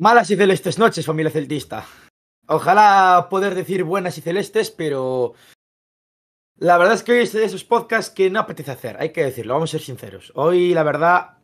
Malas 0.00 0.30
y 0.30 0.36
celestes 0.36 0.78
noches, 0.78 1.04
familia 1.04 1.30
celtista. 1.30 1.84
Ojalá 2.46 3.26
poder 3.28 3.54
decir 3.54 3.84
buenas 3.84 4.16
y 4.16 4.22
celestes, 4.22 4.70
pero 4.70 5.34
la 6.56 6.78
verdad 6.78 6.94
es 6.94 7.02
que 7.02 7.12
hoy 7.12 7.18
es 7.18 7.34
de 7.34 7.44
esos 7.44 7.64
podcasts 7.64 8.10
que 8.10 8.30
no 8.30 8.40
apetece 8.40 8.70
hacer, 8.70 8.96
hay 8.98 9.10
que 9.10 9.22
decirlo, 9.22 9.52
vamos 9.52 9.68
a 9.68 9.72
ser 9.72 9.82
sinceros. 9.82 10.32
Hoy, 10.36 10.72
la 10.72 10.84
verdad, 10.84 11.36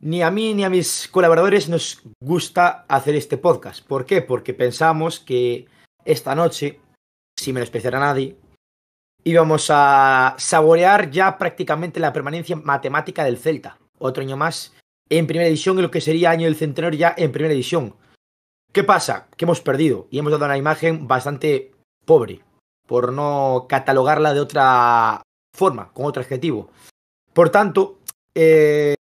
ni 0.00 0.24
a 0.24 0.32
mí 0.32 0.54
ni 0.54 0.64
a 0.64 0.70
mis 0.70 1.06
colaboradores 1.06 1.68
nos 1.68 2.02
gusta 2.20 2.84
hacer 2.88 3.14
este 3.14 3.38
podcast. 3.38 3.86
¿Por 3.86 4.06
qué? 4.06 4.22
Porque 4.22 4.54
pensamos 4.54 5.20
que 5.20 5.68
esta 6.04 6.34
noche, 6.34 6.80
sin 7.38 7.54
menospreciar 7.54 7.94
a 7.94 8.00
nadie, 8.00 8.38
íbamos 9.22 9.68
a 9.70 10.34
saborear 10.36 11.12
ya 11.12 11.38
prácticamente 11.38 12.00
la 12.00 12.12
permanencia 12.12 12.56
matemática 12.56 13.22
del 13.22 13.38
Celta. 13.38 13.78
Otro 14.00 14.24
año 14.24 14.36
más 14.36 14.74
en 15.18 15.26
primera 15.26 15.46
división 15.46 15.78
y 15.78 15.82
lo 15.82 15.90
que 15.90 16.00
sería 16.00 16.30
año 16.30 16.46
del 16.46 16.56
centenario 16.56 16.98
ya 16.98 17.14
en 17.16 17.32
primera 17.32 17.52
división. 17.52 17.94
¿Qué 18.72 18.82
pasa? 18.82 19.28
Que 19.36 19.44
hemos 19.44 19.60
perdido 19.60 20.08
y 20.10 20.18
hemos 20.18 20.32
dado 20.32 20.46
una 20.46 20.56
imagen 20.56 21.06
bastante 21.06 21.72
pobre, 22.06 22.40
por 22.86 23.12
no 23.12 23.66
catalogarla 23.68 24.32
de 24.32 24.40
otra 24.40 25.22
forma, 25.54 25.92
con 25.92 26.06
otro 26.06 26.22
adjetivo. 26.22 26.70
Por 27.34 27.50
tanto, 27.50 27.98
eh, 28.34 28.94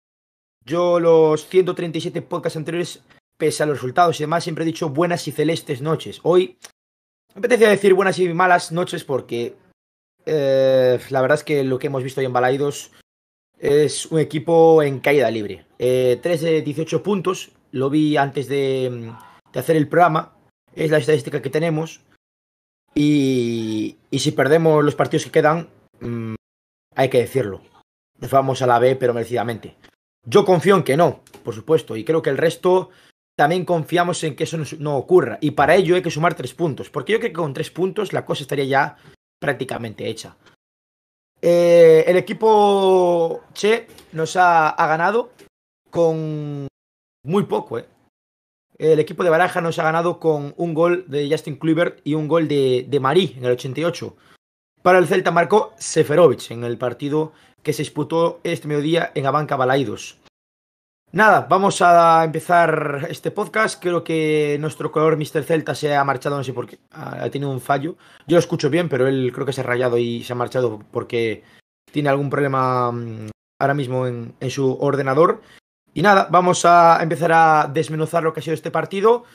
yo 0.65 0.99
los 0.99 1.47
137 1.47 2.21
podcasts 2.21 2.57
anteriores, 2.57 3.01
pese 3.37 3.63
a 3.63 3.65
los 3.65 3.77
resultados 3.77 4.19
y 4.19 4.23
demás, 4.23 4.43
siempre 4.43 4.63
he 4.63 4.67
dicho 4.67 4.89
buenas 4.89 5.25
y 5.29 5.31
celestes 5.31 5.81
noches. 5.81 6.19
Hoy 6.23 6.57
me 7.33 7.39
apetece 7.39 7.67
decir 7.67 7.93
buenas 7.93 8.19
y 8.19 8.27
malas 8.33 8.73
noches 8.73 9.05
porque 9.05 9.55
eh, 10.25 10.99
la 11.09 11.21
verdad 11.21 11.37
es 11.37 11.45
que 11.45 11.63
lo 11.63 11.79
que 11.79 11.87
hemos 11.87 12.03
visto 12.03 12.19
hoy 12.19 12.25
en 12.25 12.33
Balaidos 12.33 12.91
es 13.61 14.07
un 14.07 14.19
equipo 14.19 14.81
en 14.81 14.99
caída 14.99 15.29
libre. 15.29 15.65
Eh, 15.77 16.19
3 16.21 16.41
de 16.41 16.61
18 16.63 17.03
puntos, 17.03 17.51
lo 17.71 17.91
vi 17.91 18.17
antes 18.17 18.47
de, 18.47 19.13
de, 19.53 19.59
hacer 19.59 19.75
el 19.75 19.87
programa, 19.87 20.35
es 20.75 20.89
la 20.89 20.97
estadística 20.97 21.41
que 21.41 21.51
tenemos. 21.51 22.01
Y, 22.95 23.97
si 24.11 24.31
perdemos 24.31 24.83
los 24.83 24.95
partidos 24.95 25.25
que 25.25 25.31
quedan, 25.31 25.69
mmm, 25.99 26.33
hay 26.95 27.09
que 27.09 27.19
decirlo. 27.19 27.61
Nos 28.19 28.31
vamos 28.31 28.61
a 28.63 28.67
la 28.67 28.79
B, 28.79 28.95
pero 28.95 29.13
merecidamente. 29.13 29.75
Yo 30.25 30.43
confío 30.43 30.75
en 30.75 30.83
que 30.83 30.97
no, 30.97 31.21
por 31.43 31.53
supuesto, 31.53 31.95
y 31.95 32.03
creo 32.03 32.21
que 32.21 32.29
el 32.31 32.37
resto 32.37 32.89
también 33.37 33.63
confiamos 33.63 34.23
en 34.23 34.35
que 34.35 34.43
eso 34.43 34.57
no, 34.57 34.65
no 34.79 34.97
ocurra. 34.97 35.37
Y 35.39 35.51
para 35.51 35.75
ello 35.75 35.95
hay 35.95 36.01
que 36.01 36.11
sumar 36.11 36.33
tres 36.33 36.55
puntos, 36.55 36.89
porque 36.89 37.13
yo 37.13 37.19
creo 37.19 37.31
que 37.31 37.37
con 37.37 37.53
tres 37.53 37.69
puntos 37.69 38.11
la 38.11 38.25
cosa 38.25 38.41
estaría 38.41 38.65
ya 38.65 38.97
prácticamente 39.39 40.07
hecha. 40.07 40.35
Eh, 41.41 42.03
el 42.07 42.17
equipo 42.17 43.41
Che 43.53 43.87
nos 44.13 44.35
ha, 44.35 44.69
ha, 44.69 44.87
ganado 44.87 45.31
con 45.89 46.67
muy 47.23 47.43
poco. 47.43 47.79
¿eh? 47.79 47.85
El 48.77 48.99
equipo 48.99 49.23
de 49.23 49.29
Baraja 49.29 49.61
nos 49.61 49.79
ha 49.79 49.83
ganado 49.83 50.19
con 50.19 50.53
un 50.57 50.73
gol 50.73 51.05
de 51.07 51.27
Justin 51.29 51.57
Kluivert 51.57 51.99
y 52.03 52.13
un 52.13 52.27
gol 52.27 52.47
de, 52.47 52.85
de 52.87 52.99
Marí 52.99 53.35
en 53.37 53.45
el 53.45 53.51
88. 53.51 54.15
Para 54.81 54.99
el 54.99 55.07
Celta 55.07 55.31
marcó 55.31 55.73
Seferovic 55.77 56.51
en 56.51 56.63
el 56.63 56.77
partido 56.77 57.33
que 57.63 57.73
se 57.73 57.83
disputó 57.83 58.39
este 58.43 58.67
mediodía 58.67 59.11
en 59.13 59.25
Abanca 59.25 59.55
Balaidos. 59.55 60.20
Nada, 61.13 61.41
vamos 61.41 61.81
a 61.81 62.23
empezar 62.23 63.05
este 63.09 63.31
podcast. 63.31 63.81
Creo 63.81 64.01
que 64.01 64.55
nuestro 64.61 64.93
color 64.93 65.17
Mr. 65.17 65.43
Celta 65.43 65.75
se 65.75 65.93
ha 65.93 66.01
marchado, 66.05 66.37
no 66.37 66.43
sé 66.43 66.53
por 66.53 66.67
qué, 66.67 66.79
ha 66.91 67.29
tenido 67.29 67.51
un 67.51 67.59
fallo. 67.59 67.97
Yo 68.27 68.37
lo 68.37 68.39
escucho 68.39 68.69
bien, 68.69 68.87
pero 68.87 69.07
él 69.07 69.29
creo 69.33 69.45
que 69.45 69.51
se 69.51 69.59
ha 69.59 69.65
rayado 69.65 69.97
y 69.97 70.23
se 70.23 70.31
ha 70.31 70.37
marchado 70.37 70.79
porque 70.89 71.43
tiene 71.91 72.07
algún 72.07 72.29
problema 72.29 72.93
mm, 72.93 73.29
ahora 73.59 73.73
mismo 73.73 74.07
en, 74.07 74.33
su 74.49 74.77
ordenador. 74.79 75.41
Y 75.93 76.01
nada, 76.01 76.29
vamos 76.31 76.63
a 76.63 77.03
empezar 77.03 77.33
a 77.33 77.69
desmenuzar 77.69 78.23
lo 78.23 78.31
que 78.31 78.39
ha 78.39 78.43
sido 78.43 78.53
este 78.53 78.71
partido. 78.71 79.25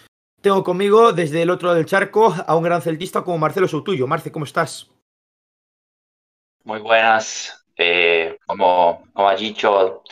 Tengo 0.41 0.65
conmigo 0.65 1.13
desde 1.13 1.43
el 1.43 1.51
otro 1.51 1.67
lado 1.67 1.77
del 1.77 1.87
charco 1.87 2.35
a 2.47 2.57
un 2.57 2.65
gran 2.65 2.81
celtista 2.81 3.23
como 3.23 3.37
Marcelo 3.37 3.69
Soutuyo. 3.69 4.07
Marce, 4.07 4.33
¿cómo 4.33 4.47
estás? 4.47 4.91
Muy 6.65 6.81
buenas. 6.81 7.67
Eh, 7.77 8.39
como, 8.47 9.05
como 9.13 9.37
dicho, 9.37 10.03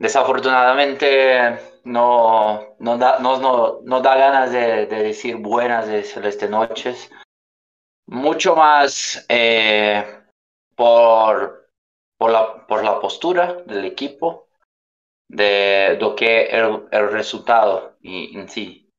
desafortunadamente 0.00 1.60
no, 1.84 2.74
no, 2.78 2.98
da, 2.98 3.18
no, 3.20 3.38
no, 3.38 3.80
no 3.82 4.00
da 4.00 4.16
ganas 4.16 4.50
de, 4.50 4.86
de, 4.86 5.02
decir 5.02 5.36
buenas 5.36 5.86
de 5.86 6.02
Celeste 6.02 6.48
Noches. 6.48 7.10
Mucho 8.06 8.56
más 8.56 9.24
eh, 9.28 10.04
por, 10.74 11.70
por, 12.18 12.30
la, 12.30 12.66
por 12.66 12.82
la 12.82 12.98
postura 12.98 13.62
del 13.66 13.84
equipo, 13.84 14.48
de 15.28 15.96
lo 16.00 16.16
que 16.16 16.46
el, 16.46 16.88
el 16.90 17.12
resultado 17.12 17.96
en 18.02 18.48
sí. 18.48 18.90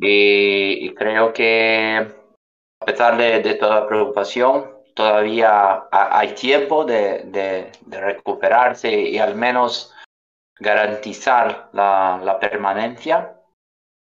Y, 0.00 0.86
y, 0.86 0.94
creo 0.94 1.32
que 1.32 2.08
a 2.80 2.86
pesar 2.86 3.16
de, 3.18 3.40
de 3.40 3.54
toda 3.54 3.86
preocupación, 3.86 4.77
todavía 4.98 5.84
hay 5.92 6.34
tiempo 6.34 6.84
de, 6.84 7.70
recuperarse 7.88 8.90
y 8.90 9.18
al 9.18 9.36
menos 9.36 9.94
garantizar 10.58 11.68
la, 11.72 12.36
permanencia, 12.40 13.36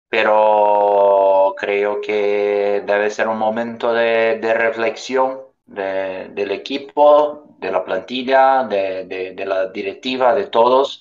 pero 0.10 1.54
creo 1.56 2.02
que 2.02 2.82
debe 2.84 3.12
ser 3.12 3.28
un 3.28 3.38
momento 3.38 3.94
de, 3.94 4.40
reflexión 4.56 5.42
del 5.68 6.50
equipo, 6.50 7.46
de 7.60 7.72
la 7.72 7.86
plantilla, 7.86 8.64
de, 8.64 9.36
la 9.46 9.68
directiva, 9.68 10.34
de 10.34 10.48
todos, 10.48 10.98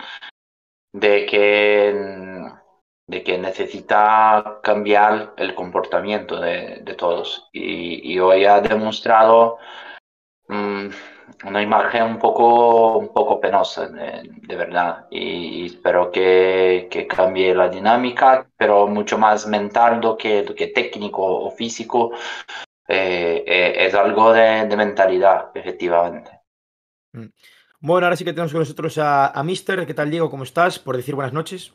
de 0.92 1.24
que, 1.24 2.50
de 3.06 3.24
que 3.24 3.38
necesita 3.38 4.60
cambiar 4.62 5.32
el 5.38 5.54
comportamiento 5.54 6.38
de, 6.38 6.82
todos. 6.98 7.48
Y, 7.50 8.18
hoy 8.18 8.44
ha 8.44 8.60
demostrado 8.60 9.56
una 10.48 11.62
imagen 11.62 12.04
un 12.04 12.18
poco, 12.18 12.98
un 12.98 13.12
poco 13.12 13.40
penosa, 13.40 13.88
de, 13.88 14.30
de 14.32 14.56
verdad. 14.56 15.06
Y, 15.10 15.66
espero 15.66 16.10
que, 16.10 16.88
que, 16.90 17.06
cambie 17.06 17.54
la 17.54 17.68
dinámica, 17.68 18.48
pero 18.56 18.86
mucho 18.86 19.18
más 19.18 19.46
mental 19.46 20.00
do 20.00 20.16
que, 20.16 20.42
do 20.42 20.54
que 20.54 20.68
técnico 20.68 21.22
o 21.22 21.50
físico. 21.50 22.12
Eh, 22.88 23.42
eh, 23.46 23.86
es 23.86 23.94
algo 23.94 24.32
de, 24.32 24.66
de, 24.66 24.76
mentalidad, 24.76 25.50
efectivamente. 25.54 26.30
Mm. 27.12 27.26
Bueno, 27.80 28.06
ahora 28.06 28.16
sí 28.16 28.24
que 28.24 28.32
tenemos 28.32 28.52
con 28.52 28.60
nosotros 28.60 28.96
a, 28.98 29.28
a 29.28 29.42
Mister. 29.42 29.86
¿Qué 29.86 29.94
tal, 29.94 30.10
Diego? 30.10 30.30
¿Cómo 30.30 30.44
estás? 30.44 30.78
Por 30.78 30.96
decir 30.96 31.14
buenas 31.14 31.32
noches. 31.32 31.74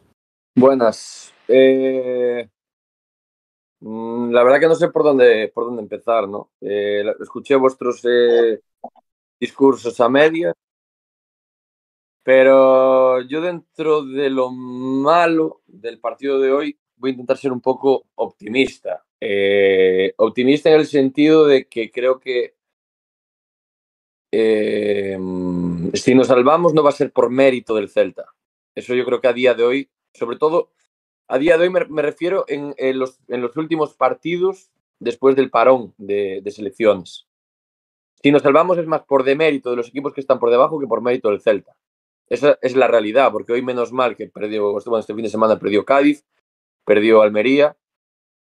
Buenas. 0.55 1.33
Eh, 1.47 2.49
la 3.81 4.43
verdad 4.43 4.59
que 4.59 4.67
no 4.67 4.75
sé 4.75 4.89
por 4.89 5.03
dónde, 5.03 5.51
por 5.53 5.65
dónde 5.65 5.81
empezar, 5.81 6.27
¿no? 6.27 6.51
Eh, 6.61 7.03
escuché 7.19 7.55
vuestros 7.55 8.01
eh, 8.05 8.61
discursos 9.39 9.99
a 9.99 10.09
media, 10.09 10.53
pero 12.23 13.21
yo 13.21 13.41
dentro 13.41 14.03
de 14.03 14.29
lo 14.29 14.51
malo 14.51 15.61
del 15.65 15.99
partido 15.99 16.39
de 16.39 16.51
hoy 16.51 16.79
voy 16.95 17.09
a 17.09 17.13
intentar 17.13 17.37
ser 17.37 17.51
un 17.51 17.61
poco 17.61 18.05
optimista. 18.15 19.03
Eh, 19.19 20.13
optimista 20.17 20.69
en 20.69 20.79
el 20.79 20.85
sentido 20.85 21.45
de 21.45 21.67
que 21.67 21.91
creo 21.91 22.19
que 22.19 22.55
eh, 24.31 25.17
si 25.93 26.15
nos 26.15 26.27
salvamos 26.27 26.73
no 26.73 26.83
va 26.83 26.89
a 26.89 26.93
ser 26.93 27.11
por 27.11 27.29
mérito 27.29 27.75
del 27.75 27.89
Celta. 27.89 28.25
Eso 28.75 28.93
yo 28.93 29.03
creo 29.05 29.19
que 29.19 29.27
a 29.27 29.33
día 29.33 29.53
de 29.53 29.63
hoy, 29.63 29.91
sobre 30.13 30.37
todo 30.37 30.71
a 31.31 31.37
día 31.37 31.57
de 31.57 31.63
hoy 31.63 31.69
me, 31.69 32.01
refiero 32.01 32.43
en, 32.49 32.75
en, 32.77 32.99
los, 32.99 33.17
en, 33.29 33.41
los, 33.41 33.55
últimos 33.55 33.93
partidos 33.93 34.69
después 34.99 35.33
del 35.37 35.49
parón 35.49 35.93
de, 35.97 36.41
de, 36.43 36.51
selecciones. 36.51 37.25
Si 38.21 38.31
nos 38.31 38.41
salvamos 38.41 38.77
es 38.77 38.85
más 38.85 39.03
por 39.03 39.23
demérito 39.23 39.69
de 39.69 39.77
los 39.77 39.87
equipos 39.87 40.13
que 40.13 40.19
están 40.19 40.39
por 40.39 40.51
debajo 40.51 40.77
que 40.77 40.87
por 40.87 41.01
mérito 41.01 41.29
del 41.29 41.39
Celta. 41.39 41.73
Esa 42.27 42.59
es 42.61 42.75
la 42.75 42.87
realidad, 42.87 43.31
porque 43.31 43.53
hoy 43.53 43.61
menos 43.61 43.93
mal 43.93 44.17
que 44.17 44.27
perdió, 44.27 44.77
este 44.99 45.15
fin 45.15 45.23
de 45.23 45.29
semana 45.29 45.57
perdió 45.57 45.85
Cádiz, 45.85 46.25
perdió 46.83 47.21
Almería, 47.21 47.77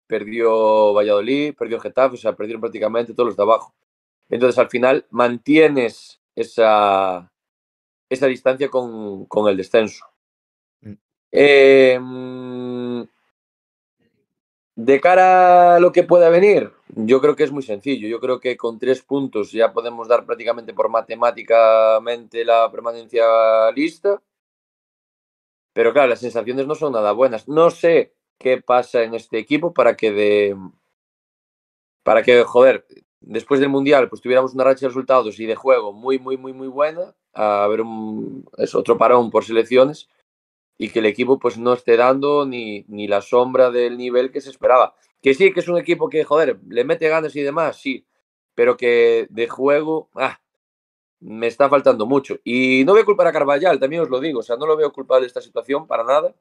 perdió 0.06 0.94
Valladolid, 0.94 1.56
perdió 1.56 1.79
Getafe, 1.79 2.15
o 2.15 2.18
sea, 2.18 2.36
perdieron 2.36 2.59
prácticamente 2.59 3.13
todos 3.13 3.27
los 3.27 3.38
de 3.38 3.44
abajo. 3.44 3.74
Entonces 4.29 4.59
al 4.59 4.69
final 4.69 5.06
mantienes 5.09 6.21
esa, 6.36 7.31
esa 8.09 8.27
distancia 8.27 8.68
con, 8.68 9.25
con 9.27 9.47
el 9.50 9.56
descenso. 9.56 10.12
Eh, 11.35 12.00
de 14.75 15.01
cara 15.01 15.75
a 15.75 15.80
lo 15.80 15.91
que 15.91 16.03
pueda 16.03 16.30
venir, 16.30 16.71
yo 16.89 17.21
creo 17.21 17.35
que 17.35 17.44
es 17.44 17.51
muy 17.51 17.63
sencillo. 17.63 18.07
Yo 18.07 18.19
creo 18.19 18.39
que 18.39 18.56
con 18.56 18.80
tres 18.80 19.01
puntos 19.01 19.51
ya 19.51 19.74
podemos 19.74 20.07
dar 20.07 20.25
prácticamente 20.25 20.74
por 20.74 20.89
matemáticamente 20.89 22.45
la 22.45 22.71
permanencia 22.71 23.71
lista. 23.71 24.21
Pero 25.74 25.91
claro, 25.91 26.09
las 26.09 26.19
sensaciones 26.19 26.68
no 26.68 26.75
son 26.75 26.94
nada 26.94 27.12
buenas. 27.13 27.47
No 27.47 27.71
sé 27.71 28.13
qué 28.38 28.62
pasa 28.62 29.03
en 29.03 29.15
este 29.15 29.39
equipo 29.39 29.74
para 29.74 29.95
que 29.95 30.12
de. 30.12 30.57
Para 32.03 32.21
que, 32.21 32.44
joder, 32.44 32.86
después 33.21 33.59
del 33.59 33.69
Mundial, 33.69 34.09
pues 34.09 34.21
tuviéramos 34.21 34.53
una 34.53 34.65
racha 34.65 34.81
de 34.81 34.89
resultados 34.89 35.39
y 35.39 35.45
de 35.45 35.56
juego 35.56 35.94
muy, 35.94 36.19
muy, 36.19 36.38
muy, 36.38 36.53
muy 36.53 36.68
buena. 36.68 37.15
A 37.33 37.68
ver, 37.68 37.81
es 38.57 38.75
otro 38.75 38.97
parón 38.97 39.31
por 39.31 39.45
selecciones 39.45 40.09
y 40.78 40.90
que 40.90 41.00
el 41.00 41.06
equipo 41.06 41.40
pues 41.40 41.58
no 41.58 41.74
esté 41.74 41.98
dando 41.98 42.46
ni, 42.46 42.86
ni 42.88 43.08
la 43.08 43.22
sombra 43.22 43.72
del 43.72 43.98
nivel 43.98 44.31
que 44.31 44.42
se 44.42 44.50
esperaba. 44.50 44.96
Que 45.22 45.34
sí, 45.34 45.54
que 45.54 45.62
es 45.62 45.68
un 45.68 45.78
equipo 45.78 46.10
que, 46.10 46.24
joder, 46.24 46.60
le 46.68 46.84
mete 46.84 47.08
ganas 47.08 47.36
y 47.36 47.42
demás, 47.42 47.78
sí, 47.80 48.06
pero 48.56 48.78
que 48.78 49.28
de 49.30 49.48
juego, 49.48 50.10
ah, 50.16 50.40
me 51.20 51.48
está 51.48 51.70
faltando 51.70 52.06
mucho. 52.06 52.38
Y 52.44 52.84
no 52.86 52.94
voy 52.94 53.02
a 53.02 53.06
culpar 53.06 53.28
a 53.28 53.31
Carvallal, 53.31 53.80
también 53.80 54.02
os 54.02 54.10
lo 54.10 54.20
digo, 54.20 54.40
o 54.40 54.44
sea, 54.44 54.58
no 54.58 54.66
lo 54.66 54.75
veo 54.75 54.92
culpable 54.92 55.22
de 55.22 55.28
esta 55.28 55.42
situación 55.42 55.88
para 55.88 56.04
nada. 56.04 56.36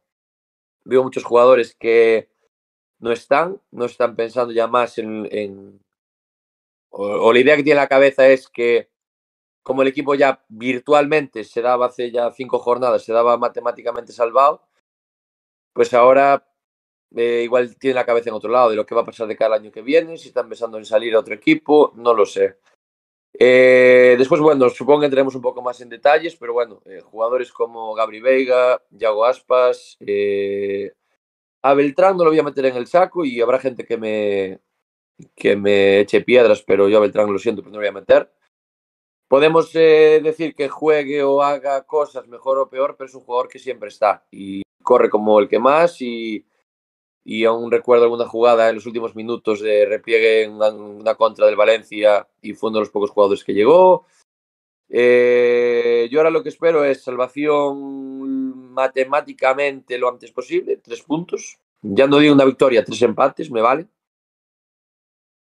Veo 0.84 1.02
muchos 1.04 1.24
jugadores 1.24 1.76
que 1.76 2.28
no 2.98 3.12
están, 3.12 3.60
no 3.70 3.84
están 3.84 4.16
pensando 4.16 4.52
ya 4.52 4.66
más 4.66 4.98
en... 4.98 5.80
O, 6.90 7.32
la 7.32 7.38
idea 7.38 7.56
que 7.56 7.62
tiene 7.62 7.78
en 7.78 7.84
la 7.84 7.88
cabeza 7.88 8.28
es 8.28 8.48
que 8.48 8.90
como 9.62 9.82
el 9.82 9.88
equipo 9.88 10.14
ya 10.14 10.44
virtualmente 10.48 11.44
se 11.44 11.62
daba 11.62 11.86
hace 11.86 12.10
ya 12.10 12.30
cinco 12.32 12.58
jornadas, 12.58 13.04
se 13.04 13.12
daba 13.12 13.36
matemáticamente 13.36 14.12
salvado, 14.12 14.62
pues 15.72 15.92
ahora 15.94 16.46
eh, 17.14 17.42
igual 17.44 17.76
tiene 17.76 17.94
la 17.94 18.06
cabeza 18.06 18.30
en 18.30 18.34
otro 18.36 18.50
lado 18.50 18.70
de 18.70 18.76
lo 18.76 18.86
que 18.86 18.94
va 18.94 19.02
a 19.02 19.04
pasar 19.04 19.26
de 19.26 19.36
cada 19.36 19.56
año 19.56 19.70
que 19.70 19.82
viene, 19.82 20.16
si 20.16 20.28
están 20.28 20.48
pensando 20.48 20.78
en 20.78 20.84
salir 20.84 21.14
a 21.14 21.20
otro 21.20 21.34
equipo, 21.34 21.92
no 21.96 22.14
lo 22.14 22.26
sé. 22.26 22.58
Eh, 23.38 24.16
después, 24.18 24.40
bueno, 24.40 24.68
supongo 24.70 25.00
que 25.00 25.06
entraremos 25.06 25.34
un 25.34 25.42
poco 25.42 25.62
más 25.62 25.80
en 25.80 25.88
detalles, 25.88 26.36
pero 26.36 26.52
bueno, 26.52 26.82
eh, 26.84 27.00
jugadores 27.00 27.52
como 27.52 27.94
Gabri 27.94 28.20
Veiga, 28.20 28.82
Yago 28.90 29.24
Aspas, 29.24 29.96
a 31.62 31.74
Beltrán 31.74 32.16
no 32.16 32.24
lo 32.24 32.30
voy 32.30 32.38
a 32.38 32.42
meter 32.42 32.66
en 32.66 32.76
el 32.76 32.86
saco 32.86 33.24
y 33.24 33.40
habrá 33.40 33.58
gente 33.58 33.84
que 33.84 33.96
me, 33.96 34.60
que 35.34 35.56
me 35.56 36.00
eche 36.00 36.22
piedras, 36.22 36.62
pero 36.62 36.88
yo 36.88 36.98
a 36.98 37.00
Beltrán 37.00 37.32
lo 37.32 37.38
siento, 37.38 37.62
pero 37.62 37.72
no 37.72 37.78
lo 37.78 37.82
voy 37.82 37.88
a 37.88 38.00
meter. 38.00 38.32
Podemos 39.32 39.72
decir 39.72 40.54
que 40.54 40.68
juegue 40.68 41.22
o 41.22 41.40
haga 41.40 41.86
cosas 41.86 42.28
mejor 42.28 42.58
o 42.58 42.68
peor, 42.68 42.96
pero 42.98 43.08
es 43.08 43.14
un 43.14 43.22
jugador 43.22 43.48
que 43.48 43.58
siempre 43.58 43.88
está 43.88 44.26
y 44.30 44.60
corre 44.82 45.08
como 45.08 45.38
el 45.38 45.48
que 45.48 45.58
más 45.58 46.02
y 46.02 46.44
y 47.24 47.46
aún 47.46 47.70
recuerdo 47.70 48.04
alguna 48.04 48.26
jugada 48.26 48.68
en 48.68 48.74
los 48.74 48.84
últimos 48.84 49.16
minutos 49.16 49.62
de 49.62 49.86
repliegue 49.86 50.42
en 50.42 50.52
una, 50.52 51.14
contra 51.14 51.46
del 51.46 51.56
Valencia 51.56 52.28
y 52.42 52.52
fue 52.52 52.68
uno 52.68 52.80
de 52.80 52.82
los 52.82 52.90
pocos 52.90 53.08
jugadores 53.08 53.42
que 53.42 53.54
llegó. 53.54 54.04
Eh, 54.90 56.08
yo 56.10 56.18
ahora 56.18 56.28
lo 56.28 56.42
que 56.42 56.50
espero 56.50 56.84
es 56.84 57.02
salvación 57.02 58.70
matemáticamente 58.74 59.96
lo 59.96 60.10
antes 60.10 60.30
posible, 60.30 60.76
tres 60.76 61.00
puntos. 61.00 61.58
Ya 61.80 62.06
no 62.06 62.18
digo 62.18 62.34
una 62.34 62.44
victoria, 62.44 62.84
tres 62.84 63.00
empates, 63.00 63.50
me 63.50 63.62
vale. 63.62 63.86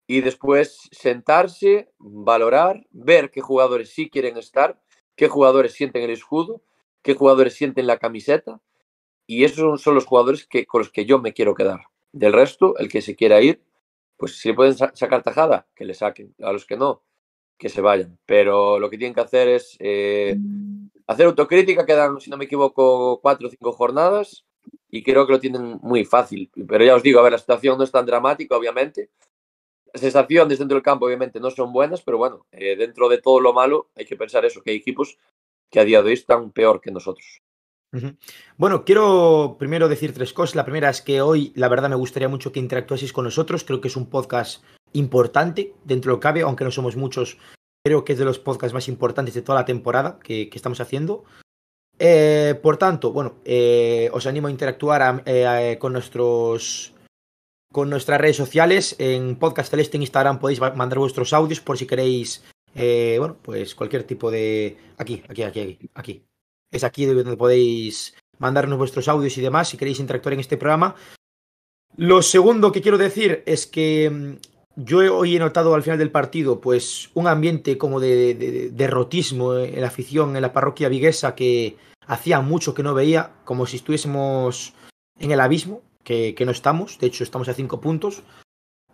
Y 0.06 0.20
después 0.20 0.88
sentarse, 0.92 1.90
valorar, 1.98 2.86
ver 2.90 3.30
qué 3.30 3.40
jugadores 3.40 3.90
sí 3.90 4.10
quieren 4.10 4.36
estar, 4.36 4.80
qué 5.16 5.28
jugadores 5.28 5.72
sienten 5.72 6.02
el 6.02 6.10
escudo, 6.10 6.62
qué 7.02 7.14
jugadores 7.14 7.54
sienten 7.54 7.86
la 7.86 7.98
camiseta 7.98 8.60
y 9.26 9.44
esos 9.44 9.80
son 9.80 9.94
los 9.94 10.04
jugadores 10.04 10.46
que, 10.46 10.66
con 10.66 10.80
los 10.80 10.90
que 10.90 11.06
yo 11.06 11.18
me 11.18 11.32
quiero 11.32 11.54
quedar. 11.54 11.84
Del 12.12 12.32
resto, 12.32 12.76
el 12.78 12.88
que 12.88 13.02
se 13.02 13.16
quiera 13.16 13.40
ir, 13.40 13.62
pues 14.16 14.38
si 14.38 14.52
pueden 14.52 14.74
sacar 14.74 15.22
tajada, 15.22 15.66
que 15.74 15.84
le 15.84 15.94
saquen. 15.94 16.34
A 16.40 16.52
los 16.52 16.66
que 16.66 16.76
no, 16.76 17.02
que 17.58 17.68
se 17.68 17.80
vayan. 17.80 18.18
Pero 18.26 18.78
lo 18.78 18.90
que 18.90 18.98
tienen 18.98 19.14
que 19.14 19.20
hacer 19.22 19.48
es 19.48 19.76
eh, 19.80 20.36
hacer 21.06 21.26
autocrítica. 21.26 21.86
Quedan, 21.86 22.20
si 22.20 22.30
no 22.30 22.36
me 22.36 22.44
equivoco, 22.44 23.20
cuatro 23.20 23.48
o 23.48 23.50
cinco 23.50 23.72
jornadas 23.72 24.44
y 24.88 25.02
creo 25.02 25.26
que 25.26 25.32
lo 25.32 25.40
tienen 25.40 25.78
muy 25.82 26.04
fácil. 26.04 26.50
Pero 26.68 26.84
ya 26.84 26.94
os 26.94 27.02
digo, 27.02 27.18
a 27.20 27.22
ver, 27.22 27.32
la 27.32 27.38
situación 27.38 27.78
no 27.78 27.84
es 27.84 27.90
tan 27.90 28.06
dramática, 28.06 28.56
obviamente. 28.56 29.10
Sensaciones 29.94 30.58
dentro 30.58 30.74
del 30.74 30.82
campo, 30.82 31.06
obviamente, 31.06 31.38
no 31.38 31.50
son 31.50 31.72
buenas, 31.72 32.02
pero 32.02 32.18
bueno, 32.18 32.46
eh, 32.50 32.74
dentro 32.76 33.08
de 33.08 33.18
todo 33.18 33.38
lo 33.38 33.52
malo, 33.52 33.90
hay 33.94 34.04
que 34.04 34.16
pensar 34.16 34.44
eso, 34.44 34.60
que 34.62 34.72
hay 34.72 34.76
equipos 34.76 35.18
que 35.70 35.78
a 35.78 35.84
día 35.84 36.02
de 36.02 36.08
hoy 36.08 36.14
están 36.14 36.50
peor 36.50 36.80
que 36.80 36.90
nosotros. 36.90 37.42
Bueno, 38.56 38.84
quiero 38.84 39.56
primero 39.58 39.88
decir 39.88 40.12
tres 40.12 40.32
cosas. 40.32 40.56
La 40.56 40.64
primera 40.64 40.90
es 40.90 41.00
que 41.00 41.20
hoy, 41.20 41.52
la 41.54 41.68
verdad, 41.68 41.88
me 41.88 41.94
gustaría 41.94 42.28
mucho 42.28 42.50
que 42.50 42.60
interactuaseis 42.60 43.12
con 43.12 43.24
nosotros. 43.24 43.62
Creo 43.62 43.80
que 43.80 43.88
es 43.88 43.96
un 43.96 44.10
podcast 44.10 44.64
importante 44.92 45.74
dentro 45.84 46.10
de 46.10 46.16
lo 46.16 46.20
que 46.20 46.24
cabe, 46.24 46.42
aunque 46.42 46.64
no 46.64 46.70
somos 46.70 46.96
muchos. 46.96 47.38
Creo 47.84 48.04
que 48.04 48.14
es 48.14 48.18
de 48.18 48.24
los 48.24 48.38
podcasts 48.38 48.74
más 48.74 48.88
importantes 48.88 49.34
de 49.34 49.42
toda 49.42 49.60
la 49.60 49.64
temporada 49.64 50.18
que, 50.18 50.50
estamos 50.52 50.80
haciendo. 50.80 51.24
Eh, 51.98 52.58
por 52.60 52.78
tanto, 52.78 53.12
bueno, 53.12 53.36
eh, 53.44 54.10
os 54.12 54.26
animo 54.26 54.48
a 54.48 54.50
interactuar 54.50 55.22
con 55.78 55.92
nuestros 55.92 56.93
con 57.74 57.90
nuestras 57.90 58.20
redes 58.20 58.36
sociales. 58.36 58.94
En 59.00 59.34
Podcast 59.34 59.70
Celeste 59.70 59.96
en 59.98 60.04
Instagram 60.04 60.38
podéis 60.38 60.60
mandar 60.60 61.00
vuestros 61.00 61.32
audios 61.32 61.60
por 61.60 61.76
si 61.76 61.86
queréis, 61.86 62.44
bueno, 62.72 63.36
pues 63.42 63.74
cualquier 63.74 64.04
tipo 64.04 64.30
de... 64.30 64.78
Aquí, 64.96 65.22
aquí, 65.28 65.42
aquí, 65.42 65.78
aquí 65.92 66.22
es 66.74 66.84
aquí 66.84 67.06
donde 67.06 67.36
podéis 67.36 68.14
mandarnos 68.38 68.78
vuestros 68.78 69.08
audios 69.08 69.38
y 69.38 69.40
demás 69.40 69.68
si 69.68 69.76
queréis 69.76 70.00
interactuar 70.00 70.34
en 70.34 70.40
este 70.40 70.56
programa. 70.56 70.94
Lo 71.96 72.20
segundo 72.22 72.72
que 72.72 72.82
quiero 72.82 72.98
decir 72.98 73.42
es 73.46 73.66
que 73.66 74.10
mm, 74.10 74.82
yo 74.82 75.16
hoy 75.16 75.36
he 75.36 75.38
notado 75.38 75.74
al 75.74 75.82
final 75.82 75.98
del 75.98 76.10
partido 76.10 76.60
pues 76.60 77.10
un 77.14 77.28
ambiente 77.28 77.78
como 77.78 78.00
de, 78.00 78.70
derrotismo 78.72 79.54
en 79.56 79.80
la 79.80 79.86
afición, 79.86 80.34
en 80.34 80.42
la 80.42 80.52
parroquia 80.52 80.88
viguesa 80.88 81.34
que 81.36 81.76
hacía 82.06 82.40
mucho 82.40 82.74
que 82.74 82.82
no 82.82 82.92
veía, 82.92 83.32
como 83.44 83.66
si 83.66 83.76
estuviésemos 83.76 84.74
en 85.18 85.30
el 85.30 85.40
abismo, 85.40 85.82
que, 86.04 86.36
no 86.44 86.52
estamos, 86.52 86.98
de 86.98 87.06
hecho 87.08 87.24
estamos 87.24 87.48
a 87.48 87.54
cinco 87.54 87.80
puntos. 87.80 88.22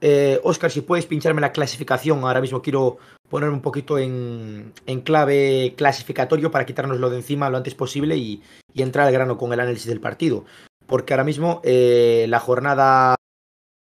Eh, 0.01 0.41
Oscar, 0.45 0.71
si 0.71 0.81
puedes 0.81 1.07
pincharme 1.07 1.43
la 1.43 1.53
clasificación, 1.53 2.21
ahora 2.21 2.41
mismo 2.41 2.63
quiero 2.63 2.99
poner 3.29 3.51
un 3.51 3.61
poquito 3.61 3.99
en, 3.99 4.73
clave 5.05 5.75
clasificatorio 5.77 6.51
para 6.51 6.65
quitárnoslo 6.65 7.11
de 7.11 7.19
encima 7.19 7.51
lo 7.51 7.59
antes 7.59 7.75
posible 7.75 8.17
y, 8.17 8.43
entrar 8.75 9.07
al 9.07 9.13
grano 9.13 9.37
con 9.37 9.53
el 9.53 9.61
análisis 9.61 9.89
del 9.89 10.01
partido. 10.01 10.45
Porque 10.87 11.13
ahora 11.13 11.25
mismo 11.25 11.61
eh, 11.65 12.27
la 12.29 12.41
jornada 12.41 13.15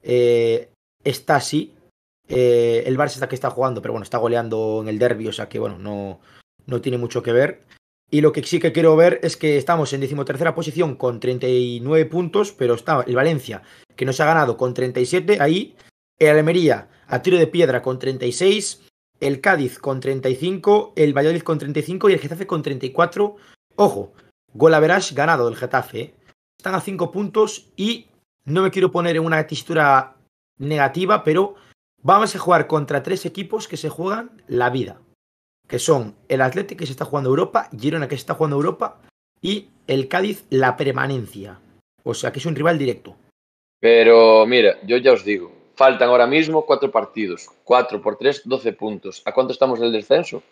eh, 0.02 0.68
está 1.02 1.36
así. 1.36 1.74
el 2.28 2.98
Barça 2.98 3.14
está 3.14 3.28
que 3.28 3.34
está 3.34 3.50
jugando, 3.50 3.80
pero 3.80 3.92
bueno, 3.92 4.04
está 4.04 4.18
goleando 4.18 4.80
en 4.82 4.88
el 4.88 4.98
derby, 4.98 5.28
o 5.28 5.32
sea 5.32 5.48
que 5.48 5.58
bueno, 5.58 5.78
no, 5.78 6.20
no 6.66 6.80
tiene 6.80 6.98
mucho 6.98 7.22
que 7.22 7.32
ver. 7.32 7.62
Y 8.10 8.22
lo 8.22 8.32
que 8.32 8.42
sí 8.42 8.58
que 8.58 8.72
quiero 8.72 8.96
ver 8.96 9.20
es 9.22 9.36
que 9.36 9.56
estamos 9.56 9.92
en 9.92 10.00
decimotercera 10.00 10.54
posición 10.54 10.96
con 10.96 11.20
39 11.20 12.06
puntos, 12.06 12.52
pero 12.52 12.74
está 12.74 13.04
el 13.06 13.14
Valencia, 13.14 13.62
que 13.94 14.04
nos 14.04 14.18
ha 14.20 14.26
ganado 14.26 14.56
con 14.56 14.74
37 14.74 15.38
ahí 15.40 15.76
el 16.18 16.36
Almería 16.36 16.88
a 17.06 17.22
tiro 17.22 17.38
de 17.38 17.46
piedra 17.46 17.82
con 17.82 17.98
36, 17.98 18.82
el 19.20 19.40
Cádiz 19.40 19.78
con 19.78 20.00
35, 20.00 20.92
el 20.96 21.16
Valladolid 21.16 21.42
con 21.42 21.58
35 21.58 22.10
y 22.10 22.12
el 22.12 22.20
Getafe 22.20 22.46
con 22.46 22.62
34. 22.62 23.36
Ojo, 23.76 24.12
Golaveras 24.52 25.12
ganado 25.14 25.46
del 25.46 25.56
Getafe. 25.56 26.00
¿eh? 26.00 26.14
Están 26.58 26.74
a 26.74 26.80
5 26.80 27.10
puntos 27.10 27.68
y 27.76 28.08
no 28.44 28.62
me 28.62 28.70
quiero 28.70 28.90
poner 28.90 29.16
en 29.16 29.24
una 29.24 29.46
textura 29.46 30.16
negativa, 30.58 31.24
pero 31.24 31.54
vamos 32.02 32.34
a 32.34 32.38
jugar 32.38 32.66
contra 32.66 33.02
tres 33.02 33.24
equipos 33.26 33.66
que 33.66 33.76
se 33.76 33.88
juegan 33.88 34.42
la 34.46 34.70
vida. 34.70 35.00
Que 35.70 35.78
son 35.78 36.16
el 36.28 36.42
Atlético 36.42 36.80
que 36.80 36.86
se 36.86 36.92
está 36.92 37.06
jugando 37.06 37.30
Europa, 37.30 37.70
Girona 37.78 38.08
que 38.08 38.16
se 38.16 38.20
está 38.20 38.34
jugando 38.34 38.56
Europa 38.56 39.00
y 39.40 39.68
el 39.86 40.08
Cádiz 40.08 40.44
la 40.50 40.76
permanencia. 40.76 41.60
O 42.02 42.12
sea 42.12 42.30
que 42.32 42.40
es 42.40 42.46
un 42.46 42.56
rival 42.56 42.76
directo. 42.76 43.16
Pero 43.78 44.44
mira, 44.46 44.76
yo 44.82 44.98
ya 44.98 45.12
os 45.12 45.24
digo, 45.24 45.60
Faltan 45.80 46.10
ahora 46.10 46.26
mismo 46.26 46.66
cuatro 46.66 46.90
partidos. 46.90 47.48
Cuatro 47.64 48.02
por 48.02 48.18
tres, 48.18 48.42
doce 48.44 48.74
puntos. 48.74 49.22
¿A 49.24 49.32
cuánto 49.32 49.54
estamos 49.54 49.80
del 49.80 49.92
descenso? 49.92 50.42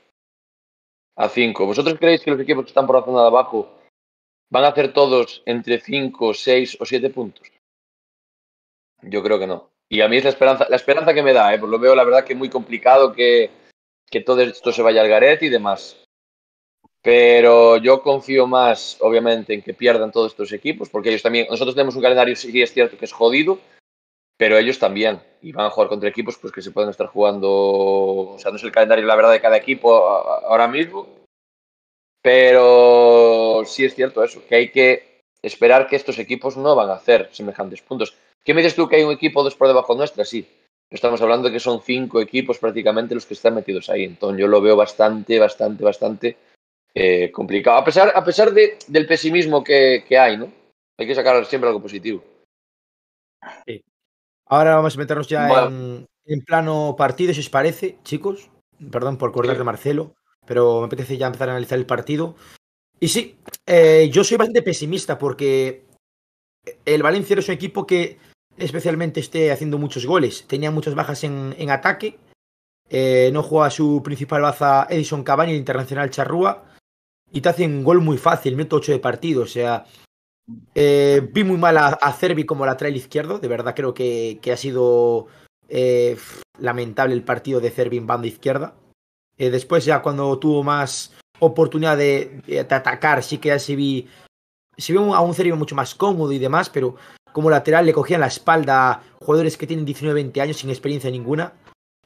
A 1.16 1.28
cinco. 1.28 1.66
¿Vosotros 1.66 1.98
creéis 1.98 2.22
que 2.22 2.30
los 2.30 2.40
equipos 2.40 2.64
que 2.64 2.70
están 2.70 2.86
por 2.86 2.96
la 2.96 3.04
zona 3.04 3.20
de 3.20 3.26
abajo 3.26 3.68
van 4.48 4.64
a 4.64 4.68
hacer 4.68 4.94
todos 4.94 5.42
entre 5.44 5.80
cinco, 5.80 6.32
seis 6.32 6.78
o 6.80 6.86
siete 6.86 7.10
puntos? 7.10 7.46
Yo 9.02 9.22
creo 9.22 9.38
que 9.38 9.46
no. 9.46 9.68
Y 9.90 10.00
a 10.00 10.08
mí 10.08 10.16
es 10.16 10.24
la 10.24 10.30
esperanza, 10.30 10.66
la 10.70 10.76
esperanza 10.76 11.12
que 11.12 11.22
me 11.22 11.34
da, 11.34 11.52
¿eh? 11.52 11.58
pues 11.58 11.70
lo 11.70 11.78
veo 11.78 11.94
la 11.94 12.04
verdad 12.04 12.24
que 12.24 12.34
muy 12.34 12.48
complicado 12.48 13.12
que, 13.12 13.50
que 14.10 14.20
todo 14.20 14.40
esto 14.40 14.72
se 14.72 14.82
vaya 14.82 15.00
al 15.00 15.08
garete 15.08 15.46
y 15.46 15.50
demás. 15.50 15.96
Pero 17.02 17.76
yo 17.76 18.02
confío 18.02 18.46
más, 18.46 18.98
obviamente, 19.00 19.54
en 19.54 19.62
que 19.62 19.74
pierdan 19.74 20.12
todos 20.12 20.32
estos 20.32 20.52
equipos, 20.52 20.88
porque 20.88 21.10
ellos 21.10 21.22
también, 21.22 21.46
nosotros 21.48 21.74
tenemos 21.74 21.94
un 21.96 22.02
calendario, 22.02 22.34
sí 22.36 22.60
es 22.60 22.72
cierto 22.72 22.98
que 22.98 23.04
es 23.04 23.12
jodido, 23.12 23.58
pero 24.36 24.58
ellos 24.58 24.78
también. 24.78 25.20
Y 25.40 25.52
van 25.52 25.66
a 25.66 25.70
jugar 25.70 25.88
contra 25.88 26.08
equipos 26.08 26.38
pues, 26.38 26.52
que 26.52 26.62
se 26.62 26.70
pueden 26.70 26.90
estar 26.90 27.06
jugando. 27.06 27.48
O 27.50 28.36
sea, 28.38 28.50
no 28.50 28.56
es 28.56 28.64
el 28.64 28.72
calendario, 28.72 29.06
la 29.06 29.16
verdad, 29.16 29.32
de 29.32 29.40
cada 29.40 29.56
equipo 29.56 29.94
ahora 29.94 30.68
mismo. 30.68 31.08
Pero 32.22 33.62
sí 33.64 33.84
es 33.84 33.94
cierto 33.94 34.24
eso, 34.24 34.42
que 34.46 34.54
hay 34.56 34.70
que 34.70 35.20
esperar 35.42 35.86
que 35.86 35.96
estos 35.96 36.18
equipos 36.18 36.56
no 36.56 36.74
van 36.74 36.90
a 36.90 36.94
hacer 36.94 37.28
semejantes 37.32 37.80
puntos. 37.80 38.16
¿Qué 38.44 38.54
me 38.54 38.62
dices 38.62 38.76
tú 38.76 38.88
que 38.88 38.96
hay 38.96 39.04
un 39.04 39.12
equipo 39.12 39.42
dos 39.42 39.54
por 39.54 39.68
debajo 39.68 39.94
nuestra? 39.94 40.24
Sí. 40.24 40.46
Estamos 40.90 41.20
hablando 41.20 41.48
de 41.48 41.52
que 41.52 41.60
son 41.60 41.82
cinco 41.82 42.20
equipos 42.20 42.58
prácticamente 42.58 43.14
los 43.14 43.26
que 43.26 43.34
están 43.34 43.54
metidos 43.54 43.90
ahí. 43.90 44.04
Entonces 44.04 44.40
yo 44.40 44.46
lo 44.48 44.60
veo 44.60 44.74
bastante, 44.74 45.38
bastante, 45.38 45.84
bastante 45.84 46.36
eh, 46.94 47.30
complicado. 47.30 47.76
A 47.76 47.84
pesar, 47.84 48.12
a 48.14 48.24
pesar 48.24 48.52
de, 48.52 48.78
del 48.86 49.06
pesimismo 49.06 49.62
que, 49.62 50.04
que 50.08 50.18
hay, 50.18 50.38
¿no? 50.38 50.50
Hay 50.98 51.06
que 51.06 51.14
sacar 51.14 51.44
siempre 51.44 51.68
algo 51.68 51.82
positivo. 51.82 52.24
Sí. 53.66 53.84
Ahora 54.46 54.76
vamos 54.76 54.96
a 54.96 54.98
meternos 54.98 55.28
ya 55.28 55.66
en, 55.66 56.44
plano 56.44 56.94
partido, 56.96 57.34
si 57.34 57.40
os 57.40 57.50
parece, 57.50 57.98
chicos. 58.02 58.50
Perdón 58.90 59.18
por 59.18 59.32
cortar 59.32 59.58
de 59.58 59.64
Marcelo, 59.64 60.14
pero 60.46 60.80
me 60.80 60.86
apetece 60.86 61.18
ya 61.18 61.26
empezar 61.26 61.50
a 61.50 61.52
analizar 61.52 61.78
el 61.78 61.86
partido. 61.86 62.36
Y 62.98 63.08
sí, 63.08 63.38
eh, 63.66 64.08
yo 64.10 64.24
soy 64.24 64.38
bastante 64.38 64.62
pesimista 64.62 65.18
porque 65.18 65.84
el 66.84 67.02
Valencia 67.02 67.36
es 67.36 67.48
un 67.48 67.54
equipo 67.54 67.86
que 67.86 68.18
especialmente 68.58 69.20
esté 69.20 69.52
haciendo 69.52 69.78
muchos 69.78 70.06
goles. 70.06 70.44
Tenía 70.46 70.70
muchas 70.70 70.94
bajas 70.94 71.24
en, 71.24 71.54
en 71.58 71.70
ataque. 71.70 72.18
Eh, 72.90 73.30
no 73.32 73.42
juega 73.42 73.70
su 73.70 74.02
principal 74.02 74.42
baza 74.42 74.86
Edison 74.88 75.22
Cavani, 75.22 75.52
el 75.52 75.58
internacional 75.58 76.10
Charrúa. 76.10 76.64
Y 77.30 77.40
te 77.40 77.48
hace 77.48 77.66
un 77.66 77.84
gol 77.84 78.00
muy 78.00 78.16
fácil, 78.16 78.56
minuto 78.56 78.76
8 78.76 78.92
de 78.92 78.98
partido. 78.98 79.42
O 79.42 79.46
sea, 79.46 79.84
eh, 80.74 81.28
vi 81.32 81.44
muy 81.44 81.58
mal 81.58 81.76
a, 81.76 81.88
a, 81.88 82.12
Cervi 82.12 82.44
como 82.44 82.66
lateral 82.66 82.96
izquierdo. 82.96 83.38
De 83.38 83.48
verdad 83.48 83.74
creo 83.74 83.92
que, 83.92 84.38
que 84.40 84.52
ha 84.52 84.56
sido 84.56 85.26
eh, 85.68 86.16
lamentable 86.58 87.14
el 87.14 87.24
partido 87.24 87.60
de 87.60 87.70
Cervi 87.70 87.98
en 87.98 88.06
banda 88.06 88.26
izquierda. 88.26 88.74
Después 89.36 89.84
ya 89.84 90.02
cuando 90.02 90.36
tuvo 90.40 90.64
más 90.64 91.12
oportunidad 91.38 91.96
de, 91.96 92.42
de, 92.44 92.58
atacar, 92.58 93.22
sí 93.22 93.38
que 93.38 93.50
ya 93.50 93.60
se 93.60 93.76
vi, 93.76 94.08
se 94.76 94.92
vio 94.92 95.14
a 95.14 95.20
un 95.20 95.32
Cervi 95.32 95.52
mucho 95.52 95.76
más 95.76 95.94
cómodo 95.94 96.32
y 96.32 96.40
demás, 96.40 96.68
pero 96.68 96.96
como 97.38 97.50
lateral 97.50 97.86
le 97.86 97.92
cogían 97.92 98.20
la 98.20 98.26
espalda 98.26 99.00
jugadores 99.20 99.56
que 99.56 99.68
tienen 99.68 99.86
19-20 99.86 100.40
años 100.40 100.56
sin 100.56 100.70
experiencia 100.70 101.08
ninguna. 101.08 101.52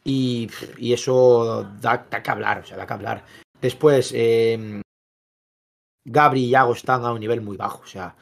Y, 0.05 0.51
eso 0.79 1.67
da, 1.81 2.05
que 2.05 2.31
hablar, 2.31 2.59
o 2.59 2.67
sea, 2.67 2.77
da 2.77 2.87
que 2.87 2.93
hablar. 2.93 3.25
Después, 3.59 4.13
eh, 4.15 4.83
Gabri 6.05 6.45
y 6.45 6.51
Yago 6.51 6.75
están 6.75 7.07
a 7.07 7.13
un 7.13 7.21
nivel 7.21 7.41
muy 7.41 7.57
bajo, 7.57 7.81
o 7.83 7.87
sea, 7.87 8.15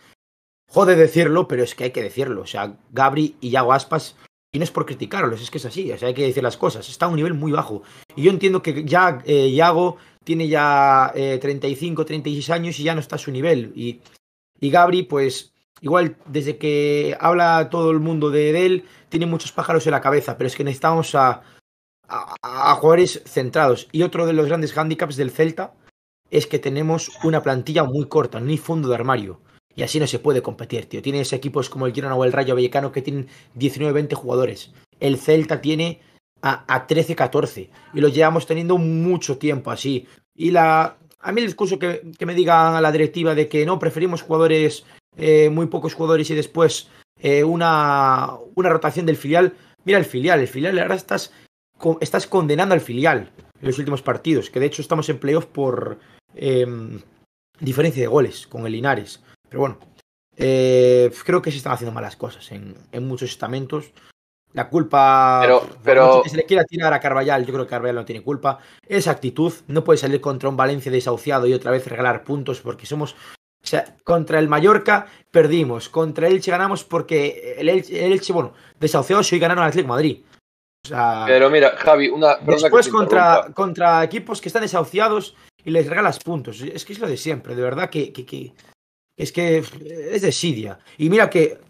jode 0.69 0.95
decirlo, 0.95 1.49
pero 1.49 1.65
es 1.65 1.75
que 1.75 1.83
hay 1.83 1.91
que 1.91 2.05
decirlo. 2.05 2.43
O 2.43 2.47
sea, 2.47 2.77
Gabri 2.93 3.35
y 3.41 3.51
Yago 3.51 3.73
Aspas, 3.73 4.15
y 4.53 4.59
no 4.61 4.65
es 4.65 4.71
por 4.71 4.87
criticarlos, 4.87 5.43
es 5.43 5.51
que 5.51 5.59
es 5.59 5.65
así, 5.65 5.91
o 5.91 5.99
sea, 5.99 6.07
hay 6.07 6.15
que 6.15 6.29
decir 6.29 6.45
las 6.45 6.57
cosas. 6.57 6.89
Está 6.89 7.07
a 7.07 7.09
un 7.09 7.17
nivel 7.17 7.35
muy 7.35 7.51
bajo. 7.51 7.83
Y 8.15 8.23
yo 8.23 8.31
entiendo 8.31 8.63
que 8.63 8.85
ya 8.85 9.21
eh, 9.27 9.51
Yago 9.51 9.97
tiene 10.23 10.47
ya 10.47 11.11
eh, 11.17 11.41
35, 11.43 12.05
36 12.05 12.51
años 12.51 12.79
y 12.79 12.85
ya 12.85 12.95
no 12.95 13.01
está 13.01 13.17
a 13.17 13.19
su 13.19 13.33
nivel. 13.33 13.73
Y, 13.75 14.01
y 14.61 14.71
Gabri, 14.71 15.03
pues, 15.03 15.51
igual 15.81 16.17
desde 16.27 16.59
que 16.59 17.17
habla 17.21 17.69
todo 17.71 17.91
el 17.91 18.01
mundo 18.01 18.31
de 18.31 18.67
él, 18.67 18.85
tiene 19.09 19.27
muchos 19.27 19.53
pájaros 19.53 19.87
en 19.87 19.93
la 19.93 20.01
cabeza, 20.01 20.37
pero 20.37 20.49
es 20.49 20.57
que 20.57 20.65
necesitamos 20.65 21.15
a, 21.15 21.43
jugadores 22.79 23.23
centrados. 23.27 23.89
Y 23.93 24.03
otro 24.03 24.27
de 24.27 24.33
los 24.33 24.47
grandes 24.47 24.77
handicaps 24.77 25.17
del 25.17 25.31
Celta 25.31 25.75
es 26.31 26.47
que 26.47 26.59
tenemos 26.59 27.11
una 27.25 27.43
plantilla 27.43 27.85
muy 27.85 28.07
corta, 28.07 28.39
hay 28.39 28.57
fondo 28.57 28.89
de 28.89 28.95
armario. 28.95 29.41
Y 29.77 29.83
así 29.83 30.01
no 30.01 30.07
se 30.07 30.19
puede 30.19 30.43
competir, 30.43 30.87
tío. 30.87 31.01
Tienes 31.01 31.33
equipos 31.33 31.71
como 31.71 31.87
el 31.87 31.95
Girona 31.95 32.17
o 32.17 32.25
el 32.25 32.33
Rayo 32.33 32.55
Vallecano 32.55 32.91
que 32.91 33.03
tienen 33.03 33.29
19-20 33.57 34.15
jugadores. 34.15 34.73
El 34.99 35.17
Celta 35.17 35.61
tiene 35.61 36.01
a, 36.43 36.65
a 36.67 36.87
13-14. 36.87 37.71
Y 37.95 38.01
lo 38.01 38.09
llevamos 38.09 38.47
teniendo 38.47 38.79
mucho 38.79 39.39
tiempo 39.39 39.71
así. 39.71 40.07
Y 40.35 40.51
la. 40.51 40.97
A 41.23 41.33
mí 41.33 41.41
el 41.43 41.47
discurso 41.47 41.79
que, 41.79 42.03
que 42.19 42.27
me 42.27 42.35
digan 42.35 42.75
a 42.75 42.81
la 42.81 42.91
directiva 42.91 43.35
de 43.35 43.47
que 43.47 43.67
no, 43.67 43.79
preferimos 43.79 44.23
jugadores, 44.23 44.85
eh, 45.17 45.51
muy 45.51 45.67
pocos 45.67 45.95
jugadores 45.95 46.31
y 46.31 46.35
después 46.35 46.89
eh, 47.21 47.45
una, 47.45 48.31
una 48.55 48.69
rotación 48.69 49.07
del 49.07 49.17
filial. 49.17 49.55
Mira 49.85 49.99
el 49.99 50.05
filial, 50.05 50.41
el 50.41 50.49
filial 50.49 50.79
ahora 50.79 50.95
estás, 50.95 51.33
estás 52.01 52.27
condenando 52.27 52.75
al 52.75 52.81
filial 52.81 53.31
en 53.61 53.67
los 53.67 53.79
últimos 53.79 54.03
partidos. 54.03 54.51
Que 54.51 54.61
de 54.61 54.67
hecho 54.67 54.83
estamos 54.83 55.09
en 55.09 55.19
playoff 55.19 55.47
por 55.47 55.99
eh, 56.35 56.67
diferencia 57.59 58.03
de 58.03 58.09
goles 58.09 58.47
con 58.47 58.67
el 58.67 58.73
Linares. 58.73 59.23
Pero 59.49 59.61
bueno, 59.61 59.79
eh, 60.37 61.11
creo 61.25 61.43
que 61.43 61.51
se 61.51 61.59
están 61.59 61.73
haciendo 61.73 61.93
malas 61.93 62.17
cosas 62.17 62.51
en, 62.53 62.75
en 62.93 63.07
muchos 63.07 63.31
estamentos. 63.31 63.93
La 64.53 64.69
culpa 64.69 65.43
pero, 65.85 66.25
se 66.27 66.37
le 66.37 66.45
quiera 66.45 66.65
tirar 66.65 66.93
a 66.93 66.99
Carballal, 66.99 67.47
yo 67.47 67.53
creo 67.53 67.67
que 67.67 67.71
Carballal 67.71 67.95
no 67.95 68.05
tiene 68.05 68.23
culpa. 68.23 68.59
Esa 68.89 69.13
actitud 69.13 69.53
no 69.69 69.85
puede 69.85 69.99
salir 69.99 70.21
contra 70.21 70.49
un 70.49 70.57
Valencia 70.57 70.91
desahuciado 70.91 71.47
y 71.47 71.53
otra 71.53 71.71
vez 71.71 71.87
regalar 71.87 72.25
puntos 72.25 72.61
porque 72.61 72.87
somos. 72.87 73.15
Sea, 73.71 73.85
contra 74.03 74.41
el 74.41 74.49
Mallorca 74.49 75.07
perdimos, 75.31 75.89
contra 75.89 76.27
el 76.27 76.35
Elche 76.35 76.51
ganamos 76.51 76.83
porque 76.83 77.55
el 77.57 77.69
Elche, 77.69 78.05
el 78.05 78.11
Elche 78.11 78.33
bueno, 78.33 78.53
desahuciados 78.81 79.31
hoy 79.33 79.39
ganaron 79.39 79.63
al 79.63 79.69
Atlético 79.69 79.95
Madrid. 79.95 80.25
O 80.85 80.89
sea, 80.89 81.23
pero 81.25 81.49
mira, 81.51 81.77
Javi, 81.77 82.09
una. 82.09 82.35
Después 82.39 82.89
contra, 82.89 83.53
contra 83.55 84.03
equipos 84.03 84.41
que 84.41 84.49
están 84.49 84.63
desahuciados 84.63 85.37
y 85.65 85.71
les 85.71 85.87
regalas 85.87 86.19
puntos. 86.19 86.61
Es 86.63 86.85
que 86.85 86.95
es 86.95 86.99
lo 86.99 87.07
de 87.07 87.17
siempre, 87.17 87.55
de 87.55 87.63
verdad 87.63 87.91
que, 87.91 88.13
que, 88.13 88.27
que 88.27 88.55
es 89.17 89.31
que 89.31 89.59
es 89.59 90.23
desidia. 90.23 90.81
Y 90.99 91.09
mira 91.09 91.31
que, 91.31 91.61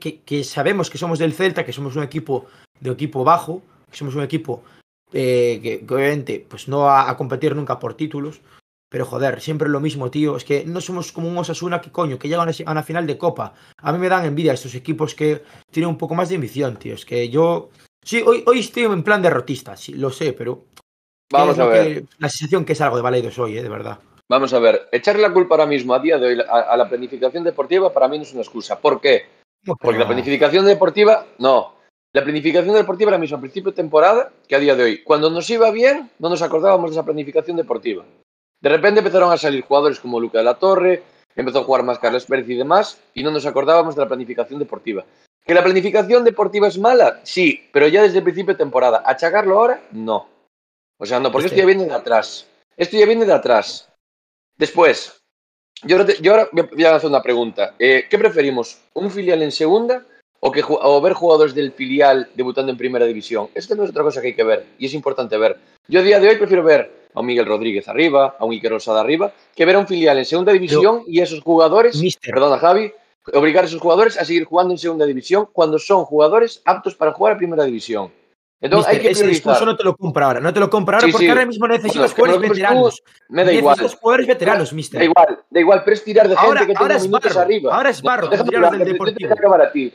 que, 0.00 0.42
sabemos 0.42 0.90
que 0.90 0.98
somos 0.98 1.20
del 1.20 1.34
Celta, 1.34 1.64
que 1.64 1.72
somos 1.72 1.94
un 1.94 2.02
equipo 2.02 2.46
de 2.80 2.90
equipo 2.90 3.22
bajo, 3.22 3.62
que 3.88 3.96
somos 3.96 4.16
un 4.16 4.24
equipo 4.24 4.64
eh, 5.12 5.60
que, 5.62 5.86
que, 5.86 5.94
obviamente 5.94 6.44
pues 6.48 6.66
no 6.66 6.80
va 6.80 7.08
a 7.08 7.16
competir 7.16 7.54
nunca 7.54 7.78
por 7.78 7.94
títulos, 7.94 8.40
pero 8.94 9.06
joder, 9.06 9.40
siempre 9.40 9.68
lo 9.68 9.80
mismo, 9.80 10.08
tío. 10.08 10.36
Es 10.36 10.44
que 10.44 10.64
no 10.64 10.80
somos 10.80 11.10
como 11.10 11.28
un 11.28 11.36
Osasuna 11.36 11.80
que 11.80 11.90
coño, 11.90 12.16
que 12.16 12.28
llegan 12.28 12.48
a 12.48 12.70
una 12.70 12.84
final 12.84 13.08
de 13.08 13.18
Copa. 13.18 13.52
A 13.78 13.92
mí 13.92 13.98
me 13.98 14.08
dan 14.08 14.24
envidia 14.24 14.52
estos 14.52 14.76
equipos 14.76 15.16
que 15.16 15.42
tienen 15.68 15.88
un 15.88 15.98
poco 15.98 16.14
más 16.14 16.28
de 16.28 16.36
ambición, 16.36 16.76
tío. 16.76 16.94
Es 16.94 17.04
que 17.04 17.28
yo... 17.28 17.70
Sí, 18.04 18.22
hoy, 18.24 18.44
hoy 18.46 18.60
estoy 18.60 18.84
en 18.84 19.02
plan 19.02 19.20
derrotista, 19.20 19.76
sí, 19.76 19.94
lo 19.94 20.10
sé, 20.10 20.32
pero... 20.32 20.66
Vamos 21.32 21.58
a 21.58 21.66
ver. 21.66 22.04
la 22.18 22.28
sensación 22.28 22.64
que 22.64 22.74
es 22.74 22.80
algo 22.80 22.94
de 22.94 23.02
Valeidos 23.02 23.36
hoy, 23.40 23.58
eh, 23.58 23.64
de 23.64 23.68
verdad. 23.68 23.98
Vamos 24.30 24.54
a 24.54 24.60
ver, 24.60 24.88
echarle 24.92 25.22
la 25.22 25.32
culpa 25.32 25.56
ahora 25.56 25.66
mismo 25.66 25.92
a 25.92 25.98
día 25.98 26.16
de 26.16 26.26
hoy 26.28 26.38
a, 26.48 26.60
a, 26.60 26.76
la 26.76 26.88
planificación 26.88 27.42
deportiva 27.42 27.92
para 27.92 28.06
mí 28.06 28.18
no 28.18 28.22
es 28.22 28.32
una 28.32 28.42
excusa. 28.42 28.78
¿Por 28.78 29.00
qué? 29.00 29.24
No, 29.64 29.74
Porque 29.74 29.98
la 29.98 30.06
planificación 30.06 30.66
deportiva, 30.66 31.26
no. 31.38 31.74
La 32.12 32.22
planificación 32.22 32.76
deportiva 32.76 33.10
era 33.10 33.18
mismo 33.18 33.38
a 33.38 33.40
principio 33.40 33.72
de 33.72 33.76
temporada 33.76 34.30
que 34.46 34.54
a 34.54 34.60
día 34.60 34.76
de 34.76 34.84
hoy. 34.84 35.02
Cuando 35.02 35.30
nos 35.30 35.50
iba 35.50 35.72
bien, 35.72 36.12
no 36.20 36.28
nos 36.28 36.42
acordábamos 36.42 36.90
de 36.90 36.94
esa 36.94 37.04
planificación 37.04 37.56
deportiva. 37.56 38.04
De 38.64 38.70
repente 38.70 39.00
empezaron 39.00 39.30
a 39.30 39.36
salir 39.36 39.62
jugadores 39.62 40.00
como 40.00 40.18
Luca 40.18 40.38
de 40.38 40.44
la 40.44 40.54
Torre, 40.54 41.02
empezó 41.36 41.58
a 41.58 41.64
jugar 41.64 41.82
más 41.82 41.98
Carlos 41.98 42.24
Pérez 42.24 42.48
y 42.48 42.54
demás, 42.54 42.98
y 43.12 43.22
no 43.22 43.30
nos 43.30 43.44
acordábamos 43.44 43.94
de 43.94 44.00
la 44.00 44.08
planificación 44.08 44.58
deportiva. 44.58 45.04
¿Que 45.44 45.52
la 45.52 45.62
planificación 45.62 46.24
deportiva 46.24 46.66
es 46.66 46.78
mala? 46.78 47.20
Sí, 47.24 47.68
pero 47.74 47.88
ya 47.88 48.00
desde 48.00 48.16
el 48.16 48.24
principio 48.24 48.54
de 48.54 48.58
temporada. 48.58 49.02
¿Achacarlo 49.04 49.58
ahora? 49.58 49.82
No. 49.92 50.30
O 50.98 51.04
sea, 51.04 51.20
no, 51.20 51.30
porque 51.30 51.48
esto 51.48 51.58
ya 51.58 51.66
viene 51.66 51.84
de 51.84 51.92
atrás. 51.92 52.46
Esto 52.74 52.96
ya 52.96 53.04
viene 53.04 53.26
de 53.26 53.34
atrás. 53.34 53.86
Después, 54.56 55.20
yo 55.82 55.96
ahora, 55.96 56.06
te, 56.06 56.22
yo 56.22 56.32
ahora 56.32 56.48
voy 56.50 56.84
a 56.84 56.94
hacer 56.94 57.10
una 57.10 57.22
pregunta. 57.22 57.74
Eh, 57.78 58.06
¿Qué 58.08 58.16
preferimos? 58.16 58.78
¿Un 58.94 59.10
filial 59.10 59.42
en 59.42 59.52
segunda 59.52 60.06
o, 60.40 60.50
que, 60.50 60.64
o 60.66 61.00
ver 61.02 61.12
jugadores 61.12 61.54
del 61.54 61.72
filial 61.72 62.30
debutando 62.34 62.72
en 62.72 62.78
primera 62.78 63.04
división? 63.04 63.50
Esto 63.54 63.74
no 63.74 63.84
es 63.84 63.90
otra 63.90 64.04
cosa 64.04 64.22
que 64.22 64.28
hay 64.28 64.34
que 64.34 64.42
ver 64.42 64.64
y 64.78 64.86
es 64.86 64.94
importante 64.94 65.36
ver. 65.36 65.58
Yo 65.86 66.00
a 66.00 66.02
día 66.02 66.18
de 66.18 66.30
hoy 66.30 66.36
prefiero 66.36 66.62
ver 66.62 67.03
a 67.14 67.20
un 67.20 67.26
Miguel 67.26 67.46
Rodríguez 67.46 67.88
arriba, 67.88 68.36
a 68.38 68.44
un 68.44 68.52
Iker 68.52 68.72
Rosada 68.72 69.00
arriba, 69.00 69.32
que 69.54 69.64
ver 69.64 69.76
a 69.76 69.78
un 69.78 69.86
filial 69.86 70.18
en 70.18 70.24
segunda 70.24 70.52
división 70.52 70.82
Yo, 70.82 71.04
y 71.06 71.20
esos 71.20 71.40
jugadores, 71.40 72.00
mister. 72.02 72.34
perdona 72.34 72.58
Javi, 72.58 72.92
obligar 73.32 73.64
a 73.64 73.66
esos 73.66 73.80
jugadores 73.80 74.18
a 74.18 74.24
seguir 74.24 74.44
jugando 74.44 74.74
en 74.74 74.78
segunda 74.78 75.06
división 75.06 75.48
cuando 75.52 75.78
son 75.78 76.04
jugadores 76.04 76.60
aptos 76.64 76.94
para 76.94 77.12
jugar 77.12 77.34
a 77.34 77.38
primera 77.38 77.64
división. 77.64 78.12
Entonces 78.60 78.92
Mister, 78.94 79.00
hay 79.00 79.06
que 79.06 79.12
ese 79.12 79.26
discurso 79.26 79.66
no 79.66 79.76
te 79.76 79.84
lo 79.84 79.94
compra 79.94 80.26
ahora, 80.26 80.40
no 80.40 80.52
te 80.52 80.58
lo 80.60 80.70
compra 80.70 80.96
ahora 80.96 81.06
sí, 81.06 81.12
porque 81.12 81.26
sí. 81.26 81.30
ahora 81.30 81.44
mismo 81.44 81.68
necesitas 81.68 82.14
jugadores 82.14 82.48
veteranos. 82.50 83.02
Me 83.28 83.44
da 83.44 83.52
igual. 83.52 83.76
Necesitas 83.76 84.00
jugadores 84.00 84.26
veteranos, 84.26 84.72
mister. 84.72 84.98
Da 85.00 85.04
igual, 85.04 85.38
da 85.50 85.60
igual, 85.60 85.82
pero 85.84 85.94
es 85.94 86.04
tirar 86.04 86.28
de 86.28 86.34
ahora, 86.34 86.60
gente 86.60 86.72
que 86.72 86.78
ahora 86.78 86.94
tenga 86.94 87.04
minutos 87.06 87.34
barro, 87.34 87.40
arriba. 87.44 87.76
Ahora 87.76 87.90
es 87.90 88.02
barro, 88.02 88.28
déjame 88.28 88.48
tirar 88.48 88.64
hablar, 88.64 88.78
del 88.78 88.88
yo 88.88 88.92
deportivo. 88.94 89.28
te 89.28 89.38
acabar 89.38 89.60
a 89.62 89.72
ti. 89.72 89.94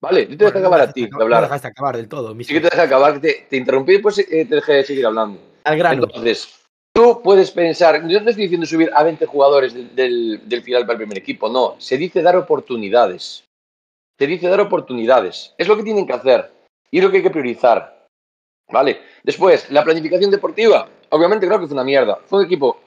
Vale, 0.00 0.20
yo 0.22 0.28
te 0.28 0.36
dejo 0.36 0.52
Bueno, 0.52 0.66
acabar 0.68 0.80
a 0.88 0.92
ti 0.92 1.06
de 1.06 1.22
hablar. 1.22 1.40
No 1.40 1.46
dejaste 1.46 1.68
acabar 1.68 1.96
del 1.96 2.08
todo, 2.08 2.28
Sí 2.28 2.34
mister. 2.34 2.56
que 2.62 2.68
te 2.68 2.76
dejo 2.76 2.86
acabar, 2.86 3.20
te, 3.20 3.46
te 3.48 3.56
interrumpí 3.56 3.92
y 3.92 3.94
después 3.94 4.18
eh, 4.18 4.44
te 4.44 4.54
dejé 4.54 4.72
de 4.74 4.84
seguir 4.84 5.06
hablando. 5.06 5.40
Entonces, 5.72 6.66
tú 6.92 7.20
puedes 7.22 7.50
pensar, 7.50 8.06
yo 8.08 8.20
no 8.20 8.30
estoy 8.30 8.44
diciendo 8.44 8.66
subir 8.66 8.90
a 8.94 9.02
20 9.02 9.26
jugadores 9.26 9.74
del, 9.94 10.40
final 10.62 10.82
para 10.82 10.92
el 10.92 10.98
primer 10.98 11.18
equipo, 11.18 11.48
no. 11.48 11.76
Se 11.78 11.96
dice 11.96 12.22
dar 12.22 12.36
oportunidades. 12.36 13.44
Se 14.18 14.26
dice 14.26 14.48
dar 14.48 14.60
oportunidades. 14.60 15.54
Es 15.58 15.68
lo 15.68 15.76
que 15.76 15.84
tienen 15.84 16.06
que 16.06 16.12
hacer. 16.12 16.50
Y 16.90 16.98
es 16.98 17.04
lo 17.04 17.10
que 17.10 17.18
hay 17.18 17.22
que 17.22 17.30
priorizar. 17.30 18.06
¿Vale? 18.70 19.00
Después, 19.22 19.70
la 19.70 19.84
planificación 19.84 20.30
deportiva. 20.30 20.88
Obviamente 21.10 21.46
creo 21.46 21.60
que 21.60 21.66
fue 21.66 21.74
una 21.74 21.84
mierda. 21.84 22.16
Fue 22.26 22.40
un 22.40 22.46
equipo 22.46 22.80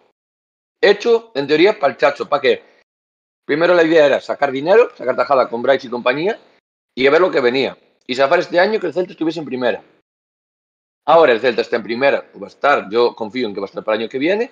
hecho, 0.82 1.32
en 1.36 1.48
teoría, 1.48 1.80
para 1.80 1.94
el 1.94 1.98
chacho. 1.98 2.28
¿Para 2.28 2.42
qué? 2.42 2.64
Primero 3.46 3.74
la 3.74 3.84
idea 3.84 4.06
era 4.06 4.20
sacar 4.20 4.52
dinero, 4.52 4.92
sacar 4.96 5.16
tajada 5.16 5.50
con 5.50 5.62
Bryce 5.62 5.88
y 5.88 5.90
compañía, 5.90 6.40
y 6.96 7.08
ver 7.08 7.22
lo 7.22 7.32
que 7.32 7.42
venía. 7.42 7.78
Y 8.06 8.16
zafar 8.16 8.40
este 8.40 8.60
año 8.60 8.80
que 8.80 8.88
el 8.88 8.94
Celta 8.94 9.12
estuviese 9.12 9.40
en 9.40 9.46
primera. 9.46 9.84
Ahora 11.06 11.32
el 11.32 11.40
Celta 11.40 11.62
está 11.62 11.78
en 11.78 11.84
primera, 11.84 12.30
va 12.42 12.46
a 12.46 12.50
estar, 12.50 12.90
yo 12.90 13.16
confío 13.16 13.48
en 13.48 13.54
que 13.54 13.60
va 13.60 13.66
a 13.66 13.70
estar 13.70 13.84
para 13.84 13.96
el 13.96 14.04
año 14.04 14.10
que 14.10 14.20
viene. 14.20 14.52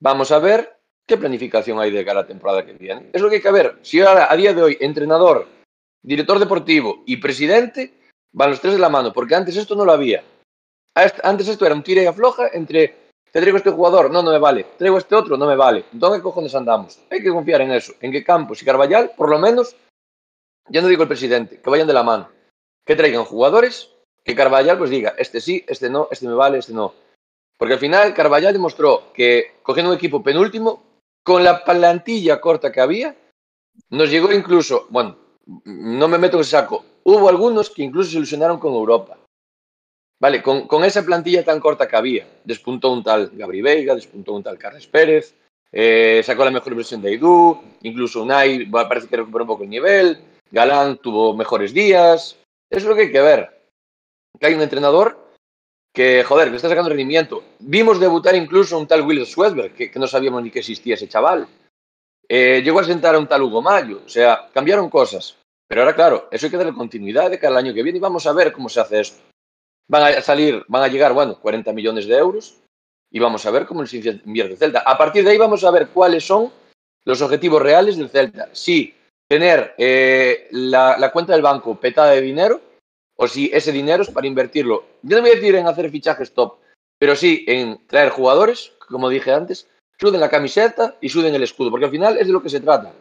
Vamos 0.00 0.30
a 0.30 0.38
ver 0.38 0.78
qué 1.06 1.16
planificación 1.16 1.80
hay 1.80 1.90
de 1.90 2.04
cara 2.04 2.20
a 2.20 2.22
la 2.22 2.28
temporada 2.28 2.64
que 2.64 2.72
viene. 2.74 3.10
Es 3.12 3.20
lo 3.20 3.28
que 3.28 3.36
hay 3.36 3.42
que 3.42 3.50
ver. 3.50 3.78
Si 3.82 4.00
ahora, 4.00 4.30
a 4.30 4.36
día 4.36 4.52
de 4.52 4.62
hoy, 4.62 4.76
entrenador, 4.80 5.46
director 6.02 6.38
deportivo 6.38 7.02
y 7.06 7.16
presidente 7.16 7.94
van 8.32 8.50
los 8.50 8.60
tres 8.60 8.74
de 8.74 8.80
la 8.80 8.88
mano, 8.88 9.12
porque 9.12 9.34
antes 9.34 9.56
esto 9.56 9.74
no 9.74 9.84
lo 9.84 9.92
había. 9.92 10.22
Antes 11.22 11.48
esto 11.48 11.64
era 11.64 11.74
un 11.74 11.82
tira 11.82 12.02
y 12.02 12.06
afloja 12.06 12.48
entre 12.52 13.02
te 13.32 13.40
traigo 13.40 13.56
este 13.56 13.70
jugador, 13.70 14.10
no, 14.10 14.22
no 14.22 14.30
me 14.30 14.38
vale, 14.38 14.66
traigo 14.76 14.98
este 14.98 15.14
otro, 15.14 15.38
no 15.38 15.46
me 15.46 15.56
vale. 15.56 15.86
Entonces, 15.90 16.18
¿qué 16.18 16.22
cojones 16.22 16.54
andamos? 16.54 17.00
Hay 17.10 17.22
que 17.22 17.30
confiar 17.30 17.62
en 17.62 17.72
eso, 17.72 17.94
en 18.00 18.12
que 18.12 18.22
Campos 18.22 18.60
y 18.60 18.66
Carballal, 18.66 19.12
por 19.16 19.30
lo 19.30 19.38
menos, 19.38 19.74
ya 20.68 20.82
no 20.82 20.88
digo 20.88 21.02
el 21.02 21.08
presidente, 21.08 21.58
que 21.58 21.70
vayan 21.70 21.86
de 21.86 21.94
la 21.94 22.02
mano, 22.02 22.28
que 22.84 22.94
traigan 22.94 23.24
jugadores, 23.24 23.90
que 24.24 24.34
Carballal 24.34 24.78
pues 24.78 24.90
diga, 24.90 25.14
este 25.18 25.40
sí, 25.40 25.64
este 25.66 25.90
no, 25.90 26.08
este 26.10 26.26
me 26.26 26.34
vale, 26.34 26.58
este 26.58 26.72
no. 26.72 26.94
Porque 27.58 27.74
al 27.74 27.80
final 27.80 28.14
Carballal 28.14 28.52
demostró 28.52 29.12
que 29.12 29.56
cogiendo 29.62 29.90
un 29.90 29.96
equipo 29.96 30.22
penúltimo, 30.22 30.82
con 31.22 31.44
la 31.44 31.64
plantilla 31.64 32.40
corta 32.40 32.72
que 32.72 32.80
había, 32.80 33.16
nos 33.90 34.10
llegó 34.10 34.32
incluso, 34.32 34.86
bueno, 34.90 35.16
no 35.64 36.08
me 36.08 36.18
meto 36.18 36.36
en 36.36 36.42
ese 36.42 36.50
saco, 36.50 36.84
hubo 37.04 37.28
algunos 37.28 37.70
que 37.70 37.82
incluso 37.82 38.10
se 38.10 38.16
ilusionaron 38.16 38.58
con 38.58 38.72
Europa. 38.74 39.18
Vale, 40.20 40.42
con, 40.42 40.68
con, 40.68 40.84
esa 40.84 41.04
plantilla 41.04 41.44
tan 41.44 41.58
corta 41.58 41.88
que 41.88 41.96
había, 41.96 42.28
despuntó 42.44 42.92
un 42.92 43.02
tal 43.02 43.30
Gabri 43.32 43.60
Veiga, 43.60 43.94
despuntó 43.94 44.34
un 44.34 44.42
tal 44.42 44.56
Carles 44.56 44.86
Pérez, 44.86 45.34
eh, 45.72 46.22
sacó 46.22 46.44
la 46.44 46.50
mejor 46.50 46.74
versión 46.74 47.00
de 47.00 47.08
Aidú, 47.08 47.60
incluso 47.82 48.22
Unai 48.22 48.66
parece 48.66 49.08
que 49.08 49.16
recuperó 49.16 49.44
un 49.44 49.48
poco 49.48 49.64
el 49.64 49.70
nivel, 49.70 50.18
Galán 50.50 50.98
tuvo 50.98 51.34
mejores 51.34 51.72
días, 51.72 52.36
es 52.70 52.84
lo 52.84 52.94
que 52.94 53.02
hay 53.02 53.12
que 53.12 53.20
ver. 53.20 53.61
Que 54.38 54.46
hay 54.46 54.54
un 54.54 54.62
entrenador 54.62 55.22
que, 55.92 56.24
joder, 56.24 56.50
que 56.50 56.56
está 56.56 56.68
sacando 56.68 56.88
rendimiento. 56.88 57.44
Vimos 57.60 58.00
debutar 58.00 58.34
incluso 58.34 58.78
un 58.78 58.86
tal 58.86 59.02
Will 59.02 59.26
Swedberg, 59.26 59.74
que, 59.74 59.92
no 59.96 60.06
sabíamos 60.06 60.42
ni 60.42 60.50
que 60.50 60.60
existía 60.60 60.94
ese 60.94 61.08
chaval. 61.08 61.46
Eh, 62.28 62.62
llegó 62.62 62.80
a 62.80 62.84
sentar 62.84 63.14
a 63.14 63.18
un 63.18 63.26
tal 63.26 63.42
Hugo 63.42 63.60
Mayo, 63.60 64.02
o 64.06 64.08
sea, 64.08 64.48
cambiaron 64.52 64.88
cosas. 64.88 65.36
Pero 65.68 65.82
ahora, 65.82 65.94
claro, 65.94 66.28
eso 66.30 66.46
hay 66.46 66.50
que 66.50 66.56
darle 66.56 66.72
continuidad 66.72 67.30
de 67.30 67.38
cada 67.38 67.58
año 67.58 67.74
que 67.74 67.82
viene 67.82 67.98
y 67.98 68.00
vamos 68.00 68.26
a 68.26 68.32
ver 68.32 68.52
cómo 68.52 68.68
se 68.68 68.80
hace 68.80 69.00
esto. 69.00 69.22
Van 69.88 70.02
a 70.02 70.20
salir, 70.22 70.64
van 70.68 70.82
a 70.82 70.88
llegar, 70.88 71.12
bueno, 71.12 71.38
40 71.40 71.72
millones 71.72 72.06
de 72.06 72.16
euros 72.16 72.58
y 73.10 73.18
vamos 73.18 73.44
a 73.44 73.50
ver 73.50 73.66
cómo 73.66 73.84
se 73.86 73.98
invierte 73.98 74.52
el 74.52 74.58
Celta. 74.58 74.80
A 74.80 74.96
partir 74.96 75.24
de 75.24 75.30
ahí 75.30 75.38
vamos 75.38 75.64
a 75.64 75.70
ver 75.70 75.88
cuáles 75.88 76.26
son 76.26 76.50
los 77.04 77.20
objetivos 77.20 77.60
reales 77.60 77.96
del 77.96 78.08
Celta. 78.08 78.48
Si 78.52 78.94
tener 79.28 79.74
eh, 79.76 80.48
la, 80.52 80.96
la, 80.98 81.10
cuenta 81.10 81.32
del 81.32 81.42
banco 81.42 81.78
petada 81.78 82.10
de 82.12 82.20
dinero 82.20 82.60
o 83.16 83.28
si 83.28 83.50
ese 83.52 83.72
dinero 83.72 84.02
es 84.02 84.10
para 84.10 84.26
invertirlo. 84.26 84.84
Yo 85.02 85.16
no 85.16 85.22
voy 85.22 85.32
a 85.32 85.34
decir 85.34 85.54
en 85.54 85.66
hacer 85.66 85.90
fichajes 85.90 86.32
top, 86.32 86.58
pero 86.98 87.16
sí 87.16 87.44
en 87.46 87.86
traer 87.86 88.10
jugadores, 88.10 88.72
como 88.88 89.08
dije 89.08 89.32
antes, 89.32 89.68
suden 90.00 90.20
la 90.20 90.30
camiseta 90.30 90.96
y 91.00 91.08
suden 91.08 91.34
el 91.34 91.42
escudo, 91.42 91.70
porque 91.70 91.86
al 91.86 91.90
final 91.90 92.18
es 92.18 92.26
de 92.26 92.32
lo 92.32 92.42
que 92.42 92.48
se 92.48 92.60
trata. 92.60 92.92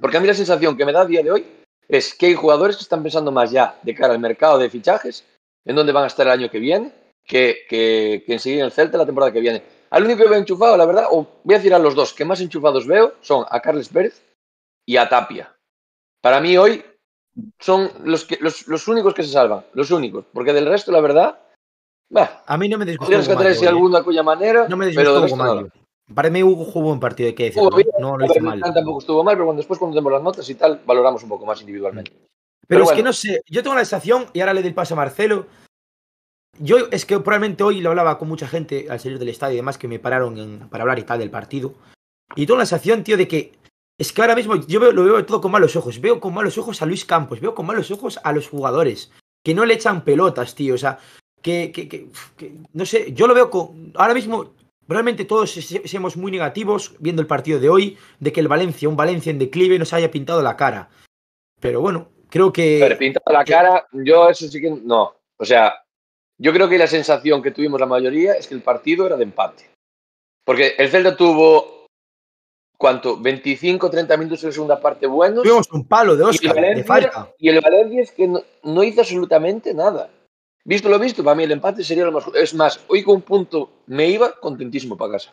Porque 0.00 0.16
a 0.16 0.20
mí 0.20 0.26
la 0.26 0.34
sensación 0.34 0.76
que 0.76 0.84
me 0.84 0.92
da 0.92 1.04
día 1.04 1.22
de 1.22 1.30
hoy 1.30 1.46
es 1.88 2.14
que 2.14 2.26
hay 2.26 2.34
jugadores 2.34 2.76
que 2.76 2.82
están 2.82 3.02
pensando 3.02 3.30
más 3.30 3.50
ya 3.50 3.78
de 3.82 3.94
cara 3.94 4.12
al 4.12 4.18
mercado 4.18 4.58
de 4.58 4.70
fichajes 4.70 5.24
en 5.64 5.76
dónde 5.76 5.92
van 5.92 6.04
a 6.04 6.08
estar 6.08 6.26
el 6.26 6.32
año 6.32 6.50
que 6.50 6.58
viene, 6.58 6.92
que, 7.24 7.58
que, 7.68 8.22
que 8.26 8.32
en 8.32 8.38
seguir 8.38 8.58
en 8.58 8.66
el 8.66 8.72
Celta 8.72 8.98
la 8.98 9.06
temporada 9.06 9.32
que 9.32 9.40
viene. 9.40 9.62
Al 9.90 10.04
único 10.04 10.22
que 10.24 10.28
veo 10.28 10.38
enchufado, 10.38 10.76
la 10.76 10.86
verdad, 10.86 11.06
o 11.10 11.26
voy 11.44 11.54
a 11.54 11.58
decir 11.58 11.72
a 11.72 11.78
los 11.78 11.94
dos 11.94 12.12
que 12.12 12.24
más 12.24 12.40
enchufados 12.40 12.86
veo, 12.86 13.14
son 13.20 13.44
a 13.48 13.60
Carles 13.60 13.88
Pérez 13.88 14.22
y 14.84 14.96
a 14.96 15.08
Tapia. 15.08 15.54
Para 16.20 16.40
mí 16.40 16.56
hoy 16.56 16.84
son 17.58 17.90
los, 18.04 18.24
que, 18.24 18.38
los, 18.40 18.66
los 18.68 18.88
únicos 18.88 19.14
que 19.14 19.22
se 19.22 19.30
salvan, 19.30 19.64
los 19.72 19.90
únicos, 19.90 20.24
porque 20.32 20.52
del 20.52 20.66
resto, 20.66 20.92
la 20.92 21.00
verdad, 21.00 21.38
bah, 22.10 22.42
a 22.46 22.56
mí 22.56 22.68
no 22.68 22.78
me 22.78 22.84
disgustó. 22.84 23.08
Tienes 23.08 23.28
que 23.28 23.36
traer 23.36 23.54
si 23.54 23.66
alguno 23.66 23.96
a 23.98 24.04
cuya 24.04 24.22
manera, 24.22 24.68
no 24.68 24.76
me 24.76 24.92
pero 24.92 25.20
disgustó 25.20 25.36
mal. 25.36 25.72
Para 26.14 26.28
mí 26.28 26.42
Hugo 26.42 26.64
jugó 26.66 26.92
un 26.92 27.00
partido 27.00 27.28
de 27.28 27.34
que 27.34 27.44
decir, 27.44 27.62
Hugo, 27.62 27.78
¿no? 27.98 28.10
no 28.10 28.18
lo 28.18 28.26
hizo 28.26 28.40
mal. 28.40 28.60
Tampoco 28.60 28.98
estuvo 28.98 29.24
mal, 29.24 29.34
pero 29.34 29.46
cuando 29.46 29.60
después 29.60 29.78
cuando 29.78 29.94
tenemos 29.94 30.12
las 30.12 30.22
notas 30.22 30.48
y 30.50 30.54
tal, 30.54 30.82
valoramos 30.84 31.22
un 31.22 31.30
poco 31.30 31.46
más 31.46 31.60
individualmente. 31.60 32.10
Pero, 32.12 32.28
pero 32.66 32.80
es 32.82 32.86
bueno. 32.86 32.96
que 32.96 33.02
no 33.02 33.12
sé, 33.12 33.42
yo 33.48 33.62
tengo 33.62 33.74
la 33.74 33.84
sensación, 33.84 34.26
y 34.32 34.40
ahora 34.40 34.54
le 34.54 34.60
doy 34.60 34.68
el 34.68 34.74
paso 34.74 34.94
a 34.94 34.98
Marcelo, 34.98 35.46
yo 36.58 36.76
es 36.90 37.04
que 37.04 37.18
probablemente 37.18 37.64
hoy 37.64 37.80
lo 37.80 37.90
hablaba 37.90 38.18
con 38.18 38.28
mucha 38.28 38.46
gente 38.46 38.86
al 38.88 39.00
salir 39.00 39.18
del 39.18 39.28
estadio 39.28 39.54
y 39.54 39.56
demás 39.56 39.78
que 39.78 39.88
me 39.88 39.98
pararon 39.98 40.38
en, 40.38 40.68
para 40.68 40.82
hablar 40.82 40.98
y 40.98 41.04
tal 41.04 41.18
del 41.18 41.30
partido. 41.30 41.74
Y 42.36 42.46
tengo 42.46 42.58
la 42.58 42.66
sensación, 42.66 43.02
tío, 43.02 43.16
de 43.16 43.28
que 43.28 43.52
es 43.98 44.12
que 44.12 44.20
ahora 44.22 44.34
mismo 44.34 44.56
yo 44.66 44.92
lo 44.92 45.04
veo 45.04 45.24
todo 45.24 45.40
con 45.40 45.52
malos 45.52 45.76
ojos. 45.76 46.00
Veo 46.00 46.20
con 46.20 46.34
malos 46.34 46.58
ojos 46.58 46.80
a 46.82 46.86
Luis 46.86 47.04
Campos, 47.04 47.40
veo 47.40 47.54
con 47.54 47.66
malos 47.66 47.90
ojos 47.90 48.18
a 48.22 48.32
los 48.32 48.48
jugadores. 48.48 49.12
Que 49.44 49.54
no 49.54 49.64
le 49.64 49.74
echan 49.74 50.04
pelotas, 50.04 50.54
tío. 50.54 50.74
O 50.74 50.78
sea, 50.78 50.98
que 51.42 52.08
no 52.72 52.86
sé, 52.86 53.12
yo 53.12 53.26
lo 53.26 53.34
veo 53.34 53.50
con. 53.50 53.92
Ahora 53.94 54.14
mismo, 54.14 54.54
realmente 54.88 55.24
todos 55.24 55.52
somos 55.84 56.16
muy 56.16 56.32
negativos 56.32 56.94
viendo 56.98 57.22
el 57.22 57.28
partido 57.28 57.60
de 57.60 57.68
hoy, 57.68 57.98
de 58.18 58.32
que 58.32 58.40
el 58.40 58.48
Valencia, 58.48 58.88
un 58.88 58.96
Valencia 58.96 59.30
en 59.30 59.38
declive, 59.38 59.78
nos 59.78 59.92
haya 59.92 60.10
pintado 60.10 60.42
la 60.42 60.56
cara. 60.56 60.88
Pero 61.60 61.80
bueno, 61.80 62.08
creo 62.30 62.52
que. 62.52 62.78
Pero 62.80 62.98
pintado 62.98 63.32
la 63.32 63.44
cara, 63.44 63.86
yo 63.92 64.28
eso 64.28 64.48
sí 64.48 64.60
que. 64.60 64.70
No. 64.70 65.14
O 65.36 65.44
sea, 65.44 65.74
yo 66.38 66.52
creo 66.52 66.68
que 66.68 66.78
la 66.78 66.86
sensación 66.86 67.42
que 67.42 67.50
tuvimos 67.50 67.80
la 67.80 67.86
mayoría 67.86 68.34
es 68.34 68.46
que 68.46 68.54
el 68.54 68.62
partido 68.62 69.06
era 69.06 69.16
de 69.16 69.24
empate. 69.24 69.70
Porque 70.44 70.74
el 70.78 70.90
Celta 70.90 71.16
tuvo, 71.16 71.73
¿cuánto? 72.76 73.18
25, 73.18 73.90
30 73.90 74.16
minutos 74.16 74.42
en 74.42 74.48
la 74.48 74.52
segunda 74.52 74.80
parte 74.80 75.06
buenos. 75.06 75.42
Tuvimos 75.42 75.70
un 75.72 75.86
palo 75.86 76.16
de 76.16 76.24
Oscar, 76.24 76.52
y 76.52 76.60
Valencia, 76.60 76.76
de 76.76 76.84
falta. 76.84 77.34
Y 77.38 77.48
el 77.48 77.60
Valencia 77.60 78.02
es 78.02 78.12
que 78.12 78.28
no, 78.28 78.42
no, 78.62 78.82
hizo 78.82 79.00
absolutamente 79.00 79.74
nada. 79.74 80.10
Visto 80.64 80.88
lo 80.88 80.98
visto, 80.98 81.22
para 81.22 81.36
mí 81.36 81.44
el 81.44 81.52
empate 81.52 81.84
sería 81.84 82.04
lo 82.04 82.12
más... 82.12 82.24
Es 82.34 82.54
más, 82.54 82.80
hoy 82.88 83.02
con 83.02 83.16
un 83.16 83.22
punto 83.22 83.70
me 83.86 84.08
iba 84.08 84.32
contentísimo 84.40 84.96
para 84.96 85.12
casa. 85.12 85.32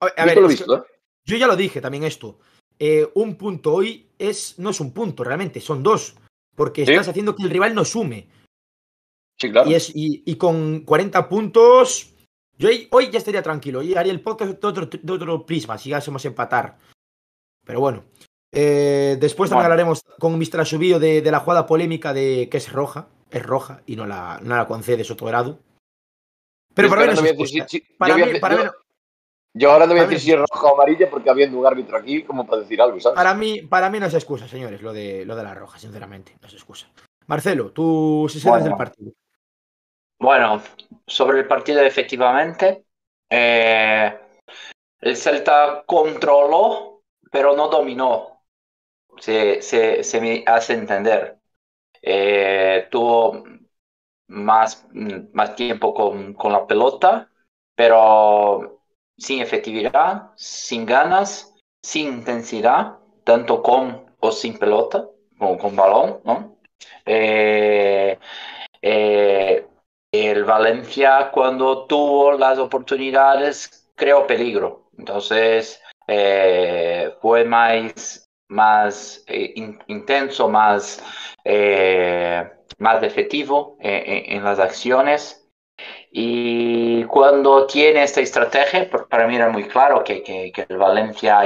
A, 0.00 0.06
a 0.06 0.26
ver, 0.26 0.38
lo 0.38 0.48
visto, 0.48 0.76
¿eh? 0.76 0.82
Yo 1.24 1.36
ya 1.36 1.46
lo 1.46 1.56
dije 1.56 1.80
también 1.80 2.04
esto. 2.04 2.38
Eh, 2.78 3.08
un 3.14 3.36
punto 3.36 3.72
hoy 3.72 4.06
es 4.18 4.58
no 4.58 4.70
es 4.70 4.80
un 4.80 4.92
punto, 4.92 5.24
realmente, 5.24 5.60
son 5.60 5.82
dos. 5.82 6.14
Porque 6.54 6.86
¿Sí? 6.86 6.92
estás 6.92 7.08
haciendo 7.08 7.34
que 7.34 7.42
el 7.42 7.50
rival 7.50 7.74
no 7.74 7.84
sume. 7.84 8.28
Sí, 9.38 9.50
claro. 9.50 9.68
Y, 9.68 9.74
es, 9.74 9.94
y, 9.94 10.22
y, 10.24 10.36
con 10.36 10.80
40 10.80 11.28
puntos, 11.28 12.14
yo 12.58 12.68
hoy 12.90 13.10
ya 13.10 13.18
estaría 13.18 13.42
tranquilo 13.42 13.82
y 13.82 13.94
haría 13.94 14.12
el 14.12 14.20
podcast 14.20 14.60
de 14.60 14.66
otro, 14.66 14.86
de 14.86 15.12
otro 15.12 15.46
prisma 15.46 15.78
si 15.78 15.92
a 15.92 16.02
empatar. 16.24 16.76
Pero 17.64 17.80
bueno, 17.80 18.04
eh, 18.52 19.16
después 19.20 19.50
también 19.50 19.64
bueno. 19.68 19.72
hablaremos 19.72 20.02
con 20.18 20.38
Mr. 20.38 20.60
Asubío 20.60 20.98
de, 20.98 21.20
de, 21.20 21.30
la 21.30 21.40
jugada 21.40 21.66
polémica 21.66 22.14
de 22.14 22.48
que 22.50 22.56
es 22.56 22.72
roja, 22.72 23.08
es 23.30 23.44
roja 23.44 23.82
y 23.86 23.96
no 23.96 24.06
la, 24.06 24.40
no 24.42 24.56
la 24.56 24.66
concede. 24.66 25.04
Pero 26.74 26.88
para 26.88 27.06
mí, 27.06 27.12
no 27.14 27.22
para, 27.98 28.16
mí, 28.16 28.38
para 28.38 28.56
yo, 28.56 28.64
mí, 28.64 28.70
yo 29.54 29.70
ahora 29.70 29.86
no 29.86 29.92
voy 29.92 30.00
a 30.00 30.06
decir 30.06 30.20
si 30.20 30.32
es 30.32 30.38
roja 30.38 30.66
o 30.66 30.74
amarilla 30.74 31.10
porque 31.10 31.30
habiendo 31.30 31.58
un 31.58 31.66
árbitro 31.66 31.96
aquí 31.96 32.22
como 32.22 32.46
para 32.46 32.62
decir 32.62 32.80
algo, 32.80 33.00
¿sabes? 33.00 33.16
Para 33.16 33.34
mí, 33.34 33.62
para 33.62 33.90
mí 33.90 33.98
no 33.98 34.06
es 34.06 34.14
excusa, 34.14 34.46
señores, 34.46 34.82
lo 34.82 34.92
de, 34.92 35.24
lo 35.24 35.34
de 35.34 35.42
la 35.42 35.54
roja, 35.54 35.78
sinceramente, 35.78 36.36
no 36.40 36.48
es 36.48 36.54
excusa. 36.54 36.88
Marcelo, 37.26 37.72
tú 37.72 38.26
si 38.30 38.40
bueno. 38.46 38.64
del 38.64 38.76
partido. 38.76 39.12
Bueno, 40.18 40.62
sobre 41.06 41.40
el 41.40 41.48
partido 41.48 41.82
efectivamente, 41.82 42.84
eh, 43.30 44.18
el 45.00 45.16
Celta 45.16 45.84
controló, 45.86 47.02
pero 47.30 47.54
no 47.56 47.68
dominó, 47.68 48.42
se, 49.18 49.62
se, 49.62 50.04
se 50.04 50.20
me 50.20 50.44
hace 50.46 50.74
entender. 50.74 51.38
Eh, 52.02 52.88
tuvo 52.90 53.44
más, 54.28 54.86
más 55.32 55.56
tiempo 55.56 55.94
con, 55.94 56.34
con, 56.34 56.52
la 56.52 56.66
pelota, 56.66 57.30
pero 57.74 58.82
sin 59.18 59.40
efectividad, 59.42 60.32
sin 60.36 60.86
ganas, 60.86 61.54
sin 61.82 62.08
intensidad, 62.14 62.98
tanto 63.24 63.62
con 63.62 64.06
o 64.20 64.32
sin 64.32 64.58
pelota, 64.58 65.08
o 65.40 65.58
con 65.58 65.76
balón, 65.76 66.20
¿no? 66.24 66.58
Eh, 67.06 68.18
eh, 68.82 69.65
el 70.24 70.44
Valencia 70.44 71.30
cuando 71.32 71.86
tuvo 71.86 72.32
las 72.32 72.58
oportunidades 72.58 73.90
creó 73.94 74.26
peligro. 74.26 74.90
Entonces 74.98 75.82
eh, 76.06 77.14
fue 77.20 77.44
más, 77.44 78.28
más 78.48 79.24
eh, 79.26 79.52
in, 79.56 79.78
intenso, 79.88 80.48
más, 80.48 81.02
eh, 81.44 82.48
más 82.78 83.02
efectivo 83.02 83.76
en, 83.80 84.44
las 84.44 84.58
acciones. 84.58 85.42
Y 86.10 87.04
cuando 87.04 87.66
tiene 87.66 88.02
esta 88.02 88.20
estrategia, 88.20 88.88
para 89.10 89.26
mí 89.26 89.36
era 89.36 89.50
muy 89.50 89.68
claro 89.68 90.02
que, 90.02 90.22
que, 90.22 90.52
el 90.68 90.78
Valencia 90.78 91.40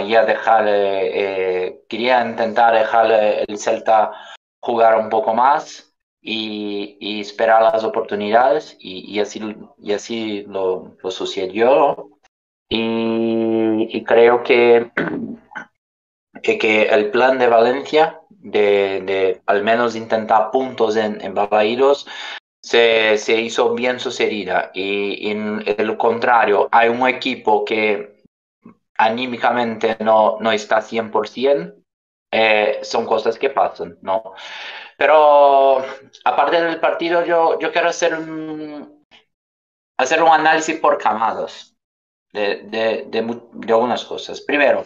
quería 1.89 2.25
intentar 2.25 2.75
dejarle 2.75 3.43
el 3.49 3.59
Celta 3.59 4.13
jugar 4.61 4.99
un 4.99 5.09
poco 5.09 5.35
más 5.35 5.90
y, 6.23 6.97
y 7.01 7.21
esperar 7.21 7.63
las 7.63 7.85
oportunidades 7.85 8.77
y, 8.79 9.11
y, 9.11 9.21
así, 9.21 9.41
y 9.79 9.93
así 9.93 10.45
lo, 10.49 10.97
lo 11.03 11.11
sucedió. 11.11 12.11
Y, 12.69 13.89
y, 13.91 14.05
creo 14.05 14.43
que, 14.45 14.91
que, 16.43 16.83
el 16.83 17.11
plan 17.11 17.39
de 17.39 17.49
Valencia 17.49 18.21
de, 18.29 19.03
de 19.03 19.43
al 19.47 19.65
menos 19.65 19.97
intentar 19.97 20.51
puntos 20.51 20.97
en, 20.97 21.21
en 21.21 21.35
Barbados 21.35 22.07
se, 22.63 23.19
se, 23.19 23.41
hizo 23.41 23.75
bien 23.75 23.99
sucedida. 23.99 24.71
Y 24.75 25.31
en 25.31 25.63
el 25.67 25.97
contrario, 25.97 26.69
hay 26.71 26.89
un 26.89 27.09
equipo 27.09 27.65
que 27.65 28.21
anímicamente 29.01 29.97
no, 30.01 30.37
no 30.41 30.53
está 30.53 30.83
100%, 30.83 31.75
eh, 32.33 32.79
son 32.83 33.07
cosas 33.07 33.39
que 33.39 33.51
pasan, 33.51 33.99
¿no? 34.03 34.35
Pero 35.01 35.79
aparte 36.27 36.61
del 36.61 36.79
partido, 36.79 37.25
yo, 37.25 37.59
yo 37.59 37.73
quiero 37.73 37.89
hacer 37.89 38.13
un, 38.13 39.07
hacer 39.97 40.23
un 40.23 40.29
análisis 40.29 40.79
por 40.79 40.99
camadas 40.99 41.75
de, 42.35 42.65
de, 42.65 43.07
de, 43.09 43.41
de 43.55 43.73
algunas 43.73 44.05
cosas. 44.05 44.43
Primero, 44.43 44.85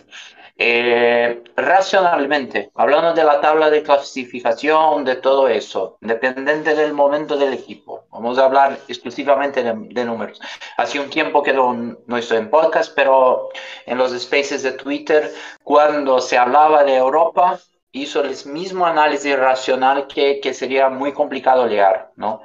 eh, 0.56 1.42
racionalmente, 1.56 2.70
hablando 2.76 3.12
de 3.12 3.24
la 3.24 3.40
tabla 3.40 3.70
de 3.70 3.82
clasificación, 3.82 5.04
de 5.04 5.16
todo 5.16 5.48
eso, 5.48 5.98
dependiente 6.00 6.76
del 6.76 6.92
momento 6.92 7.36
del 7.36 7.52
equipo, 7.52 8.04
Vamos 8.10 8.38
a 8.38 8.44
hablar 8.44 8.78
exclusivamente 8.86 9.64
de, 9.64 9.74
de 9.76 10.04
números. 10.04 10.40
Hace 10.76 11.00
un 11.00 11.10
tiempo 11.10 11.42
que 11.42 11.52
no, 11.52 11.96
no, 12.06 12.16
estoy 12.16 12.38
en 12.38 12.50
podcast, 12.50 12.92
pero 12.94 13.48
en 13.84 13.98
los 13.98 14.12
spaces 14.12 14.62
de 14.62 14.70
Twitter, 14.74 15.32
cuando 15.64 16.20
se 16.20 16.38
hablaba 16.38 16.84
de 16.84 16.94
Europa, 16.94 17.58
hizo 17.94 18.22
el 18.22 18.34
mismo 18.46 18.84
análisis 18.86 19.36
racional 19.38 20.06
que, 20.06 20.40
que 20.40 20.52
sería 20.52 20.88
muy 20.88 21.12
complicado 21.12 21.66
llegar, 21.66 22.12
¿no? 22.16 22.42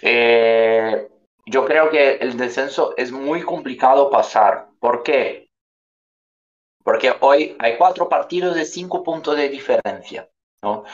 Eh, 0.00 1.08
yo 1.46 1.64
creo 1.64 1.90
que 1.90 2.16
el 2.16 2.36
descenso 2.36 2.94
es 2.96 3.10
muy 3.10 3.42
complicado 3.42 4.10
pasar. 4.10 4.68
¿Por 4.78 5.02
qué? 5.02 5.48
Porque 6.84 7.12
hoy 7.20 7.56
hay 7.58 7.76
cuatro 7.76 8.08
partidos 8.08 8.54
de 8.54 8.64
cinco 8.64 9.02
puntos 9.02 9.36
de 9.36 9.48
diferencia. 9.48 10.28
¿no? 10.62 10.84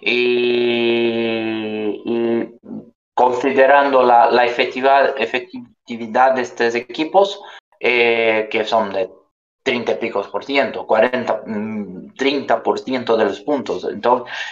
Y, 0.00 0.92
considerando 3.14 4.02
la, 4.02 4.30
la 4.30 4.44
efectividad, 4.44 5.14
efectividad, 5.18 6.34
de 6.34 6.42
estos 6.42 6.74
equipos, 6.74 7.40
eh, 7.80 8.48
que 8.50 8.64
son 8.64 8.92
de 8.92 9.08
30 9.62 9.92
y 9.92 9.94
picos 9.96 10.28
por 10.28 10.44
ciento, 10.44 10.86
40, 10.86 11.44
30 12.16 12.62
por 12.62 12.78
ciento 12.78 13.16
de 13.16 13.26
los 13.26 13.40
puntos. 13.40 13.86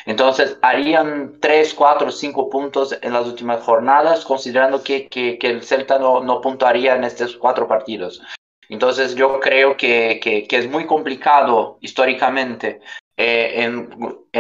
Entonces, 0.07 0.59
harían 0.63 1.39
3, 1.41 1.75
4, 1.75 2.11
5 2.11 2.51
puntos 2.51 2.97
en 3.01 3.13
las 3.13 3.27
últimas 3.27 3.63
jornadas, 3.63 4.25
considerando 4.25 4.83
que, 4.83 5.09
el 5.41 5.63
Celta 5.63 5.99
no, 5.99 6.21
no 6.21 6.41
puntuaría 6.41 6.97
en 6.97 7.05
estos 7.05 7.37
cuatro 7.37 7.67
partidos. 7.67 8.23
Entonces 8.69 9.15
yo 9.15 9.41
creo 9.41 9.77
que, 9.77 10.47
es 10.51 10.69
muy 10.69 10.87
complicado 10.87 11.79
históricamente 11.81 12.81
eh, 13.17 13.63
en, 13.63 13.93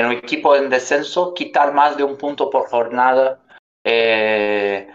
un 0.06 0.12
equipo 0.12 0.56
en 0.56 0.70
descenso 0.70 1.34
quitar 1.34 1.72
más 1.72 1.96
de 1.96 2.04
un 2.04 2.16
punto 2.16 2.50
por 2.50 2.68
jornada 2.68 3.42
eh, 3.84 4.88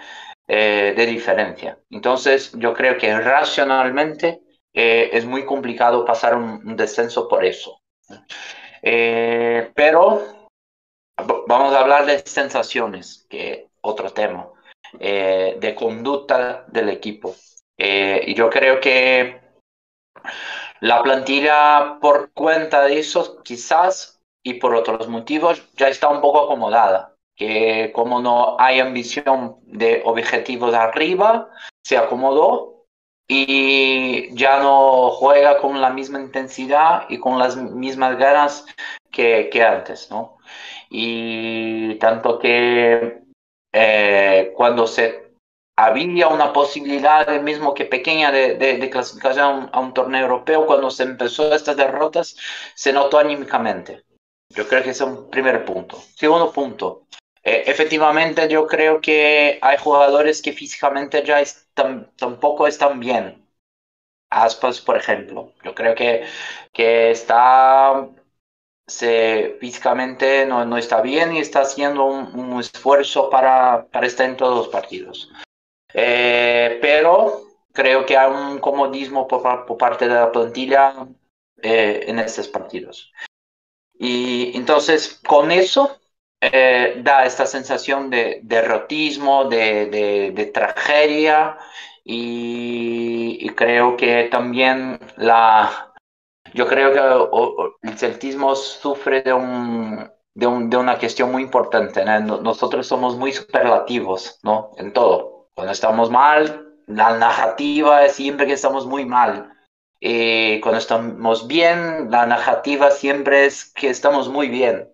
eh, 0.48 0.94
de 0.96 1.06
diferencia. 1.06 1.80
Entonces 1.90 2.52
yo 2.58 2.74
creo 2.74 2.98
que 2.98 3.18
racionalmente 3.18 4.42
es 4.72 5.26
muy 5.26 5.46
complicado 5.46 6.06
pasar 6.06 6.36
un 6.36 6.76
descenso 6.78 7.28
por 7.28 7.44
eso. 7.44 7.79
Pero 8.82 10.50
vamos 11.48 11.74
a 11.74 11.80
hablar 11.80 12.06
de 12.06 12.20
sensaciones, 12.20 13.26
que 13.30 13.68
otro 13.82 14.12
tema, 14.12 14.48
de 14.94 15.76
conducta 15.78 16.66
del 16.68 16.90
equipo. 16.90 17.36
Eh, 17.80 18.24
y 18.28 18.36
yo 18.36 18.50
creo 18.50 18.82
que 18.82 19.40
la 20.82 21.02
plantilla, 21.02 21.98
por 22.02 22.32
cuenta 22.34 22.84
de 22.84 23.00
eso, 23.00 23.42
quizás, 23.42 24.22
y 24.44 24.56
por 24.56 24.76
otros 24.76 25.08
motivos, 25.08 25.66
ya 25.76 25.88
está 25.88 26.10
un 26.10 26.22
poco 26.22 26.44
acomodada. 26.44 27.16
Que 27.36 27.92
como 27.94 28.22
no 28.22 28.58
hay 28.60 28.82
ambición 28.82 29.58
de 29.64 30.02
objetivos 30.04 30.74
arriba, 30.74 31.50
se 31.86 31.98
acomodó 31.98 32.79
y 33.32 34.36
ya 34.36 34.60
no 34.60 35.12
juega 35.12 35.60
con 35.60 35.80
la 35.80 35.92
misma 35.92 36.20
intensidad 36.20 37.06
y 37.10 37.20
con 37.20 37.38
las 37.38 37.56
mismas 37.56 38.18
ganas 38.18 38.66
que, 39.12 39.50
que 39.52 39.64
antes, 39.64 40.10
¿no? 40.10 40.40
Y 40.90 41.94
tanto 42.00 42.40
que 42.40 43.22
eh, 43.72 44.52
cuando 44.56 44.88
se 44.88 45.30
había 45.78 46.28
una 46.28 46.52
posibilidad, 46.52 47.40
mismo 47.42 47.76
que 47.76 47.86
pequeña, 47.86 48.32
de, 48.32 48.56
de, 48.56 48.78
de 48.80 48.90
clasificación 48.90 49.46
a 49.46 49.50
un, 49.50 49.70
a 49.74 49.80
un, 49.80 49.94
torneo 49.94 50.22
europeo. 50.24 50.66
Cuando 50.66 50.90
se 50.90 51.04
empezó 51.04 51.54
estas 51.54 51.78
derrotas, 51.78 52.36
se 52.74 52.92
notó 52.92 53.20
anímicamente. 53.20 54.04
Yo 54.50 54.68
creo 54.68 54.82
que 54.82 54.90
es 54.90 55.02
un 55.02 55.30
primer 55.30 55.64
punto. 55.66 55.98
Segundo 56.16 56.52
punto, 56.52 57.04
eh, 57.44 57.64
efectivamente 57.68 58.48
yo 58.50 58.68
creo 58.68 59.02
que 59.02 59.60
hay 59.62 59.78
jugadores 59.78 60.42
que 60.42 60.54
físicamente 60.54 61.24
ya 61.24 61.42
están, 61.42 62.12
tampoco 62.18 62.68
están 62.68 63.00
bien. 63.00 63.46
Aspas, 64.30 64.80
por 64.82 64.98
ejemplo. 64.98 65.54
Yo 65.64 65.74
creo 65.74 65.96
que, 65.96 66.24
que 66.74 67.12
está 67.12 68.08
se, 68.88 69.58
físicamente 69.60 70.46
no, 70.46 70.66
no, 70.66 70.78
está 70.78 71.02
bien 71.02 71.36
y 71.36 71.40
está 71.40 71.62
haciendo 71.62 72.06
un, 72.06 72.40
un 72.40 72.60
esfuerzo 72.60 73.30
para, 73.30 73.88
para 73.92 74.08
estar 74.08 74.30
en 74.30 74.38
todos 74.38 74.58
los 74.58 74.68
partidos. 74.68 75.32
Eh, 75.94 76.78
pero 76.82 77.44
creo 77.74 78.06
que 78.06 78.18
hay 78.18 78.32
un 78.32 78.60
comodismo 78.60 79.28
por, 79.28 79.66
por 79.66 79.78
parte 79.78 80.08
de 80.08 80.16
la 80.16 80.32
plantilla 80.32 81.08
eh, 81.62 82.06
en 82.08 82.20
estos 82.20 82.48
partidos. 82.48 83.12
Y 83.94 84.56
entonces 84.56 85.20
con 85.28 85.52
eso 85.52 85.99
eh, 86.42 87.02
da 87.04 87.26
esta 87.26 87.46
sensación 87.46 88.10
de 88.10 88.40
derrotismo, 88.44 89.46
de, 89.46 89.88
de, 90.34 90.46
tragedia 90.48 91.58
y, 92.04 93.50
creo 93.56 93.98
que 93.98 94.30
también 94.32 95.00
la... 95.18 95.94
Yo 96.54 96.66
creo 96.68 96.94
que 96.94 97.88
el 97.88 97.98
celtismo 97.98 98.56
sufre 98.56 99.22
de 99.22 99.34
un, 99.34 100.10
de, 100.34 100.48
un, 100.48 100.70
de, 100.70 100.78
una 100.78 100.98
cuestión 100.98 101.32
muy 101.32 101.44
importante. 101.44 102.04
¿no? 102.06 102.42
Nosotros 102.42 102.88
somos 102.88 103.18
muy 103.18 103.34
superlativos, 103.34 104.40
¿no? 104.42 104.72
En 104.78 104.94
todo. 104.94 105.50
Cuando 105.54 105.74
estamos 105.74 106.10
mal, 106.10 106.74
la 106.88 107.18
narrativa 107.18 108.06
es 108.06 108.14
siempre 108.14 108.48
que 108.48 108.54
estamos 108.54 108.88
muy 108.88 109.06
mal. 109.06 109.54
Eh, 110.02 110.60
cuando 110.64 110.80
estamos 110.80 111.48
bien, 111.48 112.10
la 112.10 112.26
narrativa 112.26 112.90
siempre 112.92 113.46
es 113.46 113.72
que 113.74 113.90
estamos 113.90 114.30
muy 114.30 114.48
bien. 114.48 114.90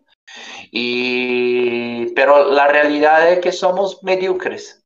Y, 0.71 2.13
pero 2.13 2.51
la 2.51 2.67
realidad 2.67 3.31
es 3.31 3.39
que 3.39 3.51
somos 3.51 4.03
mediocres. 4.03 4.83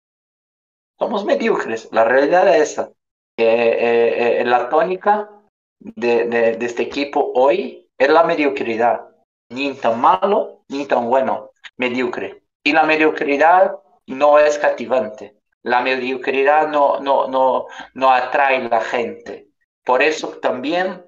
Somos 0.98 1.26
mediocres. 1.26 1.90
La 1.92 2.04
realidad 2.04 2.48
es 2.56 2.72
esa. 2.72 2.92
Eh, 3.38 4.42
eh, 4.42 4.46
la 4.46 4.70
tónica 4.70 5.30
de, 5.80 6.58
este 6.60 6.84
equipo 6.84 7.32
hoy 7.36 7.90
es 7.98 8.10
la 8.10 8.24
mediocridad. 8.24 9.08
Ni 9.50 9.74
tan 9.74 10.00
malo, 10.00 10.64
ni 10.68 10.86
tan 10.86 11.08
bueno. 11.08 11.52
Mediocre. 11.78 12.44
Y 12.64 12.74
la 12.74 12.84
mediocridad 12.84 13.76
no 14.08 14.40
es 14.40 14.58
cativante 14.58 15.40
la 15.64 15.82
mediocridad 15.82 16.68
no, 16.68 17.00
no, 17.00 17.28
no, 17.28 17.68
no 17.94 18.12
atrae 18.12 18.58
a 18.58 18.70
la 18.70 18.82
gente. 18.82 19.50
Por 19.84 20.02
eso 20.02 20.30
también 20.42 21.06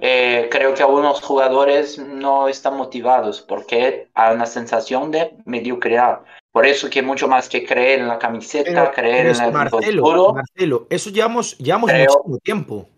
eh, 0.00 0.48
creo 0.50 0.74
que 0.74 0.82
algunos 0.82 1.20
jugadores 1.20 1.98
no 1.98 2.48
están 2.48 2.76
motivados 2.76 3.40
porque 3.40 4.08
hay 4.14 4.34
una 4.34 4.46
sensación 4.46 5.10
de 5.10 5.32
mediocridad. 5.44 6.20
Por 6.52 6.66
eso 6.66 6.88
que 6.88 7.02
mucho 7.02 7.28
más 7.28 7.48
que 7.48 7.66
creer 7.66 8.00
en 8.00 8.08
la 8.08 8.18
camiseta, 8.18 8.70
pero, 8.70 8.92
creer 8.92 9.26
pero 9.26 9.38
en 9.38 9.44
el 9.44 9.52
Marcelo, 9.52 10.02
futuro, 10.02 10.34
Marcelo, 10.34 10.86
eso 10.88 11.10
llevamos, 11.10 11.58
llevamos 11.58 11.90
creo, 11.90 12.04
muchísimo 12.06 12.38
tiempo. 12.38 12.88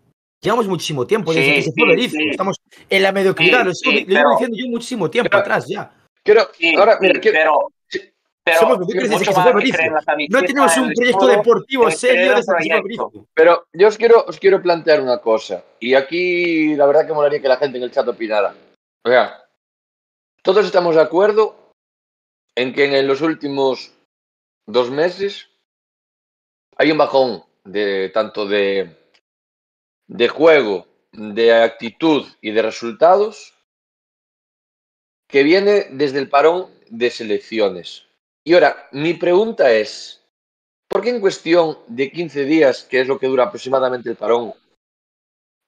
Llevamos 0.40 0.68
muchísimo 0.68 1.06
tiempo 1.06 1.32
desde 1.32 1.48
sí, 1.48 1.54
que 1.54 1.62
se 1.62 1.72
fue 1.72 1.96
sí, 1.96 2.08
sí. 2.10 2.28
Estamos 2.30 2.56
en 2.88 3.02
la 3.02 3.10
mediocridad, 3.10 3.64
lo, 3.64 3.72
llevo 3.72 4.30
diciendo 4.30 4.56
yo 4.56 4.66
muchísimo 4.68 5.10
tiempo 5.10 5.30
pero, 5.30 5.40
atrás 5.40 5.66
ya. 5.68 5.92
Quiero, 6.22 6.48
ahora, 6.78 6.98
mira, 7.00 7.18
quiero, 7.18 7.38
pero 7.38 7.68
pero 8.48 8.60
Somos 8.60 8.86
desde 8.86 9.18
que 9.18 9.24
se 9.24 9.32
fue 9.32 9.52
Berizzo. 9.52 9.78
No 10.30 10.42
tenemos 10.42 10.76
un 10.76 10.92
proyecto 10.92 11.26
deportivo 11.26 11.90
serio 11.90 12.36
desde 12.36 12.56
que 12.56 12.62
se 12.62 12.70
fue 12.70 12.82
Berizzo. 12.82 13.12
Pero 13.34 13.68
yo 13.72 13.88
os 13.88 13.96
quiero, 13.96 14.24
os 14.26 14.38
quiero 14.38 14.62
plantear 14.62 15.00
una 15.00 15.18
cosa. 15.18 15.64
Y 15.80 15.94
aquí 15.94 16.74
la 16.74 16.86
verdad 16.86 17.06
que 17.06 17.12
molaría 17.12 17.40
que 17.40 17.48
la 17.48 17.56
gente 17.56 17.78
en 17.78 17.84
el 17.84 17.90
chat 17.90 18.08
opinara. 18.08 18.54
O 19.04 19.08
sea, 19.08 19.44
todos 20.42 20.64
estamos 20.64 20.94
de 20.94 21.02
acuerdo 21.02 21.74
en 22.54 22.72
que 22.72 22.98
en 22.98 23.06
los 23.06 23.20
últimos 23.20 23.92
dos 24.66 24.90
meses 24.90 25.48
hay 26.76 26.90
un 26.90 26.98
bajón 26.98 27.44
de 27.64 28.08
tanto 28.10 28.46
de, 28.46 28.96
de 30.06 30.28
juego, 30.28 30.86
de 31.12 31.54
actitud 31.54 32.26
y 32.40 32.52
de 32.52 32.62
resultados 32.62 33.54
que 35.28 35.42
viene 35.42 35.86
desde 35.90 36.18
el 36.18 36.28
parón 36.28 36.68
de 36.88 37.10
selecciones. 37.10 38.07
Y 38.48 38.54
ahora, 38.54 38.88
mi 38.92 39.12
pregunta 39.12 39.70
es, 39.70 40.24
¿por 40.88 41.02
qué 41.02 41.10
en 41.10 41.20
cuestión 41.20 41.80
de 41.86 42.10
15 42.10 42.46
días, 42.46 42.82
que 42.82 43.02
es 43.02 43.06
lo 43.06 43.18
que 43.18 43.26
dura 43.26 43.44
aproximadamente 43.44 44.08
el 44.08 44.16
parón, 44.16 44.54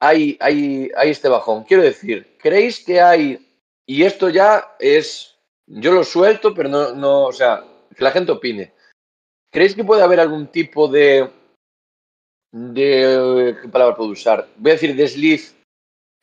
hay, 0.00 0.38
hay, 0.40 0.90
hay 0.96 1.10
este 1.10 1.28
bajón? 1.28 1.64
Quiero 1.64 1.82
decir, 1.82 2.38
¿creéis 2.38 2.82
que 2.82 2.98
hay, 2.98 3.46
y 3.84 4.02
esto 4.02 4.30
ya 4.30 4.76
es, 4.78 5.36
yo 5.66 5.92
lo 5.92 6.04
suelto, 6.04 6.54
pero 6.54 6.70
no, 6.70 6.94
no 6.94 7.24
o 7.26 7.32
sea, 7.34 7.62
que 7.94 8.02
la 8.02 8.12
gente 8.12 8.32
opine, 8.32 8.72
¿creéis 9.52 9.74
que 9.74 9.84
puede 9.84 10.02
haber 10.02 10.20
algún 10.20 10.46
tipo 10.46 10.88
de, 10.88 11.28
de, 12.50 13.58
¿qué 13.60 13.68
palabra 13.68 13.94
puedo 13.94 14.12
usar? 14.12 14.48
Voy 14.56 14.70
a 14.70 14.74
decir 14.76 14.96
desliz 14.96 15.54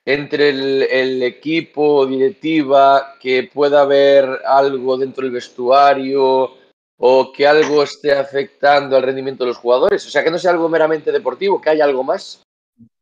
entre 0.07 0.49
el, 0.49 0.83
el, 0.83 1.21
equipo, 1.21 2.05
directiva, 2.05 3.15
que 3.19 3.49
pueda 3.53 3.81
haber 3.81 4.39
algo 4.45 4.97
dentro 4.97 5.23
del 5.23 5.33
vestuario 5.33 6.53
o 6.97 7.31
que 7.33 7.45
algo 7.45 7.83
esté 7.83 8.13
afectando 8.13 8.95
al 8.95 9.03
rendimiento 9.03 9.43
de 9.43 9.49
los 9.49 9.57
jugadores. 9.57 10.07
O 10.07 10.09
sea, 10.09 10.23
que 10.23 10.31
no 10.31 10.39
sea 10.39 10.51
algo 10.51 10.69
meramente 10.69 11.11
deportivo, 11.11 11.59
que 11.59 11.71
haya 11.71 11.83
algo 11.83 12.05
más. 12.05 12.41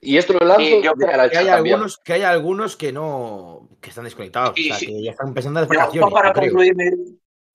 Y 0.02 0.18
esto 0.18 0.34
lo 0.34 0.48
lanzo 0.48 0.64
sí, 0.64 0.82
yo 0.84 0.94
de 0.96 1.06
cara 1.06 1.30
que, 1.30 1.38
hay 1.38 1.48
algunos, 1.50 1.98
que 2.00 2.14
hay 2.14 2.24
algunos 2.24 2.76
que 2.76 2.92
no 2.92 3.70
que 3.80 3.90
están 3.90 4.06
desconectados, 4.06 4.56
sí, 4.56 4.72
o 4.72 4.76
sea, 4.76 4.88
que 4.88 5.04
ya 5.04 5.12
están 5.12 5.28
empezando 5.28 5.60
a 5.60 5.66
vacaciones. 5.66 6.12
Para 6.12 6.34
concluir, 6.34 6.76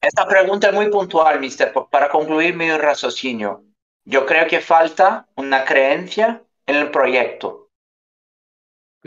esta 0.00 0.28
pregunta 0.28 0.68
es 0.68 0.74
muy 0.74 0.88
puntual, 0.90 1.40
mister. 1.40 1.72
Para 1.90 2.08
concluir 2.08 2.54
mi 2.54 2.70
raciocinio, 2.70 3.64
yo 4.04 4.26
creo 4.26 4.46
que 4.46 4.60
falta 4.60 5.26
una 5.34 5.64
creencia 5.64 6.44
en 6.66 6.76
el 6.76 6.90
proyecto. 6.92 7.69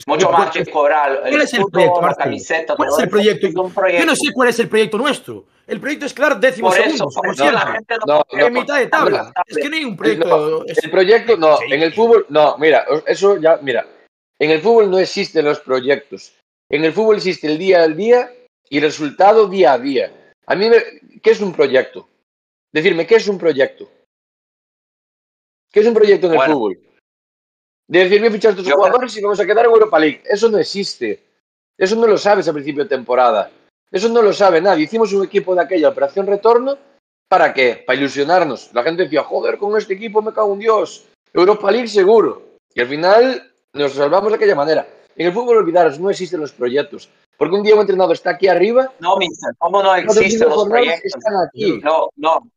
Mucho 0.07 0.31
más 0.31 0.51
que 0.51 0.65
cobrar 0.65 1.21
¿Cuál 1.21 1.41
es 1.41 1.53
el 1.53 1.65
proyecto, 1.65 2.01
la 2.01 2.15
camiseta. 2.15 2.75
¿Cuál 2.75 2.89
es 2.89 2.99
el 2.99 3.09
proyecto? 3.09 3.47
Yo 3.47 4.05
no 4.05 4.15
sé 4.15 4.31
cuál 4.33 4.49
es 4.49 4.59
el 4.59 4.67
proyecto 4.67 4.97
nuestro. 4.97 5.45
El 5.67 5.79
proyecto 5.79 6.05
es 6.07 6.13
claro, 6.13 6.35
décimo 6.35 6.69
por 6.69 6.77
segundo. 6.77 7.07
Eso, 7.09 7.21
por 7.21 7.33
eso 7.33 7.51
la 7.51 7.67
gente 7.73 7.95
no, 8.05 8.17
no, 8.17 8.25
no, 8.31 8.47
en 8.47 8.53
mitad 8.53 8.77
de 8.79 8.87
tabla. 8.87 9.31
Es 9.45 9.57
que 9.57 9.69
no 9.69 9.75
hay 9.75 9.85
un 9.85 9.95
proyecto. 9.95 10.65
el 10.65 10.91
proyecto, 10.91 11.37
no. 11.37 11.57
En 11.69 11.83
el 11.83 11.93
fútbol, 11.93 12.25
no. 12.29 12.57
Mira, 12.57 12.85
eso 13.05 13.37
ya, 13.37 13.59
mira. 13.61 13.85
En 14.39 14.49
el 14.49 14.61
fútbol 14.61 14.89
no 14.89 14.99
existen 14.99 15.45
los 15.45 15.59
proyectos. 15.59 16.33
En 16.69 16.83
el 16.83 16.91
fútbol 16.91 17.17
existe 17.17 17.47
el 17.47 17.57
día 17.57 17.83
al 17.83 17.95
día 17.95 18.31
y 18.69 18.77
el 18.77 18.83
resultado 18.83 19.47
día 19.47 19.73
a 19.73 19.77
día. 19.77 20.33
A 20.47 20.55
mí, 20.55 20.69
me, 20.69 20.83
¿qué 21.21 21.31
es 21.31 21.39
un 21.39 21.53
proyecto? 21.53 22.09
Decirme, 22.71 23.05
¿qué 23.05 23.15
es 23.15 23.27
un 23.27 23.37
proyecto? 23.37 23.89
¿Qué 25.71 25.79
es 25.79 25.85
un 25.85 25.93
proyecto 25.93 26.27
en 26.27 26.33
el 26.33 26.37
bueno, 26.37 26.53
fútbol? 26.55 26.79
De 27.93 27.99
decirme 27.99 28.31
fichar 28.31 28.57
estos 28.57 28.73
jugadores 28.73 29.15
y 29.15 29.21
vamos 29.21 29.39
a 29.39 29.45
quedar 29.45 29.65
en 29.65 29.71
Europa 29.71 29.99
League. 29.99 30.23
Eso 30.25 30.49
no 30.49 30.57
existe. 30.57 31.23
Eso 31.77 31.95
no 31.95 32.07
lo 32.07 32.17
sabes 32.17 32.47
a 32.47 32.51
principio 32.51 32.81
de 32.81 32.89
temporada. 32.89 33.51
Eso 33.91 34.09
no 34.09 34.23
lo 34.23 34.33
sabe 34.33 34.59
nadie. 34.59 34.85
Hicimos 34.85 35.13
un 35.13 35.23
equipo 35.23 35.53
de 35.53 35.61
aquella 35.61 35.89
operación 35.89 36.25
retorno. 36.25 36.75
¿Para 37.27 37.53
qué? 37.53 37.83
Para 37.85 37.99
ilusionarnos. 37.99 38.71
La 38.73 38.81
gente 38.81 39.03
decía, 39.03 39.21
joder, 39.21 39.59
con 39.59 39.77
este 39.77 39.93
equipo 39.93 40.23
me 40.23 40.33
cago 40.33 40.53
en 40.53 40.59
Dios. 40.61 41.05
Europa 41.31 41.69
League 41.69 41.87
seguro. 41.87 42.41
Y 42.73 42.81
al 42.81 42.87
final 42.87 43.53
nos 43.73 43.93
salvamos 43.93 44.31
de 44.31 44.37
aquella 44.37 44.55
manera. 44.55 44.87
En 45.15 45.27
el 45.27 45.31
fútbol, 45.31 45.57
olvidaros, 45.57 45.99
no 45.99 46.09
existen 46.09 46.39
los 46.39 46.51
proyectos. 46.51 47.11
Porque 47.37 47.55
un 47.55 47.61
día 47.61 47.75
un 47.75 47.81
entrenador 47.81 48.15
está 48.15 48.31
aquí 48.31 48.47
arriba. 48.47 48.91
No, 49.01 49.17
mister, 49.17 49.53
¿cómo 49.59 49.83
no 49.83 49.93
existen 49.93 50.49
los 50.49 50.67
proyectos? 50.67 51.13
Están 51.15 51.35
aquí. 51.47 51.79
No, 51.83 52.09
no. 52.15 52.49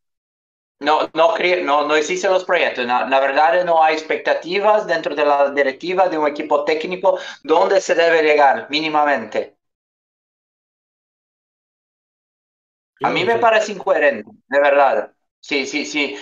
No, 0.78 1.08
no, 1.14 1.34
no, 1.64 1.88
no 1.88 1.94
existen 1.94 2.32
los 2.32 2.44
proyectos. 2.44 2.84
La, 2.84 3.08
la, 3.08 3.20
verdad 3.20 3.64
no 3.64 3.82
hay 3.82 3.94
expectativas 3.94 4.86
dentro 4.86 5.14
de 5.14 5.24
la 5.24 5.50
directiva 5.50 6.08
de 6.08 6.18
un 6.18 6.28
equipo 6.28 6.64
técnico 6.64 7.18
donde 7.42 7.80
se 7.80 7.94
debe 7.94 8.22
llegar 8.22 8.66
mínimamente. 8.68 9.56
A 13.02 13.10
mí 13.10 13.24
me 13.24 13.38
parece 13.38 13.72
incoherente, 13.72 14.30
de 14.48 14.60
verdad. 14.60 15.12
Sí, 15.40 15.66
sí, 15.66 15.84
sí. 15.84 16.16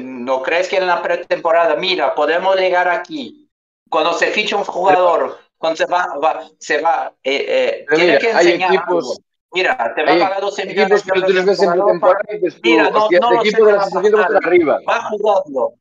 ¿No 0.00 0.42
crees 0.42 0.68
que 0.68 0.78
en 0.78 0.86
la 0.86 1.02
pretemporada, 1.02 1.76
mira, 1.76 2.14
podemos 2.14 2.56
llegar 2.56 2.88
aquí? 2.88 3.50
Cuando 3.90 4.12
se 4.14 4.28
ficha 4.28 4.56
un 4.56 4.64
jugador, 4.64 5.38
cuando 5.58 5.76
se 5.76 5.86
va, 5.86 6.16
va 6.22 6.48
se 6.58 6.80
va, 6.80 7.14
eh, 7.22 7.44
eh, 7.48 7.86
tiene 7.88 8.04
mira, 8.06 8.18
que 8.18 8.28
hay 8.28 8.46
enseñar 8.46 8.74
equipos, 8.74 9.10
algo. 9.10 9.24
Mira, 9.54 9.94
te 9.94 10.04
va 10.04 10.12
a 10.12 10.18
pagar 10.18 10.40
12 10.40 10.66
millones 10.66 11.04
dices 11.04 12.60
tú, 12.60 12.60
Mira, 12.62 12.90
no, 12.90 13.08
no 13.08 13.30
lo 13.32 13.40
equipo 13.40 13.66
sé 13.66 13.72
de 13.72 14.10
va 14.10 14.22
está 14.22 14.38
arriba. 14.42 14.80
Va 14.88 15.02
jugando. 15.04 15.74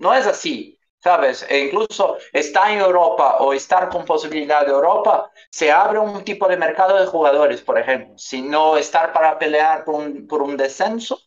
No 0.00 0.12
es 0.12 0.26
así, 0.26 0.78
¿sabes? 0.98 1.46
E 1.48 1.60
incluso 1.60 2.18
estar 2.32 2.70
en 2.70 2.80
Europa 2.80 3.38
o 3.38 3.52
estar 3.52 3.88
con 3.88 4.04
posibilidad 4.04 4.66
de 4.66 4.72
Europa, 4.72 5.30
se 5.50 5.70
abre 5.72 5.98
un 5.98 6.24
tipo 6.24 6.46
de 6.48 6.56
mercado 6.56 6.98
de 6.98 7.06
jugadores, 7.06 7.62
por 7.62 7.78
ejemplo. 7.78 8.18
Si 8.18 8.42
no 8.42 8.76
estar 8.76 9.12
para 9.12 9.38
pelear 9.38 9.84
por 9.84 9.94
un, 9.94 10.26
por 10.26 10.42
un 10.42 10.56
descenso, 10.56 11.18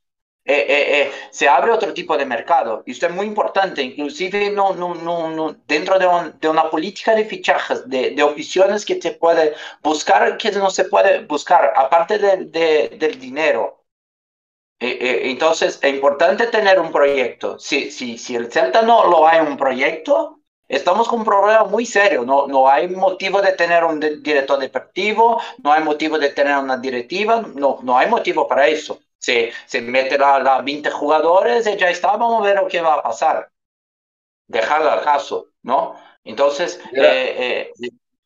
eh, 0.45 0.65
eh, 0.67 1.01
eh, 1.01 1.11
se 1.31 1.47
abre 1.47 1.71
otro 1.71 1.93
tipo 1.93 2.17
de 2.17 2.25
mercado. 2.25 2.83
Esto 2.85 3.05
es 3.05 3.13
muy 3.13 3.27
importante, 3.27 3.83
inclusive 3.83 4.49
no, 4.49 4.73
no, 4.73 4.95
no, 4.95 5.29
no, 5.29 5.55
dentro 5.67 5.99
de, 5.99 6.07
un, 6.07 6.39
de, 6.39 6.49
una 6.49 6.69
política 6.71 7.13
de 7.13 7.25
fichajes, 7.25 7.87
de, 7.87 8.11
de, 8.11 8.23
opciones 8.23 8.85
que 8.85 8.99
se 9.01 9.11
puede 9.11 9.53
buscar, 9.83 10.37
que 10.37 10.51
no 10.51 10.69
se 10.71 10.85
puede 10.85 11.23
buscar, 11.25 11.73
aparte 11.75 12.17
de, 12.17 12.45
de, 12.45 12.89
del 12.97 13.19
dinero. 13.19 13.85
entonces, 14.79 15.79
es 15.81 15.93
importante 15.93 16.47
tener 16.47 16.79
un 16.79 16.91
proyecto. 16.91 17.59
Si, 17.59 17.91
si, 17.91 18.17
si 18.17 18.35
el 18.35 18.51
Celta 18.51 18.81
no 18.81 19.05
lo 19.07 19.27
hay 19.27 19.41
un 19.41 19.57
proyecto, 19.57 20.39
estamos 20.67 21.07
con 21.07 21.19
un 21.19 21.25
problema 21.25 21.65
muy 21.65 21.85
serio. 21.85 22.23
No, 22.25 22.47
no 22.47 22.67
hay 22.69 22.87
motivo 22.87 23.41
de 23.41 23.53
tener 23.53 23.83
un 23.83 23.99
director 23.99 24.57
deportivo, 24.59 25.41
no 25.63 25.73
hay 25.73 25.83
motivo 25.83 26.17
de 26.17 26.29
tener 26.29 26.57
una 26.57 26.77
directiva, 26.77 27.41
no, 27.55 27.79
no 27.83 27.97
hay 27.97 28.07
motivo 28.09 28.47
para 28.47 28.67
eso 28.67 28.99
se, 29.19 29.51
se 29.65 29.81
mete 29.81 30.17
la, 30.17 30.39
la 30.39 30.61
20 30.61 30.89
jugadores 30.91 31.67
y 31.67 31.77
ya 31.77 31.89
está, 31.89 32.09
vamos 32.17 32.41
a 32.41 32.45
ver 32.47 32.55
lo 32.57 32.67
que 32.67 32.81
va 32.81 32.95
a 32.95 33.03
pasar. 33.03 33.49
Dejarlo 34.47 34.91
al 34.91 35.03
caso, 35.03 35.49
¿no? 35.63 35.95
Entonces, 36.23 36.81
eh, 36.95 37.71
eh, 37.79 37.85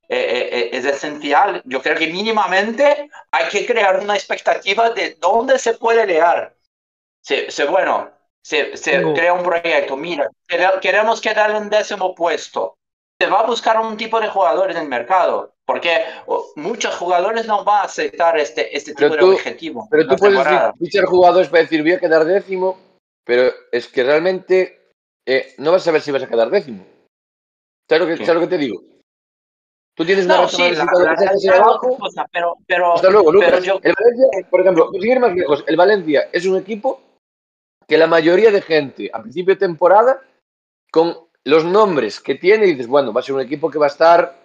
eh, 0.10 0.69
es 0.71 0.86
esencial, 0.86 1.62
yo 1.65 1.82
creo 1.82 1.97
que 1.97 2.08
mínimamente 2.08 3.10
hay 3.32 3.49
que 3.49 3.65
crear 3.65 3.99
una 3.99 4.15
expectativa 4.15 4.89
de 4.91 5.15
dónde 5.15 5.60
se 5.60 5.73
puede 5.73 6.06
llegar. 6.06 6.56
Se, 7.21 7.51
se, 7.51 7.65
bueno, 7.65 8.12
se, 8.41 8.77
se 8.77 9.12
crea 9.13 9.34
un 9.34 9.43
proyecto, 9.43 9.97
mira, 9.97 10.29
queremos 10.82 11.21
quedar 11.21 11.51
en 11.51 11.69
décimo 11.69 12.15
puesto. 12.15 12.77
Se 13.23 13.29
va 13.29 13.39
a 13.39 13.47
buscar 13.47 13.79
un 13.79 13.95
tipo 13.95 14.19
de 14.19 14.27
jugadores 14.27 14.75
en 14.75 14.83
el 14.83 14.89
mercado, 14.89 15.53
porque 15.65 16.03
muchos 16.57 16.93
jugadores 16.95 17.47
no 17.47 17.63
van 17.63 17.77
a 17.77 17.83
aceptar 17.83 18.38
este, 18.38 18.75
este 18.75 18.93
tipo 18.93 19.15
tú, 19.15 19.29
de 19.29 19.36
objetivo. 19.36 19.88
Pero 19.89 20.07
tú 20.09 20.17
puedes 20.17 20.45
fichar 20.77 21.05
jugadores 21.05 21.47
para 21.47 21.63
decir, 21.63 21.81
voy 21.83 21.93
a 21.93 21.99
quedar 22.01 22.25
décimo, 22.25 22.77
pero 23.23 23.49
es 23.71 23.88
que 23.88 24.03
realmente 24.03 24.89
eh, 25.25 25.53
no 25.57 25.71
vas 25.71 25.83
a 25.83 25.86
saber 25.86 26.01
si 26.01 26.12
vas 26.12 26.23
a 26.23 26.27
quedar 26.27 26.49
décimo. 26.49 26.86
¿Sabes 27.89 28.01
lo 28.01 28.07
que, 28.07 28.25
¿sabes 28.25 28.41
lo 28.41 28.41
que 28.41 28.55
te 28.55 28.57
digo? 28.57 28.81
Tú 29.95 30.03
tienes 30.03 30.25
una 30.25 30.45
sí, 30.49 30.69
la, 30.71 30.83
la, 30.83 31.15
la, 31.15 31.55
abajo. 31.55 31.97
Cosa, 31.97 32.27
pero, 32.29 32.57
pero, 32.67 32.95
Hasta 32.95 33.09
luego, 33.09 33.31
Lucas. 33.31 33.51
pero 33.51 33.63
yo... 33.63 33.79
El 33.83 33.93
Valencia, 33.93 34.49
por 34.49 34.59
ejemplo, 34.59 34.91
seguir 34.91 35.19
más 35.21 35.33
lejos, 35.33 35.63
el 35.65 35.77
Valencia 35.77 36.29
es 36.33 36.45
un 36.45 36.57
equipo 36.57 37.01
que 37.88 37.97
la 37.97 38.07
mayoría 38.07 38.51
de 38.51 38.62
gente 38.62 39.09
a 39.13 39.21
principio 39.21 39.53
de 39.53 39.59
temporada, 39.62 40.21
con 40.91 41.15
los 41.45 41.65
nombres 41.65 42.19
que 42.19 42.36
tiene, 42.36 42.65
dices, 42.65 42.88
bueno, 42.88 43.12
va 43.13 43.19
a 43.21 43.23
ser 43.23 43.36
un 43.36 43.41
equipo 43.41 43.69
que 43.69 43.79
va 43.79 43.86
a 43.88 43.89
estar 43.89 44.43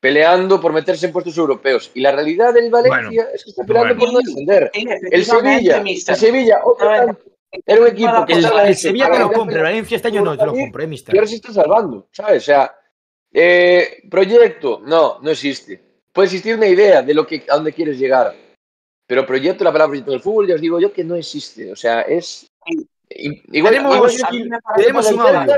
peleando 0.00 0.60
por 0.60 0.72
meterse 0.72 1.06
en 1.06 1.12
puestos 1.12 1.36
europeos. 1.36 1.90
Y 1.94 2.00
la 2.00 2.12
realidad 2.12 2.54
del 2.54 2.70
Valencia 2.70 3.00
Bueno, 3.00 3.28
es 3.34 3.44
que 3.44 3.50
está 3.50 3.64
peleando 3.64 3.94
bueno. 3.94 4.12
por 4.12 4.12
no 4.12 4.20
descender. 4.20 4.70
El 5.10 5.24
Sevilla, 5.24 5.82
el 5.84 6.16
Sevilla, 6.16 6.60
otro 6.64 6.86
Bueno, 6.88 7.06
tanto. 7.06 7.22
Era 7.64 7.80
un 7.80 7.86
equipo 7.88 8.26
que 8.26 8.34
El, 8.34 8.76
Sevilla 8.76 9.10
te 9.10 9.18
lo 9.18 9.44
el 9.50 9.62
Valencia 9.62 9.96
este 9.96 10.08
año 10.08 10.22
no 10.22 10.36
te 10.36 10.44
lo 10.44 10.52
compré, 10.52 10.84
y 10.84 10.86
mister. 10.86 11.14
ahora 11.14 11.26
se 11.26 11.36
está 11.36 11.50
salvando, 11.52 12.06
¿sabes? 12.12 12.42
O 12.42 12.46
sea, 12.46 12.78
eh, 13.32 14.02
proyecto, 14.10 14.82
no, 14.84 15.18
no 15.20 15.30
existe. 15.30 15.82
Puede 16.12 16.26
existir 16.26 16.56
una 16.56 16.66
idea 16.66 17.00
de 17.00 17.14
lo 17.14 17.26
que, 17.26 17.44
a 17.48 17.54
dónde 17.54 17.72
quieres 17.72 17.98
llegar, 17.98 18.34
pero 19.06 19.24
proyecto, 19.24 19.64
la 19.64 19.72
palabra 19.72 19.88
proyecto 19.92 20.10
del 20.10 20.20
fútbol, 20.20 20.46
ya 20.46 20.56
os 20.56 20.60
digo 20.60 20.78
yo 20.78 20.92
que 20.92 21.04
no 21.04 21.14
existe. 21.16 21.72
O 21.72 21.76
sea, 21.76 22.02
es... 22.02 22.46
Igual, 23.08 23.72
Tenemos- 23.74 24.16
que 24.16 24.82
Tenemos 24.82 25.10
un 25.10 25.20
audio. 25.20 25.54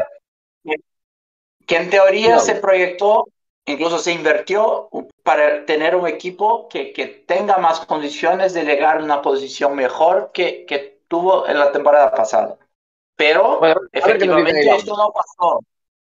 Que 1.71 1.77
en 1.77 1.89
teoría 1.89 2.27
Claro. 2.31 2.41
se 2.41 2.55
proyectó, 2.57 3.29
incluso 3.65 4.01
se 4.01 4.11
invirtió 4.11 4.89
para 5.23 5.65
tener 5.67 5.95
un 5.95 6.09
equipo 6.09 6.69
que, 6.69 6.93
que 6.93 7.07
tenga 7.07 7.59
más 7.59 7.87
condiciones 7.87 8.55
de 8.55 8.65
llegar 8.65 8.99
a 8.99 9.05
una 9.05 9.23
posición 9.23 9.77
mejor 9.77 10.33
que, 10.35 10.67
que 10.67 10.99
tuvo 11.07 11.47
en 11.47 11.61
la 11.61 11.71
temporada 11.71 12.11
pasada. 12.11 12.57
Pero 13.15 13.61
Bueno, 13.61 13.77
a 13.77 13.99
efectivamente 13.99 14.69
esto 14.75 14.97
no 14.97 15.13
pasó. 15.13 15.61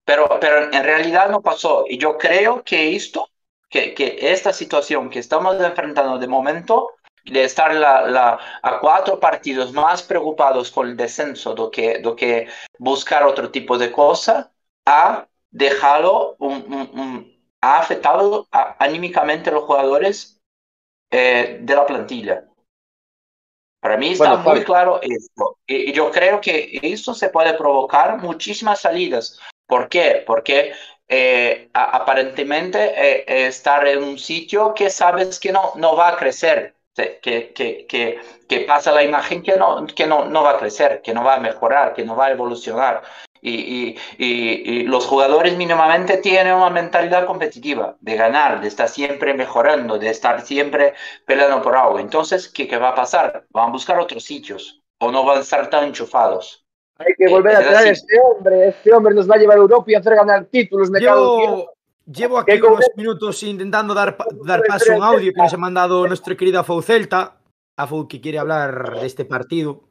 Pero, 0.05 0.38
pero 0.38 0.70
en 0.70 0.85
realidad 0.85 1.31
no 1.31 1.40
pasó. 1.40 1.87
Y 1.88 1.96
yo 1.96 2.18
creo 2.18 2.62
que 2.62 2.94
esto, 2.94 3.31
que, 3.70 3.94
que 3.94 4.18
esta 4.20 4.53
situación 4.53 5.09
que 5.09 5.18
estamos 5.20 5.59
enfrentando 5.59 6.18
de 6.18 6.27
momento, 6.27 6.90
de 7.24 7.44
estar 7.44 7.74
la, 7.74 8.03
la, 8.03 8.38
a 8.62 8.81
cuatro 8.81 9.18
partidos 9.18 9.72
más 9.72 10.03
preocupados 10.03 10.70
con 10.70 10.88
el 10.88 10.96
descenso 10.98 11.55
do 11.55 11.70
que, 11.70 12.00
do 12.00 12.14
que 12.14 12.48
buscar 12.79 13.22
otro 13.22 13.50
tipo 13.50 13.79
de 13.79 13.90
cosa, 13.90 14.53
ha 14.85 15.27
dejado, 15.55 16.37
un, 16.38 16.55
un- 16.73 17.01
un- 17.01 17.35
ha 17.62 17.79
afectado 17.79 18.47
a- 18.53 18.77
anímicamente 18.79 19.49
a 19.51 19.55
los 19.55 19.64
jugadores 19.64 20.40
eh, 21.11 21.59
de 21.62 21.75
la 21.75 21.87
plantilla. 21.87 22.45
Para 23.81 23.97
mí 23.97 24.12
está 24.12 24.37
Bueno, 24.37 24.51
muy 24.51 24.64
claro 24.64 25.01
esto. 25.03 25.59
Y 25.67 25.90
y 25.90 25.93
yo 25.93 26.11
creo 26.11 26.40
que 26.40 26.79
esto 26.83 27.14
se 27.14 27.29
puede 27.29 27.55
provocar 27.55 28.19
muchísimas 28.19 28.81
salidas. 28.81 29.38
¿Por 29.67 29.88
qué? 29.88 30.25
Porque 30.27 30.73
eh, 31.09 31.69
a- 31.75 31.97
aparentemente 31.99 32.79
eh, 32.97 33.47
estar 33.47 33.87
en 33.87 34.03
un 34.03 34.19
sitio 34.19 34.73
que 34.75 34.90
sabes 34.90 35.38
que 35.38 35.53
no, 35.53 35.73
no 35.77 35.97
va 35.97 36.09
a 36.09 36.17
crecer, 36.17 36.75
que, 36.95 37.21
que, 37.55 37.87
que, 37.87 38.19
que 38.49 38.61
pasa 38.61 38.93
la 38.93 39.03
imagen 39.05 39.43
que, 39.43 39.57
no, 39.57 39.87
que 39.87 40.07
no, 40.07 40.25
no 40.25 40.43
va 40.43 40.53
a 40.53 40.59
crecer, 40.59 41.03
que 41.03 41.12
no 41.12 41.23
va 41.23 41.35
a 41.35 41.40
mejorar, 41.40 41.95
que 41.95 42.05
no 42.05 42.17
va 42.17 42.27
a 42.27 42.31
evolucionar. 42.33 43.03
Y, 43.46 43.50
y, 43.50 43.98
y, 44.16 44.70
y 44.72 44.83
los 44.85 45.04
jugadores 45.04 45.54
mínimamente 45.59 46.16
tienen 46.16 46.54
una 46.54 46.70
mentalidad 46.70 47.26
competitiva, 47.26 47.94
de 48.00 48.16
ganar, 48.16 48.62
de 48.62 48.68
estar 48.68 48.88
siempre 48.88 49.35
mejorando, 49.35 49.98
de 49.98 50.09
estar 50.09 50.40
siempre 50.40 50.94
peleando 51.26 51.61
por 51.61 51.76
algo. 51.76 51.98
Entonces, 51.98 52.48
¿qué, 52.48 52.66
qué 52.66 52.78
va 52.78 52.88
a 52.88 52.94
pasar? 52.94 53.44
Van 53.50 53.68
a 53.68 53.72
buscar 53.72 53.98
otros 53.98 54.24
sitios 54.24 54.80
o 54.98 55.12
no 55.12 55.26
van 55.26 55.38
a 55.38 55.40
estar 55.42 55.68
tan 55.68 55.85
enchufados. 55.85 56.64
Hay 56.96 57.12
que 57.18 57.28
volver 57.28 57.57
a 57.57 57.61
Es 57.61 57.68
traer 57.68 57.88
a 57.88 57.90
este 57.90 58.20
hombre. 58.20 58.68
Este 58.68 58.94
hombre 58.94 59.14
nos 59.14 59.30
va 59.30 59.35
a 59.35 59.38
llevar 59.38 59.59
a 59.59 59.61
Europa 59.61 59.90
y 59.90 59.94
hacer 59.94 60.14
ganar 60.14 60.46
títulos. 60.46 60.90
Me 60.90 61.00
Dios. 61.00 61.66
Llevo, 62.07 62.38
aquí 62.38 62.61
unos 62.61 62.90
minutos 62.96 63.42
intentando 63.42 63.94
dar, 63.94 64.16
dar 64.44 64.62
paso 64.66 64.92
a 64.92 64.96
un 64.96 65.02
audio 65.02 65.33
que 65.33 65.40
nos 65.40 65.52
ha 65.52 65.57
mandado 65.59 66.07
nuestro 66.07 66.35
querido 66.37 66.64
Faucelta. 66.64 67.37
Afu 67.76 68.07
que 68.07 68.20
quiere 68.20 68.38
hablar 68.38 69.00
de 69.00 69.07
este 69.07 69.24
partido. 69.24 69.85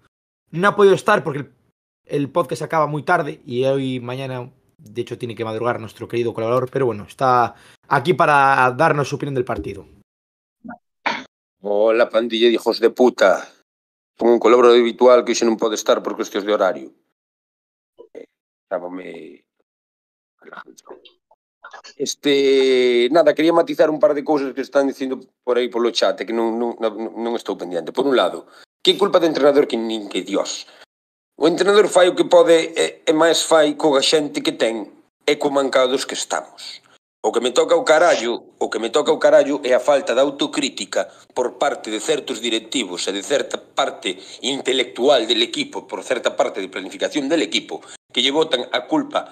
No 0.52 0.70
ha 0.70 0.76
podido 0.76 0.96
estar 0.96 1.24
porque 1.24 1.40
el, 1.40 1.52
el 2.06 2.30
podcast 2.30 2.62
acaba 2.62 2.88
muy 2.88 3.04
tarde 3.04 3.42
y 3.46 3.66
hoy, 3.66 4.00
mañana, 4.00 4.52
de 4.78 5.02
hecho, 5.02 5.18
tiene 5.18 5.36
que 5.36 5.46
madrugar 5.46 5.80
nuestro 5.80 6.08
querido 6.08 6.34
colaborador, 6.34 6.70
pero 6.70 6.86
bueno, 6.86 7.06
está 7.08 7.56
aquí 7.88 8.14
para 8.14 8.72
darnos 8.72 9.10
su 9.10 9.16
opinión 9.16 9.36
del 9.36 9.46
partido. 9.46 9.86
Hola, 11.62 12.10
pandilla 12.10 12.48
de 12.48 12.54
hijos 12.54 12.80
de 12.80 12.90
puta. 12.90 13.48
Son 14.20 14.30
un 14.30 14.40
colaborador 14.40 14.80
habitual 14.80 15.24
que 15.24 15.32
hoxe 15.32 15.48
non 15.48 15.58
pode 15.58 15.80
estar 15.80 16.04
por 16.04 16.14
cuestións 16.14 16.46
de 16.46 16.54
horario. 16.54 16.92
Estábame. 18.68 19.42
Este, 21.98 23.08
nada, 23.10 23.34
quería 23.34 23.56
matizar 23.56 23.90
un 23.90 23.98
par 23.98 24.14
de 24.14 24.24
cousas 24.24 24.54
que 24.54 24.62
están 24.62 24.86
dicindo 24.92 25.18
por 25.42 25.58
aí 25.58 25.72
polo 25.72 25.90
chat 25.90 26.20
que 26.22 26.36
non, 26.36 26.60
non, 26.60 26.76
non, 26.78 26.94
non 27.16 27.34
estou 27.34 27.58
pendiente. 27.58 27.96
Por 27.96 28.06
un 28.06 28.14
lado, 28.14 28.46
que 28.84 29.00
culpa 29.00 29.18
do 29.18 29.26
entrenador 29.26 29.66
que 29.66 29.80
nin 29.80 30.12
que 30.12 30.22
Dios. 30.22 30.68
O 31.36 31.48
entrenador 31.48 31.90
fai 31.90 32.08
o 32.10 32.16
que 32.16 32.30
pode 32.30 32.78
e, 32.78 33.02
e 33.10 33.14
máis 33.14 33.42
fai 33.42 33.74
coa 33.74 34.06
xente 34.06 34.46
que 34.46 34.54
ten 34.54 34.94
e 35.26 35.34
co 35.42 35.50
mancados 35.50 36.06
que 36.06 36.14
estamos. 36.14 36.84
O 37.26 37.34
que 37.34 37.42
me 37.42 37.50
toca 37.50 37.74
o 37.74 37.82
carallo, 37.82 38.54
o 38.62 38.70
que 38.70 38.78
me 38.78 38.94
toca 38.94 39.10
o 39.10 39.18
carallo 39.18 39.58
é 39.66 39.74
a 39.74 39.82
falta 39.82 40.14
de 40.14 40.22
autocrítica 40.22 41.10
por 41.34 41.58
parte 41.58 41.90
de 41.90 41.98
certos 41.98 42.38
directivos 42.38 43.10
e 43.10 43.12
de 43.18 43.26
certa 43.26 43.58
parte 43.58 44.22
intelectual 44.46 45.26
del 45.26 45.42
equipo, 45.42 45.90
por 45.90 46.06
certa 46.06 46.38
parte 46.38 46.62
de 46.62 46.70
planificación 46.70 47.26
del 47.26 47.42
equipo, 47.42 47.82
que 48.14 48.22
lle 48.22 48.30
botan 48.30 48.70
a 48.70 48.86
culpa 48.86 49.26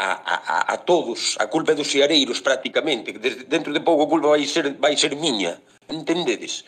a, 0.00 0.08
a, 0.08 0.72
a 0.72 0.76
todos, 0.88 1.36
a 1.36 1.52
culpa 1.52 1.76
dos 1.76 1.92
xeareiros 1.92 2.40
prácticamente, 2.40 3.12
desde, 3.12 3.44
dentro 3.44 3.76
de 3.76 3.84
pouco 3.84 4.08
a 4.08 4.10
culpa 4.10 4.32
vai 4.32 4.46
ser, 4.48 4.72
vai 4.80 4.96
ser 4.96 5.12
miña, 5.20 5.60
entendedes? 5.92 6.64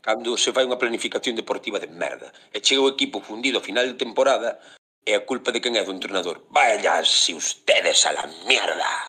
Cando 0.00 0.36
se 0.38 0.52
fai 0.54 0.64
unha 0.64 0.78
planificación 0.78 1.34
deportiva 1.34 1.78
de 1.82 1.88
merda 1.90 2.30
e 2.54 2.60
chega 2.62 2.82
o 2.84 2.92
equipo 2.92 3.18
fundido 3.20 3.58
a 3.58 3.64
final 3.66 3.86
de 3.90 3.98
temporada 3.98 4.60
é 5.04 5.18
a 5.18 5.24
culpa 5.26 5.50
de 5.52 5.60
quen 5.60 5.74
é 5.76 5.82
do 5.84 5.92
entrenador. 5.92 6.46
Vaya 6.54 7.02
si 7.04 7.34
ustedes 7.34 8.06
a 8.06 8.12
la 8.14 8.24
mierda. 8.46 9.08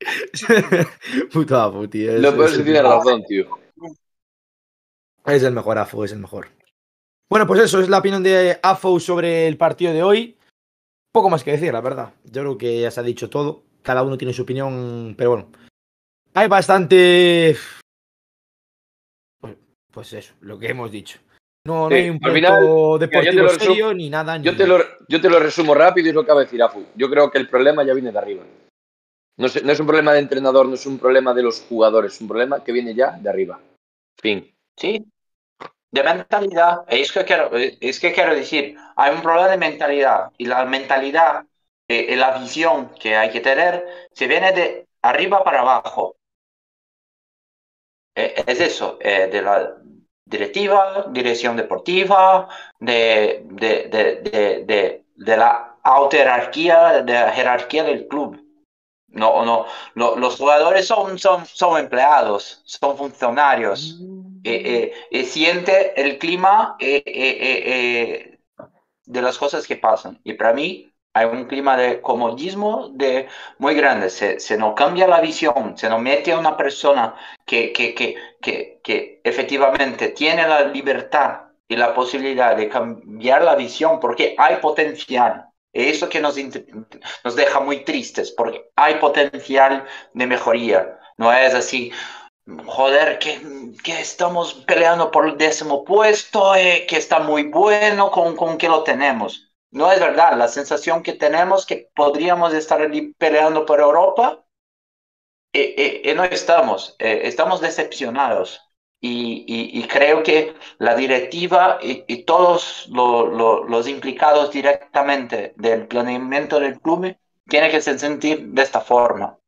Puto 1.32 1.56
Afu, 1.60 1.88
tío. 1.88 2.12
es- 2.12 2.24
el 2.24 2.64
tienes 2.64 2.82
mejor. 2.82 2.98
razón, 2.98 3.24
tío. 3.24 3.58
Es 5.26 5.42
el 5.42 5.52
mejor 5.54 5.78
Afu, 5.78 6.04
es 6.04 6.12
el 6.12 6.18
mejor. 6.18 6.48
Bueno, 7.30 7.46
pues 7.46 7.60
eso 7.60 7.80
es 7.80 7.88
la 7.88 7.98
opinión 7.98 8.22
de 8.22 8.58
Afu 8.62 8.98
sobre 9.00 9.46
el 9.46 9.56
partido 9.56 9.92
de 9.92 10.02
hoy. 10.02 10.38
Poco 11.12 11.30
más 11.30 11.44
que 11.44 11.52
decir, 11.52 11.72
la 11.72 11.80
verdad. 11.80 12.14
Yo 12.24 12.42
creo 12.42 12.58
que 12.58 12.80
ya 12.80 12.90
se 12.90 13.00
ha 13.00 13.02
dicho 13.02 13.28
todo. 13.30 13.62
Cada 13.82 14.02
uno 14.02 14.18
tiene 14.18 14.32
su 14.34 14.42
opinión, 14.42 15.14
pero 15.16 15.30
bueno. 15.30 15.48
Hay 16.34 16.48
bastante. 16.48 17.56
Pues, 19.92 20.12
eso, 20.12 20.34
lo 20.40 20.58
que 20.58 20.68
hemos 20.68 20.90
dicho. 20.90 21.18
No, 21.66 21.88
no 21.88 21.96
Sí, 21.96 22.02
hay 22.02 22.10
un 22.10 22.18
proyecto 22.20 22.98
deportivo 22.98 23.42
resumo- 23.46 23.58
serio 23.58 23.94
ni 23.94 24.08
nada. 24.08 24.38
Ni... 24.38 24.44
Yo 24.44 24.56
te, 24.56 24.66
lo, 24.66 24.78
yo 25.08 25.20
te 25.20 25.28
lo 25.28 25.38
resumo 25.38 25.74
rápido 25.74 26.06
y 26.06 26.10
es 26.10 26.14
lo 26.14 26.24
que 26.24 26.32
va 26.32 26.40
a 26.40 26.44
decir 26.44 26.62
Afu. 26.62 26.84
Yo 26.94 27.10
creo 27.10 27.30
que 27.30 27.38
el 27.38 27.48
problema 27.48 27.84
ya 27.84 27.92
viene 27.94 28.12
de 28.12 28.18
arriba. 28.18 28.44
No 29.36 29.46
es, 29.46 29.62
no 29.62 29.70
es 29.72 29.78
un 29.80 29.86
problema 29.86 30.12
de 30.12 30.20
entrenador, 30.20 30.66
no 30.66 30.74
es 30.74 30.86
un 30.86 30.98
problema 30.98 31.34
de 31.34 31.42
los 31.42 31.60
jugadores, 31.68 32.14
es 32.14 32.20
un 32.20 32.28
problema 32.28 32.64
que 32.64 32.72
viene 32.72 32.94
ya 32.94 33.12
de 33.12 33.28
arriba. 33.28 33.60
Fin. 34.20 34.52
Sí, 34.76 35.04
de 35.90 36.02
mentalidad. 36.02 36.84
Es 36.88 37.12
que 37.12 37.24
quiero, 37.24 37.50
es 37.54 38.00
que 38.00 38.12
quiero 38.12 38.34
decir, 38.34 38.76
hay 38.96 39.14
un 39.14 39.22
problema 39.22 39.48
de 39.48 39.56
mentalidad 39.58 40.30
y 40.38 40.46
la 40.46 40.64
mentalidad 40.64 41.44
eh, 41.88 42.06
y 42.10 42.16
la 42.16 42.38
visión 42.38 42.90
que 43.00 43.16
hay 43.16 43.30
que 43.30 43.40
tener 43.40 43.84
se 44.12 44.26
viene 44.26 44.52
de 44.52 44.86
arriba 45.02 45.44
para 45.44 45.60
abajo. 45.60 46.16
Eh, 48.20 48.34
es 48.46 48.60
eso, 48.60 48.98
eh, 49.00 49.28
de 49.32 49.42
la 49.42 49.56
directiva, 50.24 51.06
dirección 51.10 51.56
deportiva, 51.56 52.48
de, 52.80 53.42
de, 53.44 53.88
de, 53.92 55.04
de, 55.16 55.36
la 55.36 55.76
autorarquía, 55.82 57.02
de 57.02 57.12
la 57.12 57.32
jerarquía 57.32 57.84
del 57.84 58.06
club. 58.08 58.30
No, 59.08 59.44
no, 59.44 59.66
lo- 59.94 60.16
los 60.16 60.36
jugadores 60.36 60.86
son, 60.86 61.18
son, 61.18 61.46
son 61.46 61.78
empleados, 61.80 62.62
son 62.66 62.96
funcionarios 62.96 63.98
eh, 64.44 64.62
eh, 64.74 64.92
eh, 65.10 65.24
siente 65.24 66.00
el 66.00 66.18
clima 66.18 66.76
eh, 66.80 68.38
de 69.06 69.22
las 69.22 69.38
cosas 69.38 69.66
que 69.66 69.76
pasan. 69.76 70.20
Y 70.24 70.34
para 70.34 70.52
mí 70.52 70.87
hay 71.14 71.26
un 71.26 71.46
clima 71.46 71.76
de 71.76 72.00
comodismo 72.00 72.90
de, 72.92 73.28
muy 73.58 73.74
grande. 73.74 74.10
Se, 74.10 74.40
se 74.40 74.56
nos 74.56 74.74
cambia 74.74 75.06
la 75.08 75.20
visión, 75.20 75.76
se 75.76 75.88
nos 75.88 76.00
mete 76.00 76.32
a 76.32 76.38
una 76.38 76.56
persona 76.56 77.14
que, 77.46 77.72
que, 77.72 77.94
que, 77.94 78.16
que, 78.40 78.80
que 78.82 79.20
efectivamente 79.24 80.08
tiene 80.08 80.46
la 80.46 80.62
libertad 80.62 81.48
y 81.68 81.76
la 81.76 81.94
posibilidad 81.94 82.56
de 82.56 82.68
cambiar 82.68 83.42
la 83.42 83.54
visión 83.56 84.00
porque 84.00 84.34
hay 84.38 84.56
potencial. 84.56 85.46
Eso 85.72 86.08
que 86.08 86.20
nos, 86.20 86.36
nos 87.24 87.36
deja 87.36 87.60
muy 87.60 87.84
tristes 87.84 88.30
porque 88.32 88.70
hay 88.76 88.94
potencial 88.96 89.84
de 90.14 90.26
mejoría. 90.26 90.98
No 91.18 91.32
es 91.32 91.54
así, 91.54 91.92
joder, 92.66 93.18
que, 93.18 93.40
que 93.84 94.00
estamos 94.00 94.54
peleando 94.66 95.10
por 95.10 95.28
el 95.28 95.36
décimo 95.36 95.84
puesto, 95.84 96.54
eh, 96.54 96.86
que 96.88 96.96
está 96.96 97.20
muy 97.20 97.44
bueno, 97.44 98.10
con, 98.10 98.36
con 98.36 98.56
que 98.56 98.68
lo 98.68 98.82
tenemos. 98.82 99.47
No 99.70 99.90
es 99.90 99.98
verdad, 99.98 100.36
la 100.36 100.46
sensación 100.46 101.02
que 101.02 101.14
tenemos 101.14 101.64
que 101.64 101.88
podríamos 101.96 102.52
estar 102.52 102.86
peleando 103.16 103.64
por 103.64 103.80
Europa 103.80 104.44
eh, 105.52 105.74
eh, 105.78 106.02
eh, 106.04 106.14
no 106.14 106.24
estamos, 106.24 106.94
estamos 106.98 107.60
decepcionados. 107.60 108.60
Y, 109.00 109.44
creo 109.86 110.24
que 110.24 110.54
la 110.78 110.96
directiva 110.96 111.78
y, 111.80 112.04
todos 112.24 112.88
lo- 112.90 113.26
lo- 113.26 113.62
los 113.64 113.86
implicados 113.88 114.50
directamente 114.50 115.54
del 115.56 115.86
planeamiento 115.86 116.58
del 116.58 116.80
club 116.80 117.16
tienen 117.48 117.70
que 117.70 117.80
se 117.80 117.96
sentir 117.98 118.48
de 118.48 118.62
esta 118.62 118.80
forma. 118.80 119.38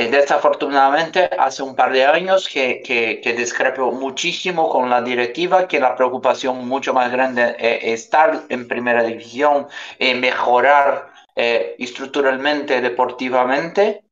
Eh, 0.00 0.04
eh, 0.04 0.06
eh, 0.06 0.06
eh, 0.06 0.10
desafortunadamente, 0.10 1.30
hace 1.38 1.62
un 1.62 1.74
par 1.74 1.92
de 1.92 2.04
años 2.04 2.48
que, 2.48 2.82
que, 2.82 3.32
discrepo 3.34 3.92
muchísimo 3.92 4.68
con 4.68 4.88
la 4.88 5.02
directiva, 5.02 5.68
que 5.68 5.80
la 5.80 5.94
preocupación 5.94 6.66
mucho 6.66 6.92
más 6.94 7.10
grande 7.12 7.56
es 7.58 8.04
estar 8.04 8.44
en 8.48 8.66
primera 8.66 9.02
división, 9.02 9.66
eh, 9.98 10.14
mejorar 10.14 11.12
eh, 11.36 11.76
estructuralmente, 11.78 12.80
deportivamente, 12.80 14.04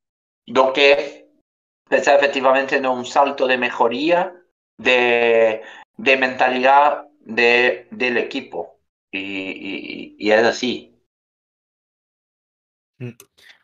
lo 0.46 0.72
que 0.72 1.28
pensar 1.88 2.16
efectivamente 2.16 2.76
en 2.76 2.86
un 2.86 3.04
salto 3.04 3.46
de 3.46 3.58
mejoría 3.58 4.32
de, 4.78 5.62
de 5.96 6.16
mentalidad 6.16 7.08
de, 7.20 7.86
del 7.90 8.18
equipo. 8.18 8.78
Y, 9.10 10.30
es 10.30 10.44
así. 10.44 10.94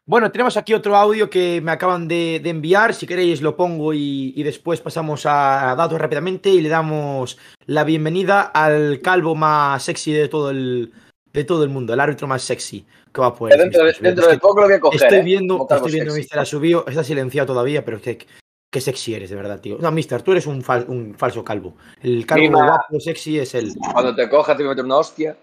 Bueno, 0.06 0.30
tenemos 0.30 0.58
aquí 0.58 0.74
otro 0.74 0.96
audio 0.96 1.30
que 1.30 1.62
me 1.62 1.72
acaban 1.72 2.06
de, 2.06 2.38
de 2.42 2.50
enviar. 2.50 2.92
Si 2.92 3.06
queréis 3.06 3.40
lo 3.40 3.56
pongo 3.56 3.94
y, 3.94 4.34
y 4.36 4.42
después 4.42 4.82
pasamos 4.82 5.24
a 5.24 5.74
datos 5.78 5.98
rápidamente 5.98 6.50
y 6.50 6.60
le 6.60 6.68
damos 6.68 7.38
la 7.64 7.84
bienvenida 7.84 8.42
al 8.42 9.00
calvo 9.00 9.34
más 9.34 9.82
sexy 9.82 10.12
de 10.12 10.28
todo 10.28 10.50
el, 10.50 10.92
de 11.32 11.44
todo 11.44 11.64
el 11.64 11.70
mundo, 11.70 11.94
el 11.94 12.00
árbitro 12.00 12.26
más 12.26 12.42
sexy 12.42 12.84
que 13.14 13.20
va 13.22 13.28
a 13.28 13.34
poder. 13.34 13.58
dentro, 13.58 13.82
de, 13.82 13.94
dentro 13.98 14.26
de 14.26 14.38
poco 14.38 14.60
lo 14.60 14.66
voy 14.66 14.74
a 14.74 14.80
coger. 14.80 15.02
Estoy 15.02 15.18
¿eh? 15.20 15.22
viendo, 15.22 15.66
calvo 15.66 15.86
estoy 15.86 16.00
viendo. 16.00 16.14
Mister, 16.14 16.38
ha 16.38 16.44
subido, 16.44 16.84
está 16.86 17.02
silenciado 17.02 17.46
todavía, 17.46 17.82
pero 17.82 17.96
es 17.96 18.02
que 18.02 18.26
qué 18.70 18.80
sexy 18.82 19.14
eres, 19.14 19.30
de 19.30 19.36
verdad, 19.36 19.58
tío. 19.60 19.78
No, 19.80 19.90
Mister, 19.90 20.20
tú 20.20 20.32
eres 20.32 20.46
un, 20.46 20.62
fal- 20.62 20.84
un 20.86 21.14
falso 21.14 21.42
calvo. 21.42 21.76
El 22.02 22.26
calvo 22.26 22.42
Mima. 22.42 22.66
guapo, 22.66 23.00
sexy 23.00 23.38
es 23.38 23.54
él. 23.54 23.72
Cuando 23.94 24.14
te 24.14 24.28
coja 24.28 24.54
te 24.54 24.64
voy 24.64 24.72
a 24.72 24.74
meter 24.74 24.84
una 24.84 24.98
hostia. 24.98 25.34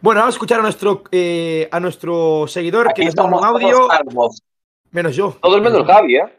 Bueno, 0.00 0.20
vamos 0.20 0.34
a 0.34 0.36
escuchar 0.36 0.60
a 0.60 0.62
nuestro, 0.62 1.02
eh, 1.10 1.68
a 1.72 1.80
nuestro 1.80 2.46
seguidor 2.48 2.92
que 2.94 3.04
nos 3.04 3.14
da 3.14 3.24
un 3.24 3.44
audio, 3.44 3.88
menos 4.90 5.16
yo. 5.16 5.36
Todo 5.40 5.56
el 5.56 5.62
menos 5.62 5.86
Javi, 5.86 6.16
¿eh? 6.16 6.38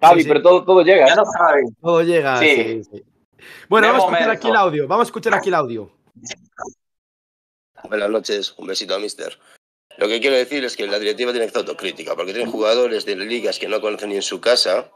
Javi, 0.00 0.20
Sí, 0.20 0.22
sí. 0.24 0.28
pero 0.28 0.42
todo, 0.42 0.64
todo 0.64 0.82
llega. 0.82 1.06
Ya 1.08 1.16
no 1.16 1.24
saben. 1.24 1.64
Todo 1.80 2.02
llega. 2.02 2.38
Sí. 2.38 2.54
sí, 2.54 2.84
sí. 2.84 3.04
Bueno, 3.68 3.86
De 3.86 3.92
vamos 3.92 4.04
a 4.04 4.12
escuchar 4.16 4.30
aquí 4.30 4.48
el 4.48 4.56
audio. 4.56 4.88
Vamos 4.88 5.06
a 5.06 5.08
escuchar 5.08 5.34
aquí 5.34 5.48
el 5.48 5.54
audio. 5.54 5.90
Buenas 7.88 8.10
noches, 8.10 8.54
un 8.58 8.66
besito 8.66 8.94
a 8.94 8.98
Mister. 8.98 9.38
Lo 9.96 10.06
que 10.06 10.20
quiero 10.20 10.36
decir 10.36 10.64
es 10.64 10.76
que 10.76 10.86
la 10.86 10.98
directiva 10.98 11.32
tiene 11.32 11.46
que 11.46 11.50
hacer 11.50 11.60
autocrítica, 11.62 12.14
porque 12.14 12.32
tienen 12.32 12.50
jugadores 12.52 13.04
de 13.04 13.16
ligas 13.16 13.58
que 13.58 13.68
no 13.68 13.80
conocen 13.80 14.10
ni 14.10 14.16
en 14.16 14.22
su 14.22 14.40
casa 14.40 14.90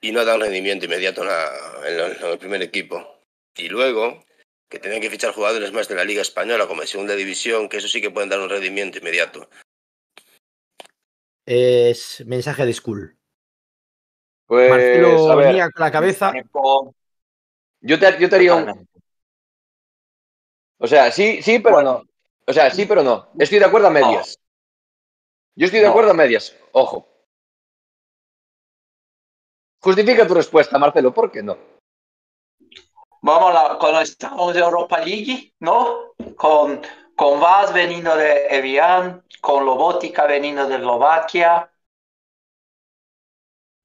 y 0.00 0.12
no 0.12 0.24
dan 0.24 0.40
rendimiento 0.40 0.84
inmediato 0.86 1.22
en, 1.22 1.28
la- 1.28 1.50
en 1.86 1.96
la- 1.98 2.06
en 2.08 2.24
el 2.32 2.38
primer 2.38 2.60
equipo. 2.62 3.06
Y 3.56 3.68
luego, 3.68 4.22
que 4.72 4.78
tienen 4.78 5.02
que 5.02 5.10
fichar 5.10 5.34
jugadores 5.34 5.70
más 5.70 5.86
de 5.86 5.94
la 5.94 6.02
Liga 6.02 6.22
Española, 6.22 6.66
como 6.66 6.80
en 6.80 6.88
Segunda 6.88 7.14
División, 7.14 7.68
que 7.68 7.76
eso 7.76 7.88
sí 7.88 8.00
que 8.00 8.10
pueden 8.10 8.30
dar 8.30 8.40
un 8.40 8.48
rendimiento 8.48 8.96
inmediato. 8.96 9.50
Es 11.44 12.24
mensaje 12.26 12.64
de 12.64 12.72
school. 12.72 13.18
Pues, 14.46 14.70
a 14.70 14.74
Marcelo 14.74 15.36
ver, 15.36 15.52
niega 15.52 15.70
con 15.70 15.84
la 15.84 15.92
cabeza. 15.92 16.32
yo 17.82 17.98
te, 17.98 18.18
yo 18.18 18.30
te 18.30 18.36
haría 18.36 18.54
un... 18.54 18.88
O 20.78 20.86
sea, 20.86 21.12
sí, 21.12 21.42
sí, 21.42 21.58
pero 21.58 21.82
no. 21.82 22.02
O 22.46 22.52
sea, 22.54 22.70
sí, 22.70 22.86
pero 22.86 23.02
no. 23.02 23.30
Estoy 23.38 23.58
de 23.58 23.66
acuerdo 23.66 23.88
a 23.88 23.90
medias. 23.90 24.38
Yo 25.54 25.66
estoy 25.66 25.80
de 25.80 25.86
No. 25.86 25.90
acuerdo 25.90 26.12
a 26.12 26.14
medias. 26.14 26.56
Ojo. 26.72 27.06
Justifica 29.80 30.26
tu 30.26 30.32
respuesta, 30.32 30.78
Marcelo, 30.78 31.12
¿por 31.12 31.30
qué 31.30 31.42
no? 31.42 31.71
Vamos 33.24 33.54
a, 33.54 33.78
cuando 33.78 34.00
estamos 34.00 34.52
de 34.52 34.60
Europa 34.60 34.98
League, 34.98 35.54
¿no? 35.60 36.12
Con, 36.36 36.82
con 37.14 37.40
Vaz 37.40 37.72
veniendo 37.72 38.16
de 38.16 38.46
Evian, 38.48 39.24
con 39.40 39.64
Lobótica 39.64 40.26
veniendo 40.26 40.66
de 40.66 40.74
Eslovaquia, 40.76 41.70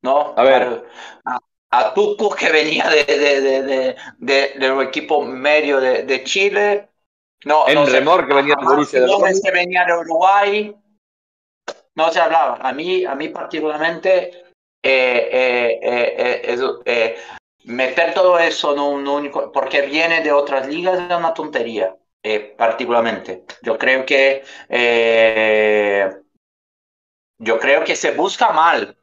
¿no? 0.01 0.33
A 0.35 0.43
ver. 0.43 0.89
A, 1.25 1.39
a 1.69 1.93
Tucu 1.93 2.33
que 2.35 2.49
venía 2.51 2.89
de, 2.89 3.03
de, 3.03 3.41
de, 3.41 3.61
de, 3.61 3.95
de, 4.17 4.53
del 4.57 4.81
equipo 4.81 5.21
medio 5.21 5.79
de, 5.79 6.03
de 6.03 6.23
Chile. 6.23 6.89
No, 7.45 7.67
En 7.67 7.75
no. 7.75 7.85
Remor, 7.85 8.27
que 8.27 8.33
venía 8.33 8.55
de 8.59 8.65
Borussia 8.65 9.01
que 9.43 9.51
venía 9.51 9.85
de 9.85 9.93
Uruguay. 9.99 10.75
No 11.93 12.11
se 12.11 12.19
hablaba. 12.19 12.55
A 12.55 12.73
mí, 12.73 13.05
a 13.05 13.13
mí 13.13 13.29
particularmente, 13.29 14.45
eh, 14.83 15.29
eh, 15.31 15.79
eh, 15.81 16.41
eh, 16.43 16.79
eh, 16.85 17.17
meter 17.67 18.13
todo 18.13 18.39
eso 18.39 18.73
en 18.73 18.79
un 18.79 19.07
único, 19.07 19.51
porque 19.51 19.81
viene 19.81 20.21
de 20.21 20.31
otras 20.31 20.67
ligas, 20.67 20.99
es 20.99 21.17
una 21.17 21.33
tontería, 21.33 21.95
eh, 22.23 22.55
particularmente. 22.57 23.45
Yo 23.61 23.77
creo 23.77 24.05
que, 24.05 24.43
eh, 24.69 26.09
yo 27.39 27.59
creo 27.59 27.83
que 27.83 27.95
se 27.95 28.11
busca 28.11 28.51
mal. 28.51 28.97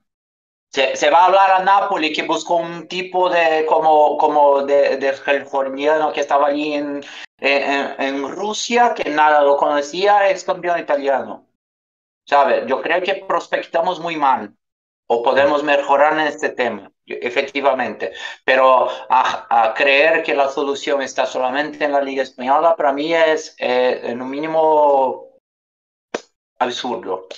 Se, 0.73 0.97
se 0.97 1.11
va 1.11 1.21
a 1.21 1.27
hablar 1.27 1.51
a 1.53 1.65
Napoli 1.65 2.13
que 2.13 2.25
buscó 2.25 2.57
un 2.57 2.89
tipo 2.89 3.31
de 3.31 3.65
como, 3.67 4.19
como 4.19 4.63
de, 4.63 4.97
de 4.97 5.15
californiano 5.25 6.13
que 6.13 6.21
estaba 6.21 6.49
allí 6.49 6.75
en, 6.75 7.05
en, 7.39 8.01
en 8.01 8.29
Rusia, 8.29 8.93
que 8.95 9.09
nada 9.09 9.43
lo 9.43 9.57
conocía, 9.57 10.29
es 10.29 10.43
campeón 10.43 10.81
italiano. 10.81 11.47
¿Sabe? 12.27 12.65
Yo 12.67 12.81
creo 12.83 13.03
que 13.03 13.25
prospectamos 13.29 14.01
muy 14.01 14.17
mal 14.17 14.57
o 15.07 15.23
podemos 15.23 15.63
mejorar 15.63 16.15
en 16.15 16.27
este 16.27 16.49
tema, 16.49 16.91
efectivamente. 17.07 18.13
Pero 18.45 18.89
a, 19.09 19.75
creer 19.77 20.23
que 20.23 20.35
la 20.35 20.49
solución 20.49 21.03
está 21.03 21.27
solamente 21.27 21.85
en 21.85 21.93
la 21.93 22.01
Liga 22.01 22.23
Española, 22.23 22.75
para 22.77 22.93
mí 22.93 23.15
es 23.15 23.55
eh, 23.59 24.01
en 24.05 24.23
un 24.23 24.31
mínimo 24.31 25.39
absurdo. 26.59 27.29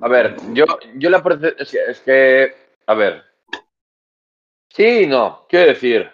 A 0.00 0.08
ver, 0.08 0.36
yo, 0.52 0.64
yo 0.96 1.10
la 1.10 1.22
es 1.58 1.70
que, 1.70 1.78
es 1.88 2.00
que, 2.00 2.54
a 2.86 2.94
ver. 2.94 3.24
Sí, 4.68 5.06
no, 5.06 5.46
quiero 5.48 5.66
decir. 5.68 6.10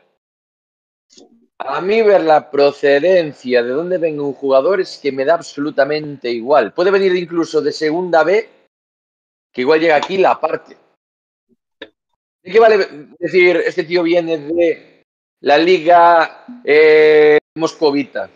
A 1.63 1.81
mí 1.83 2.01
ver 2.01 2.23
la 2.23 2.51
procedencia 2.51 3.63
de 3.63 3.71
dónde 3.71 3.99
venga 3.99 4.23
un 4.23 4.33
jugador 4.33 4.81
es 4.81 4.99
que 4.99 5.13
me 5.13 5.27
da 5.27 5.35
absolutamente 5.35 6.31
igual. 6.31 6.73
Puede 6.73 6.91
venir 6.91 7.15
incluso 7.15 7.61
de 7.61 7.73
segunda 7.73 8.25
B, 8.25 8.49
que 9.53 9.61
igual 9.61 9.81
llega 9.81 9.97
aquí 9.97 10.17
la 10.17 10.41
parte. 10.41 10.77
¿De 12.43 12.51
qué 12.53 12.59
vale 12.59 13.09
decir, 13.19 13.57
este 13.59 13.85
tío 13.85 14.03
viene 14.03 14.39
de 14.39 15.03
la 15.41 15.59
liga 15.59 16.47
eh, 16.65 17.39
moscovita? 17.57 18.31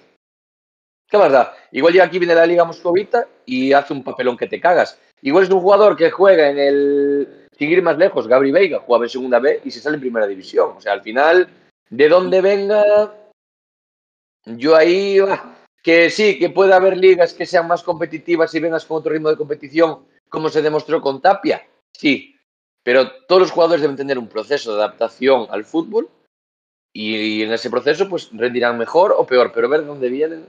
¿Qué 1.09 1.19
más 1.19 1.33
da? 1.33 1.55
Igual 1.73 1.93
llega 1.93 2.05
aquí, 2.05 2.19
viene 2.19 2.35
la 2.35 2.47
liga 2.47 2.65
moscovita 2.65 3.27
y 3.47 3.73
hace 3.73 3.93
un 3.93 4.03
papelón 4.03 4.37
que 4.37 4.47
te 4.47 4.61
cagas. 4.61 4.99
Igual 5.23 5.45
es 5.45 5.51
un 5.51 5.61
jugador 5.61 5.97
que 5.97 6.11
juega 6.11 6.51
en 6.51 6.59
el. 6.59 7.49
Sin 7.57 7.71
ir 7.71 7.83
más 7.83 7.97
lejos, 7.97 8.27
Gabri 8.27 8.51
Veiga 8.51 8.81
jugaba 8.81 9.05
en 9.05 9.11
segunda 9.11 9.39
B 9.39 9.61
y 9.65 9.71
se 9.71 9.81
sale 9.81 9.95
en 9.95 10.01
primera 10.01 10.27
división. 10.27 10.75
O 10.77 10.81
sea, 10.81 10.93
al 10.93 11.03
final, 11.03 11.49
de 11.89 12.09
dónde 12.09 12.41
venga, 12.41 13.15
yo 14.45 14.77
ahí. 14.77 15.19
ah, 15.21 15.57
Que 15.83 16.11
sí, 16.11 16.39
que 16.39 16.51
puede 16.51 16.75
haber 16.75 16.97
ligas 16.97 17.33
que 17.33 17.47
sean 17.47 17.69
más 17.69 17.83
competitivas 17.83 18.55
y 18.55 18.61
vengas 18.61 18.85
con 18.85 18.99
otro 18.99 19.13
ritmo 19.13 19.31
de 19.31 19.37
competición, 19.37 20.07
como 20.29 20.49
se 20.49 20.63
demostró 20.63 21.01
con 21.01 21.23
Tapia. 21.23 21.65
Sí, 21.93 22.34
pero 22.85 23.11
todos 23.27 23.43
los 23.43 23.51
jugadores 23.51 23.83
deben 23.83 23.97
tener 23.97 24.19
un 24.19 24.29
proceso 24.29 24.75
de 24.77 24.83
adaptación 24.83 25.47
al 25.51 25.65
fútbol 25.65 26.09
y, 26.95 27.43
en 27.43 27.53
ese 27.53 27.71
proceso, 27.71 28.09
pues 28.09 28.31
rendirán 28.33 28.79
mejor 28.79 29.15
o 29.17 29.27
peor. 29.27 29.51
Pero 29.53 29.69
ver 29.69 29.81
de 29.81 29.87
dónde 29.87 30.09
vienen. 30.09 30.47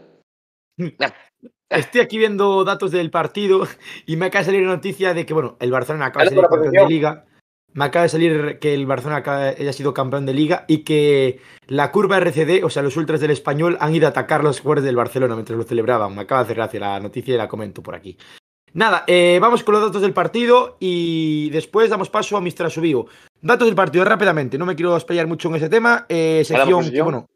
Estoy 1.69 2.01
aquí 2.01 2.17
viendo 2.19 2.63
datos 2.63 2.91
del 2.91 3.09
partido 3.09 3.67
y 4.05 4.17
me 4.17 4.27
acaba 4.27 4.41
de 4.41 4.45
salir 4.45 4.61
la 4.61 4.75
noticia 4.75 5.13
de 5.15 5.25
que, 5.25 5.33
bueno, 5.33 5.57
el 5.59 5.71
Barcelona 5.71 6.07
acaba 6.07 6.25
de 6.25 6.29
salir 6.29 6.45
campeón 6.47 6.73
de 6.73 6.87
liga. 6.87 7.25
Me 7.73 7.85
acaba 7.85 8.03
de 8.03 8.09
salir 8.09 8.59
que 8.59 8.73
el 8.73 8.85
Barcelona 8.85 9.17
acaba- 9.17 9.47
haya 9.47 9.73
sido 9.73 9.93
campeón 9.93 10.25
de 10.25 10.33
liga 10.33 10.63
y 10.67 10.83
que 10.83 11.41
la 11.67 11.91
curva 11.91 12.17
RCD, 12.17 12.63
o 12.63 12.69
sea, 12.69 12.83
los 12.83 12.95
ultras 12.95 13.19
del 13.19 13.31
español, 13.31 13.77
han 13.81 13.93
ido 13.93 14.05
a 14.07 14.11
atacar 14.11 14.43
los 14.43 14.61
jugadores 14.61 14.83
del 14.85 14.95
Barcelona 14.95 15.35
mientras 15.35 15.57
lo 15.57 15.63
celebraban. 15.63 16.15
Me 16.15 16.21
acaba 16.21 16.41
de 16.41 16.45
hacer 16.45 16.57
gracia 16.57 16.79
la 16.79 16.99
noticia 16.99 17.33
y 17.33 17.37
la 17.37 17.49
comento 17.49 17.81
por 17.81 17.95
aquí. 17.95 18.17
Nada, 18.75 19.05
eh, 19.07 19.39
vamos 19.41 19.63
con 19.63 19.73
los 19.73 19.85
datos 19.85 20.01
del 20.01 20.11
partido 20.11 20.75
y 20.81 21.49
después 21.51 21.89
damos 21.89 22.09
paso 22.09 22.35
a 22.35 22.41
Mr. 22.41 22.65
Asubío. 22.65 23.05
Datos 23.41 23.67
del 23.67 23.75
partido 23.75 24.03
rápidamente, 24.03 24.57
no 24.57 24.65
me 24.65 24.75
quiero 24.75 24.93
explayar 24.97 25.27
mucho 25.27 25.47
en 25.47 25.55
ese 25.55 25.69
tema. 25.69 26.05
Eh, 26.09 26.43
sección 26.45 26.67
que, 26.67 26.73
posición. 26.87 27.05
bueno, 27.05 27.29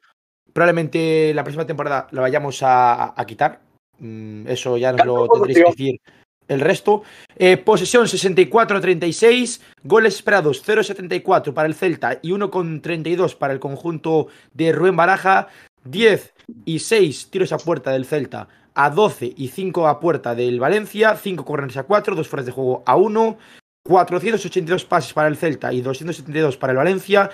probablemente 0.51 1.33
la 1.33 1.45
próxima 1.45 1.65
temporada 1.65 2.07
la 2.11 2.19
vayamos 2.19 2.61
a, 2.61 3.17
a 3.17 3.25
quitar. 3.25 3.61
Mm, 3.99 4.47
Eso 4.49 4.75
ya 4.75 4.91
nos 4.91 5.05
lo 5.05 5.29
tendréis 5.29 5.59
que 5.59 5.63
decir 5.71 6.01
el 6.49 6.59
resto. 6.59 7.03
Eh, 7.37 7.55
posesión 7.55 8.05
64-36, 8.05 9.61
goles 9.83 10.15
esperados 10.15 10.61
0-74 10.67 11.53
para 11.53 11.69
el 11.69 11.73
Celta 11.75 12.19
y 12.21 12.31
1-32 12.31 13.37
para 13.37 13.53
el 13.53 13.61
conjunto 13.61 14.27
de 14.53 14.73
Rubén 14.73 14.97
Baraja. 14.97 15.47
10 15.85 16.33
y 16.65 16.79
6 16.79 17.29
tiros 17.31 17.53
a 17.53 17.57
puerta 17.57 17.91
del 17.91 18.05
Celta 18.05 18.49
a 18.79 18.89
12 18.89 19.33
y 19.35 19.49
5 19.49 19.89
a 19.89 19.99
puerta 19.99 20.35
del 20.35 20.57
Valencia, 20.57 21.17
5 21.17 21.43
corners 21.43 21.75
a 21.75 21.83
4, 21.83 22.15
2 22.15 22.27
fueras 22.29 22.45
de 22.45 22.53
juego 22.53 22.81
a 22.85 22.95
1, 22.95 23.37
482 23.83 24.85
pases 24.85 25.11
para 25.11 25.27
el 25.27 25.35
Celta 25.35 25.73
y 25.73 25.81
272 25.81 26.55
para 26.55 26.71
el 26.71 26.77
Valencia, 26.77 27.29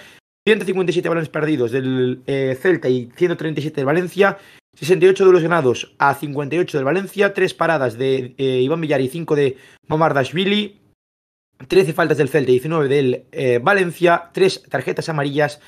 157 0.48 1.08
balones 1.08 1.30
perdidos 1.30 1.72
del 1.72 2.24
eh, 2.26 2.58
Celta 2.60 2.90
y 2.90 3.12
137 3.16 3.76
del 3.76 3.86
Valencia, 3.86 4.40
68 4.76 5.24
duelos 5.24 5.44
ganados 5.44 5.94
a 6.00 6.16
58 6.16 6.80
del 6.80 6.86
Valencia, 6.86 7.36
3 7.36 7.54
paradas 7.54 7.96
de 7.96 8.34
eh, 8.40 8.62
Iván 8.62 8.82
Villar 8.82 9.02
y 9.02 9.10
5 9.10 9.36
de 9.36 9.58
Mamardashvili, 9.88 10.82
13 11.68 11.94
faltas 11.94 12.18
del 12.18 12.30
Celta 12.30 12.50
y 12.50 12.54
19 12.54 12.88
del 12.88 13.26
eh, 13.32 13.60
Valencia, 13.62 14.32
3 14.34 14.64
tarjetas 14.64 15.10
amarillas, 15.10 15.62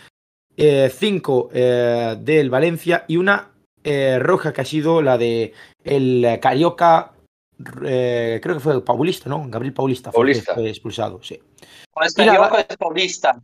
5 0.57 1.51
del 1.53 2.49
Valencia 2.49 3.05
y 3.07 3.17
una 3.17 3.51
eh, 3.89 4.19
roja 4.19 4.51
que 4.51 4.59
ha 4.59 4.65
sido 4.65 5.01
la 5.01 5.17
de 5.17 5.53
el 5.85 6.39
Carioca, 6.41 7.13
eh, 7.85 8.37
creo 8.43 8.55
que 8.55 8.59
fue 8.59 8.83
Paulista, 8.83 9.29
¿no? 9.29 9.45
Gabriel 9.47 9.73
Paulista 9.73 10.11
fue, 10.11 10.19
Paulista. 10.19 10.53
fue 10.53 10.69
expulsado, 10.69 11.23
sí. 11.23 11.41
Carioca 12.13 12.65
es 12.67 12.75
paulista, 12.75 13.41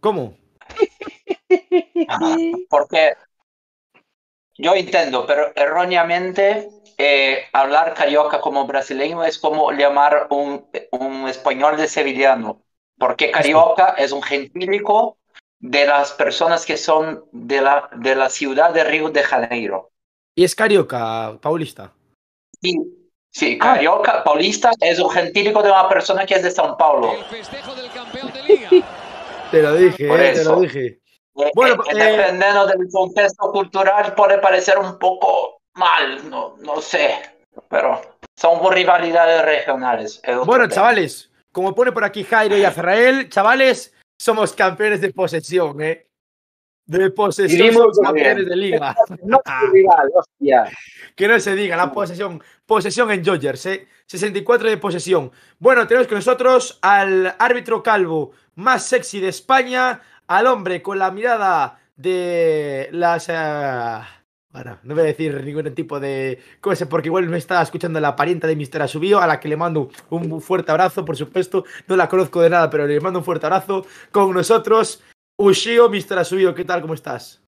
¿Cómo? 0.00 0.36
porque 2.68 3.14
yo 4.58 4.74
entiendo, 4.74 5.24
pero 5.26 5.52
erróneamente 5.54 6.68
eh, 6.98 7.44
hablar 7.52 7.94
carioca 7.94 8.40
como 8.40 8.66
brasileño 8.66 9.22
es 9.22 9.38
como 9.38 9.70
llamar 9.70 10.26
un, 10.30 10.66
un 10.90 11.28
español 11.28 11.76
de 11.76 11.86
sevillano, 11.86 12.64
porque 12.98 13.30
carioca 13.30 13.94
es 13.96 14.10
un 14.10 14.24
gentílico 14.24 15.18
de 15.60 15.86
las 15.86 16.12
personas 16.12 16.66
que 16.66 16.76
son 16.76 17.24
de 17.32 17.60
la, 17.60 17.88
de 17.96 18.14
la 18.14 18.28
ciudad 18.28 18.72
de 18.72 18.84
Río 18.84 19.08
de 19.10 19.22
Janeiro. 19.22 19.90
Y 20.34 20.44
es 20.44 20.54
Carioca, 20.54 21.38
Paulista. 21.40 21.92
Sí, 22.62 22.78
sí, 23.30 23.58
carioca, 23.58 24.24
paulista 24.24 24.70
es 24.80 24.98
un 24.98 25.10
gentílico 25.10 25.62
de 25.62 25.70
una 25.70 25.88
persona 25.88 26.24
que 26.26 26.34
es 26.34 26.42
de 26.42 26.50
São 26.50 26.76
Paulo. 26.76 27.12
El 27.12 27.24
festejo 27.24 27.74
del 27.74 27.90
campeón 27.90 28.32
de 28.32 28.42
liga. 28.42 28.68
Te 29.50 29.62
lo 29.62 29.74
dije, 29.74 30.08
Por 30.08 30.20
eh, 30.20 30.32
te 30.32 30.42
lo 30.44 30.50
eso. 30.52 30.60
dije. 30.60 30.86
Eh, 31.36 31.50
Bueno, 31.54 31.74
eh, 31.84 31.92
eh, 31.92 31.94
dependiendo 32.16 32.66
del 32.66 32.88
contexto 32.90 33.52
cultural 33.52 34.14
puede 34.14 34.38
parecer 34.38 34.76
un 34.78 34.98
poco 34.98 35.58
mal, 35.74 36.28
no, 36.28 36.56
no 36.58 36.80
sé, 36.80 37.14
pero 37.68 38.00
son 38.36 38.58
por 38.58 38.74
rivalidades 38.74 39.42
regionales. 39.44 40.20
Bueno, 40.44 40.64
tema. 40.64 40.74
chavales, 40.74 41.30
como 41.52 41.74
pone 41.74 41.92
por 41.92 42.04
aquí 42.04 42.24
Jairo 42.24 42.56
y 42.56 42.64
Azrael, 42.64 43.28
chavales, 43.28 43.94
somos 44.18 44.52
campeones 44.52 45.00
de 45.00 45.12
posesión, 45.12 45.80
¿eh? 45.82 46.06
De 46.86 47.10
posesión 47.10 47.72
somos 47.72 47.98
campeones 47.98 48.36
bien. 48.36 48.48
de 48.48 48.56
liga. 48.56 48.96
No 49.24 49.40
rival, 49.72 50.08
hostia. 50.14 50.70
Que 51.14 51.26
no 51.26 51.38
se 51.40 51.54
diga, 51.56 51.76
la 51.76 51.92
posesión. 51.92 52.42
Posesión 52.64 53.10
en 53.10 53.22
Dodgers, 53.22 53.66
¿eh? 53.66 53.88
64 54.06 54.68
de 54.70 54.76
posesión. 54.76 55.32
Bueno, 55.58 55.86
tenemos 55.86 56.06
con 56.08 56.18
nosotros 56.18 56.78
al 56.82 57.34
árbitro 57.38 57.82
calvo 57.82 58.32
más 58.54 58.84
sexy 58.84 59.20
de 59.20 59.28
España, 59.28 60.00
al 60.26 60.46
hombre 60.46 60.82
con 60.82 60.98
la 60.98 61.10
mirada 61.10 61.80
de 61.96 62.88
las... 62.92 63.28
eh, 63.28 64.00
Bueno, 64.56 64.78
no 64.84 64.94
voy 64.94 65.02
a 65.02 65.06
decir 65.08 65.44
ningún 65.44 65.74
tipo 65.74 66.00
de 66.00 66.38
cosa 66.62 66.88
porque 66.88 67.08
igual 67.08 67.28
me 67.28 67.36
está 67.36 67.60
escuchando 67.60 68.00
la 68.00 68.16
parienta 68.16 68.46
de 68.46 68.56
Mr. 68.56 68.80
Asubio, 68.80 69.20
a 69.20 69.26
la 69.26 69.38
que 69.38 69.48
le 69.48 69.56
mando 69.58 69.90
un 70.08 70.40
fuerte 70.40 70.70
abrazo, 70.70 71.04
por 71.04 71.14
supuesto. 71.14 71.66
No 71.86 71.94
la 71.94 72.08
conozco 72.08 72.40
de 72.40 72.48
nada, 72.48 72.70
pero 72.70 72.86
le 72.86 72.98
mando 72.98 73.18
un 73.18 73.24
fuerte 73.26 73.44
abrazo. 73.44 73.84
Con 74.10 74.32
nosotros, 74.32 75.02
Ushio, 75.38 75.90
Mr. 75.90 76.20
Asubio, 76.20 76.54
¿qué 76.54 76.64
tal? 76.64 76.80
¿Cómo 76.80 76.94
estás? 76.94 77.44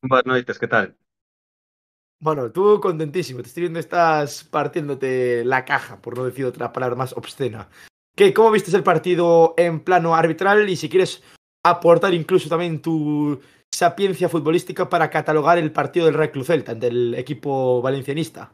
Buenas 0.00 0.24
noites, 0.24 0.56
que 0.56 0.68
tal? 0.68 0.96
Bueno, 2.20 2.52
tú 2.52 2.78
contentísimo. 2.80 3.42
Te 3.42 3.48
estoy 3.48 3.62
viendo, 3.62 3.80
estás 3.80 4.44
partiéndote 4.44 5.44
la 5.44 5.64
caja, 5.64 6.00
por 6.00 6.16
no 6.16 6.26
decir 6.26 6.44
otra 6.44 6.72
palabra 6.72 6.94
más 6.94 7.12
obscena. 7.12 7.68
¿Qué, 8.14 8.32
¿Cómo 8.32 8.52
viste 8.52 8.76
el 8.76 8.84
partido 8.84 9.54
en 9.56 9.80
plano 9.80 10.14
arbitral? 10.14 10.68
Y 10.68 10.76
si 10.76 10.88
quieres 10.88 11.24
aportar 11.64 12.14
incluso 12.14 12.48
también 12.48 12.80
tu 12.80 13.40
sapiencia 13.72 14.28
futbolística 14.28 14.88
para 14.88 15.10
catalogar 15.10 15.58
el 15.58 15.72
partido 15.72 16.06
del 16.06 16.14
Real 16.14 16.30
Club 16.30 16.44
Celta, 16.44 16.74
del 16.74 17.14
equipo 17.14 17.80
valencianista? 17.82 18.52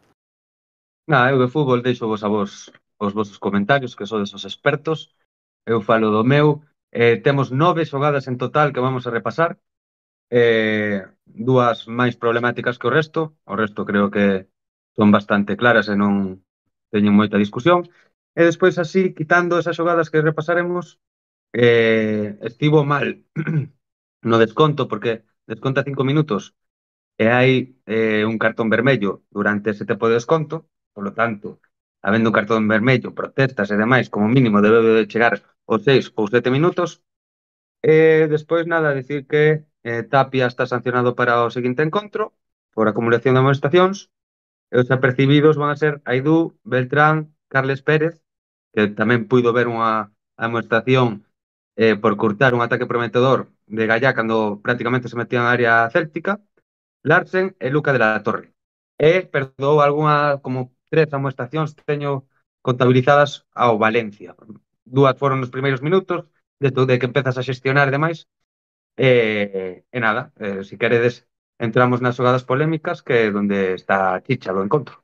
Nada, 1.06 1.30
eu 1.30 1.38
de 1.38 1.48
fútbol 1.48 1.82
deixo 1.84 2.08
vos 2.08 2.24
a 2.24 2.28
vos 2.28 2.72
os 2.98 3.12
vosos 3.12 3.38
comentarios, 3.38 3.96
que 3.96 4.06
sodes 4.06 4.32
os 4.34 4.44
expertos. 4.44 5.12
Eu 5.66 5.80
falo 5.80 6.10
do 6.10 6.24
meu. 6.24 6.62
Eh, 6.92 7.16
temos 7.20 7.50
nove 7.50 7.84
xogadas 7.84 8.28
en 8.28 8.36
total 8.38 8.72
que 8.72 8.80
vamos 8.80 9.06
a 9.06 9.10
repasar. 9.10 9.58
Eh, 10.30 11.04
dúas 11.24 11.88
máis 11.88 12.16
problemáticas 12.16 12.78
que 12.78 12.88
o 12.88 12.94
resto. 12.94 13.36
O 13.44 13.56
resto 13.56 13.84
creo 13.84 14.10
que 14.10 14.48
son 14.96 15.10
bastante 15.10 15.56
claras 15.56 15.88
e 15.88 15.96
non 15.96 16.40
teñen 16.88 17.16
moita 17.16 17.40
discusión. 17.40 17.84
E 18.34 18.42
despois 18.42 18.78
así, 18.78 19.12
quitando 19.12 19.58
esas 19.58 19.76
xogadas 19.76 20.10
que 20.10 20.22
repasaremos, 20.22 20.98
eh, 21.52 22.38
estivo 22.42 22.84
mal 22.84 23.22
no 24.24 24.38
desconto, 24.38 24.88
porque 24.90 25.24
desconta 25.46 25.84
cinco 25.88 26.04
minutos 26.04 26.42
e 27.22 27.26
hai 27.30 27.50
eh, 27.86 28.24
un 28.26 28.36
cartón 28.42 28.68
vermello 28.74 29.22
durante 29.30 29.70
ese 29.70 29.84
tempo 29.90 30.08
de 30.08 30.18
desconto, 30.18 30.66
polo 30.94 31.12
tanto, 31.20 31.60
habendo 32.02 32.30
un 32.30 32.36
cartón 32.38 32.66
vermello, 32.68 33.14
protestas 33.14 33.70
e 33.70 33.76
demais, 33.78 34.10
como 34.10 34.26
mínimo 34.28 34.58
debe 34.64 34.80
de 34.82 35.06
chegar 35.12 35.34
aos 35.68 35.84
seis 35.86 36.10
ou 36.18 36.26
sete 36.26 36.50
minutos, 36.50 37.04
e 37.82 38.26
despois 38.34 38.64
nada, 38.66 38.98
decir 38.98 39.26
que 39.30 39.42
eh, 39.86 40.02
Tapia 40.02 40.46
está 40.48 40.64
sancionado 40.66 41.14
para 41.18 41.44
o 41.46 41.54
seguinte 41.56 41.82
encontro, 41.86 42.34
por 42.74 42.88
acumulación 42.88 43.34
de 43.34 43.40
amonestacións, 43.40 44.10
e 44.72 44.82
os 44.82 44.90
apercibidos 44.90 45.54
van 45.60 45.70
a 45.70 45.80
ser 45.82 46.02
Aidú, 46.02 46.58
Beltrán, 46.66 47.16
Carles 47.52 47.80
Pérez, 47.86 48.14
que 48.74 48.90
tamén 48.90 49.30
puido 49.30 49.54
ver 49.54 49.70
unha 49.70 50.10
amonestación 50.34 51.22
eh, 51.78 51.94
por 51.94 52.18
curtar 52.18 52.58
un 52.58 52.62
ataque 52.66 52.90
prometedor 52.90 53.53
de 53.66 53.86
Gallá 53.86 54.14
cando 54.14 54.60
prácticamente 54.62 55.08
se 55.08 55.16
metían 55.16 55.44
na 55.44 55.52
área 55.52 55.88
céltica, 55.90 56.40
Larsen 57.02 57.56
e 57.60 57.70
Luca 57.70 57.92
de 57.92 57.98
la 57.98 58.22
Torre. 58.22 58.54
E 58.98 59.26
perdou 59.26 59.80
algunha, 59.80 60.38
como 60.44 60.72
tres 60.90 61.12
amoestacións 61.12 61.74
teño 61.74 62.24
contabilizadas 62.62 63.44
ao 63.52 63.78
Valencia. 63.78 64.36
Dúas 64.84 65.18
foron 65.20 65.40
nos 65.40 65.52
primeiros 65.54 65.82
minutos, 65.82 66.24
desde 66.60 66.98
que 66.98 67.08
empezas 67.10 67.36
a 67.36 67.46
xestionar 67.48 67.88
e 67.88 67.96
demais. 67.96 68.18
E, 68.96 69.84
e 69.90 69.98
nada, 70.00 70.32
e, 70.38 70.62
si 70.62 70.78
queredes, 70.78 71.26
entramos 71.58 72.00
nas 72.00 72.16
xogadas 72.16 72.46
polémicas 72.50 73.02
que 73.02 73.26
é 73.26 73.34
onde 73.34 73.74
está 73.74 74.22
chicha 74.26 74.54
do 74.54 74.64
encontro. 74.66 75.02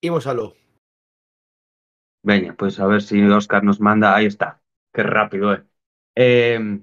Imos 0.00 0.26
aló. 0.30 0.54
Veña, 2.22 2.54
pois 2.58 2.78
a 2.78 2.86
ver 2.86 3.02
se 3.02 3.14
si 3.18 3.34
Óscar 3.40 3.62
nos 3.64 3.80
manda, 3.80 4.14
aí 4.14 4.26
está. 4.26 4.62
Que 4.94 5.02
rápido, 5.02 5.52
eh. 5.54 5.64
eh 6.14 6.80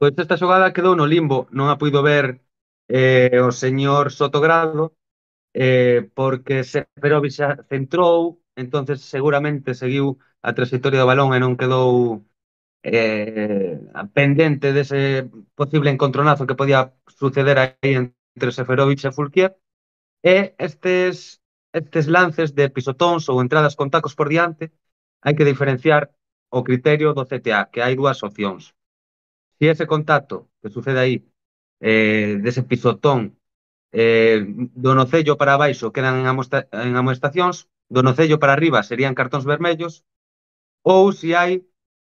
Pois 0.00 0.14
esta 0.22 0.40
xogada 0.42 0.72
quedou 0.76 0.94
no 0.96 1.06
limbo, 1.14 1.38
non 1.58 1.66
a 1.68 1.76
puido 1.80 2.00
ver 2.10 2.26
eh, 3.00 3.38
o 3.48 3.50
señor 3.62 4.04
Sotogrado, 4.20 4.84
eh, 5.66 6.00
porque 6.18 6.56
Seferovic 6.72 7.32
xa 7.38 7.48
centrou, 7.72 8.20
entonces 8.64 8.98
seguramente 9.14 9.70
seguiu 9.82 10.06
a 10.48 10.50
trayectoria 10.56 11.00
do 11.02 11.10
balón 11.12 11.30
e 11.36 11.38
non 11.44 11.58
quedou 11.60 11.90
eh, 12.84 13.76
pendente 14.18 14.68
dese 14.78 15.02
posible 15.60 15.90
encontronazo 15.94 16.48
que 16.48 16.58
podía 16.60 16.80
suceder 17.20 17.56
aí 17.60 17.92
entre 18.34 18.50
Seferovic 18.58 19.00
e 19.08 19.16
Fulquier. 19.18 19.50
E 20.34 20.36
estes, 20.68 21.14
estes 21.80 22.06
lances 22.16 22.50
de 22.58 22.66
pisotóns 22.76 23.24
ou 23.32 23.36
entradas 23.44 23.76
con 23.78 23.88
tacos 23.94 24.14
por 24.18 24.28
diante 24.34 24.64
hai 25.24 25.34
que 25.36 25.48
diferenciar 25.50 26.02
o 26.58 26.60
criterio 26.68 27.08
do 27.16 27.24
CTA, 27.30 27.60
que 27.72 27.80
hai 27.84 27.94
dúas 28.00 28.20
opcións 28.28 28.64
si 29.60 29.68
ese 29.68 29.86
contacto 29.86 30.48
que 30.62 30.70
sucede 30.70 31.00
aí, 31.00 31.16
eh, 31.80 32.40
dese 32.40 32.62
pisotón 32.64 33.36
eh, 33.92 34.40
do 34.48 34.96
nocello 34.96 35.36
para 35.36 35.60
baixo 35.60 35.92
quedan 35.92 36.24
en, 36.24 36.26
amosta, 36.26 36.64
en 36.72 36.96
amoestacións, 36.96 37.68
do 37.92 38.00
nocello 38.00 38.40
para 38.40 38.56
arriba 38.56 38.80
serían 38.80 39.12
cartóns 39.12 39.44
vermellos, 39.44 40.08
ou 40.80 41.12
se 41.12 41.36
hai 41.36 41.68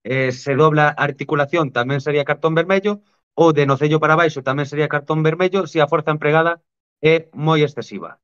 eh, 0.07 0.31
se 0.31 0.55
dobla 0.55 0.95
articulación 0.95 1.75
tamén 1.75 1.99
sería 1.99 2.23
cartón 2.23 2.55
vermello, 2.55 3.03
ou 3.35 3.51
de 3.51 3.67
nocello 3.67 3.99
para 3.99 4.15
baixo 4.15 4.47
tamén 4.47 4.71
sería 4.71 4.87
cartón 4.87 5.27
vermello 5.27 5.67
se 5.67 5.83
a 5.83 5.91
forza 5.91 6.15
empregada 6.15 6.63
é 7.03 7.27
moi 7.35 7.67
excesiva. 7.67 8.23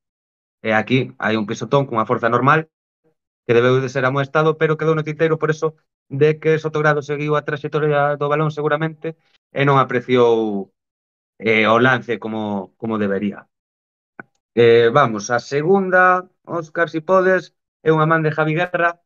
E 0.63 0.71
aquí 0.71 1.11
hai 1.19 1.35
un 1.35 1.43
pisotón 1.43 1.83
cunha 1.91 2.07
forza 2.07 2.31
normal 2.31 2.71
que 3.43 3.51
debeu 3.57 3.83
de 3.83 3.91
ser 3.91 4.07
amoestado, 4.07 4.55
pero 4.55 4.79
quedou 4.79 4.95
no 4.95 5.03
titeiro, 5.03 5.35
por 5.41 5.51
eso 5.51 5.75
de 6.09 6.39
que 6.41 6.59
Sotogrado 6.59 7.01
seguiu 7.01 7.37
a 7.37 7.45
trayectoria 7.47 8.17
do 8.19 8.29
balón 8.31 8.51
seguramente 8.51 9.15
e 9.53 9.61
non 9.65 9.77
apreciou 9.77 10.73
eh, 11.39 11.65
o 11.69 11.77
lance 11.79 12.19
como, 12.19 12.73
como 12.77 12.97
debería. 12.97 13.47
Eh, 14.55 14.89
vamos, 14.91 15.29
a 15.31 15.39
segunda, 15.39 16.27
Óscar, 16.43 16.89
si 16.89 16.99
podes, 17.01 17.55
é 17.87 17.89
unha 17.95 18.09
man 18.09 18.25
de 18.25 18.33
Javi 18.33 18.53
Guerra 18.59 18.99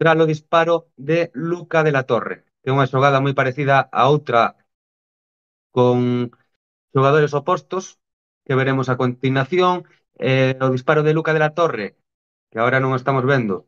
tras 0.00 0.16
o 0.18 0.26
disparo 0.26 0.90
de 0.96 1.30
Luca 1.34 1.84
de 1.84 1.92
la 1.92 2.04
Torre, 2.10 2.36
que 2.62 2.70
é 2.70 2.74
unha 2.74 2.90
xogada 2.90 3.22
moi 3.22 3.34
parecida 3.36 3.76
a 3.92 4.08
outra 4.08 4.56
con 5.70 6.30
xogadores 6.92 7.34
opostos 7.34 7.84
que 8.44 8.56
veremos 8.60 8.88
a 8.88 8.96
continuación. 8.96 9.84
Eh, 10.18 10.58
o 10.60 10.74
disparo 10.74 11.02
de 11.04 11.14
Luca 11.14 11.32
de 11.32 11.38
la 11.44 11.54
Torre, 11.54 11.94
que 12.50 12.58
agora 12.58 12.82
non 12.82 12.96
estamos 12.98 13.22
vendo, 13.22 13.67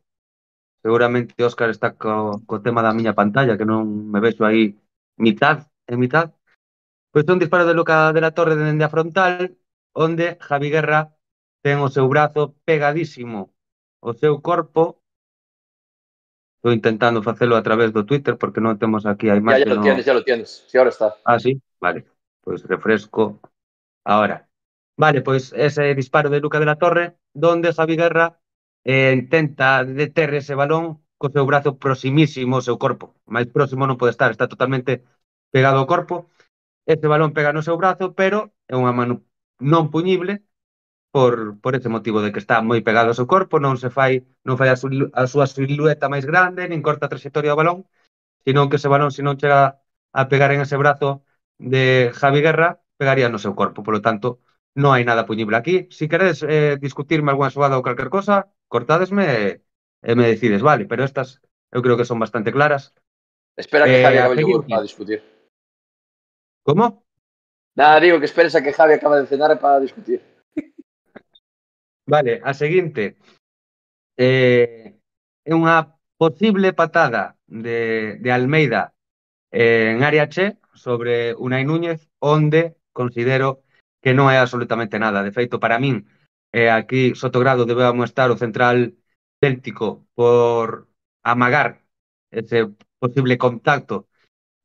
Seguramente 0.83 1.45
Óscar 1.45 1.71
está 1.71 1.95
co, 1.95 2.41
co 2.49 2.63
tema 2.63 2.81
da 2.83 2.97
miña 2.97 3.15
pantalla, 3.15 3.59
que 3.59 3.69
non 3.69 3.85
me 4.13 4.21
vexo 4.21 4.45
aí 4.45 4.81
mitad 5.17 5.69
en 5.87 5.99
mitad. 6.01 6.33
Pois 7.13 7.29
un 7.29 7.43
disparo 7.43 7.67
de 7.67 7.75
Luca 7.75 8.13
de 8.13 8.21
la 8.21 8.33
Torre 8.33 8.57
dende 8.57 8.85
a 8.85 8.93
frontal, 8.95 9.59
onde 9.93 10.39
Javi 10.41 10.71
Guerra 10.71 11.01
ten 11.61 11.79
o 11.85 11.93
seu 11.93 12.09
brazo 12.09 12.57
pegadísimo 12.65 13.53
o 14.01 14.17
seu 14.17 14.41
corpo 14.41 15.01
Estou 16.61 16.77
intentando 16.77 17.23
facelo 17.23 17.57
a 17.57 17.63
través 17.63 17.89
do 17.89 18.05
Twitter 18.05 18.37
porque 18.37 18.61
non 18.61 18.77
temos 18.77 19.09
aquí 19.09 19.33
a 19.33 19.35
imaxe. 19.41 19.65
Ya, 19.65 19.65
ya 19.65 19.73
lo 19.73 19.81
no... 19.81 19.87
tienes, 19.89 20.05
ya 20.05 20.13
lo 20.13 20.21
tienes. 20.29 20.51
Si 20.69 20.69
sí, 20.69 20.77
ahora 20.77 20.93
está. 20.93 21.17
Ah, 21.25 21.41
sí? 21.41 21.57
Vale. 21.81 22.05
Pois 22.45 22.61
pues 22.61 22.69
refresco 22.69 23.41
ahora. 24.05 24.45
Vale, 24.93 25.25
pois 25.25 25.57
ese 25.57 25.95
disparo 25.97 26.29
de 26.29 26.45
Luca 26.45 26.61
de 26.61 26.69
la 26.69 26.77
Torre, 26.77 27.17
donde 27.33 27.73
Javi 27.73 27.97
Guerra 27.97 28.45
eh, 28.85 29.13
intenta 29.17 29.85
deter 29.85 30.35
ese 30.35 30.55
balón 30.55 30.85
co 31.21 31.29
seu 31.35 31.45
brazo 31.51 31.77
proximísimo 31.85 32.57
ao 32.57 32.67
seu 32.69 32.77
corpo. 32.85 33.07
Mais 33.35 33.47
próximo 33.57 33.85
non 33.87 34.01
pode 34.01 34.13
estar, 34.17 34.31
está 34.33 34.49
totalmente 34.49 35.05
pegado 35.55 35.79
ao 35.81 35.91
corpo. 35.93 36.31
Ese 36.87 37.07
balón 37.13 37.33
pega 37.37 37.53
no 37.55 37.63
seu 37.67 37.77
brazo, 37.81 38.15
pero 38.21 38.39
é 38.73 38.75
unha 38.77 38.95
mano 38.97 39.15
non 39.61 39.91
puñible 39.95 40.43
por, 41.11 41.59
por 41.61 41.75
ese 41.77 41.89
motivo 41.89 42.23
de 42.23 42.31
que 42.33 42.39
está 42.43 42.63
moi 42.63 42.81
pegado 42.87 43.09
ao 43.11 43.19
seu 43.19 43.27
corpo, 43.35 43.59
non 43.65 43.75
se 43.83 43.91
fai 43.97 44.13
non 44.47 44.57
fai 44.61 44.69
a, 44.71 44.77
su, 44.81 44.87
a 45.13 45.25
súa 45.33 45.47
silueta 45.51 46.07
máis 46.13 46.25
grande, 46.31 46.69
nin 46.71 46.83
corta 46.87 47.07
a 47.07 47.13
trayectoria 47.13 47.53
do 47.53 47.61
balón, 47.61 47.79
senón 48.45 48.69
que 48.71 48.77
ese 48.81 48.89
balón, 48.95 49.11
se 49.17 49.23
non 49.27 49.39
chega 49.41 49.81
a 50.13 50.23
pegar 50.31 50.51
en 50.53 50.61
ese 50.67 50.77
brazo 50.83 51.25
de 51.59 52.11
Javi 52.15 52.41
Guerra, 52.47 52.81
pegaría 53.01 53.29
no 53.31 53.39
seu 53.43 53.55
corpo. 53.61 53.83
Por 53.85 53.95
lo 53.97 54.03
tanto, 54.07 54.41
non 54.77 54.93
hai 54.95 55.05
nada 55.07 55.27
puñible 55.29 55.57
aquí. 55.59 55.77
Si 55.97 56.07
queredes 56.11 56.43
eh, 56.47 56.77
discutirme 56.81 57.31
algunha 57.31 57.53
xogada 57.55 57.79
ou 57.79 57.85
calquer 57.87 58.09
cosa, 58.11 58.37
cortadesme 58.71 59.61
e 60.01 60.13
me 60.15 60.31
decides, 60.31 60.63
vale, 60.63 60.87
pero 60.87 61.03
estas 61.03 61.43
eu 61.75 61.83
creo 61.83 61.99
que 61.99 62.09
son 62.09 62.23
bastante 62.23 62.55
claras. 62.55 62.95
Espera 63.59 63.85
que 63.85 64.01
eh, 64.01 64.05
Javi 64.07 64.19
acabe 64.19 64.55
o 64.55 64.63
para 64.63 64.87
discutir. 64.87 65.21
Como? 66.63 67.05
Nada, 67.75 68.01
digo 68.01 68.19
que 68.19 68.31
esperes 68.31 68.55
a 68.55 68.63
que 68.63 68.73
Javi 68.73 68.95
acaba 68.95 69.21
de 69.21 69.27
cenar 69.27 69.59
para 69.59 69.81
discutir. 69.81 70.23
Vale, 72.07 72.41
a 72.43 72.55
seguinte. 72.55 73.19
Eh, 74.17 74.97
é 75.45 75.53
unha 75.53 75.99
posible 76.21 76.77
patada 76.77 77.41
de, 77.49 78.21
de 78.21 78.31
Almeida 78.31 78.93
eh, 79.51 79.91
en 79.97 80.05
área 80.05 80.29
che 80.29 80.61
sobre 80.75 81.35
Unai 81.35 81.65
Núñez, 81.65 82.07
onde 82.21 82.77
considero 82.93 83.65
que 84.01 84.15
non 84.15 84.29
é 84.29 84.39
absolutamente 84.39 85.01
nada. 85.01 85.25
De 85.25 85.33
feito, 85.33 85.57
para 85.59 85.81
min, 85.81 86.05
E 86.53 86.63
aquí 86.71 87.15
Sotogrado 87.15 87.63
debemos 87.65 88.07
estar 88.11 88.29
o 88.31 88.41
central 88.43 88.77
céltico 89.41 90.07
por 90.15 90.89
amagar 91.23 91.85
ese 92.31 92.59
posible 92.99 93.39
contacto 93.39 94.09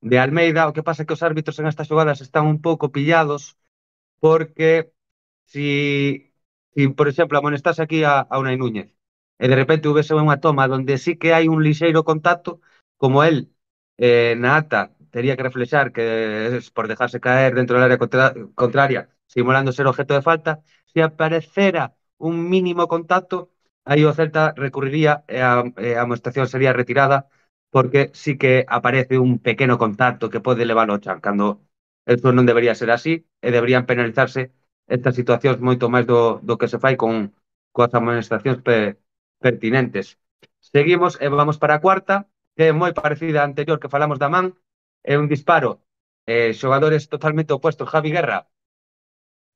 de 0.02 0.20
Almeida. 0.20 0.68
O 0.70 0.74
que 0.76 0.84
pasa 0.88 1.04
é 1.04 1.06
que 1.08 1.16
os 1.18 1.26
árbitros 1.30 1.58
en 1.60 1.68
estas 1.72 1.88
xogadas 1.90 2.20
están 2.22 2.46
un 2.54 2.60
pouco 2.68 2.92
pillados 2.96 3.58
porque 4.20 4.92
si, 5.46 6.34
si 6.74 6.88
por 6.90 7.08
exemplo, 7.08 7.38
amonestase 7.38 7.82
aquí 7.84 8.04
a, 8.04 8.22
a 8.34 8.36
Unai 8.42 8.58
Núñez 8.58 8.90
e 9.44 9.46
de 9.52 9.56
repente 9.62 9.88
houvese 9.88 10.16
unha 10.16 10.40
toma 10.46 10.72
donde 10.74 10.96
sí 11.04 11.12
que 11.20 11.34
hai 11.36 11.46
un 11.54 11.60
lixeiro 11.66 12.02
contacto, 12.10 12.52
como 13.02 13.24
el 13.28 13.52
eh, 13.98 14.34
na 14.42 14.52
ata 14.60 14.82
tería 15.12 15.36
que 15.36 15.44
reflexar 15.48 15.92
que 15.96 16.04
es 16.58 16.72
por 16.76 16.88
dejarse 16.88 17.20
caer 17.20 17.52
dentro 17.56 17.76
del 17.76 17.86
área 17.88 17.98
contra, 18.04 18.34
contraria 18.56 19.02
simulando 19.28 19.72
ser 19.72 19.88
objeto 19.88 20.14
de 20.16 20.22
falta, 20.22 20.64
se 20.96 21.04
aparecera 21.04 21.96
un 22.18 22.50
mínimo 22.50 22.88
contacto, 22.88 23.52
aí 23.86 24.02
o 24.08 24.16
Celta 24.18 24.56
recurriría 24.66 25.14
e 25.28 25.40
a, 25.44 25.68
e 25.88 25.90
a 26.00 26.04
amonestación 26.08 26.48
sería 26.48 26.74
retirada 26.82 27.28
porque 27.76 28.02
sí 28.16 28.38
que 28.42 28.66
aparece 28.78 29.20
un 29.20 29.40
pequeno 29.48 29.76
contacto 29.84 30.32
que 30.32 30.40
pode 30.48 30.64
levar 30.70 30.88
ao 30.90 31.04
chan, 31.04 31.20
cando 31.26 31.48
eso 32.14 32.32
non 32.32 32.48
debería 32.50 32.80
ser 32.80 32.90
así 32.98 33.14
e 33.46 33.50
deberían 33.56 33.88
penalizarse 33.90 34.42
estas 34.98 35.18
situacións 35.20 35.60
moito 35.68 35.92
máis 35.94 36.06
do, 36.12 36.40
do 36.48 36.58
que 36.60 36.72
se 36.72 36.82
fai 36.84 36.96
con 36.96 37.14
coas 37.76 37.92
amonestacións 38.00 38.60
pe, 38.66 38.96
pertinentes. 39.44 40.08
Seguimos 40.74 41.14
e 41.20 41.28
vamos 41.30 41.58
para 41.62 41.76
a 41.76 41.84
cuarta, 41.86 42.16
que 42.56 42.72
é 42.72 42.74
moi 42.82 42.92
parecida 42.96 43.44
á 43.44 43.46
anterior 43.50 43.78
que 43.82 43.92
falamos 43.94 44.18
da 44.24 44.32
man, 44.36 44.46
é 45.04 45.14
un 45.22 45.28
disparo, 45.34 45.72
eh, 46.32 46.52
xogadores 46.62 47.04
totalmente 47.14 47.52
opuestos, 47.58 47.90
Javi 47.92 48.10
Guerra, 48.16 48.40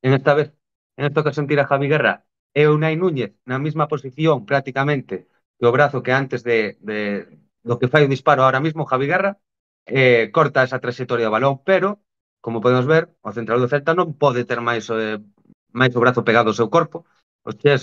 en 0.02 0.14
esta 0.14 0.34
vez 0.34 0.54
en 1.00 1.04
esta 1.10 1.22
ocasión 1.24 1.48
tira 1.48 1.68
Javi 1.70 1.88
Guerra 1.94 2.14
e 2.60 2.68
Unai 2.76 2.96
Núñez 3.00 3.32
na 3.50 3.58
mesma 3.66 3.86
posición 3.94 4.38
prácticamente 4.50 5.16
que 5.58 5.66
o 5.70 5.74
brazo 5.76 6.04
que 6.06 6.12
antes 6.22 6.42
de, 6.48 6.58
de 6.90 7.00
do 7.68 7.80
que 7.80 7.92
fai 7.94 8.04
o 8.06 8.12
disparo 8.16 8.42
ahora 8.44 8.64
mismo 8.66 8.84
Javi 8.92 9.08
Guerra 9.12 9.32
eh, 9.86 10.24
corta 10.36 10.66
esa 10.68 10.82
trayectoria 10.84 11.28
do 11.28 11.36
balón 11.36 11.56
pero 11.70 11.90
como 12.44 12.62
podemos 12.64 12.86
ver 12.94 13.04
o 13.28 13.32
central 13.38 13.60
do 13.62 13.72
Celta 13.72 13.92
non 14.00 14.16
pode 14.24 14.42
ter 14.50 14.60
máis 14.70 14.86
eh, 14.92 15.18
máis 15.80 15.92
o 15.98 16.02
brazo 16.04 16.26
pegado 16.28 16.50
ao 16.50 16.58
seu 16.60 16.68
corpo. 16.76 16.98
Os 17.48 17.56
chés 17.62 17.82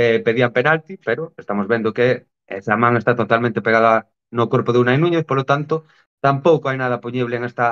eh, 0.00 0.18
pedían 0.26 0.52
penalti 0.56 0.94
pero 1.06 1.22
estamos 1.42 1.66
vendo 1.72 1.92
que 1.96 2.06
esa 2.58 2.74
man 2.82 2.94
está 2.96 3.12
totalmente 3.20 3.60
pegada 3.66 3.92
no 4.36 4.48
corpo 4.52 4.70
de 4.72 4.80
Unai 4.84 4.98
Núñez 5.00 5.24
polo 5.28 5.44
tanto 5.52 5.74
tampouco 6.24 6.64
hai 6.68 6.78
nada 6.80 7.02
poñible 7.04 7.34
en 7.36 7.44
esta 7.50 7.66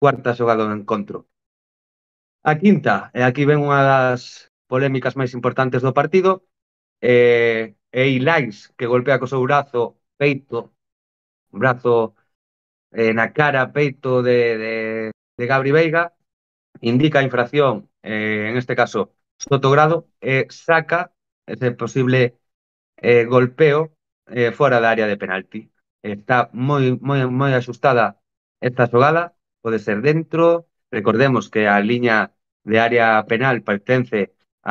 cuarta 0.00 0.36
xogada 0.38 0.62
do 0.68 0.74
encontro. 0.80 1.18
A 2.50 2.54
quinta, 2.62 2.94
e 3.18 3.20
aquí 3.28 3.42
ven 3.50 3.60
unha 3.66 3.80
das 3.90 4.22
polémicas 4.72 5.14
máis 5.20 5.32
importantes 5.38 5.80
do 5.86 5.96
partido, 6.00 6.30
eh, 7.02 7.76
e 8.00 8.02
Ilais, 8.16 8.56
que 8.76 8.90
golpea 8.92 9.20
co 9.20 9.30
seu 9.32 9.42
brazo, 9.48 9.82
peito, 10.20 10.58
brazo 11.62 11.94
eh, 12.92 13.12
na 13.18 13.26
cara, 13.38 13.72
peito 13.76 14.10
de, 14.28 14.38
de, 14.64 14.74
de 15.38 15.44
Gabri 15.50 15.72
Veiga, 15.78 16.04
indica 16.80 17.18
a 17.20 17.26
infracción, 17.28 17.74
eh, 18.02 18.48
en 18.50 18.56
este 18.62 18.74
caso, 18.76 19.00
Sotogrado, 19.38 19.96
eh, 20.20 20.46
saca 20.50 21.12
ese 21.46 21.72
posible 21.72 22.38
eh, 22.96 23.24
golpeo 23.26 23.80
eh, 24.26 24.52
fora 24.52 24.80
da 24.80 24.90
área 24.90 25.06
de 25.06 25.16
penalti. 25.16 25.60
Está 26.02 26.50
moi, 26.52 26.98
moi, 27.08 27.20
moi 27.40 27.52
axustada 27.54 28.06
esta 28.60 28.86
xogada, 28.92 29.34
pode 29.62 29.78
ser 29.78 29.98
dentro, 30.02 30.68
recordemos 30.90 31.50
que 31.52 31.68
a 31.68 31.78
liña 31.80 32.34
de 32.70 32.76
área 32.88 33.06
penal 33.30 33.56
pertence 33.68 34.20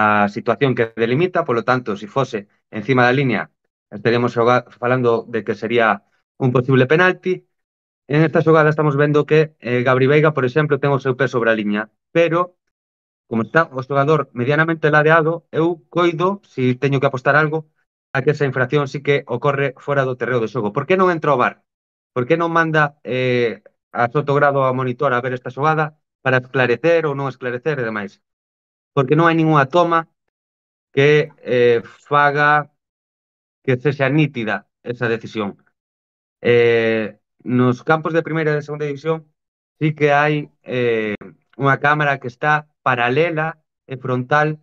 á 0.02 0.30
situación 0.36 0.72
que 0.78 0.94
delimita, 1.04 1.40
polo 1.48 1.64
tanto, 1.70 1.90
se 1.96 2.06
si 2.06 2.08
fose 2.16 2.40
encima 2.80 3.02
da 3.08 3.18
liña, 3.20 3.42
estaríamos 3.98 4.34
falando 4.82 5.12
de 5.34 5.40
que 5.46 5.56
sería 5.62 5.88
un 6.44 6.50
posible 6.56 6.86
penalti. 6.94 7.34
En 8.08 8.20
esta 8.28 8.42
xogada 8.48 8.70
estamos 8.72 8.96
vendo 9.04 9.26
que 9.30 9.40
eh, 9.60 9.82
Gabri 9.88 10.08
Veiga, 10.08 10.32
por 10.36 10.46
exemplo, 10.50 10.80
ten 10.82 10.92
o 10.96 11.04
seu 11.04 11.14
pé 11.20 11.26
sobre 11.28 11.50
a 11.52 11.58
liña, 11.60 11.84
pero 12.16 12.40
como 13.30 13.42
está 13.44 13.62
o 13.78 13.82
xogador 13.88 14.22
medianamente 14.40 14.88
ladeado, 14.96 15.34
eu 15.52 15.68
coido, 15.96 16.28
se 16.52 16.62
si 16.72 16.80
teño 16.82 17.00
que 17.02 17.10
apostar 17.10 17.36
algo, 17.36 17.60
a 18.16 18.22
que 18.24 18.32
esa 18.32 18.46
infracción 18.50 18.88
sí 18.92 19.00
que 19.06 19.16
ocorre 19.28 19.68
fora 19.86 20.08
do 20.08 20.18
terreo 20.20 20.40
de 20.42 20.48
xogo. 20.54 20.72
Por 20.76 20.86
que 20.88 20.96
non 21.00 21.12
entra 21.16 21.36
o 21.36 21.42
bar? 21.44 21.54
Por 22.16 22.24
que 22.28 22.40
non 22.40 22.56
manda 22.58 22.84
eh, 23.04 23.62
a 23.92 24.08
Sotogrado 24.16 24.64
a 24.64 24.72
monitor 24.80 25.12
a 25.14 25.22
ver 25.24 25.34
esta 25.36 25.52
xogada 25.52 25.86
para 26.28 26.44
esclarecer 26.44 27.08
ou 27.08 27.16
non 27.16 27.32
esclarecer 27.32 27.80
e 27.80 27.88
demais. 27.88 28.20
Porque 28.92 29.16
non 29.16 29.32
hai 29.32 29.36
ninguna 29.40 29.72
toma 29.72 30.12
que 30.92 31.32
eh, 31.40 31.80
faga 32.04 32.68
que 33.64 33.80
sexa 33.80 34.12
nítida 34.12 34.68
esa 34.84 35.08
decisión. 35.08 35.56
Eh, 36.44 37.16
nos 37.48 37.80
campos 37.88 38.12
de 38.12 38.28
primeira 38.28 38.52
e 38.52 38.60
de 38.60 38.68
segunda 38.68 38.84
división 38.84 39.32
sí 39.80 39.96
que 39.96 40.12
hai 40.12 40.52
eh, 40.68 41.16
unha 41.56 41.80
cámara 41.80 42.20
que 42.20 42.28
está 42.28 42.68
paralela 42.84 43.64
e 43.88 43.96
frontal, 43.96 44.60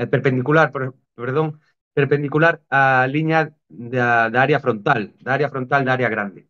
eh, 0.00 0.08
perpendicular, 0.08 0.72
per, 0.72 0.96
perdón, 1.12 1.60
perpendicular 1.92 2.64
á 2.72 3.04
liña 3.12 3.52
da, 3.68 4.32
da 4.32 4.40
área 4.40 4.56
frontal, 4.64 5.12
da 5.20 5.36
área 5.36 5.52
frontal 5.52 5.84
da 5.84 5.92
área 6.00 6.08
grande. 6.08 6.48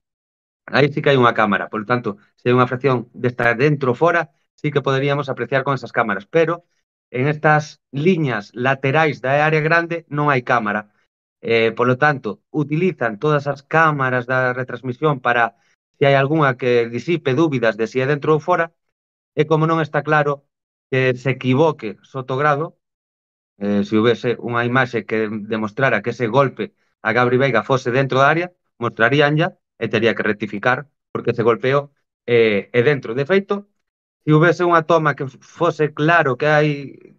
Aí 0.67 0.87
sí 0.93 1.03
que 1.03 1.11
hai 1.11 1.19
unha 1.19 1.35
cámara, 1.35 1.67
por 1.67 1.83
lo 1.83 1.87
tanto, 1.91 2.09
se 2.39 2.49
hai 2.49 2.55
unha 2.55 2.71
fracción 2.71 3.11
de 3.13 3.29
estar 3.35 3.51
dentro 3.59 3.93
ou 3.93 3.99
fora, 3.99 4.23
sí 4.65 4.71
que 4.71 4.81
poderíamos 4.81 5.29
apreciar 5.29 5.63
con 5.63 5.75
esas 5.75 5.93
cámaras, 5.93 6.25
pero 6.25 6.65
en 7.11 7.29
estas 7.29 7.83
liñas 7.93 8.51
laterais 8.55 9.21
da 9.21 9.45
área 9.45 9.61
grande 9.61 10.09
non 10.09 10.33
hai 10.33 10.41
cámara. 10.41 10.89
Eh, 11.45 11.77
polo 11.77 12.01
tanto, 12.01 12.41
utilizan 12.49 13.21
todas 13.21 13.45
as 13.45 13.61
cámaras 13.61 14.25
da 14.25 14.57
retransmisión 14.57 15.21
para 15.21 15.53
se 16.01 16.09
hai 16.09 16.17
algunha 16.17 16.57
que 16.57 16.89
disipe 16.89 17.37
dúbidas 17.37 17.77
de 17.77 17.85
se 17.85 18.01
si 18.01 18.05
é 18.05 18.07
dentro 18.09 18.33
ou 18.33 18.41
fora, 18.41 18.73
e 19.37 19.45
como 19.45 19.69
non 19.69 19.85
está 19.85 20.01
claro 20.01 20.49
que 20.89 21.13
se 21.13 21.37
equivoque 21.37 22.01
Sotogrado, 22.01 22.81
eh, 23.61 23.85
se 23.85 23.93
houvese 24.01 24.41
unha 24.41 24.65
imaxe 24.65 25.05
que 25.05 25.29
demostrara 25.29 26.01
que 26.01 26.17
ese 26.17 26.25
golpe 26.25 26.73
a 27.05 27.13
Gabri 27.13 27.37
Veiga 27.37 27.69
fose 27.69 27.93
dentro 27.93 28.17
da 28.25 28.33
área, 28.33 28.49
mostrarían 28.81 29.37
ya 29.37 29.49
e 29.77 29.93
tería 29.93 30.17
que 30.17 30.25
rectificar 30.25 30.89
porque 31.13 31.37
ese 31.37 31.45
golpeo 31.45 31.93
eh, 32.25 32.73
é 32.73 32.81
dentro. 32.81 33.13
De 33.13 33.29
feito, 33.29 33.69
se 34.25 34.33
houvese 34.33 34.65
unha 34.65 34.83
toma 34.89 35.17
que 35.17 35.29
fose 35.29 35.93
claro 35.93 36.37
que 36.41 36.49
hai 36.49 36.71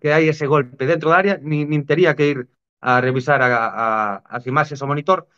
que 0.02 0.10
hai 0.14 0.26
ese 0.30 0.46
golpe 0.50 0.90
dentro 0.90 1.10
da 1.14 1.18
área, 1.22 1.36
nin, 1.38 1.70
nin 1.70 1.86
tería 1.86 2.18
que 2.18 2.26
ir 2.34 2.40
a 2.82 3.02
revisar 3.02 3.40
a, 3.42 3.50
a, 3.86 3.88
as 4.26 4.44
imaxes 4.52 4.82
ao 4.82 4.90
monitor, 4.90 5.30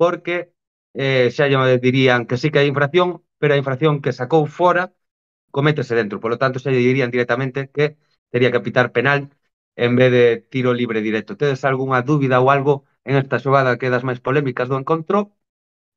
porque 0.00 0.52
eh, 0.96 1.28
xa 1.34 1.44
lle 1.50 1.78
dirían 1.78 2.24
que 2.28 2.36
sí 2.40 2.48
que 2.50 2.60
hai 2.60 2.68
infracción, 2.72 3.20
pero 3.40 3.52
a 3.54 3.60
infracción 3.62 4.00
que 4.02 4.16
sacou 4.16 4.48
fora 4.48 4.92
cométese 5.50 5.94
dentro. 5.94 6.20
Por 6.22 6.30
lo 6.32 6.38
tanto, 6.42 6.58
xa 6.62 6.70
lle 6.72 6.80
dirían 6.80 7.12
directamente 7.14 7.68
que 7.74 7.96
tería 8.32 8.52
que 8.52 8.64
pitar 8.64 8.92
penal 8.96 9.20
en 9.76 9.92
vez 9.96 10.10
de 10.12 10.24
tiro 10.52 10.72
libre 10.72 11.00
directo. 11.00 11.36
Tedes 11.36 11.64
algunha 11.64 12.00
dúbida 12.02 12.40
ou 12.40 12.48
algo 12.50 12.84
en 13.04 13.16
esta 13.16 13.36
xogada 13.44 13.78
que 13.78 13.92
das 13.92 14.04
máis 14.08 14.20
polémicas 14.20 14.68
do 14.68 14.78
encontro? 14.80 15.18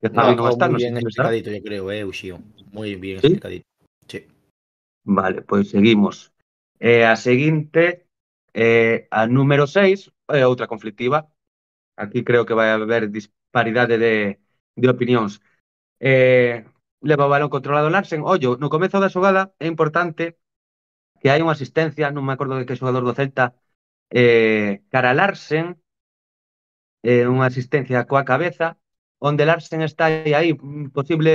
Que 0.01 0.09
no, 0.11 0.35
non 0.35 0.47
está, 0.51 0.67
non 0.67 0.79
sei. 0.79 0.91
Moi 0.91 0.99
ben 0.99 1.07
explicadito, 1.07 1.49
eu 1.51 1.63
creo, 1.63 1.83
eh, 1.95 2.03
Uxío. 2.03 2.35
Moi 2.75 2.89
bien 2.99 3.23
¿Sí? 3.23 3.39
explicadito. 3.39 3.72
Vale, 5.03 5.41
pois 5.41 5.69
seguimos. 5.69 6.33
Eh, 6.79 7.05
a 7.05 7.15
seguinte, 7.15 8.07
eh, 8.53 9.07
a 9.11 9.27
número 9.27 9.65
6, 9.67 10.11
é 10.27 10.39
eh, 10.41 10.45
outra 10.51 10.67
conflictiva. 10.67 11.19
Aquí 11.97 12.23
creo 12.27 12.45
que 12.47 12.53
vai 12.59 12.69
haber 12.71 13.03
disparidade 13.11 13.97
de, 13.99 14.39
de 14.81 14.87
opinións. 14.95 15.41
Eh, 15.99 16.65
leva 17.01 17.27
o 17.27 17.33
balón 17.33 17.49
controlado 17.55 17.89
Larsen. 17.91 18.21
Ollo, 18.23 18.57
no 18.61 18.69
comezo 18.73 18.97
da 19.01 19.13
xogada 19.15 19.43
é 19.59 19.67
importante 19.73 20.23
que 21.21 21.29
hai 21.31 21.41
unha 21.45 21.55
asistencia, 21.57 22.13
non 22.15 22.25
me 22.27 22.33
acordo 22.35 22.55
de 22.59 22.65
que 22.67 22.79
xogador 22.79 23.03
do 23.05 23.17
Celta, 23.19 23.45
eh, 24.11 24.83
cara 24.93 25.09
a 25.11 25.17
Larsen, 25.21 25.67
eh, 27.09 27.25
unha 27.33 27.45
asistencia 27.51 28.07
coa 28.09 28.23
cabeza, 28.31 28.67
onde 29.27 29.47
Larsen 29.49 29.81
está 29.83 30.05
aí, 30.39 30.51
posible 30.97 31.31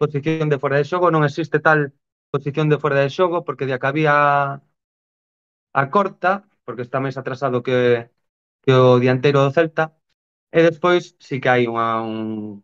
posición 0.00 0.46
de 0.50 0.60
fora 0.62 0.78
de 0.78 0.86
xogo, 0.90 1.10
non 1.10 1.26
existe 1.28 1.58
tal 1.66 1.80
posición 2.30 2.68
de 2.68 2.78
fora 2.78 3.00
de 3.00 3.10
xogo, 3.10 3.44
porque 3.46 3.66
de 3.66 3.78
que 3.78 3.86
había 3.86 4.62
a 5.72 5.82
corta, 5.94 6.30
porque 6.64 6.82
está 6.86 6.98
máis 7.04 7.16
atrasado 7.20 7.62
que, 7.66 7.78
que 8.64 8.72
o 8.72 9.00
dianteiro 9.02 9.40
do 9.44 9.54
Celta, 9.56 9.84
e 10.52 10.60
despois 10.68 11.02
sí 11.26 11.36
que 11.42 11.50
hai 11.52 11.62
unha, 11.72 11.88
un 12.04 12.18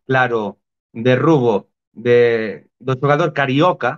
claro 0.08 0.60
derrubo 1.06 1.54
de, 1.92 2.18
do 2.86 2.92
xogador 3.00 3.30
carioca 3.38 3.90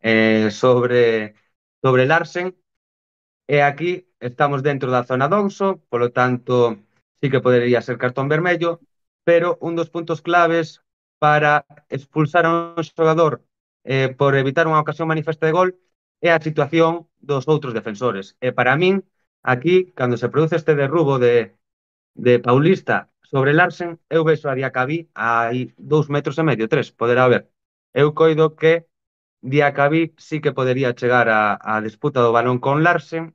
eh, 0.00 0.50
sobre, 0.50 1.34
sobre 1.82 2.06
Larsen, 2.06 2.56
e 3.54 3.62
aquí 3.62 3.90
estamos 4.20 4.62
dentro 4.62 4.88
da 4.90 5.06
zona 5.10 5.28
Donso, 5.28 5.82
polo 5.90 6.08
tanto, 6.12 6.78
sí 7.20 7.26
que 7.30 7.44
podería 7.44 7.82
ser 7.82 7.98
cartón 7.98 8.28
vermello, 8.28 8.80
pero 9.24 9.58
un 9.60 9.74
dos 9.76 9.90
puntos 9.90 10.22
claves 10.22 10.82
para 11.18 11.66
expulsar 11.88 12.44
a 12.46 12.74
un 12.76 12.84
xogador 12.84 13.44
eh, 13.84 14.14
por 14.18 14.36
evitar 14.36 14.66
unha 14.68 14.82
ocasión 14.82 15.08
manifesta 15.08 15.46
de 15.46 15.56
gol 15.56 15.70
é 16.20 16.30
a 16.32 16.42
situación 16.42 17.08
dos 17.20 17.48
outros 17.48 17.72
defensores. 17.78 18.36
E 18.40 18.52
para 18.52 18.76
min, 18.76 19.04
aquí, 19.42 19.92
cando 19.98 20.16
se 20.20 20.28
produce 20.32 20.56
este 20.56 20.74
derrubo 20.74 21.18
de, 21.18 21.56
de 22.14 22.38
Paulista 22.40 23.10
sobre 23.22 23.52
Larsen, 23.54 23.98
eu 24.10 24.24
vexo 24.24 24.48
a 24.48 24.56
Diacabí 24.58 25.08
aí 25.14 25.72
dous 25.78 26.06
metros 26.10 26.36
e 26.38 26.44
medio, 26.44 26.68
tres, 26.68 26.90
poderá 26.92 27.24
haber. 27.24 27.48
Eu 27.94 28.14
coido 28.14 28.56
que 28.56 28.86
Diacabí 29.40 30.14
sí 30.18 30.40
que 30.40 30.52
podería 30.52 30.94
chegar 30.94 31.28
a, 31.28 31.56
a 31.60 31.80
disputa 31.80 32.20
do 32.20 32.32
balón 32.36 32.58
con 32.60 32.82
Larsen 32.82 33.34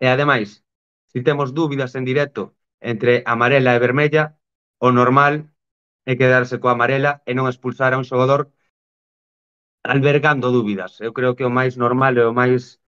e 0.00 0.06
ademais, 0.08 0.64
se 1.10 1.20
temos 1.22 1.52
dúbidas 1.58 1.94
en 1.98 2.04
directo 2.04 2.42
entre 2.80 3.22
amarela 3.26 3.74
e 3.74 3.82
vermella, 3.86 4.24
o 4.78 4.88
normal 4.92 5.50
é 6.10 6.12
quedarse 6.20 6.56
coa 6.62 6.72
amarela 6.76 7.12
e 7.28 7.32
non 7.34 7.50
expulsar 7.50 7.92
a 7.92 8.00
un 8.00 8.06
xogador 8.06 8.42
albergando 9.82 10.50
dúbidas. 10.50 11.00
Eu 11.00 11.12
creo 11.16 11.36
que 11.36 11.44
o 11.44 11.50
máis 11.58 11.76
normal 11.76 12.14
e 12.18 12.24
o 12.24 12.32
máis 12.34 12.80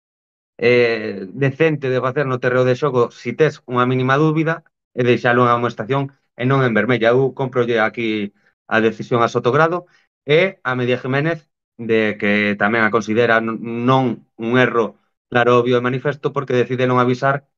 eh, 0.59 1.27
decente 1.33 1.89
de 1.91 2.01
facer 2.01 2.27
no 2.27 2.41
terreo 2.41 2.65
de 2.65 2.77
xogo 2.77 3.11
se 3.11 3.21
si 3.23 3.33
tes 3.39 3.55
unha 3.73 3.87
mínima 3.91 4.17
dúbida 4.21 4.55
é 4.95 5.03
deixalo 5.05 5.45
en 5.47 5.53
amoestación 5.53 6.03
e 6.41 6.45
non 6.51 6.61
en 6.67 6.73
vermella. 6.79 7.13
Eu 7.15 7.33
comprolle 7.41 7.81
aquí 7.81 8.33
a 8.69 8.77
decisión 8.87 9.21
a 9.23 9.33
Sotogrado 9.35 9.87
e 10.27 10.61
a 10.63 10.73
Media 10.79 10.99
Jiménez 11.03 11.39
de 11.81 12.17
que 12.21 12.33
tamén 12.63 12.83
a 12.85 12.93
considera 12.95 13.41
non 13.41 14.29
un 14.37 14.51
erro 14.61 15.01
claro 15.33 15.51
obvio 15.61 15.79
e 15.79 15.87
manifesto 15.89 16.27
porque 16.35 16.59
decide 16.61 16.85
non 16.87 17.01
avisar 17.01 17.49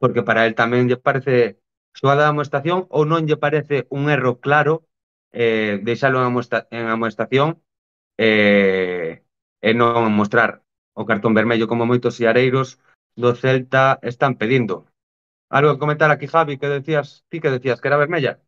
porque 0.00 0.22
para 0.22 0.46
el 0.46 0.54
tamén 0.60 0.86
lle 0.88 0.98
parece 1.00 1.58
xogada 1.98 2.24
de 2.24 2.32
amoestación 2.34 2.78
ou 2.94 3.02
non 3.10 3.26
lle 3.26 3.36
parece 3.44 3.76
un 3.90 4.02
erro 4.16 4.38
claro 4.44 4.74
eh, 5.32 5.80
deixalo 5.82 6.20
en, 6.22 6.26
amoesta 6.30 6.58
en 6.70 6.86
amoestación 6.88 7.48
e, 8.22 8.30
e 9.58 9.70
non 9.74 10.06
mostrar 10.14 10.50
o 10.94 11.02
cartón 11.08 11.34
vermello 11.34 11.66
como 11.70 11.88
moitos 11.90 12.22
iareiros 12.22 12.78
do 13.18 13.34
Celta 13.34 13.98
están 14.12 14.38
pedindo. 14.40 14.86
Algo 15.50 15.74
que 15.74 15.82
comentar 15.84 16.10
aquí, 16.10 16.26
Javi, 16.30 16.54
que 16.60 16.68
decías, 16.68 17.26
ti 17.28 17.42
que 17.42 17.50
decías 17.50 17.80
que 17.80 17.88
era 17.90 18.00
vermella? 18.04 18.40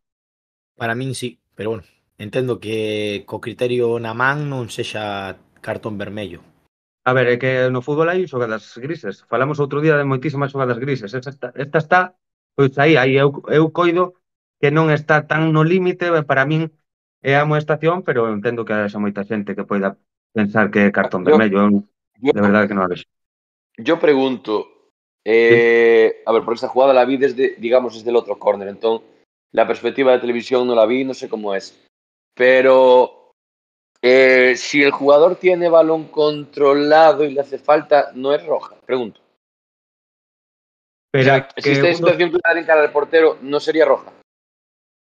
Para 0.79 0.95
min 0.95 1.13
sí, 1.13 1.39
pero 1.55 1.69
bueno, 1.71 1.85
entendo 2.17 2.59
que 2.63 3.23
co 3.27 3.43
criterio 3.43 3.99
na 3.99 4.13
man 4.15 4.47
non 4.49 4.71
sexa 4.71 5.37
cartón 5.65 5.99
vermello. 5.99 6.39
A 7.05 7.13
ver, 7.13 7.27
é 7.29 7.35
que 7.37 7.51
no 7.69 7.85
fútbol 7.85 8.09
hai 8.09 8.25
xogadas 8.25 8.79
grises. 8.81 9.21
Falamos 9.29 9.61
outro 9.61 9.83
día 9.83 9.99
de 9.99 10.09
moitísimas 10.09 10.49
xogadas 10.49 10.81
grises. 10.81 11.13
Esta 11.13 11.29
está, 11.29 11.47
esta 11.53 11.79
está 11.83 12.01
pois 12.55 12.73
aí, 12.79 12.97
aí 12.97 13.13
eu, 13.15 13.43
eu 13.51 13.69
coido 13.69 14.15
que 14.59 14.71
non 14.71 14.89
está 14.89 15.27
tan 15.29 15.51
no 15.51 15.61
límite, 15.61 16.09
para 16.23 16.47
min 16.47 16.71
é 17.25 17.33
a 17.33 17.41
amoestación, 17.41 18.05
pero 18.05 18.29
entendo 18.29 18.61
que 18.61 18.77
haxa 18.77 19.01
moita 19.01 19.25
xente 19.25 19.57
que 19.57 19.65
poida 19.65 19.97
pensar 20.29 20.69
que 20.69 20.85
é 20.85 20.93
cartón 20.93 21.25
Yo- 21.25 21.33
vermello. 21.33 21.57
Eu, 21.65 21.69
yo- 22.21 22.33
de 22.37 22.41
verdade 22.45 22.69
que 22.69 22.77
non 22.77 22.85
vexo. 22.85 23.09
Yo 23.81 23.97
pregunto, 23.97 24.69
eh, 25.25 26.21
a 26.21 26.29
ver, 26.31 26.45
porque 26.45 26.61
esta 26.61 26.69
jugada 26.69 26.93
la 26.93 27.03
vi 27.09 27.17
desde, 27.17 27.57
digamos, 27.57 27.97
desde 27.97 28.13
el 28.13 28.15
otro 28.21 28.37
córner, 28.37 28.69
entonces 28.69 29.09
la 29.51 29.65
perspectiva 29.65 30.13
de 30.13 30.19
televisión 30.21 30.67
no 30.69 30.75
la 30.77 30.85
vi, 30.85 31.03
no 31.03 31.13
sé 31.17 31.27
cómo 31.27 31.55
es. 31.55 31.73
Pero 32.37 33.33
eh, 34.03 34.53
si 34.55 34.83
el 34.83 34.91
jugador 34.91 35.35
tiene 35.37 35.67
balón 35.67 36.05
controlado 36.13 37.23
y 37.25 37.33
le 37.33 37.41
hace 37.41 37.57
falta, 37.57 38.11
no 38.13 38.33
es 38.35 38.45
roja, 38.45 38.75
pregunto. 38.85 39.19
Pero 41.11 41.31
o 41.31 41.35
é 41.35 41.39
sea, 41.41 41.47
que 41.47 41.61
si 41.63 41.71
esta 41.71 41.87
un 41.87 41.91
dos, 41.91 41.97
situación 41.99 42.29
clara 42.31 42.59
en 42.59 42.65
cara 42.67 42.81
al 42.83 42.91
portero, 42.91 43.39
no 43.41 43.59
sería 43.59 43.85
roja. 43.87 44.11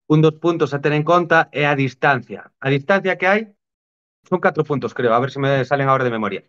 un 0.09 0.23
dos 0.23 0.35
puntos 0.45 0.75
a 0.75 0.81
ter 0.81 0.93
en 0.93 1.03
conta 1.03 1.49
é 1.53 1.67
a 1.67 1.75
distancia. 1.75 2.53
A 2.61 2.69
distancia 2.71 3.19
que 3.19 3.27
hai 3.27 3.41
son 4.29 4.41
catro 4.41 4.63
puntos, 4.65 4.95
creo, 4.95 5.13
a 5.15 5.23
ver 5.23 5.31
se 5.31 5.39
me 5.43 5.65
salen 5.65 5.89
agora 5.89 6.07
de 6.07 6.15
memoria. 6.17 6.43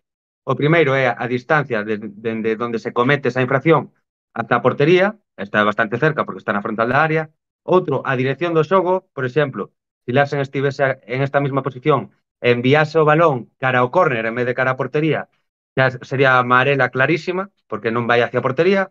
O 0.44 0.54
primeiro 0.60 0.94
é 0.94 1.06
a 1.10 1.26
distancia 1.28 1.84
dende 1.84 2.08
de, 2.08 2.32
de 2.42 2.56
donde 2.56 2.78
se 2.78 2.94
comete 2.98 3.28
esa 3.28 3.44
infracción 3.46 3.92
ata 4.32 4.56
a 4.56 4.62
portería, 4.62 5.18
está 5.36 5.64
bastante 5.64 5.98
cerca 5.98 6.24
porque 6.24 6.38
está 6.42 6.52
na 6.52 6.62
frontal 6.62 6.88
da 6.88 7.02
área. 7.02 7.24
Outro, 7.64 7.94
a 8.10 8.12
dirección 8.20 8.54
do 8.54 8.64
xogo, 8.64 8.94
por 9.14 9.24
exemplo, 9.28 9.62
se 10.06 10.12
Larsen 10.16 10.40
estivese 10.40 11.02
en 11.04 11.20
esta 11.26 11.42
mesma 11.44 11.62
posición, 11.66 12.00
enviase 12.40 12.96
o 13.02 13.04
balón 13.04 13.50
cara 13.62 13.82
ao 13.82 13.90
córner 13.90 14.24
en 14.26 14.34
vez 14.38 14.46
de 14.46 14.56
cara 14.58 14.72
á 14.74 14.78
portería, 14.80 15.28
xa 15.74 15.84
sería 16.10 16.38
amarela 16.38 16.88
clarísima, 16.94 17.50
porque 17.70 17.92
non 17.92 18.08
vai 18.08 18.22
hacia 18.22 18.40
a 18.40 18.46
portería. 18.46 18.82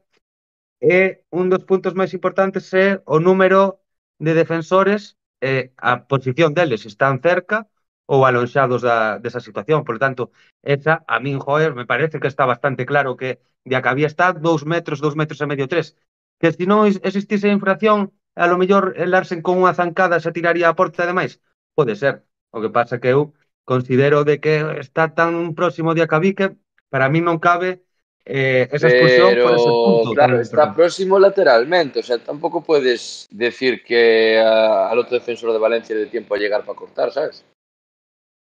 E 0.78 1.26
un 1.34 1.50
dos 1.50 1.66
puntos 1.70 1.98
máis 1.98 2.14
importantes 2.14 2.70
é 2.76 3.02
o 3.10 3.18
número 3.18 3.82
de 4.20 4.34
defensores 4.34 5.18
eh, 5.42 5.74
a 5.78 6.08
posición 6.08 6.54
deles 6.54 6.86
están 6.86 7.22
cerca 7.22 7.68
ou 8.08 8.24
alonxados 8.26 8.82
da, 8.82 9.20
desa 9.20 9.44
situación. 9.44 9.84
Por 9.84 10.00
tanto, 10.00 10.32
esa, 10.64 11.04
a 11.08 11.20
min, 11.20 11.38
joder, 11.40 11.76
me 11.76 11.86
parece 11.86 12.20
que 12.20 12.32
está 12.32 12.46
bastante 12.46 12.86
claro 12.86 13.18
que 13.20 13.40
de 13.68 13.76
a 13.76 13.82
que 13.84 13.90
había 13.92 14.08
está 14.08 14.32
dous 14.34 14.66
metros, 14.66 15.04
dous 15.04 15.16
metros 15.20 15.40
e 15.44 15.50
medio, 15.52 15.68
tres. 15.68 15.88
Que 16.40 16.50
se 16.56 16.66
non 16.66 16.88
existise 16.88 17.52
a 17.52 17.58
infracción, 17.58 18.00
a 18.36 18.48
lo 18.48 18.56
mellor 18.58 18.96
el 18.96 19.12
Larsen 19.12 19.44
con 19.44 19.60
unha 19.60 19.76
zancada 19.76 20.24
se 20.24 20.32
tiraría 20.32 20.72
a 20.72 20.78
porta 20.80 21.04
ademais. 21.04 21.44
Pode 21.78 21.94
ser. 22.00 22.24
O 22.56 22.64
que 22.64 22.72
pasa 22.72 23.02
que 23.02 23.12
eu 23.12 23.36
considero 23.68 24.24
de 24.24 24.40
que 24.40 24.80
está 24.80 25.12
tan 25.12 25.52
próximo 25.60 25.92
de 25.94 26.02
Acabí 26.08 26.32
que 26.32 26.56
para 26.88 27.12
mí 27.12 27.20
non 27.20 27.44
cabe 27.44 27.84
eh, 28.30 28.68
esa 28.72 28.90
expulsión 28.90 29.42
por 29.42 29.56
ese 29.56 29.70
punto. 29.70 30.12
claro, 30.14 30.42
está 30.42 30.76
próximo 30.76 31.18
lateralmente, 31.18 32.00
o 32.02 32.04
sea, 32.04 32.18
tampoco 32.18 32.62
puedes 32.64 33.26
decir 33.32 33.84
que 33.84 34.38
al 34.40 35.00
otro 35.00 35.18
defensor 35.18 35.54
de 35.54 35.60
Valencia 35.60 35.96
le 35.96 36.02
dé 36.02 36.08
tiempo 36.08 36.36
a 36.36 36.38
llegar 36.38 36.66
para 36.66 36.78
cortar, 36.78 37.12
¿sabes? 37.14 37.46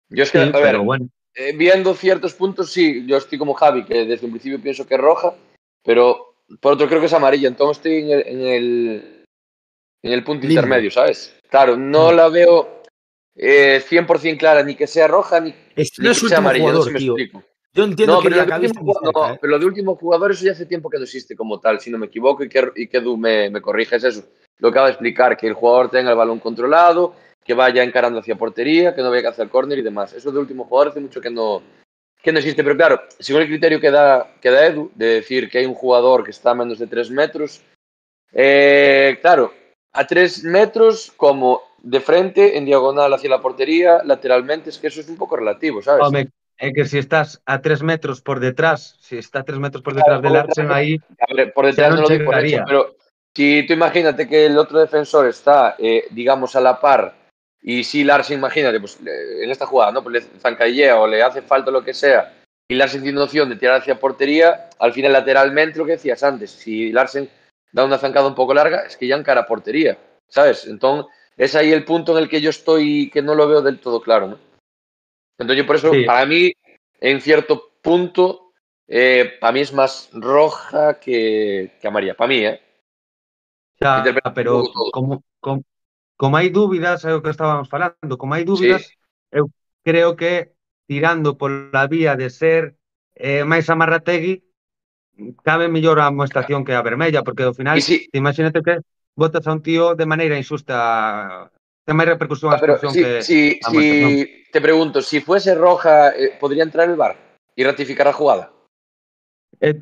Yo 0.09 0.23
es 0.23 0.31
que, 0.31 0.39
Sí, 0.39 0.45
a 0.45 0.59
ver, 0.59 0.63
pero 0.63 0.85
bueno. 0.85 1.09
eh, 1.35 1.53
viendo 1.55 1.95
ciertos 1.95 2.33
puntos, 2.35 2.71
sí, 2.73 3.05
yo 3.07 3.19
estoy 3.19 3.37
como 3.39 3.53
Javi, 3.55 3.85
que 3.85 4.07
desde 4.07 4.25
un 4.25 4.33
principio 4.33 4.61
pienso 4.61 4.87
que 4.87 4.95
es 4.95 5.01
roja, 5.01 5.35
pero 5.83 6.37
por 6.61 6.73
otro 6.75 6.89
creo 6.89 7.01
que 7.01 7.07
es 7.07 7.13
amarilla, 7.13 7.49
entonces 7.49 7.77
estoy 7.79 7.99
en 7.99 8.11
el, 8.11 8.27
en 8.27 8.41
el, 8.47 9.25
en 10.03 10.13
el 10.13 10.25
punto 10.25 10.47
intermedio, 10.47 10.91
¿sabes? 10.91 11.35
Claro, 11.51 11.77
no 11.77 12.11
la 12.13 12.29
veo 12.29 12.83
eh, 13.37 13.83
100% 13.87 14.39
clara, 14.39 14.63
ni 14.63 14.75
que 14.77 14.87
sea 14.87 15.09
roja, 15.09 15.41
ni, 15.41 15.55
Es 15.77 15.91
que 15.91 16.03
ni 16.03 16.09
no 16.09 16.15
que 16.15 16.21
es 16.21 16.29
sea 16.29 16.39
amarilla, 16.39 16.73
no 16.73 16.83
sé 16.83 16.83
jugador, 16.83 16.87
si 16.89 16.93
me 16.93 16.99
tío. 17.01 17.13
explico. 17.19 17.54
Yo 17.75 17.85
entiendo 17.85 18.15
No, 18.15 18.21
que 18.21 18.31
pero 18.31 18.45
lo, 18.45 18.59
de 18.59 18.69
no, 18.69 19.33
¿eh? 19.33 19.39
pero 19.41 19.51
lo 19.51 19.59
de 19.59 19.67
último 19.67 19.97
jugador, 19.97 20.31
eso 20.31 20.45
ya 20.45 20.53
hace 20.53 20.65
tiempo 20.65 20.89
que 20.89 20.99
no 20.99 21.03
existe 21.03 21.35
como 21.35 21.59
tal, 21.59 21.81
si 21.81 21.91
no 21.91 21.99
me 21.99 22.07
equivoco, 22.07 22.45
y 22.45 22.49
que, 22.49 22.71
y 22.77 22.87
que 22.87 22.99
Edu 22.99 23.17
me, 23.17 23.51
me 23.51 23.61
corrige, 23.61 23.97
es 23.97 24.05
eso. 24.05 24.25
Lo 24.59 24.69
acaba 24.69 24.87
de 24.87 24.93
explicar, 24.93 25.37
que 25.37 25.49
el 25.49 25.55
jugador 25.55 25.91
tenga 25.91 26.13
el 26.13 26.17
balón 26.17 26.39
controlado, 26.39 27.15
que 27.45 27.53
vaya 27.53 27.83
encarando 27.83 28.21
hacia 28.21 28.37
portería, 28.37 28.95
que 28.95 29.03
no 29.03 29.11
vaya 29.11 29.23
que 29.23 29.29
hacia 29.29 29.43
el 29.43 29.51
córner 29.51 29.79
y 29.79 29.83
demás. 29.83 30.13
Eso 30.13 30.31
de 30.31 30.39
último 30.39 30.65
jugador 30.65 30.93
hace 30.93 31.01
mucho 31.01 31.21
que 31.21 31.31
no, 31.31 31.63
que 32.23 32.33
no 32.33 32.39
existe. 32.39 32.63
Pero 32.63 32.77
claro, 32.77 33.03
según 33.19 33.43
el 33.43 33.49
criterio 33.49 33.81
que 33.81 33.91
da, 33.91 34.35
que 34.41 34.51
da 34.51 34.67
Edu, 34.67 34.93
de 34.95 35.07
decir 35.07 35.51
que 35.51 35.59
hay 35.59 35.67
un 35.67 35.75
jugador 35.75 36.23
que 36.23 36.31
está 36.31 36.53
a 36.53 36.55
menos 36.55 36.79
de 36.79 36.87
3 36.87 37.11
metros, 37.11 37.61
eh, 38.33 39.19
claro, 39.21 39.53
a 39.93 40.07
3 40.07 40.45
metros 40.45 41.13
como 41.17 41.61
de 41.83 42.01
frente, 42.01 42.57
en 42.57 42.65
diagonal 42.65 43.13
hacia 43.13 43.29
la 43.29 43.43
portería, 43.43 44.03
lateralmente, 44.05 44.71
es 44.71 44.79
que 44.79 44.87
eso 44.87 45.01
es 45.01 45.09
un 45.09 45.17
poco 45.17 45.37
relativo, 45.37 45.83
¿sabes? 45.83 46.29
É 46.59 46.73
que 46.73 46.85
se 46.85 46.99
estás 46.99 47.43
a 47.47 47.61
tres 47.61 47.83
metros 47.83 48.21
por 48.21 48.41
detrás, 48.41 48.97
se 49.01 49.19
está 49.19 49.41
a 49.41 49.45
tres 49.45 49.59
metros 49.59 49.83
por 49.83 49.95
detrás 49.95 50.23
del 50.23 50.33
Larsen, 50.33 50.71
aí 50.71 51.01
A 51.19 51.35
ver, 51.35 51.53
por 51.53 51.67
detrás 51.67 51.95
no 51.95 52.03
lo 52.03 52.25
por 52.25 52.39
hecho, 52.39 52.63
pero 52.67 52.97
si 53.35 53.67
tú 53.67 53.73
imagínate 53.73 54.29
que 54.29 54.47
el 54.47 54.57
otro 54.57 54.79
defensor 54.79 55.27
está, 55.27 55.75
eh, 55.79 56.07
digamos, 56.11 56.55
a 56.55 56.61
la 56.61 56.81
par, 56.81 57.15
y 57.61 57.83
si 57.83 58.05
Larsen, 58.05 58.39
imagínate, 58.39 58.79
pues 58.79 58.99
eh, 59.05 59.45
en 59.45 59.51
esta 59.51 59.67
jugada, 59.67 59.93
¿no? 59.93 60.03
Pues 60.03 60.13
le 60.15 60.41
zancadillea 60.41 61.01
o 61.01 61.07
le 61.07 61.23
hace 61.23 61.43
falta 61.43 61.71
lo 61.71 61.83
que 61.83 61.95
sea, 61.95 62.33
y 62.69 62.77
Larsen 62.77 63.03
tiene 63.03 63.21
opción 63.21 63.49
de 63.49 63.57
tirar 63.57 63.81
hacia 63.81 63.99
portería, 63.99 64.71
al 64.79 64.93
final 64.93 65.13
lateralmente 65.13 65.79
lo 65.79 65.87
que 65.87 65.93
decías 65.93 66.23
antes, 66.23 66.51
si 66.51 66.93
Larsen 66.93 67.29
da 67.73 67.85
una 67.85 67.99
zancada 67.99 68.29
un 68.29 68.35
poco 68.35 68.55
larga, 68.55 68.85
es 68.87 68.97
que 68.97 69.09
ya 69.09 69.17
encara 69.17 69.47
portería, 69.47 69.99
¿sabes? 70.29 70.67
Entonces, 70.67 71.13
es 71.37 71.57
ahí 71.57 71.73
el 71.73 71.85
punto 71.85 72.17
en 72.17 72.23
el 72.23 72.29
que 72.29 72.41
yo 72.41 72.51
estoy, 72.51 73.11
que 73.11 73.21
no 73.21 73.35
lo 73.35 73.49
veo 73.49 73.61
del 73.61 73.81
todo 73.81 74.01
claro, 74.01 74.29
¿no? 74.29 74.39
Entón, 75.39 75.67
por 75.67 75.77
eso, 75.77 75.93
sí. 75.93 76.05
para 76.05 76.27
mí, 76.27 76.53
en 77.01 77.21
cierto 77.21 77.73
punto, 77.83 78.53
eh, 78.87 79.37
para 79.41 79.53
mí 79.53 79.61
es 79.61 79.73
más 79.73 80.11
roja 80.13 81.01
que, 81.01 81.73
que 81.81 81.89
amarilla. 81.89 82.15
Para 82.15 82.29
mí, 82.29 82.39
eh? 82.45 82.61
Xa, 83.81 84.05
pero 84.35 84.63
como, 84.93 85.25
como, 85.41 85.65
como 86.17 86.37
hai 86.39 86.49
dúbidas, 86.55 87.03
é 87.03 87.11
o 87.11 87.21
que 87.21 87.35
estábamos 87.35 87.67
falando, 87.67 88.15
como 88.15 88.39
hai 88.39 88.47
dúbidas, 88.47 88.87
sí. 88.87 88.95
eu 89.35 89.51
creo 89.83 90.15
que 90.15 90.55
tirando 90.87 91.35
pola 91.35 91.91
vía 91.91 92.15
de 92.15 92.31
ser 92.31 92.79
eh, 93.19 93.43
máis 93.43 93.67
amarrategui, 93.67 94.47
cabe 95.43 95.67
mellor 95.67 95.99
a 95.99 96.07
amoestación 96.07 96.63
que 96.63 96.79
a 96.79 96.87
vermella, 96.87 97.27
porque 97.27 97.43
ao 97.43 97.55
final, 97.55 97.83
si... 97.83 98.07
imagínate 98.15 98.63
que 98.63 98.79
votas 99.19 99.47
a 99.47 99.53
un 99.53 99.63
tío 99.63 99.99
de 99.99 100.07
maneira 100.07 100.39
insusta 100.39 101.51
ten 101.85 101.95
máis 101.97 102.09
repercusión 102.09 102.51
ah, 102.53 102.59
pero, 102.59 102.75
a 102.75 102.77
expulsión 102.81 102.93
si, 102.97 103.01
que 103.05 103.11
si, 103.23 103.41
a 103.61 103.69
si, 103.71 103.77
Manchester. 103.77 104.45
Te 104.51 104.61
pregunto, 104.61 105.03
si 105.03 105.21
fuese 105.21 105.55
roja, 105.55 106.11
eh, 106.17 106.37
podría 106.41 106.63
entrar 106.65 106.89
el 106.89 106.97
VAR 106.97 107.17
e 107.57 107.61
ratificar 107.65 108.09
a 108.09 108.17
jugada? 108.17 108.51
Eh, 109.61 109.79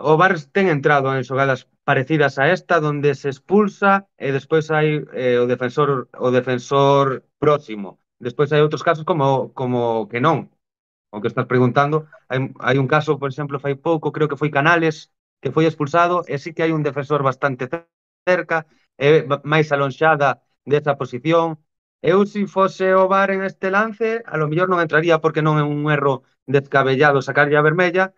o 0.00 0.16
VAR 0.16 0.34
ten 0.52 0.68
entrado 0.68 1.14
en 1.14 1.24
xogadas 1.24 1.68
parecidas 1.84 2.38
a 2.38 2.50
esta 2.50 2.80
onde 2.80 3.14
se 3.14 3.28
expulsa 3.28 4.08
e 4.18 4.32
despois 4.32 4.72
hai 4.72 5.04
eh, 5.14 5.38
o 5.38 5.46
defensor 5.46 6.08
o 6.18 6.28
defensor 6.34 7.22
próximo. 7.38 8.00
Despois 8.18 8.50
hai 8.50 8.64
outros 8.64 8.82
casos 8.82 9.04
como 9.04 9.52
como 9.54 10.08
que 10.10 10.18
non. 10.20 10.50
O 11.14 11.22
que 11.22 11.30
estás 11.30 11.46
preguntando, 11.46 12.10
hai, 12.26 12.50
hai 12.58 12.76
un 12.80 12.90
caso, 12.90 13.20
por 13.22 13.30
exemplo, 13.30 13.62
fai 13.62 13.78
pouco, 13.78 14.10
creo 14.10 14.26
que 14.26 14.40
foi 14.40 14.50
Canales, 14.50 15.14
que 15.38 15.54
foi 15.54 15.62
expulsado, 15.68 16.26
e 16.26 16.42
sí 16.42 16.50
que 16.50 16.66
hai 16.66 16.72
un 16.74 16.82
defensor 16.82 17.22
bastante 17.22 17.70
cerca, 18.26 18.66
e 18.98 19.22
máis 19.44 19.70
alonxada 19.70 20.42
desa 20.64 20.96
posición. 21.00 21.58
Eu, 22.02 22.26
se 22.26 22.46
fose 22.46 22.86
o 22.94 23.08
VAR 23.08 23.30
en 23.32 23.40
este 23.50 23.70
lance, 23.70 24.22
a 24.26 24.36
lo 24.36 24.48
mellor 24.48 24.68
non 24.68 24.82
entraría 24.84 25.20
porque 25.22 25.44
non 25.46 25.56
é 25.62 25.64
un 25.64 25.88
erro 25.96 26.14
descabellado 26.46 27.24
sacarlle 27.24 27.56
a 27.56 27.66
vermella, 27.68 28.12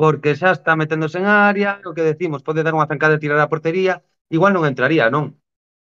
porque 0.00 0.36
xa 0.40 0.50
está 0.52 0.72
meténdose 0.76 1.18
en 1.20 1.26
área, 1.26 1.80
o 1.88 1.94
que 1.96 2.04
decimos, 2.10 2.44
pode 2.46 2.64
dar 2.64 2.74
unha 2.76 2.88
zancada 2.90 3.16
e 3.16 3.22
tirar 3.22 3.40
a 3.40 3.50
portería, 3.52 3.94
igual 4.36 4.52
non 4.52 4.68
entraría, 4.68 5.08
non. 5.14 5.24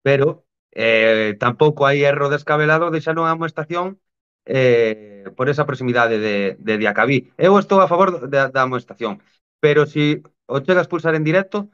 Pero 0.06 0.46
eh, 0.74 1.36
tampouco 1.44 1.82
hai 1.88 1.98
erro 2.12 2.30
descabelado 2.30 2.86
de 2.94 3.00
xa 3.06 3.14
non 3.18 3.26
é 3.30 3.34
unha 3.34 3.50
eh, 4.46 5.26
por 5.36 5.50
esa 5.50 5.66
proximidade 5.66 6.20
de, 6.20 6.58
de 6.60 6.78
Diacabí. 6.78 7.32
Eu 7.38 7.58
estou 7.60 7.80
a 7.82 7.88
favor 7.92 8.10
da, 8.34 8.50
da 8.50 8.62
amoestación, 8.64 9.22
pero 9.60 9.86
se 9.86 9.92
si 9.94 10.24
o 10.50 10.60
chega 10.66 10.80
a 10.82 10.86
expulsar 10.86 11.14
en 11.16 11.24
directo, 11.24 11.70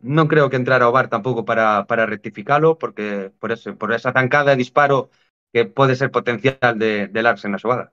non 0.00 0.28
creo 0.28 0.50
que 0.50 0.60
entrara 0.60 0.84
ao 0.86 0.94
bar 0.94 1.08
tampouco 1.08 1.44
para, 1.44 1.86
para 1.88 2.06
rectificalo, 2.06 2.76
porque 2.78 3.32
por, 3.40 3.52
ese, 3.52 3.72
por 3.72 3.92
esa 3.92 4.12
zancada 4.12 4.52
de 4.52 4.60
disparo 4.60 5.10
que 5.52 5.64
pode 5.64 5.96
ser 5.96 6.10
potencial 6.10 6.76
de, 6.78 7.08
de 7.08 7.20
Larsen 7.22 7.52
na 7.52 7.62
xogada. 7.62 7.92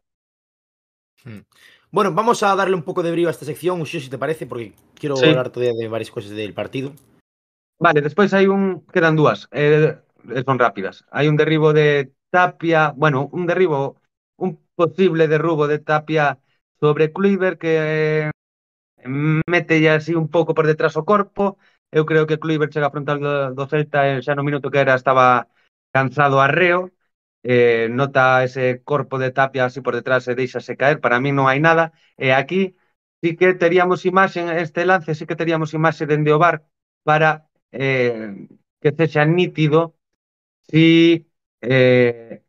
Hmm. 1.23 1.47
Bueno, 1.91 2.11
vamos 2.11 2.43
a 2.43 2.55
darle 2.55 2.75
un 2.75 2.83
poco 2.83 3.03
de 3.03 3.11
brío 3.11 3.27
a 3.27 3.31
esta 3.31 3.45
sección, 3.45 3.79
Uxo, 3.79 3.99
si 3.99 4.09
te 4.09 4.17
parece, 4.17 4.45
porque 4.45 4.73
quiero 4.99 5.15
Sí. 5.15 5.27
hablar 5.27 5.49
todavía 5.51 5.73
de 5.77 5.87
varias 5.87 6.11
cosas 6.11 6.31
del 6.31 6.53
partido. 6.53 6.93
Vale, 7.79 8.01
despois 8.01 8.33
hai 8.33 8.47
un, 8.47 8.81
quedan 8.93 9.15
dúas, 9.15 9.47
eh, 9.51 9.99
son 10.45 10.57
rápidas. 10.59 11.03
Hai 11.11 11.27
un 11.27 11.35
derribo 11.35 11.73
de 11.73 12.13
Tapia, 12.31 12.93
bueno, 12.95 13.29
un 13.31 13.45
derribo, 13.45 13.99
un 14.37 14.57
posible 14.75 15.27
derrubo 15.27 15.67
de 15.67 15.79
Tapia 15.79 16.39
sobre 16.79 17.11
Kluivert 17.11 17.59
que 17.59 17.73
eh, 17.75 18.31
mete 19.47 19.81
ya 19.81 19.95
así 19.95 20.15
un 20.15 20.29
pouco 20.29 20.53
por 20.53 20.65
detrás 20.67 20.95
o 20.97 21.05
corpo. 21.05 21.57
Eu 21.97 22.03
creo 22.09 22.25
que 22.27 22.41
Kluivert 22.41 22.73
chega 22.73 22.87
a 22.87 22.93
frontal 22.95 23.17
do, 23.25 23.33
do 23.57 23.63
Celta 23.71 23.99
e 24.09 24.11
xa 24.25 24.33
no 24.35 24.47
minuto 24.47 24.71
que 24.71 24.81
era 24.83 24.95
estaba 24.97 25.27
cansado 25.95 26.41
arreo. 26.41 26.79
Eh, 27.43 27.87
nota 27.99 28.43
ese 28.47 28.81
corpo 28.89 29.15
de 29.19 29.29
tapia 29.37 29.65
así 29.65 29.79
por 29.85 29.93
detrás 29.95 30.23
e 30.27 30.33
deixase 30.41 30.73
caer. 30.79 30.97
Para 31.03 31.21
mí 31.23 31.29
non 31.31 31.45
hai 31.49 31.59
nada. 31.67 31.85
E 32.17 32.27
aquí 32.33 32.61
sí 33.21 33.29
que 33.37 33.53
teríamos 33.63 33.99
imaxe, 34.11 34.41
este 34.65 34.81
lance 34.89 35.11
sí 35.17 35.23
que 35.29 35.39
teríamos 35.41 35.69
imaxe 35.77 36.09
dende 36.09 36.31
o 36.33 36.39
bar 36.41 36.65
para 37.07 37.29
eh, 37.71 38.47
que 38.81 38.89
sexa 38.97 39.23
nítido 39.25 39.93
si 40.69 40.85
eh, 41.61 42.41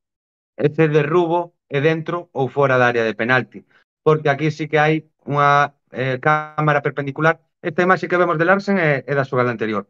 ese 0.56 0.84
derrubo 0.88 1.40
é 1.68 1.78
dentro 1.90 2.16
ou 2.38 2.48
fora 2.48 2.78
da 2.80 2.88
área 2.92 3.04
de 3.04 3.14
penalti. 3.20 3.60
Porque 4.04 4.28
aquí 4.32 4.48
sí 4.56 4.64
que 4.70 4.78
hai 4.80 4.94
unha 5.28 5.74
eh, 5.92 6.16
cámara 6.24 6.80
perpendicular 6.86 7.36
Esta 7.68 7.84
imaxe 7.86 8.08
que 8.10 8.20
vemos 8.22 8.38
de 8.38 8.44
Larsen 8.48 8.76
é, 8.88 8.90
é 9.10 9.12
da 9.18 9.28
xogada 9.30 9.50
anterior. 9.54 9.84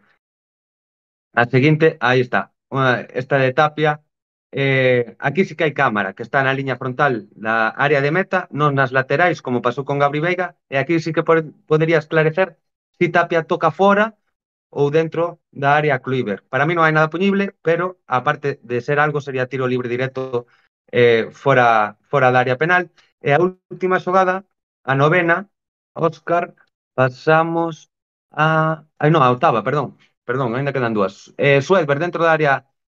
A 1.41 1.45
seguinte, 1.55 1.87
aí 2.01 2.21
está. 2.21 2.41
Esta 3.21 3.37
de 3.39 3.53
Tapia. 3.53 3.93
Eh, 4.57 5.17
aquí 5.19 5.45
sí 5.45 5.57
que 5.57 5.65
hai 5.67 5.75
cámara, 5.83 6.15
que 6.15 6.23
está 6.27 6.39
na 6.43 6.55
liña 6.59 6.79
frontal 6.83 7.13
da 7.45 7.55
área 7.87 8.01
de 8.05 8.15
meta, 8.19 8.39
non 8.61 8.71
nas 8.79 8.95
laterais, 8.99 9.43
como 9.45 9.65
pasou 9.67 9.83
con 9.89 9.99
Gabri 10.03 10.21
Veiga, 10.27 10.49
e 10.73 10.77
aquí 10.79 10.95
sí 11.05 11.11
que 11.15 11.27
podería 11.71 11.99
esclarecer 11.99 12.49
si 12.99 13.07
Tapia 13.15 13.43
toca 13.53 13.71
fora 13.81 14.07
ou 14.81 14.87
dentro 14.99 15.25
da 15.63 15.71
área 15.81 15.99
Kluivert. 16.05 16.43
Para 16.53 16.67
mí 16.67 16.73
non 16.75 16.85
hai 16.87 16.95
nada 16.95 17.11
puñible, 17.15 17.45
pero 17.67 17.85
aparte 18.19 18.49
de 18.71 18.79
ser 18.87 18.99
algo 19.03 19.19
sería 19.27 19.51
tiro 19.51 19.67
libre 19.67 19.89
directo 19.95 20.47
eh, 20.95 21.27
fora, 21.43 21.99
fora 22.11 22.31
da 22.31 22.39
área 22.45 22.61
penal. 22.63 22.83
E 23.27 23.31
a 23.35 23.43
última 23.43 23.99
xogada, 24.05 24.47
a 24.91 24.93
novena, 24.95 25.37
Óscar 25.95 26.55
Pasamos 26.95 27.91
a... 28.31 28.85
Ai, 29.03 29.11
non, 29.11 29.23
a 29.23 29.31
octava, 29.35 29.63
perdón. 29.67 29.99
Perdón, 30.29 30.55
ainda 30.55 30.73
quedan 30.75 30.95
dúas. 30.97 31.35
Eh, 31.37 31.61
Suelver, 31.61 31.99
dentro 31.99 32.23
da 32.25 32.33
área 32.33 32.55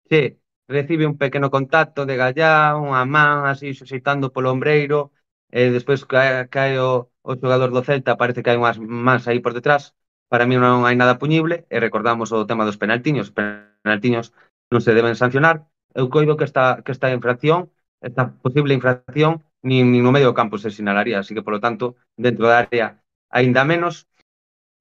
che, 0.09 0.41
recibe 0.69 1.07
un 1.07 1.17
pequeno 1.19 1.51
contacto 1.51 2.05
de 2.07 2.17
Gallá, 2.17 2.77
unha 2.77 3.05
man 3.05 3.47
así 3.53 3.73
xoxitando 3.79 4.33
polo 4.35 4.53
ombreiro, 4.55 5.13
e 5.59 5.71
despois 5.77 6.01
cae, 6.05 6.49
cae 6.55 6.81
o, 6.81 7.09
o 7.23 7.33
xogador 7.41 7.71
do 7.73 7.85
Celta, 7.85 8.17
parece 8.21 8.43
que 8.43 8.51
hai 8.51 8.59
unhas 8.61 8.79
mans 8.81 9.25
aí 9.29 9.39
por 9.45 9.53
detrás, 9.57 9.95
para 10.33 10.45
mí 10.49 10.57
non 10.57 10.85
hai 10.89 10.97
nada 10.97 11.21
puñible, 11.21 11.65
e 11.69 11.77
recordamos 11.81 12.33
o 12.33 12.49
tema 12.49 12.65
dos 12.69 12.81
penaltiños, 12.81 13.29
penaltiños 13.33 14.33
non 14.73 14.81
se 14.85 14.97
deben 14.97 15.15
sancionar, 15.17 15.69
eu 15.95 16.09
coido 16.09 16.37
que 16.39 16.45
esta, 16.49 16.81
que 16.85 16.93
esta 16.97 17.13
infracción, 17.13 17.71
esta 18.01 18.33
posible 18.45 18.75
infracción, 18.75 19.45
nin, 19.63 19.93
nin 19.93 20.03
no 20.05 20.13
medio 20.13 20.33
do 20.33 20.39
campo 20.41 20.57
se 20.59 20.73
sinalaría, 20.73 21.21
así 21.21 21.33
que, 21.37 21.45
polo 21.45 21.61
tanto, 21.61 21.97
dentro 22.17 22.49
da 22.49 22.65
área 22.65 23.04
aínda 23.39 23.63
menos. 23.71 23.95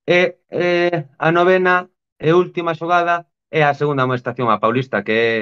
E 0.06 0.20
eh, 0.52 1.00
a 1.18 1.30
novena 1.38 1.76
e 2.28 2.30
última 2.44 2.78
xogada 2.80 3.16
é 3.50 3.62
a 3.66 3.78
segunda 3.80 4.04
amonestación 4.04 4.48
a 4.50 4.62
Paulista, 4.64 5.04
que 5.06 5.16
é, 5.28 5.36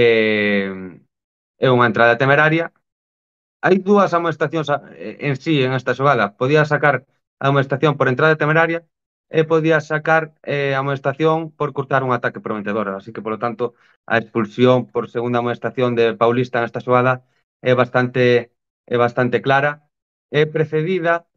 é, 0.00 0.70
é 1.64 1.68
unha 1.76 1.88
entrada 1.90 2.20
temeraria. 2.22 2.72
Hai 3.64 3.76
dúas 3.88 4.10
amonestacións 4.14 4.68
eh, 4.70 5.18
en 5.28 5.34
sí 5.42 5.54
en 5.66 5.72
esta 5.78 5.96
xogada. 5.98 6.24
Podía 6.40 6.62
sacar 6.64 6.96
a 7.42 7.48
amonestación 7.50 7.96
por 7.98 8.06
entrada 8.08 8.40
temeraria 8.42 8.80
e 9.28 9.44
podía 9.44 9.78
sacar 9.80 10.22
eh, 10.42 10.72
a 10.74 10.80
amonestación 10.80 11.50
por 11.58 11.72
cortar 11.76 12.02
un 12.06 12.12
ataque 12.16 12.40
prometedor. 12.40 12.88
Así 12.88 13.10
que, 13.12 13.24
polo 13.24 13.38
tanto, 13.44 13.74
a 14.06 14.16
expulsión 14.20 14.88
por 14.92 15.10
segunda 15.10 15.40
amonestación 15.42 15.90
de 15.98 16.16
Paulista 16.16 16.62
nesta 16.62 16.80
xogada 16.80 17.14
é 17.60 17.72
bastante 17.74 18.54
é 18.88 18.96
bastante 18.96 19.42
clara. 19.44 19.72
É 20.30 20.42
precedida 20.46 21.27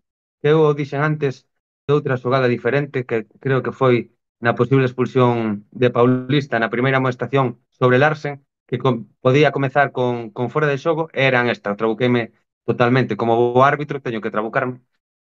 que 0.41 0.49
eu 0.53 0.59
o 0.65 0.73
dixen 0.73 1.01
antes 1.01 1.47
de 1.87 1.91
outra 1.97 2.17
xogada 2.17 2.47
diferente 2.47 3.05
que 3.05 3.17
creo 3.43 3.63
que 3.65 3.71
foi 3.71 3.95
na 4.41 4.57
posible 4.59 4.85
expulsión 4.89 5.65
de 5.71 5.89
Paulista 5.93 6.57
na 6.57 6.73
primeira 6.73 6.97
amonestación 6.97 7.61
sobre 7.69 8.01
Larsen, 8.01 8.41
que 8.67 8.77
com, 8.81 9.05
podía 9.21 9.51
comezar 9.51 9.91
con, 9.91 10.31
con 10.31 10.49
fora 10.49 10.67
de 10.67 10.81
xogo, 10.81 11.09
eran 11.13 11.49
esta, 11.49 11.75
trabuqueime 11.75 12.33
totalmente. 12.65 13.17
Como 13.17 13.53
bo 13.53 13.63
árbitro 13.63 14.01
teño 14.01 14.21
que 14.21 14.33
trabucarme, 14.33 14.81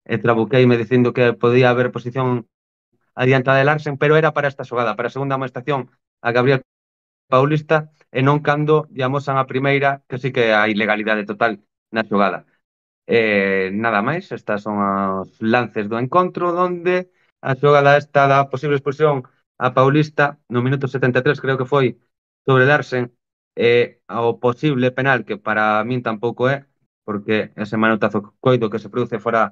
e 0.05 0.19
trabuqueime 0.19 0.77
dicindo 0.77 1.15
que 1.17 1.33
podía 1.33 1.71
haber 1.71 1.93
posición 1.95 2.49
adiantada 3.15 3.59
de 3.59 3.65
Larsen, 3.65 3.97
pero 3.97 4.17
era 4.17 4.33
para 4.35 4.49
esta 4.49 4.65
xogada, 4.65 4.97
para 4.97 5.09
a 5.09 5.15
segunda 5.15 5.37
amonestación 5.37 5.91
a 6.21 6.33
Gabriel 6.33 6.63
Paulista, 7.29 7.93
e 8.11 8.21
non 8.27 8.43
cando 8.43 8.87
llamosan 8.91 9.39
a 9.39 9.47
primeira, 9.47 10.03
que 10.09 10.19
sí 10.23 10.29
que 10.35 10.55
hai 10.55 10.75
legalidade 10.75 11.25
total 11.25 11.63
na 11.95 12.03
xogada. 12.03 12.47
Eh, 13.07 13.71
nada 13.75 14.01
máis, 14.01 14.33
estas 14.33 14.63
son 14.65 14.77
os 14.81 15.29
lances 15.41 15.89
do 15.93 16.01
encontro 16.01 16.57
onde 16.57 17.13
a 17.45 17.53
xogada 17.61 18.01
esta 18.01 18.25
da 18.33 18.49
posible 18.53 18.77
expulsión 18.81 19.17
a 19.61 19.69
Paulista 19.77 20.41
no 20.49 20.65
minuto 20.65 20.89
73 20.89 21.41
creo 21.45 21.61
que 21.61 21.69
foi 21.69 22.01
sobre 22.47 22.65
Larsen 22.65 23.13
eh, 23.57 24.01
ao 24.09 24.41
posible 24.41 24.89
penal 24.99 25.25
que 25.29 25.37
para 25.37 25.85
min 25.85 26.01
tampouco 26.01 26.49
é 26.49 26.65
porque 27.05 27.53
ese 27.61 27.77
manotazo 27.77 28.19
coido 28.41 28.71
que 28.73 28.81
se 28.81 28.89
produce 28.89 29.21
fora 29.21 29.43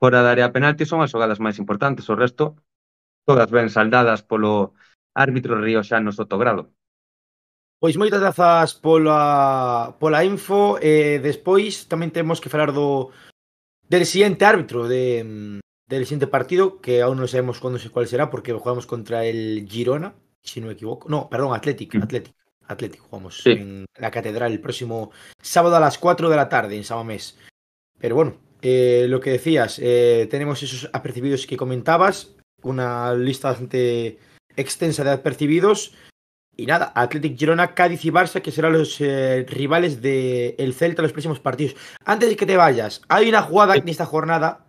fora 0.00 0.24
da 0.24 0.32
área 0.32 0.52
penalti 0.56 0.84
son 0.88 1.00
as 1.04 1.12
xogadas 1.12 1.40
máis 1.44 1.60
importantes. 1.62 2.08
O 2.08 2.16
resto 2.16 2.56
todas 3.28 3.50
ben 3.52 3.68
saldadas 3.68 4.22
polo 4.24 4.72
árbitro 5.14 5.60
rioxano 5.60 6.12
Sotogrado. 6.12 6.72
Pois 7.78 7.96
moitas 8.00 8.20
grazas 8.20 8.72
pola, 8.72 9.94
pola 10.00 10.24
info 10.24 10.80
e 10.80 11.20
despois 11.20 11.84
tamén 11.92 12.08
temos 12.08 12.40
que 12.40 12.48
falar 12.48 12.72
do 12.72 13.12
del 13.84 14.08
siguiente 14.08 14.48
árbitro 14.48 14.88
de, 14.88 15.60
del 15.84 16.04
siguiente 16.08 16.26
partido 16.26 16.80
que 16.80 17.04
aún 17.04 17.20
non 17.20 17.28
sabemos 17.28 17.60
cuándo 17.60 17.76
se 17.76 17.92
cuál 17.92 18.08
será 18.08 18.32
porque 18.32 18.56
jugamos 18.56 18.88
contra 18.88 19.28
el 19.28 19.68
Girona, 19.68 20.16
si 20.40 20.64
no 20.64 20.72
me 20.72 20.74
equivoco. 20.74 21.06
No, 21.12 21.28
perdón, 21.28 21.52
Athletic, 21.52 21.94
Mm. 22.00 22.02
Athletic. 22.02 22.34
Athletic 22.66 23.00
jugamos 23.06 23.44
Sí. 23.44 23.52
en 23.54 23.84
la 24.00 24.10
catedral 24.10 24.50
el 24.50 24.58
próximo 24.64 25.12
sábado 25.38 25.76
a 25.76 25.80
las 25.84 25.98
4 26.00 26.26
de 26.32 26.34
la 26.36 26.48
tarde 26.48 26.74
en 26.74 26.82
Samamés. 26.82 27.36
Pero 28.00 28.16
bueno, 28.16 28.40
eh, 28.64 29.06
lo 29.06 29.20
que 29.20 29.30
decías, 29.36 29.78
eh, 29.84 30.26
tenemos 30.32 30.64
esos 30.64 30.88
apercibidos 30.92 31.46
que 31.46 31.56
comentabas, 31.60 32.34
una 32.64 33.14
lista 33.14 33.48
bastante 33.52 34.18
extensa 34.56 35.04
de 35.04 35.12
apercibidos. 35.12 35.94
Y 36.56 36.66
nada, 36.66 36.92
Athletic 36.94 37.38
Girona, 37.38 37.74
Cádiz 37.74 38.04
y 38.04 38.10
Barça, 38.10 38.40
que 38.40 38.50
serán 38.50 38.72
los 38.72 38.98
eh, 39.00 39.44
rivales 39.48 40.00
del 40.00 40.54
el 40.56 40.72
Celta 40.74 41.02
en 41.02 41.04
los 41.04 41.12
próximos 41.12 41.38
partidos. 41.38 41.76
Antes 42.04 42.30
de 42.30 42.36
que 42.36 42.46
te 42.46 42.56
vayas, 42.56 43.02
hay 43.08 43.28
una 43.28 43.42
jugada 43.42 43.76
en 43.76 43.88
esta 43.88 44.06
jornada 44.06 44.66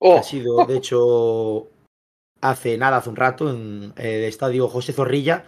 que 0.00 0.08
Oh, 0.08 0.16
ha 0.16 0.22
sido, 0.22 0.64
de 0.64 0.78
hecho, 0.78 1.68
hace 2.40 2.78
nada, 2.78 2.96
hace 2.96 3.10
un 3.10 3.16
rato, 3.16 3.50
en 3.50 3.92
el 3.96 4.24
estadio 4.24 4.66
José 4.66 4.94
Zorrilla. 4.94 5.44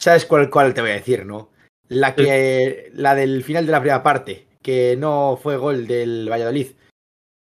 ¿Sabes 0.00 0.24
cuál, 0.24 0.50
cuál 0.50 0.72
te 0.72 0.80
voy 0.80 0.90
a 0.90 0.94
decir, 0.94 1.26
no? 1.26 1.50
La, 1.88 2.14
que, 2.14 2.90
la 2.94 3.16
del 3.16 3.42
final 3.42 3.66
de 3.66 3.72
la 3.72 3.80
primera 3.80 4.02
parte, 4.04 4.46
que 4.62 4.96
no 4.96 5.36
fue 5.42 5.56
gol 5.56 5.88
del 5.88 6.30
Valladolid. 6.30 6.68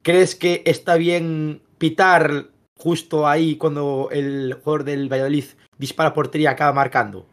¿Crees 0.03 0.35
que 0.35 0.63
está 0.65 0.97
bien 0.97 1.63
pitar 1.77 2.47
justo 2.79 3.29
ahí 3.29 3.57
cuando 3.57 4.09
el 4.11 4.55
jugador 4.55 4.85
del 4.85 5.13
Valladolid 5.13 5.45
dispara 5.77 6.15
portería 6.15 6.53
acaba 6.53 6.73
marcando? 6.73 7.27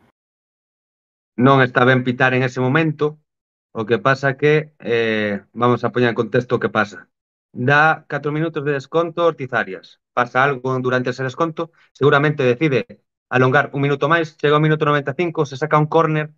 non 1.38 1.62
está 1.62 1.86
ben 1.86 2.04
pitar 2.04 2.34
en 2.34 2.44
ese 2.44 2.60
momento, 2.60 3.22
o 3.72 3.86
que 3.86 4.00
pasa 4.02 4.38
que, 4.42 4.74
eh, 4.82 5.46
vamos 5.54 5.84
a 5.86 5.92
poñer 5.94 6.10
en 6.10 6.20
contexto 6.22 6.58
o 6.58 6.62
que 6.62 6.74
pasa. 6.74 7.10
Dá 7.54 8.06
4 8.10 8.32
minutos 8.34 8.66
de 8.66 8.74
desconto 8.74 9.26
Ortizarias. 9.26 10.02
Pasa 10.14 10.44
algo 10.44 10.78
durante 10.80 11.12
ese 11.14 11.24
desconto, 11.24 11.72
seguramente 11.94 12.44
decide 12.44 13.06
alongar 13.30 13.70
un 13.74 13.82
minuto 13.86 14.10
máis, 14.10 14.36
chega 14.40 14.56
ao 14.58 14.66
minuto 14.66 14.84
95, 14.86 15.46
se 15.46 15.58
saca 15.62 15.78
un 15.78 15.88
córner, 15.88 16.34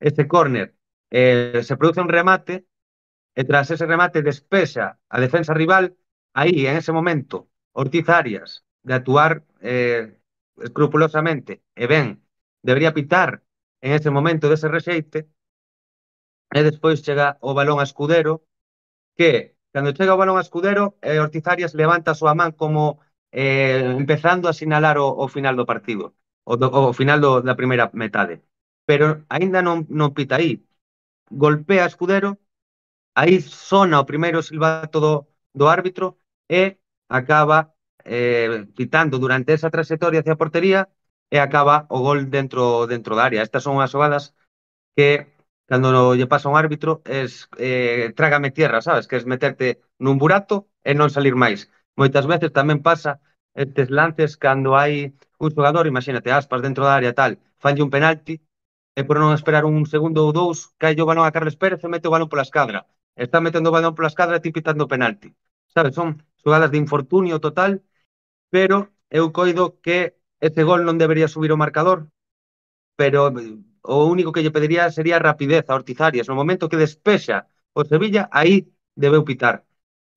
ese 0.00 0.26
córner 0.26 0.74
eh, 1.10 1.60
se 1.62 1.76
produce 1.76 2.00
un 2.00 2.08
remate, 2.08 2.66
e 3.34 3.42
tras 3.44 3.70
ese 3.70 3.86
remate 3.86 4.22
despexa 4.22 4.98
a 5.08 5.16
defensa 5.20 5.52
rival, 5.54 5.96
aí, 6.32 6.66
en 6.66 6.76
ese 6.80 6.92
momento, 6.92 7.50
Ortiz 7.72 8.08
Arias, 8.08 8.64
de 8.82 8.94
actuar 8.94 9.44
eh, 9.60 10.16
escrupulosamente, 10.62 11.62
e 11.74 11.86
ben, 11.86 12.22
debería 12.62 12.94
pitar 12.94 13.42
en 13.84 13.90
ese 13.98 14.10
momento 14.16 14.48
dese 14.48 14.68
rexeite, 14.76 15.18
e 16.58 16.60
despois 16.68 17.02
chega 17.06 17.28
o 17.48 17.50
balón 17.58 17.78
a 17.80 17.86
Escudero, 17.88 18.32
que 19.18 19.30
cando 19.74 19.96
chega 19.98 20.16
o 20.16 20.20
balón 20.22 20.36
a 20.38 20.44
Escudero, 20.46 20.84
eh, 21.08 21.18
Ortizarias 21.26 21.76
levanta 21.82 22.08
a 22.12 22.18
súa 22.20 22.34
man 22.40 22.52
como 22.62 22.82
eh, 23.32 23.82
empezando 24.02 24.44
a 24.48 24.56
sinalar 24.60 24.96
o, 25.04 25.06
o 25.24 25.26
final 25.34 25.54
do 25.60 25.68
partido, 25.72 26.04
o, 26.50 26.54
do, 26.60 26.66
o 26.90 26.92
final 27.00 27.18
do, 27.24 27.30
da 27.48 27.58
primeira 27.60 27.86
metade. 28.02 28.34
Pero 28.88 29.06
aínda 29.34 29.60
non, 29.66 29.78
non 30.00 30.14
pita 30.16 30.34
aí. 30.38 30.52
Golpea 31.42 31.84
a 31.84 31.90
Escudero, 31.92 32.30
aí 33.20 33.40
sona 33.70 34.00
o 34.02 34.08
primeiro 34.10 34.38
silbato 34.48 34.98
do, 35.04 35.14
do 35.58 35.64
árbitro 35.76 36.06
e 36.48 36.78
acaba 37.08 37.58
eh, 38.04 38.66
pitando 38.78 39.18
durante 39.18 39.50
esa 39.56 39.70
trayectoria 39.74 40.20
hacia 40.20 40.34
a 40.34 40.42
portería 40.42 40.80
e 41.34 41.38
acaba 41.46 41.76
o 41.96 41.98
gol 42.06 42.20
dentro 42.36 42.86
dentro 42.92 43.12
da 43.16 43.24
área. 43.28 43.42
Estas 43.46 43.62
son 43.66 43.76
as 43.82 43.90
xogadas 43.94 44.24
que 44.96 45.08
cando 45.70 45.88
no 45.94 46.14
lle 46.18 46.30
pasa 46.32 46.50
un 46.52 46.56
árbitro 46.64 47.02
es 47.04 47.30
eh, 47.58 48.12
trágame 48.18 48.54
tierra, 48.58 48.78
sabes? 48.86 49.08
Que 49.08 49.16
es 49.20 49.26
meterte 49.26 49.66
nun 50.04 50.16
burato 50.22 50.56
e 50.88 50.92
non 50.94 51.10
salir 51.16 51.34
máis. 51.44 51.60
Moitas 51.98 52.26
veces 52.32 52.54
tamén 52.58 52.80
pasa 52.88 53.18
estes 53.64 53.88
lances 53.98 54.38
cando 54.44 54.70
hai 54.78 54.94
un 55.42 55.50
xogador, 55.54 55.84
imagínate, 55.92 56.30
aspas 56.30 56.62
dentro 56.66 56.82
da 56.86 56.94
área 57.00 57.12
tal, 57.20 57.32
fanlle 57.62 57.82
un 57.86 57.90
penalti 57.90 58.34
e 58.98 59.00
por 59.06 59.16
non 59.18 59.34
esperar 59.34 59.64
un 59.66 59.82
segundo 59.94 60.22
ou 60.26 60.30
dous, 60.30 60.58
cae 60.78 60.94
o 61.02 61.08
balón 61.08 61.26
a 61.26 61.34
Carles 61.34 61.58
Pérez 61.58 61.80
e 61.82 61.90
mete 61.90 62.06
o 62.06 62.14
balón 62.14 62.30
pola 62.30 62.46
escadra. 62.46 62.86
Está 63.24 63.38
metendo 63.42 63.68
o 63.70 63.74
balón 63.76 63.94
pola 63.98 64.10
escadra 64.12 64.38
e 64.38 64.42
ti 64.44 64.50
pitando 64.54 64.86
o 64.86 64.90
penalti. 64.92 65.28
Sabes, 65.74 65.98
son 65.98 66.22
xogadas 66.42 66.70
de 66.70 66.78
infortunio 66.84 67.42
total, 67.42 67.82
pero 68.54 68.76
eu 69.10 69.34
coido 69.34 69.82
que 69.84 69.98
ese 70.48 70.62
gol 70.68 70.80
non 70.84 71.00
debería 71.02 71.32
subir 71.34 71.50
o 71.52 71.60
marcador, 71.64 71.98
pero 73.00 73.20
eh, 73.28 73.58
o 73.82 73.98
único 74.14 74.32
que 74.32 74.42
lle 74.44 74.54
pediría 74.56 74.84
sería 74.96 75.18
rapidez 75.28 75.64
a 75.68 75.76
Ortizarias. 75.80 76.28
No 76.28 76.38
momento 76.40 76.68
que 76.70 76.80
despexa 76.84 77.48
o 77.78 77.82
Sevilla, 77.90 78.28
aí 78.38 78.54
debeu 78.94 79.22
pitar. 79.28 79.56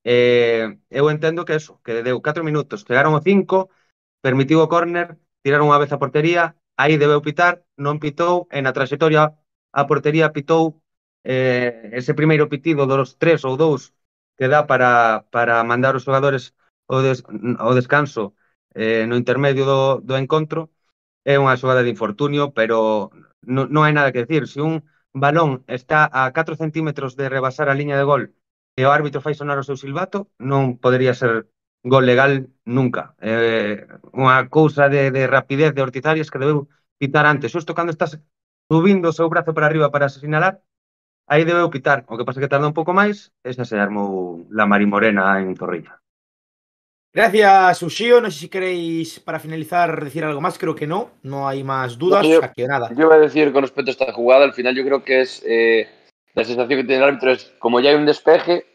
Eh, 0.04 0.78
eu 0.90 1.06
entendo 1.12 1.46
que 1.48 1.56
eso, 1.60 1.74
que 1.84 2.04
deu 2.08 2.18
4 2.26 2.44
minutos, 2.50 2.86
chegaron 2.88 3.14
o 3.18 3.22
5, 3.22 3.70
permitiu 4.26 4.60
o 4.64 4.72
córner, 4.74 5.08
tiraron 5.44 5.68
unha 5.70 5.82
vez 5.82 5.92
a 5.92 6.02
portería, 6.02 6.56
aí 6.82 6.96
debeu 7.02 7.20
pitar, 7.28 7.54
non 7.76 8.00
pitou, 8.04 8.48
en 8.58 8.64
a 8.70 8.76
trayectoria 8.76 9.24
a 9.74 9.84
portería 9.90 10.32
pitou 10.36 10.64
eh, 11.24 11.92
ese 12.00 12.14
primeiro 12.20 12.48
pitido 12.50 12.88
dos 12.88 13.20
tres 13.22 13.44
ou 13.44 13.60
dous 13.60 13.94
que 14.38 14.48
dá 14.48 14.64
para, 14.70 15.26
para 15.34 15.64
mandar 15.68 15.94
os 15.98 16.06
xogadores 16.08 16.54
o, 16.88 17.02
des, 17.04 17.20
o 17.28 17.72
descanso 17.76 18.37
eh, 18.78 19.04
no 19.10 19.16
intermedio 19.22 19.64
do, 19.72 19.82
do 20.08 20.16
encontro. 20.24 20.70
É 21.34 21.36
unha 21.44 21.60
xogada 21.62 21.84
de 21.84 21.94
infortunio, 21.96 22.44
pero 22.58 22.78
non, 23.56 23.66
non 23.74 23.82
hai 23.84 23.94
nada 23.96 24.12
que 24.14 24.24
decir. 24.24 24.44
Se 24.54 24.60
un 24.70 24.76
balón 25.24 25.50
está 25.80 26.00
a 26.20 26.32
4 26.36 26.56
centímetros 26.62 27.12
de 27.20 27.26
rebasar 27.36 27.68
a 27.70 27.78
liña 27.80 27.98
de 28.00 28.08
gol 28.12 28.24
e 28.80 28.82
o 28.88 28.94
árbitro 28.98 29.24
fai 29.26 29.34
sonar 29.36 29.58
o 29.60 29.68
seu 29.68 29.78
silbato, 29.84 30.20
non 30.52 30.62
podería 30.84 31.14
ser 31.22 31.34
gol 31.94 32.06
legal 32.12 32.32
nunca. 32.78 33.04
Eh, 33.32 33.88
unha 34.24 34.38
cousa 34.58 34.84
de, 34.94 35.02
de 35.16 35.24
rapidez 35.36 35.72
de 35.74 35.84
Ortizarias 35.88 36.30
que 36.32 36.42
debeu 36.44 36.60
pitar 37.02 37.26
antes. 37.26 37.52
Xusto 37.56 37.76
cando 37.78 37.92
estás 37.94 38.12
subindo 38.72 39.06
o 39.10 39.18
seu 39.18 39.28
brazo 39.34 39.52
para 39.56 39.68
arriba 39.70 39.92
para 39.94 40.08
asinalar, 40.10 40.54
aí 41.32 41.44
debeu 41.50 41.70
pitar. 41.76 42.00
O 42.12 42.18
que 42.18 42.28
pasa 42.28 42.42
que 42.42 42.52
tarda 42.52 42.70
un 42.72 42.78
pouco 42.80 42.94
máis, 43.00 43.18
esa 43.52 43.66
se 43.70 43.78
armou 43.86 44.12
la 44.58 44.66
Mari 44.72 44.88
Morena 44.94 45.24
en 45.44 45.56
Torrilla. 45.62 45.94
Gracias, 47.14 47.82
Ushio. 47.84 48.22
No 48.22 48.30
sé 48.30 48.40
si 48.40 48.50
queréis, 48.50 49.20
para 49.20 49.40
finalizar, 49.40 50.04
decir 50.04 50.24
algo 50.24 50.42
más. 50.42 50.58
Creo 50.58 50.76
que 50.76 50.88
no. 50.88 51.12
No 51.24 51.48
hay 51.48 51.64
más 51.64 51.98
dudas. 51.98 52.24
No, 52.24 52.30
yo- 52.56 52.68
nada. 52.68 52.90
Yo 52.94 53.06
iba 53.06 53.16
a 53.16 53.20
decir 53.20 53.52
con 53.52 53.64
respecto 53.64 53.90
a 53.92 53.94
esta 53.94 54.14
jugada, 54.14 54.44
al 54.46 54.54
final 54.54 54.76
yo 54.76 54.84
creo 54.84 55.04
que 55.04 55.22
es 55.22 55.44
eh, 55.46 55.90
la 56.36 56.44
sensación 56.44 56.80
que 56.80 56.86
tiene 56.86 57.04
el 57.04 57.10
árbitro 57.10 57.32
es 57.32 57.54
como 57.60 57.80
ya 57.80 57.90
hay 57.90 57.96
un 57.96 58.06
despeje, 58.06 58.66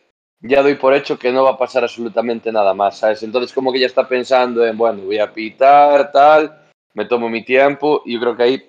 ya 0.40 0.62
doy 0.62 0.74
por 0.74 0.94
hecho 0.94 1.18
que 1.18 1.30
no 1.30 1.44
va 1.44 1.50
a 1.50 1.58
pasar 1.58 1.84
absolutamente 1.84 2.50
nada 2.50 2.74
más, 2.74 2.98
¿sabes? 2.98 3.22
Entonces 3.22 3.52
como 3.52 3.72
que 3.72 3.78
ya 3.78 3.86
está 3.86 4.08
pensando 4.08 4.66
en, 4.66 4.76
bueno, 4.76 5.02
voy 5.04 5.18
a 5.20 5.32
pitar, 5.32 6.10
tal, 6.10 6.62
me 6.94 7.04
tomo 7.04 7.28
mi 7.28 7.44
tiempo 7.44 8.02
y 8.04 8.14
yo 8.14 8.20
creo 8.20 8.36
que 8.36 8.42
ahí 8.42 8.68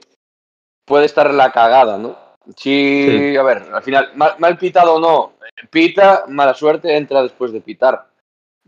puede 0.85 1.05
estar 1.07 1.33
la 1.33 1.51
cagada, 1.51 1.97
¿no? 1.97 2.15
Sí, 2.57 3.07
Sí. 3.31 3.37
a 3.37 3.41
ver, 3.43 3.63
al 3.73 3.81
final, 3.81 4.11
mal, 4.15 4.35
mal 4.37 4.57
pitado 4.57 4.95
o 4.95 4.99
no, 4.99 5.33
pita, 5.71 6.25
mala 6.27 6.53
suerte, 6.53 6.95
entra 6.95 7.23
después 7.23 7.51
de 7.53 7.61
pitar. 7.61 8.05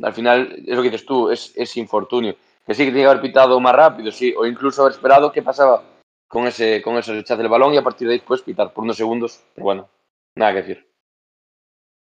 Al 0.01 0.13
final, 0.13 0.63
es 0.65 0.75
lo 0.75 0.81
que 0.81 0.89
dices 0.89 1.05
tú, 1.05 1.29
es, 1.29 1.53
es 1.55 1.77
infortunio. 1.77 2.35
Que 2.65 2.73
sí 2.73 2.83
que 2.83 2.91
tiene 2.91 3.01
que 3.01 3.09
haber 3.09 3.21
pitado 3.21 3.59
más 3.59 3.75
rápido, 3.75 4.11
sí, 4.11 4.33
o 4.35 4.45
incluso 4.45 4.81
haber 4.81 4.93
esperado 4.93 5.31
qué 5.31 5.41
pasaba 5.41 5.83
con 6.27 6.47
ese, 6.47 6.81
con 6.81 6.97
ese 6.97 7.13
rechazo 7.13 7.41
del 7.41 7.49
balón 7.49 7.73
y 7.73 7.77
a 7.77 7.83
partir 7.83 8.07
de 8.07 8.15
ahí 8.15 8.23
pues 8.25 8.41
pitar 8.41 8.73
por 8.73 8.83
unos 8.83 8.97
segundos. 8.97 9.43
Pero 9.53 9.65
bueno, 9.65 9.89
nada 10.35 10.53
que 10.53 10.61
decir. 10.61 10.89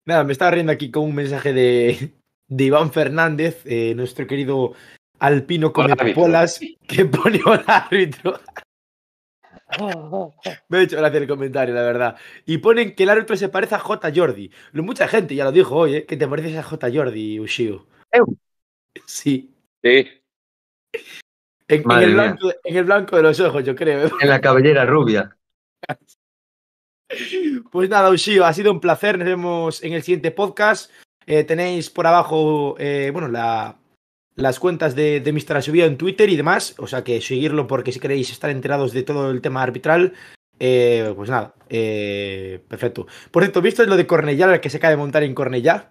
Nada, 0.05 0.23
me 0.23 0.33
estaba 0.33 0.51
riendo 0.51 0.71
aquí 0.71 0.91
con 0.91 1.03
un 1.03 1.15
mensaje 1.15 1.53
de, 1.53 2.13
de 2.47 2.63
Iván 2.63 2.91
Fernández, 2.91 3.63
eh, 3.65 3.93
nuestro 3.95 4.27
querido 4.27 4.73
alpino 5.19 5.71
árbitro. 5.75 6.07
popolas, 6.07 6.59
que 6.87 7.05
pone 7.05 7.39
al 7.45 7.63
árbitro. 7.67 8.39
Me 10.67 10.77
ha 10.77 10.81
hecho 10.81 10.97
gracia 10.97 11.19
el 11.19 11.27
comentario, 11.27 11.75
la 11.75 11.83
verdad. 11.83 12.15
Y 12.45 12.57
ponen 12.57 12.95
que 12.95 13.03
el 13.03 13.09
árbitro 13.09 13.35
se 13.35 13.49
parece 13.49 13.75
a 13.75 13.79
J. 13.79 14.11
Jordi. 14.15 14.51
Mucha 14.73 15.07
gente 15.07 15.35
ya 15.35 15.43
lo 15.43 15.51
dijo 15.51 15.75
hoy, 15.75 15.95
¿eh? 15.95 16.05
Que 16.05 16.17
te 16.17 16.27
pareces 16.27 16.57
a 16.57 16.63
J. 16.63 16.89
Jordi, 16.91 17.39
Ushio. 17.39 17.85
Sí. 19.05 19.53
Sí, 19.81 20.09
En, 21.67 21.91
el 21.91 22.13
blanco, 22.13 22.51
en 22.63 22.77
el 22.77 22.83
blanco 22.83 23.15
de 23.15 23.23
los 23.23 23.39
ojos, 23.39 23.63
yo 23.63 23.75
creo. 23.75 24.07
¿eh? 24.07 24.11
En 24.19 24.29
la 24.29 24.41
cabellera 24.41 24.85
rubia. 24.85 25.35
Pues 27.71 27.89
nada, 27.89 28.09
Ushio, 28.09 28.45
ha 28.45 28.53
sido 28.53 28.71
un 28.71 28.79
placer. 28.79 29.17
Nos 29.17 29.27
vemos 29.27 29.83
en 29.83 29.93
el 29.93 30.03
siguiente 30.03 30.31
podcast. 30.31 30.91
Eh, 31.25 31.43
tenéis 31.43 31.89
por 31.91 32.07
abajo, 32.07 32.75
eh, 32.79 33.11
bueno, 33.13 33.27
la, 33.27 33.77
las 34.39 34.59
cuentas 34.59 34.95
de, 34.95 35.19
de 35.19 35.33
Mr. 35.33 35.57
Asubio 35.57 35.85
en 35.85 35.97
Twitter 35.97 36.29
y 36.29 36.35
demás. 36.35 36.75
O 36.79 36.87
sea 36.87 37.03
que 37.03 37.21
seguirlo 37.21 37.67
porque 37.67 37.91
si 37.91 37.99
queréis 37.99 38.31
estar 38.31 38.49
enterados 38.49 38.91
de 38.93 39.03
todo 39.03 39.29
el 39.31 39.41
tema 39.41 39.61
arbitral. 39.63 40.13
eh, 40.61 41.13
pues 41.15 41.29
nada, 41.29 41.53
eh, 41.69 42.59
perfecto. 42.67 43.07
Por 43.31 43.43
cierto, 43.43 43.61
¿viste 43.61 43.85
lo 43.85 43.95
de 43.95 44.05
Cornellá, 44.05 44.53
el 44.53 44.59
que 44.59 44.69
se 44.69 44.77
acaba 44.77 44.91
de 44.91 44.97
montar 44.97 45.23
en 45.23 45.33
Cornellá? 45.33 45.89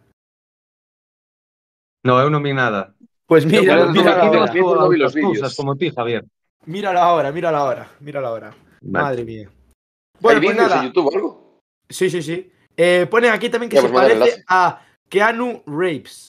No, 2.04 2.20
eu 2.20 2.28
non 2.30 2.42
vi 2.44 2.52
nada. 2.54 2.94
Pues 3.26 3.44
mira, 3.44 3.88
mira, 3.90 4.24
no, 4.24 4.88
vi 4.88 4.96
los 4.96 5.14
vídeos. 5.14 5.56
como 5.56 5.74
ti, 5.76 5.90
Javier. 5.90 6.24
míralo 6.66 7.00
ahora, 7.00 7.32
míralo 7.32 7.56
ahora, 7.56 7.90
míralo 8.00 8.28
ahora. 8.28 8.50
Vale. 8.80 9.04
Madre 9.04 9.24
mía. 9.24 9.48
¿Hay 9.48 10.20
Bueno, 10.20 10.40
pues 10.40 10.52
vídeos 10.52 10.68
nada. 10.68 10.80
en 10.80 10.86
YouTube 10.88 11.06
o 11.06 11.14
algo? 11.14 11.60
Sí, 11.88 12.08
sí, 12.10 12.22
sí. 12.22 12.50
Eh, 12.76 13.06
ponen 13.10 13.32
aquí 13.32 13.48
también 13.50 13.68
que 13.70 13.76
Ya, 13.76 13.82
se 13.82 13.88
pues 13.88 14.00
parece 14.08 14.44
a 14.48 14.80
Keanu 15.08 15.62
Rapes. 15.66 16.27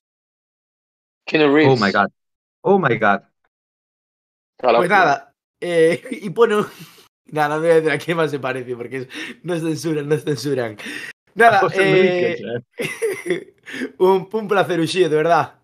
Keanu 1.30 1.54
Reeves. 1.54 1.74
Oh 1.82 1.86
my 1.86 1.92
god. 1.92 2.10
Oh 2.62 2.80
my 2.80 2.98
god. 2.98 3.22
Pues 4.58 4.90
nada, 4.90 5.34
eh, 5.62 6.02
y 6.12 6.30
pone 6.32 6.56
un... 6.58 6.66
Nada, 7.32 7.56
no 7.56 7.62
voy 7.62 7.70
a 7.70 7.76
decir 7.76 7.92
a 7.92 7.98
quién 8.00 8.18
más 8.18 8.32
se 8.32 8.40
parece 8.40 8.76
porque 8.76 8.98
es- 8.98 9.08
no 9.44 9.54
es 9.54 9.62
censuran, 9.62 10.10
no 10.10 10.16
es 10.16 10.24
censuran. 10.24 10.78
Nada, 11.36 11.62
eh, 11.76 12.38
eh. 13.26 13.54
un, 14.00 14.28
un 14.32 14.48
placer, 14.48 14.80
Ushio, 14.80 15.08
de 15.10 15.16
verdad. 15.16 15.56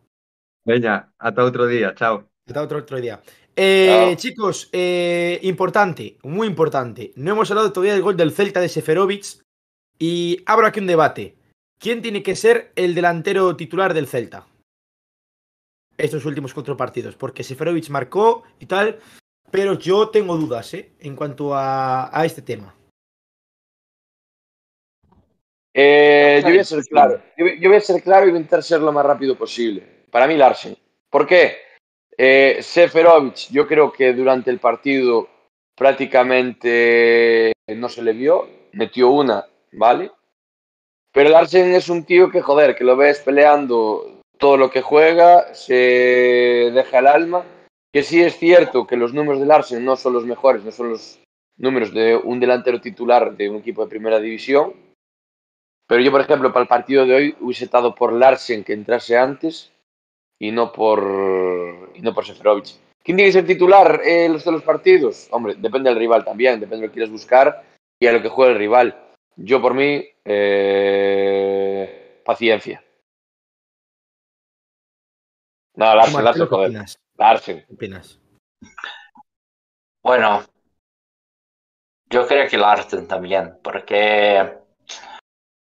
Veña, 0.64 1.14
ata 1.18 1.44
outro 1.44 1.68
día, 1.68 1.94
chao. 1.96 2.30
Hasta 2.48 2.62
otro, 2.62 2.80
otro 2.80 3.02
día. 3.02 3.22
Eh, 3.56 3.88
Chao. 3.90 4.16
chicos, 4.16 4.70
eh, 4.74 5.40
importante, 5.44 6.18
muy 6.24 6.48
importante. 6.48 7.12
No 7.16 7.32
hemos 7.32 7.50
hablado 7.50 7.72
todavía 7.72 7.94
del 7.94 8.02
gol 8.04 8.18
del 8.18 8.32
Celta 8.32 8.60
de 8.62 8.70
Seferovic 8.70 9.42
y 9.98 10.44
abro 10.46 10.68
aquí 10.68 10.80
un 10.80 10.88
debate. 10.88 11.36
¿Quién 11.80 12.02
tiene 12.02 12.22
que 12.22 12.36
ser 12.36 12.72
el 12.76 12.94
delantero 12.96 13.56
titular 13.56 13.94
del 13.94 14.08
Celta? 14.08 14.46
Estos 15.98 16.26
últimos 16.26 16.54
cuatro 16.54 16.76
partidos, 16.76 17.16
porque 17.16 17.44
Seferovic 17.44 17.90
marcó 17.90 18.44
y 18.60 18.66
tal, 18.66 19.00
pero 19.50 19.76
yo 19.80 20.10
tengo 20.10 20.36
dudas 20.36 20.74
¿eh? 20.74 20.92
en 21.00 21.16
cuanto 21.16 21.56
a, 21.56 22.10
a 22.18 22.26
este 22.26 22.42
tema. 22.42 22.76
Eh, 25.78 26.40
yo 26.42 26.50
voy 26.50 26.60
a 26.60 26.64
ser 26.64 26.84
claro. 26.86 27.22
Yo, 27.38 27.70
voy 27.70 27.78
a 27.78 27.82
ser 27.82 28.02
claro 28.02 28.26
y 28.26 28.30
voy 28.30 28.38
a 28.38 28.42
intentar 28.42 28.64
ser 28.64 28.80
lo 28.80 28.94
más 28.94 29.06
rápido 29.06 29.38
posible. 29.38 30.06
Para 30.10 30.26
mí, 30.26 30.38
Larsen. 30.38 30.78
¿Por 31.10 31.28
qué? 31.28 31.58
Eh, 32.18 32.60
Seferovic, 32.62 33.50
yo 33.52 33.68
creo 33.68 33.92
que 33.92 34.14
durante 34.14 34.50
el 34.52 34.60
partido 34.60 35.28
prácticamente 35.76 37.52
no 37.76 37.90
se 37.90 38.02
le 38.02 38.14
vio. 38.14 38.48
Metió 38.72 39.10
una, 39.10 39.46
¿vale? 39.74 40.12
Pero 41.12 41.30
Larsen 41.30 41.74
es 41.74 41.90
un 41.90 42.06
tío 42.06 42.30
que, 42.30 42.42
joder, 42.42 42.76
que 42.76 42.86
lo 42.86 42.96
ves 42.96 43.20
peleando 43.20 44.15
todo 44.38 44.58
lo 44.58 44.70
que 44.70 44.82
juega, 44.82 45.54
se 45.54 46.72
deja 46.74 47.00
el 47.00 47.08
alma. 47.08 47.46
Que 47.94 48.04
sí 48.04 48.22
es 48.22 48.38
cierto 48.38 48.86
que 48.86 48.98
los 48.98 49.14
números 49.14 49.40
de 49.40 49.46
Larsen 49.46 49.86
no 49.86 49.96
son 49.96 50.14
los 50.14 50.26
mejores, 50.26 50.64
no 50.64 50.72
son 50.72 50.90
los 50.90 51.20
números 51.58 51.94
de 51.94 52.18
un 52.18 52.40
delantero 52.40 52.82
titular 52.82 53.38
de 53.38 53.50
un 53.50 53.58
equipo 53.58 53.84
de 53.84 53.90
primera 53.90 54.20
división. 54.20 54.74
Pero 55.88 56.02
yo, 56.02 56.12
por 56.12 56.22
ejemplo, 56.22 56.52
para 56.52 56.64
el 56.64 56.68
partido 56.68 57.06
de 57.06 57.14
hoy 57.14 57.36
hubiese 57.40 57.66
estado 57.66 57.96
por 57.96 58.12
Larsen 58.12 58.64
que 58.64 58.74
entrase 58.74 59.18
antes 59.18 59.72
y 60.40 60.52
no 60.52 60.72
por 60.74 61.92
y 61.94 62.02
no 62.02 62.14
por 62.14 62.26
Seferovic. 62.26 62.76
¿Quién 63.04 63.18
tiene 63.18 63.30
que 63.30 63.34
ser 63.34 63.46
titular 63.46 64.02
en 64.04 64.34
los 64.34 64.44
de 64.44 64.52
los 64.52 64.64
partidos? 64.64 65.28
Hombre, 65.32 65.56
depende 65.58 65.90
del 65.90 66.00
rival 66.00 66.26
también, 66.26 66.60
depende 66.60 66.82
de 66.82 66.88
lo 66.88 66.92
que 66.92 66.96
quieras 66.96 67.12
buscar 67.12 67.64
y 68.00 68.08
a 68.08 68.12
lo 68.12 68.22
que 68.22 68.30
juegue 68.30 68.54
el 68.54 68.58
rival. 68.58 69.00
Yo 69.36 69.62
por 69.62 69.76
mí, 69.76 70.04
eh, 70.26 71.06
paciencia. 72.26 72.84
Nada, 75.76 75.96
Larsen, 75.96 76.24
Larsen, 76.24 76.44
¿qué 76.44 76.50
joder. 76.50 76.68
opinas? 76.70 77.00
Larsen. 77.18 77.66
¿Qué 77.68 77.74
opinas? 77.74 78.20
Bueno, 80.04 80.44
yo 82.10 82.28
creo 82.28 82.48
que 82.50 82.58
Larsen 82.58 83.08
también, 83.08 83.58
porque 83.64 84.60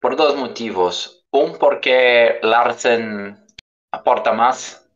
por 0.01 0.17
dos 0.17 0.37
motivos. 0.37 1.25
Un, 1.33 1.59
porque 1.59 2.39
Larsen 2.43 3.45
aporta 3.93 4.33
más, 4.33 4.89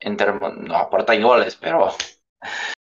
en 0.00 0.16
termo- 0.16 0.50
no 0.52 0.76
aporta 0.76 1.14
en 1.14 1.22
goles, 1.22 1.56
pero, 1.56 1.88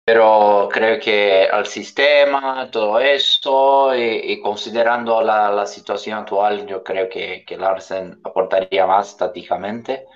pero 0.05 0.69
creo 0.71 0.99
que 0.99 1.47
al 1.51 1.65
sistema, 1.65 2.69
todo 2.71 2.99
esto, 2.99 3.95
y, 3.95 4.31
y 4.33 4.41
considerando 4.41 5.21
la, 5.21 5.51
la 5.51 5.65
situación 5.65 6.19
actual, 6.19 6.65
yo 6.65 6.83
creo 6.83 7.09
que, 7.09 7.43
que 7.45 7.57
Larsen 7.57 8.19
aportaría 8.23 8.87
más 8.87 9.17
tácticamente. 9.17 10.07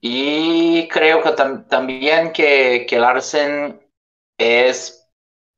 Y 0.00 0.88
creo 0.88 1.22
que 1.22 1.30
tam- 1.30 1.66
también 1.68 2.32
que, 2.32 2.86
que 2.88 2.98
Larsen 2.98 3.80
es, 4.38 5.08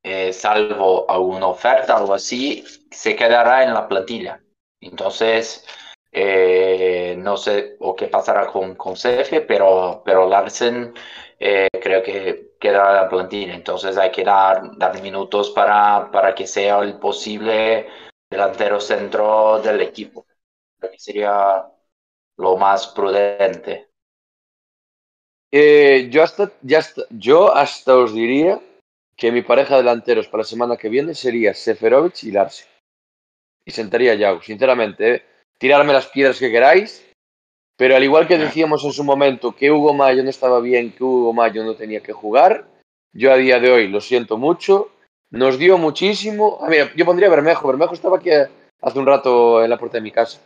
eh, 0.03 0.33
salvo 0.33 1.09
alguna 1.09 1.47
oferta 1.47 1.95
o 1.95 1.99
algo 1.99 2.13
así, 2.13 2.63
se 2.91 3.15
quedará 3.15 3.63
en 3.63 3.73
la 3.73 3.87
plantilla. 3.87 4.41
Entonces, 4.81 5.65
eh, 6.11 7.15
no 7.17 7.37
sé 7.37 7.77
o 7.79 7.95
qué 7.95 8.07
pasará 8.07 8.47
con, 8.47 8.75
con 8.75 8.97
Cefe, 8.97 9.41
pero, 9.41 10.01
pero 10.05 10.27
Larsen 10.27 10.93
eh, 11.39 11.69
creo 11.81 12.03
que 12.03 12.51
quedará 12.59 12.89
en 12.91 12.95
la 13.03 13.09
plantilla. 13.09 13.53
Entonces 13.55 13.97
hay 13.97 14.11
que 14.11 14.23
dar, 14.25 14.77
dar 14.77 15.01
minutos 15.01 15.51
para, 15.51 16.11
para 16.11 16.35
que 16.35 16.47
sea 16.47 16.79
el 16.79 16.99
posible 16.99 17.87
delantero 18.29 18.79
centro 18.81 19.59
del 19.61 19.79
equipo. 19.81 20.25
Creo 20.79 20.91
que 20.91 20.99
sería 20.99 21.65
lo 22.37 22.57
más 22.57 22.87
prudente. 22.89 23.92
Eh, 25.55 26.07
yo, 26.09 26.23
hasta, 26.23 26.51
ya 26.63 26.79
hasta- 26.79 27.03
yo 27.11 27.55
hasta 27.55 27.95
os 27.95 28.11
diría 28.11 28.59
que 29.15 29.31
mi 29.31 29.43
pareja 29.43 29.75
de 29.75 29.83
delanteros 29.83 30.27
para 30.27 30.41
la 30.41 30.47
semana 30.47 30.77
que 30.77 30.89
viene 30.89 31.13
sería 31.13 31.53
Seferovic 31.53 32.23
y 32.23 32.31
Larsen. 32.31 32.67
Y 33.63 33.71
sentaría 33.71 34.13
a 34.13 34.15
Yago, 34.15 34.41
sinceramente. 34.41 35.13
¿eh? 35.13 35.23
Tirarme 35.59 35.93
las 35.93 36.07
piedras 36.07 36.39
que 36.39 36.49
queráis, 36.49 37.07
pero 37.77 37.95
al 37.95 38.03
igual 38.03 38.27
que 38.27 38.39
decíamos 38.39 38.83
en 38.83 38.91
su 38.93 39.03
momento 39.03 39.55
que 39.55 39.69
Hugo 39.71 39.93
Mayo 39.93 40.23
no 40.23 40.29
estaba 40.31 40.59
bien, 40.59 40.91
que 40.91 41.03
Hugo 41.03 41.33
Mayo 41.33 41.63
no 41.63 41.75
tenía 41.75 42.01
que 42.01 42.13
jugar, 42.13 42.67
yo 43.13 43.31
a 43.31 43.37
día 43.37 43.59
de 43.59 43.71
hoy 43.71 43.87
lo 43.87 44.01
siento 44.01 44.37
mucho. 44.37 44.89
Nos 45.29 45.59
dio 45.59 45.77
muchísimo. 45.77 46.59
Ah, 46.61 46.67
mira, 46.67 46.91
yo 46.95 47.05
pondría 47.05 47.27
a 47.27 47.31
Bermejo. 47.31 47.67
Bermejo 47.67 47.93
estaba 47.93 48.17
aquí 48.17 48.31
eh, 48.31 48.47
hace 48.81 48.97
un 48.99 49.05
rato 49.05 49.63
en 49.63 49.69
la 49.69 49.77
puerta 49.77 49.97
de 49.97 50.01
mi 50.01 50.11
casa. 50.11 50.39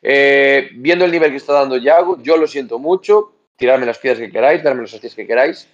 Eh, 0.00 0.70
viendo 0.76 1.04
el 1.04 1.10
nivel 1.10 1.30
que 1.30 1.36
está 1.36 1.52
dando 1.52 1.76
Yago, 1.76 2.22
yo 2.22 2.36
lo 2.36 2.46
siento 2.46 2.78
mucho. 2.78 3.31
Tirarme 3.56 3.86
las 3.86 3.98
piedras 3.98 4.20
que 4.20 4.30
queráis, 4.32 4.62
darme 4.62 4.82
los 4.82 4.94
hostias 4.94 5.14
que 5.14 5.26
queráis, 5.26 5.68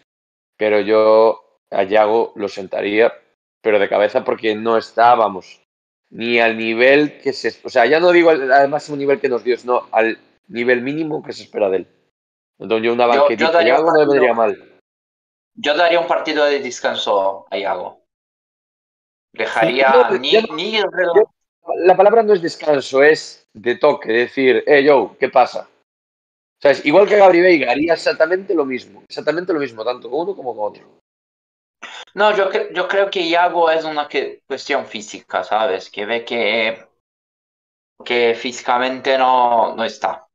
pero 0.56 0.80
yo 0.80 1.60
a 1.70 1.82
Yago 1.84 2.32
lo 2.36 2.48
sentaría, 2.48 3.12
pero 3.62 3.78
de 3.78 3.88
cabeza 3.88 4.24
porque 4.24 4.54
no 4.54 4.76
estábamos 4.76 5.62
ni 6.10 6.38
al 6.40 6.56
nivel 6.56 7.20
que 7.20 7.32
se. 7.32 7.54
O 7.64 7.68
sea, 7.68 7.86
ya 7.86 8.00
no 8.00 8.10
digo 8.12 8.30
al, 8.30 8.50
al 8.50 8.68
máximo 8.68 8.96
nivel 8.96 9.20
que 9.20 9.28
nos 9.28 9.44
dio, 9.44 9.56
sino 9.56 9.86
al 9.92 10.18
nivel 10.48 10.82
mínimo 10.82 11.22
que 11.22 11.32
se 11.32 11.42
espera 11.44 11.68
de 11.70 11.78
él. 11.78 11.86
Entonces, 12.58 12.86
yo 12.86 12.92
una 12.92 13.06
Yo- 13.06 13.12
yo 13.14 13.20
banquetita 13.20 13.50
daría 13.52 13.74
Yago 13.76 13.86
no 13.86 13.92
me 13.92 14.06
vendría 14.06 14.34
mal. 14.34 14.80
Yo 15.54 15.76
daría 15.76 16.00
un 16.00 16.06
partido 16.06 16.44
de 16.44 16.60
descanso 16.60 17.46
a 17.50 17.58
Iago. 17.58 18.00
Dejaría 19.32 20.08
yo- 20.10 20.18
ni, 20.18 20.30
yo- 20.32 20.54
ni 20.54 20.76
el 20.76 20.90
reloj. 20.90 21.16
yo- 21.16 21.30
La 21.84 21.96
palabra 21.96 22.22
no 22.22 22.32
es 22.32 22.40
descanso, 22.40 23.02
es 23.02 23.46
de 23.52 23.76
toque, 23.76 24.10
decir, 24.10 24.64
eh, 24.66 24.82
yo, 24.82 25.16
¿qué 25.20 25.28
pasa? 25.28 25.68
O 26.58 26.60
sea, 26.60 26.72
es 26.72 26.84
igual 26.84 27.08
que 27.08 27.16
Gabri 27.16 27.40
Veiga, 27.40 27.70
haría 27.70 27.94
exactamente 27.94 28.54
lo 28.54 28.64
mismo, 28.64 29.02
exactamente 29.08 29.52
lo 29.52 29.60
mismo, 29.60 29.84
tanto 29.84 30.10
con 30.10 30.20
uno 30.20 30.36
como 30.36 30.54
con 30.56 30.66
otro. 30.72 31.00
No, 32.14 32.34
yo, 32.36 32.50
cre- 32.50 32.72
yo 32.74 32.86
creo 32.88 33.10
que 33.10 33.20
Iago 33.20 33.70
es 33.70 33.84
una 33.84 34.08
que- 34.08 34.42
cuestión 34.46 34.86
física, 34.86 35.44
¿sabes? 35.44 35.90
Que 35.90 36.06
ve 36.06 36.24
que, 36.24 36.78
que 38.04 38.34
físicamente 38.34 39.18
no, 39.18 39.74
no 39.76 39.84
está. 39.84 40.26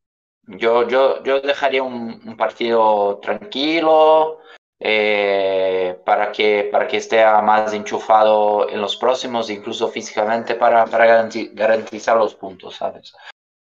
Yo, 0.47 0.87
yo, 0.87 1.23
yo 1.23 1.41
dejaría 1.41 1.83
un, 1.83 2.21
un 2.25 2.37
partido 2.37 3.19
tranquilo 3.21 4.39
eh, 4.79 5.99
para 6.05 6.31
que, 6.31 6.69
para 6.71 6.87
que 6.87 6.97
esté 6.97 7.23
más 7.25 7.73
enchufado 7.73 8.69
en 8.69 8.81
los 8.81 8.97
próximos, 8.97 9.49
incluso 9.49 9.87
físicamente, 9.89 10.55
para, 10.55 10.85
para 10.85 11.07
garanti- 11.07 11.51
garantizar 11.53 12.17
los 12.17 12.35
puntos, 12.35 12.75
¿sabes? 12.75 13.13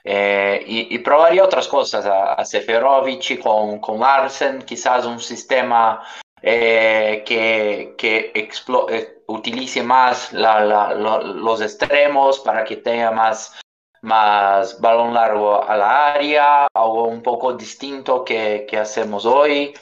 Eh, 0.06 0.62
y, 0.66 0.94
y 0.94 0.98
probaría 0.98 1.44
otras 1.44 1.66
cosas, 1.66 2.04
a, 2.04 2.34
a 2.34 2.44
Seferovic 2.44 3.40
con, 3.42 3.78
con 3.80 4.00
Larsen, 4.00 4.62
quizás 4.62 5.06
un 5.06 5.18
sistema 5.18 6.02
eh, 6.42 7.22
que, 7.26 7.94
que 7.96 8.32
explo- 8.34 8.86
eh, 8.90 9.22
utilice 9.28 9.82
más 9.82 10.32
la- 10.32 10.60
la- 10.64 10.92
lo- 10.94 11.22
los 11.22 11.60
extremos 11.62 12.40
para 12.40 12.64
que 12.64 12.76
tenga 12.76 13.10
más, 13.12 13.58
más 14.02 14.78
balón 14.80 15.14
largo 15.14 15.62
a 15.66 15.76
la 15.76 16.12
área, 16.12 16.66
algo 16.74 17.04
un 17.08 17.22
poco 17.22 17.54
distinto 17.54 18.22
que, 18.24 18.66
que 18.68 18.76
hacemos 18.76 19.24
hoy 19.24 19.72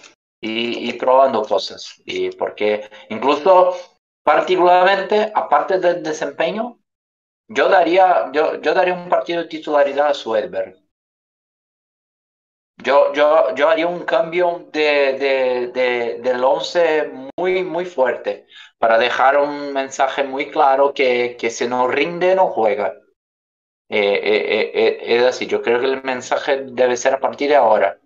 y, 0.40 0.88
y 0.88 0.92
probando 0.92 1.42
cosas. 1.42 2.00
Y 2.04 2.30
porque 2.30 2.88
incluso 3.08 3.74
particularmente, 4.22 5.32
aparte 5.34 5.78
del 5.80 6.02
desempeño, 6.02 6.78
yo 7.54 7.68
daría, 7.68 8.30
yo, 8.32 8.60
yo 8.60 8.74
daría 8.74 8.94
un 8.94 9.08
partido 9.08 9.42
de 9.42 9.48
titularidad 9.48 10.08
a 10.08 10.14
Suedberg. 10.14 10.76
Yo, 12.78 13.12
yo, 13.14 13.54
yo 13.54 13.68
haría 13.68 13.86
un 13.86 14.04
cambio 14.04 14.68
de, 14.72 15.12
de, 15.18 15.66
de- 15.72 16.20
del 16.22 16.42
11 16.42 17.10
muy, 17.36 17.62
muy 17.62 17.84
fuerte 17.84 18.46
para 18.78 18.98
dejar 18.98 19.38
un 19.38 19.72
mensaje 19.72 20.24
muy 20.24 20.50
claro 20.50 20.92
que, 20.92 21.36
que 21.38 21.50
si 21.50 21.68
no 21.68 21.86
rinde, 21.88 22.34
no 22.34 22.48
juega. 22.48 22.94
Eh, 23.88 24.20
eh, 24.24 24.72
eh, 24.74 25.16
es 25.18 25.24
así, 25.24 25.46
yo 25.46 25.62
creo 25.62 25.80
que 25.80 25.86
el 25.86 26.02
mensaje 26.04 26.62
debe 26.72 26.96
ser 26.96 27.14
a 27.14 27.20
partir 27.20 27.50
de 27.50 27.56
ahora, 27.56 28.00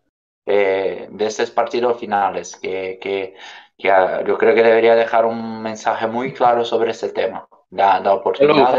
de 0.47 1.26
estos 1.26 1.51
partidos 1.51 1.99
finales, 2.01 2.57
que, 2.57 2.99
que, 3.01 3.34
que, 3.78 3.90
ah, 3.90 4.22
yo 4.26 4.38
creo 4.38 4.55
que 4.55 4.62
debería 4.62 4.94
dejar 4.97 5.26
un 5.26 5.62
mensaje 5.62 6.07
muy 6.07 6.32
claro 6.34 6.64
sobre 6.64 6.92
este 6.92 7.11
tema. 7.11 7.49
La, 7.70 8.01
la 8.01 8.14
oportunidad. 8.14 8.78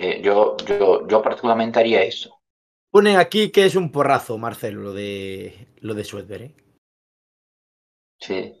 Eh, 0.00 0.20
yo, 0.22 0.56
yo, 0.66 1.06
yo 1.06 1.22
particularmente 1.22 1.78
haría 1.78 2.02
eso. 2.02 2.40
Ponen 2.90 3.16
aquí 3.18 3.50
que 3.52 3.66
es 3.66 3.76
un 3.76 3.92
porrazo, 3.92 4.36
Marcelo, 4.38 4.80
lo 4.82 4.92
de 4.92 5.68
lo 5.80 5.94
de 5.94 6.04
Suedberg, 6.04 6.42
¿eh? 6.42 6.54
Sí. 8.20 8.56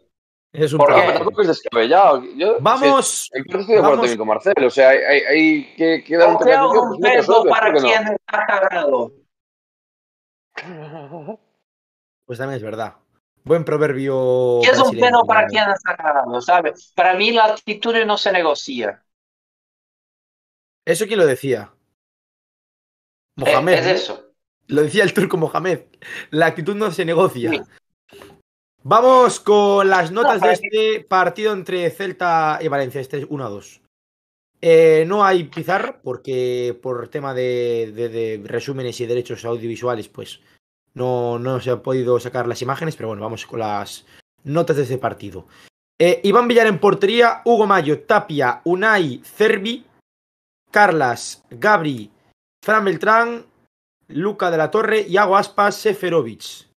Es 0.52 0.72
un 0.72 0.78
porrazo. 0.78 1.12
tampoco 1.14 1.42
es 1.42 1.48
descabellado. 1.48 2.22
Yo, 2.36 2.58
Vamos, 2.60 3.28
sí, 3.32 3.42
parte 3.42 3.60
estoy 3.60 3.74
de 3.74 3.80
acuerdo 3.80 3.82
vamos. 3.82 3.96
también 4.00 4.18
con 4.18 4.28
Marcelo. 4.28 4.66
O 4.66 4.70
sea, 4.70 4.88
hay, 4.90 4.98
hay- 4.98 5.22
hay 5.26 5.74
que, 5.76 6.04
que 6.04 6.16
dar 6.16 6.28
un 6.28 6.34
O 6.36 6.38
toque 6.38 6.50
de 6.50 6.56
sea, 6.56 6.64
atención. 6.64 7.36
un 7.38 7.42
Pues 7.42 7.50
para 7.50 7.72
¿por 7.72 7.74
qué 7.82 7.86
quien 7.88 8.02
está 8.08 8.46
cagado. 8.46 9.12
pues 12.26 12.38
también 12.38 12.56
es 12.56 12.62
verdad. 12.62 12.96
Buen 13.44 13.64
proverbio. 13.64 14.60
¿Qué 14.62 14.70
es 14.70 14.78
un 14.80 14.92
pedo 14.98 15.24
para 15.24 15.46
quien 15.46 15.68
está 15.70 15.96
cagado? 15.96 16.40
¿Sabes? 16.40 16.92
Para 16.94 17.14
mí 17.14 17.30
la 17.32 17.46
actitud 17.46 17.94
no 18.04 18.18
se 18.18 18.32
negocia. 18.32 19.02
¿Eso 20.90 21.06
quién 21.06 21.18
lo 21.18 21.26
decía? 21.26 21.70
Eh, 23.36 23.42
Mohamed. 23.44 23.74
es 23.74 23.84
¿no? 23.86 23.90
eso. 23.92 24.26
Lo 24.68 24.82
decía 24.82 25.02
el 25.04 25.12
turco 25.14 25.36
Mohamed. 25.36 25.80
La 26.30 26.46
actitud 26.46 26.74
no 26.76 26.90
se 26.92 27.04
negocia. 27.04 27.50
Sí. 27.50 27.60
Vamos 28.82 29.40
con 29.40 29.88
las 29.90 30.10
notas 30.10 30.40
de 30.40 30.52
este 30.52 31.00
partido 31.08 31.52
entre 31.52 31.90
Celta 31.90 32.58
y 32.62 32.68
Valencia. 32.68 33.00
Este 33.00 33.18
es 33.18 33.26
1 33.28 33.44
a 33.44 33.48
2. 33.48 33.80
Eh, 34.62 35.04
no 35.06 35.24
hay 35.24 35.44
pizarra 35.44 36.00
porque 36.02 36.78
por 36.82 37.08
tema 37.08 37.34
de, 37.34 37.92
de- 37.94 38.08
de 38.08 38.42
resúmenes 38.44 39.00
y 39.00 39.06
derechos 39.06 39.44
audiovisuales, 39.44 40.08
pues 40.08 40.40
no, 40.94 41.38
no 41.38 41.60
se 41.60 41.70
han 41.70 41.80
podido 41.82 42.18
sacar 42.20 42.46
las 42.46 42.60
imágenes, 42.62 42.96
pero 42.96 43.08
bueno, 43.08 43.22
vamos 43.22 43.46
con 43.46 43.60
las 43.60 44.06
notas 44.44 44.76
de 44.76 44.82
este 44.84 44.98
partido. 44.98 45.46
Eh, 45.98 46.20
Iván 46.24 46.48
Villar 46.48 46.66
en 46.66 46.78
portería, 46.78 47.42
Hugo 47.44 47.66
Mayo, 47.66 48.00
Tapia, 48.00 48.60
Unai, 48.64 49.20
Cervi, 49.24 49.84
Carlas, 50.70 51.44
Gabri, 51.50 52.10
Fran 52.62 52.84
Beltrán, 52.84 53.46
Luca 54.08 54.50
de 54.50 54.58
la 54.58 54.70
Torre, 54.70 55.02
Iago 55.02 55.36
Aspas, 55.36 55.76
Seferovic. 55.76 56.68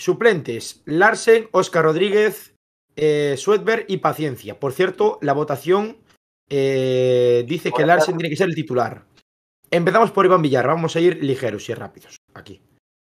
Suplentes, 0.00 0.82
Larsen, 0.84 1.48
Oscar 1.52 1.84
Rodríguez, 1.84 2.54
eh, 2.96 3.36
Suedberg 3.38 3.86
y 3.88 3.98
Paciencia. 3.98 4.60
Por 4.60 4.72
cierto, 4.72 5.18
la 5.22 5.32
votación 5.32 5.98
eh, 6.48 7.44
dice 7.46 7.72
que 7.72 7.86
Larsen 7.86 8.16
tiene 8.16 8.30
que 8.30 8.36
ser 8.36 8.48
el 8.48 8.54
titular. 8.54 9.06
Empezamos 9.70 10.12
por 10.12 10.24
Iván 10.24 10.42
Villar, 10.42 10.66
vamos 10.66 10.94
a 10.96 11.00
ir 11.00 11.22
ligeros 11.22 11.68
y 11.68 11.74
rápidos. 11.74 12.16
Aquí. 12.34 12.62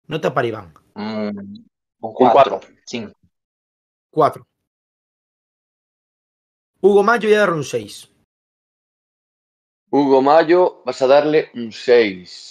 Nota 0.08 0.34
para 0.34 0.48
Iván. 0.48 0.74
Mm, 0.96 1.30
un 1.30 1.66
Un 2.02 2.14
4, 2.14 2.60
5. 2.86 3.14
4. 4.12 4.48
Hugo 6.82 7.04
Mayo 7.04 7.30
ya 7.30 7.40
darle 7.40 7.56
un 7.56 7.64
6. 7.64 8.11
Hugo 9.92 10.22
Mayo, 10.22 10.82
vas 10.86 11.02
a 11.02 11.08
darle 11.08 11.50
un 11.54 11.72
6. 11.72 12.50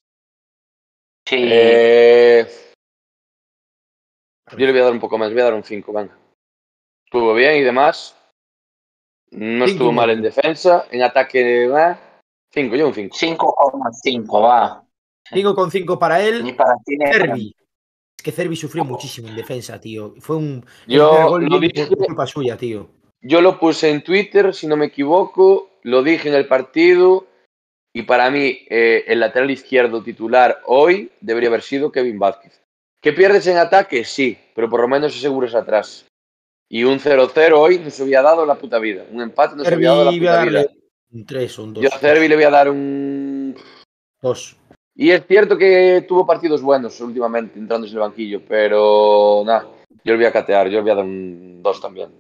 Sí, 1.27 1.37
Eh, 1.39 2.47
Yo 4.53 4.67
le 4.67 4.73
voy 4.73 4.81
a 4.81 4.85
dar 4.85 4.93
un 4.93 5.01
poco 5.01 5.17
más, 5.17 5.31
voy 5.33 5.41
a 5.41 5.45
dar 5.45 5.55
un 5.55 5.63
5, 5.65 5.93
venga. 5.93 6.17
Estuvo 7.07 7.35
bien 7.35 7.57
y 7.57 7.63
demás. 7.63 8.17
No 9.31 9.65
estuvo 9.65 9.93
mal 9.93 10.11
en 10.11 10.23
defensa. 10.23 10.87
En 10.91 11.03
ataque, 11.03 11.69
5, 12.53 12.77
yo 12.77 12.89
un 12.89 12.95
5. 12.95 13.17
5,5, 13.17 14.43
va. 14.43 14.85
5,5 15.31 15.99
para 15.99 16.21
él. 16.21 16.43
Ni 16.45 16.53
para 16.53 16.75
ti 16.85 16.97
ni 16.97 17.05
para 17.05 17.19
mí. 17.19 17.29
Cervi. 17.29 17.55
Es 18.19 18.23
que 18.25 18.33
Cervi 18.33 18.57
sufrió 18.57 18.85
muchísimo 18.85 19.29
en 19.29 19.37
defensa, 19.37 19.81
tío. 19.81 20.15
Fue 20.19 20.37
un. 20.37 20.67
Yo 20.87 21.29
gol 21.31 21.49
dije- 21.61 21.87
por 21.87 22.07
culpa 22.07 22.27
suya, 22.27 22.57
tío. 22.57 22.91
Yo 23.23 23.41
lo 23.41 23.59
puse 23.59 23.89
en 23.91 24.03
Twitter, 24.03 24.53
si 24.53 24.67
no 24.67 24.77
me 24.77 24.87
equivoco, 24.87 25.71
lo 25.85 26.03
dije 26.03 26.29
en 26.29 26.35
el 26.35 26.49
partido 26.49 27.27
y 27.93 28.03
para 28.03 28.31
mí 28.31 28.67
eh, 28.69 29.05
el 29.07 29.21
lateral 29.21 29.51
izquierdo 29.51 30.03
titular 30.03 30.61
hoy 30.67 31.11
debería 31.21 31.49
haber 31.49 31.63
sido 31.63 31.91
Kevin 31.91 32.19
Vázquez. 32.19 32.61
¿Que 33.01 33.13
pierdes 33.13 33.47
en 33.47 33.57
ataque? 33.57 34.05
Sí, 34.05 34.39
pero 34.55 34.69
por 34.69 34.81
lo 34.81 34.89
menos 34.89 35.17
aseguras 35.17 35.55
atrás. 35.55 36.07
Y 36.69 36.85
un 36.85 37.01
0-0 37.01 37.53
hoy 37.57 37.79
nos 37.79 37.99
había 38.01 38.23
dado 38.23 38.47
la 38.47 38.55
puta 38.55 38.79
vida. 38.79 39.05
Un 39.11 39.23
empate 39.23 39.57
nos 39.57 39.67
Cervi 39.67 39.87
había 39.87 39.91
dado 39.91 40.05
la 40.05 40.19
puta 40.19 40.45
vida. 40.45 40.67
un 41.11 41.27
3 41.27 41.59
o 41.59 41.65
un 41.65 41.75
2. 41.75 41.83
Yo 41.83 41.89
a 41.93 41.99
Cervi 41.99 42.29
le 42.29 42.37
voy 42.37 42.45
a 42.45 42.51
dar 42.51 42.71
un... 42.71 43.57
2. 44.23 44.57
Y 44.95 45.11
es 45.11 45.27
cierto 45.27 45.57
que 45.57 46.05
tuvo 46.07 46.27
partidos 46.27 46.63
buenos 46.63 47.01
últimamente 47.01 47.59
entrándose 47.59 47.93
en 47.93 47.97
el 47.97 48.09
banquillo, 48.09 48.43
pero 48.47 49.43
nada, 49.47 49.67
yo 50.05 50.13
le 50.13 50.17
voy 50.17 50.27
a 50.27 50.33
catear, 50.33 50.69
yo 50.69 50.77
le 50.77 50.83
voy 50.83 50.91
a 50.91 50.95
dar 50.97 51.05
un 51.05 51.63
2 51.63 51.81
también. 51.81 52.11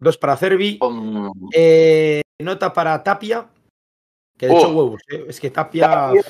2 0.00 0.18
para 0.18 0.36
Cervi. 0.36 0.78
Eh, 1.54 2.22
nota 2.40 2.72
para 2.72 3.02
Tapia. 3.02 3.46
Que 4.40 4.46
de 4.46 4.54
Oh. 4.54 4.58
hecho 4.58 4.68
huevos. 4.70 5.02
eh. 5.10 5.26
Es 5.28 5.38
que 5.38 5.50
Tapia. 5.50 5.86
Tapia, 5.90 6.24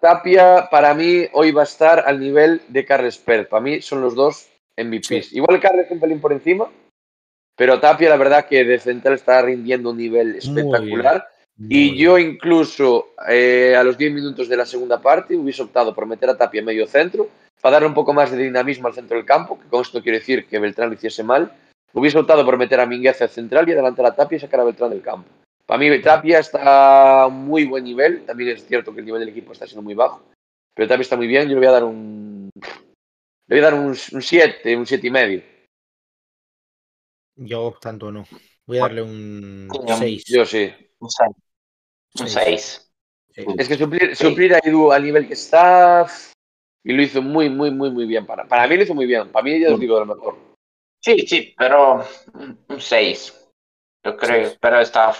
Tapia, 0.00 0.68
para 0.70 0.94
mí 0.94 1.26
hoy 1.34 1.52
va 1.52 1.60
a 1.60 1.64
estar 1.64 2.02
al 2.06 2.18
nivel 2.18 2.62
de 2.68 2.86
Carles 2.86 3.18
Pérez. 3.18 3.48
Para 3.48 3.60
mí 3.60 3.82
son 3.82 4.00
los 4.00 4.14
dos 4.14 4.48
MVPs. 4.78 5.34
Igual 5.34 5.60
Carles 5.60 5.90
un 5.90 6.00
pelín 6.00 6.20
por 6.22 6.32
encima, 6.32 6.66
pero 7.54 7.78
Tapia 7.80 8.08
la 8.08 8.16
verdad 8.16 8.46
que 8.46 8.64
de 8.64 8.78
central 8.78 9.14
está 9.14 9.42
rindiendo 9.42 9.90
un 9.90 9.98
nivel 9.98 10.36
espectacular. 10.36 11.28
Y 11.58 11.90
Muy 11.90 11.98
yo 11.98 12.18
incluso 12.18 13.10
eh, 13.28 13.76
a 13.78 13.84
los 13.84 13.96
10 13.98 14.12
minutos 14.12 14.48
de 14.48 14.56
la 14.56 14.64
segunda 14.66 15.00
parte 15.00 15.36
hubiese 15.36 15.62
optado 15.62 15.94
por 15.94 16.06
meter 16.06 16.30
a 16.30 16.36
Tapia 16.36 16.60
en 16.60 16.64
medio 16.64 16.86
centro 16.86 17.28
para 17.60 17.74
darle 17.74 17.88
un 17.88 17.94
poco 17.94 18.12
más 18.14 18.30
de 18.30 18.38
dinamismo 18.42 18.88
al 18.88 18.94
centro 18.94 19.16
del 19.18 19.26
campo, 19.26 19.60
que 19.60 19.68
con 19.68 19.82
esto 19.82 20.02
quiero 20.02 20.18
decir 20.18 20.46
que 20.46 20.58
Beltrán 20.58 20.88
lo 20.88 20.94
hiciese 20.94 21.22
mal. 21.22 21.52
Hubiese 21.92 22.18
optado 22.18 22.44
por 22.44 22.56
meter 22.58 22.80
a 22.80 22.86
Minguez 22.86 23.20
al 23.22 23.28
central 23.28 23.68
y 23.68 23.72
adelantar 23.72 24.06
a 24.06 24.14
Tapia 24.16 24.36
y 24.36 24.40
sacar 24.40 24.60
a 24.60 24.64
Beltrán 24.64 24.90
del 24.90 25.02
campo. 25.02 25.28
Para 25.66 25.78
mí 25.78 26.02
Tapia 26.02 26.40
está 26.40 27.24
a 27.24 27.28
muy 27.28 27.64
buen 27.64 27.84
nivel, 27.84 28.26
también 28.26 28.50
es 28.50 28.66
cierto 28.66 28.92
que 28.92 29.00
el 29.00 29.06
nivel 29.06 29.20
del 29.20 29.30
equipo 29.30 29.52
está 29.52 29.66
siendo 29.66 29.82
muy 29.82 29.94
bajo, 29.94 30.22
pero 30.74 30.88
Tapia 30.88 31.02
está 31.02 31.16
muy 31.16 31.26
bien, 31.26 31.48
yo 31.48 31.54
le 31.54 31.60
voy 31.60 31.66
a 31.66 31.72
dar 31.72 31.84
un... 31.84 32.50
Le 33.46 33.56
voy 33.56 33.58
a 33.58 33.70
dar 33.70 33.74
un 33.74 33.94
7, 33.94 34.76
un 34.76 34.86
7 34.86 35.06
y 35.06 35.10
medio. 35.10 35.42
Yo 37.36 37.76
tanto 37.80 38.10
no. 38.10 38.24
Voy 38.66 38.78
a 38.78 38.82
darle 38.82 39.02
un 39.02 39.68
Coño, 39.68 39.96
6. 39.96 40.24
Yo 40.26 40.46
sí. 40.46 40.72
Un 40.98 41.10
6. 41.10 41.30
Un 42.20 42.28
6. 42.28 42.92
Es 43.58 43.68
que 43.68 43.76
suplir, 43.76 44.16
suplir 44.16 44.54
a 44.54 44.60
Edu 44.62 44.92
al 44.92 45.02
nivel 45.02 45.26
que 45.26 45.34
está 45.34 46.06
y 46.84 46.92
lo 46.92 47.02
hizo 47.02 47.20
muy, 47.20 47.50
muy, 47.50 47.70
muy, 47.70 47.90
muy 47.90 48.06
bien. 48.06 48.24
Para, 48.24 48.46
para 48.46 48.66
mí 48.68 48.76
lo 48.76 48.82
hizo 48.84 48.94
muy 48.94 49.06
bien. 49.06 49.30
Para 49.30 49.44
mí 49.44 49.60
ya 49.60 49.72
os 49.72 49.80
digo 49.80 49.98
de 49.98 50.06
lo 50.06 50.14
mejor. 50.14 50.38
Sí, 51.02 51.26
sí, 51.26 51.54
pero 51.56 52.04
un 52.68 52.80
6. 52.80 53.50
Yo 54.04 54.16
creo, 54.16 54.44
Seis. 54.44 54.58
pero 54.60 54.80
está 54.80 55.14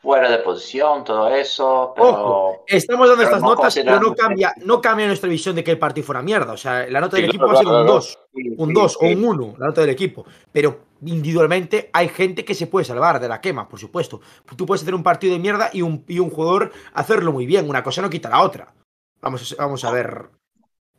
fuera 0.00 0.30
de 0.30 0.38
posición, 0.38 1.02
todo 1.04 1.28
eso, 1.28 1.92
pero 1.96 2.08
Ojo, 2.08 2.64
estamos 2.68 3.08
dando 3.08 3.24
estas 3.24 3.42
no 3.42 3.48
notas, 3.54 3.74
pero 3.74 4.00
no 4.00 4.14
cambia, 4.14 4.54
no 4.64 4.80
cambia 4.80 5.06
nuestra 5.06 5.28
visión 5.28 5.56
de 5.56 5.64
que 5.64 5.72
el 5.72 5.78
partido 5.78 6.06
fuera 6.06 6.22
mierda. 6.22 6.52
O 6.52 6.56
sea, 6.56 6.86
la 6.88 7.00
nota 7.00 7.16
del 7.16 7.24
Sí, 7.26 7.30
equipo 7.30 7.46
claro, 7.48 7.54
va 7.54 7.60
a 7.60 7.62
ser 7.62 7.66
un 7.66 7.82
claro, 7.82 7.94
2. 7.94 8.18
sí, 8.32 8.54
un 8.56 8.68
sí, 8.68 8.74
2 8.74 8.96
o 9.00 9.06
un 9.06 9.24
1, 9.24 9.54
la 9.58 9.66
nota 9.66 9.80
del 9.80 9.90
equipo. 9.90 10.24
Pero 10.52 10.80
individualmente 11.04 11.90
hay 11.92 12.08
gente 12.08 12.44
que 12.44 12.54
se 12.54 12.68
puede 12.68 12.84
salvar 12.84 13.18
de 13.20 13.28
la 13.28 13.40
quema, 13.40 13.68
por 13.68 13.80
supuesto. 13.80 14.20
Tú 14.56 14.66
puedes 14.66 14.82
hacer 14.82 14.94
un 14.94 15.02
partido 15.02 15.32
de 15.32 15.40
mierda 15.40 15.70
y 15.72 15.82
un, 15.82 16.04
y 16.06 16.20
un 16.20 16.30
jugador 16.30 16.70
hacerlo 16.94 17.32
muy 17.32 17.46
bien. 17.46 17.68
Una 17.68 17.82
cosa 17.82 18.00
no 18.00 18.08
quita 18.10 18.28
la 18.28 18.42
otra. 18.42 18.72
Vamos 19.20 19.56
vamos 19.58 19.84
a 19.84 19.90
ver. 19.90 20.30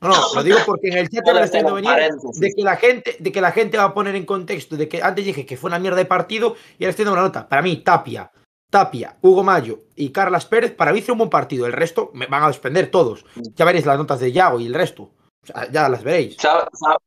No, 0.02 0.08
no, 0.10 0.34
lo 0.36 0.44
digo 0.44 0.58
porque 0.66 0.88
en 0.88 0.98
el 1.00 1.10
chat 1.10 1.28
estoy 1.28 1.50
viendo 1.62 1.74
venir 1.74 1.92
de 2.40 2.54
que 2.56 2.64
la 2.64 2.78
gente, 2.78 3.18
de 3.20 3.32
que 3.32 3.42
la 3.42 3.52
gente 3.52 3.78
va 3.78 3.84
a 3.86 3.94
poner 3.94 4.16
en 4.16 4.26
contexto 4.26 4.78
de 4.78 4.88
que 4.88 5.02
antes 5.04 5.26
dije 5.26 5.46
que 5.46 5.58
fue 5.58 5.68
una 5.70 5.80
mierda 5.80 5.98
de 5.98 6.06
partido 6.06 6.56
y 6.78 6.84
ahora 6.84 6.92
estoy 6.92 7.06
dando 7.06 7.20
una 7.20 7.28
nota. 7.28 7.50
Para 7.50 7.62
mí, 7.62 7.78
Tapia, 7.78 8.32
Tapia, 8.70 9.18
Hugo 9.22 9.44
Mayo 9.44 9.82
y 9.96 10.12
Carlas 10.12 10.46
Pérez, 10.46 10.72
para 10.74 10.94
mí 10.94 11.00
hizo 11.00 11.12
un 11.12 11.18
buen 11.18 11.30
partido. 11.30 11.66
El 11.66 11.74
resto 11.74 12.12
me 12.14 12.28
van 12.28 12.44
a 12.44 12.48
suspender 12.54 12.90
todos. 12.92 13.26
Ya 13.56 13.66
veréis 13.66 13.86
las 13.86 13.98
notas 13.98 14.20
de 14.22 14.32
Yago 14.32 14.60
y 14.62 14.68
el 14.68 14.74
resto. 14.74 15.04
O 15.44 15.46
sea, 15.46 15.70
ya 15.70 15.90
las 15.90 16.04
veréis. 16.04 16.38
¿Sabe, 16.38 16.64
sabe- 16.74 16.98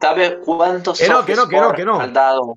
sabe 0.00 0.38
cuántos 0.40 0.98
Que 0.98 1.08
no, 1.08 1.24
que 1.26 1.34
no, 1.34 1.46
que 1.48 1.56
no, 1.60 1.72
que 1.72 1.84
no. 1.84 2.00
han 2.00 2.12
dado? 2.14 2.56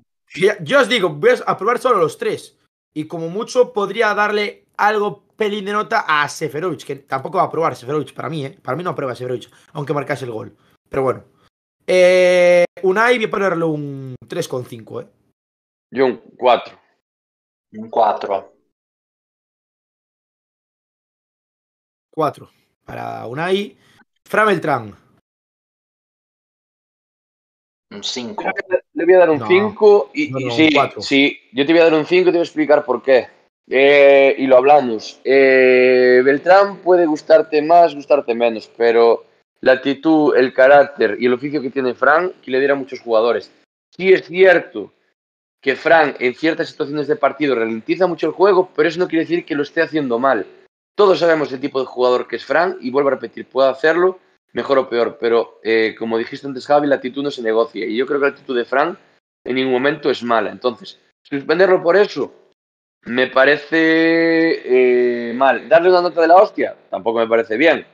Yo 0.62 0.80
os 0.80 0.88
digo, 0.88 1.10
voy 1.10 1.30
a 1.46 1.56
probar 1.58 1.78
solo 1.78 1.98
los 1.98 2.16
tres. 2.16 2.56
Y 2.94 3.06
como 3.06 3.28
mucho 3.28 3.72
podría 3.72 4.14
darle 4.14 4.64
algo 4.76 5.23
pelín 5.36 5.64
de 5.64 5.72
nota 5.72 6.04
a 6.06 6.28
Seferovic, 6.28 6.84
que 6.84 6.96
tampoco 6.96 7.38
va 7.38 7.44
a 7.44 7.50
probar 7.50 7.76
Seferovic 7.76 8.14
para 8.14 8.28
mí, 8.28 8.46
¿eh? 8.46 8.58
Para 8.62 8.76
mí 8.76 8.82
no 8.84 8.90
aprueba 8.90 9.14
Seferovic, 9.14 9.50
aunque 9.72 9.94
marcase 9.94 10.24
el 10.24 10.32
gol. 10.32 10.56
Pero 10.88 11.02
bueno. 11.02 11.24
Eh, 11.86 12.64
Unai 12.82 13.16
voy 13.16 13.26
a 13.26 13.30
ponerle 13.30 13.64
un 13.64 14.14
3,5, 14.26 15.02
¿eh? 15.02 15.08
Yo 15.92 16.06
un 16.06 16.16
4. 16.36 16.78
Un 17.72 17.90
4. 17.90 18.52
4 22.14 22.50
para 22.84 23.26
Unai. 23.26 23.76
Fra 24.24 24.44
Beltrán. 24.44 24.96
Un 27.90 28.02
5. 28.02 28.44
Le 28.94 29.04
voy 29.04 29.14
a 29.14 29.18
dar 29.18 29.30
un 29.30 29.38
No, 29.38 29.46
5 29.46 30.10
y, 30.14 30.30
no, 30.30 30.40
y 30.40 30.44
no, 30.44 30.50
un 30.50 30.56
sí, 30.56 30.68
cuatro. 30.72 31.02
sí, 31.02 31.38
yo 31.52 31.66
te 31.66 31.72
voy 31.72 31.80
a 31.80 31.84
dar 31.84 31.94
un 31.94 32.06
5 32.06 32.22
y 32.22 32.24
te 32.24 32.30
voy 32.30 32.38
a 32.38 32.42
explicar 32.42 32.84
por 32.84 33.02
qué. 33.02 33.28
Eh, 33.68 34.34
y 34.38 34.46
lo 34.46 34.56
hablamos. 34.56 35.20
Eh, 35.24 36.22
Beltrán 36.24 36.78
puede 36.78 37.06
gustarte 37.06 37.62
más, 37.62 37.94
gustarte 37.94 38.34
menos, 38.34 38.70
pero 38.76 39.24
la 39.60 39.72
actitud, 39.72 40.36
el 40.36 40.52
carácter 40.52 41.16
y 41.18 41.26
el 41.26 41.32
oficio 41.32 41.62
que 41.62 41.70
tiene 41.70 41.94
Fran, 41.94 42.32
que 42.42 42.50
le 42.50 42.58
diera 42.58 42.74
a 42.74 42.78
muchos 42.78 43.00
jugadores. 43.00 43.50
Sí 43.96 44.12
es 44.12 44.26
cierto 44.26 44.92
que 45.62 45.76
Fran 45.76 46.14
en 46.18 46.34
ciertas 46.34 46.68
situaciones 46.68 47.06
de 47.06 47.16
partido 47.16 47.54
ralentiza 47.54 48.06
mucho 48.06 48.26
el 48.26 48.34
juego, 48.34 48.70
pero 48.76 48.88
eso 48.88 48.98
no 48.98 49.08
quiere 49.08 49.24
decir 49.24 49.46
que 49.46 49.54
lo 49.54 49.62
esté 49.62 49.80
haciendo 49.80 50.18
mal. 50.18 50.46
Todos 50.94 51.18
sabemos 51.18 51.50
el 51.52 51.60
tipo 51.60 51.80
de 51.80 51.86
jugador 51.86 52.28
que 52.28 52.36
es 52.36 52.44
Fran 52.44 52.76
y 52.80 52.90
vuelvo 52.90 53.08
a 53.08 53.12
repetir, 53.12 53.46
puede 53.46 53.70
hacerlo 53.70 54.18
mejor 54.52 54.78
o 54.78 54.88
peor, 54.88 55.16
pero 55.18 55.58
eh, 55.64 55.96
como 55.98 56.18
dijiste 56.18 56.46
antes, 56.46 56.66
Javi, 56.66 56.86
la 56.86 56.96
actitud 56.96 57.22
no 57.22 57.30
se 57.30 57.42
negocia 57.42 57.86
y 57.86 57.96
yo 57.96 58.06
creo 58.06 58.20
que 58.20 58.26
la 58.26 58.32
actitud 58.32 58.56
de 58.56 58.64
Fran 58.64 58.98
en 59.44 59.54
ningún 59.54 59.72
momento 59.72 60.10
es 60.10 60.22
mala. 60.22 60.50
Entonces, 60.50 61.00
suspenderlo 61.22 61.82
por 61.82 61.96
eso 61.96 62.32
me 63.06 63.26
parece 63.26 63.70
eh, 65.30 65.32
mal. 65.34 65.68
Darle 65.68 65.90
una 65.90 66.02
nota 66.02 66.20
de 66.20 66.28
la 66.28 66.36
hostia 66.36 66.76
tampoco 66.90 67.18
me 67.18 67.26
parece 67.26 67.56
bien. 67.56 67.86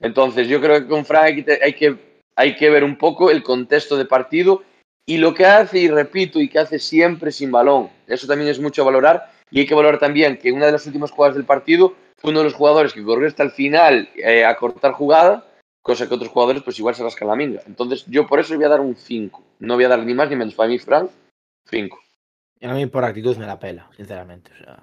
Entonces, 0.00 0.48
yo 0.48 0.60
creo 0.60 0.80
que 0.80 0.88
con 0.88 1.04
Fran 1.04 1.24
hay 1.24 1.42
que, 1.44 1.96
hay 2.36 2.56
que, 2.56 2.70
ver 2.70 2.84
un 2.84 2.98
poco 2.98 3.30
el 3.30 3.42
contexto 3.42 3.96
de 3.96 4.04
partido 4.04 4.62
y 5.06 5.18
lo 5.18 5.32
que 5.32 5.46
hace, 5.46 5.78
y 5.78 5.88
repito, 5.88 6.40
y 6.40 6.48
que 6.48 6.58
hace 6.58 6.78
siempre 6.78 7.30
sin 7.30 7.50
balón. 7.50 7.88
Eso 8.06 8.26
también 8.26 8.50
es 8.50 8.60
mucho 8.60 8.84
valorar. 8.84 9.30
Y 9.50 9.60
hay 9.60 9.66
que 9.66 9.74
valorar 9.74 10.00
también 10.00 10.38
que 10.38 10.50
una 10.50 10.66
de 10.66 10.72
las 10.72 10.86
últimas 10.86 11.10
jugadas 11.10 11.36
del 11.36 11.44
partido 11.44 11.94
fue 12.16 12.30
uno 12.30 12.40
de 12.40 12.46
los 12.46 12.54
jugadores 12.54 12.92
que 12.92 13.02
corrió 13.02 13.28
hasta 13.28 13.42
el 13.42 13.50
final 13.50 14.08
eh, 14.16 14.44
a 14.44 14.56
cortar 14.56 14.92
jugada, 14.92 15.46
cosa 15.82 16.08
que 16.08 16.14
otros 16.14 16.30
jugadores 16.30 16.62
pues 16.62 16.78
igual 16.78 16.94
se 16.94 17.02
rascan 17.02 17.28
la 17.28 17.36
minga. 17.36 17.62
Entonces 17.66 18.04
yo 18.06 18.26
por 18.26 18.40
eso 18.40 18.54
voy 18.54 18.64
a 18.64 18.68
dar 18.68 18.80
un 18.80 18.96
5. 18.96 19.42
No 19.60 19.74
voy 19.74 19.84
a 19.84 19.88
dar 19.88 20.00
ni 20.00 20.14
más 20.14 20.30
ni 20.30 20.36
menos. 20.36 20.54
Para 20.54 20.68
mí, 20.68 20.78
Frank, 20.78 21.10
5. 21.68 21.98
A 22.62 22.74
mí 22.74 22.86
por 22.86 23.04
actitud 23.04 23.36
me 23.36 23.46
la 23.46 23.58
pela, 23.58 23.88
sinceramente. 23.96 24.50
O 24.52 24.56
sea, 24.64 24.82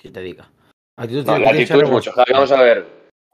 si 0.00 0.10
te 0.10 0.20
diga. 0.20 0.50
Actitud 0.96 1.24
No, 1.26 1.38
la 1.38 1.50
actitud 1.50 1.82
es 1.82 1.90
mucho. 1.90 2.12
vamos 2.32 2.52
a 2.52 2.62
ver. 2.62 2.86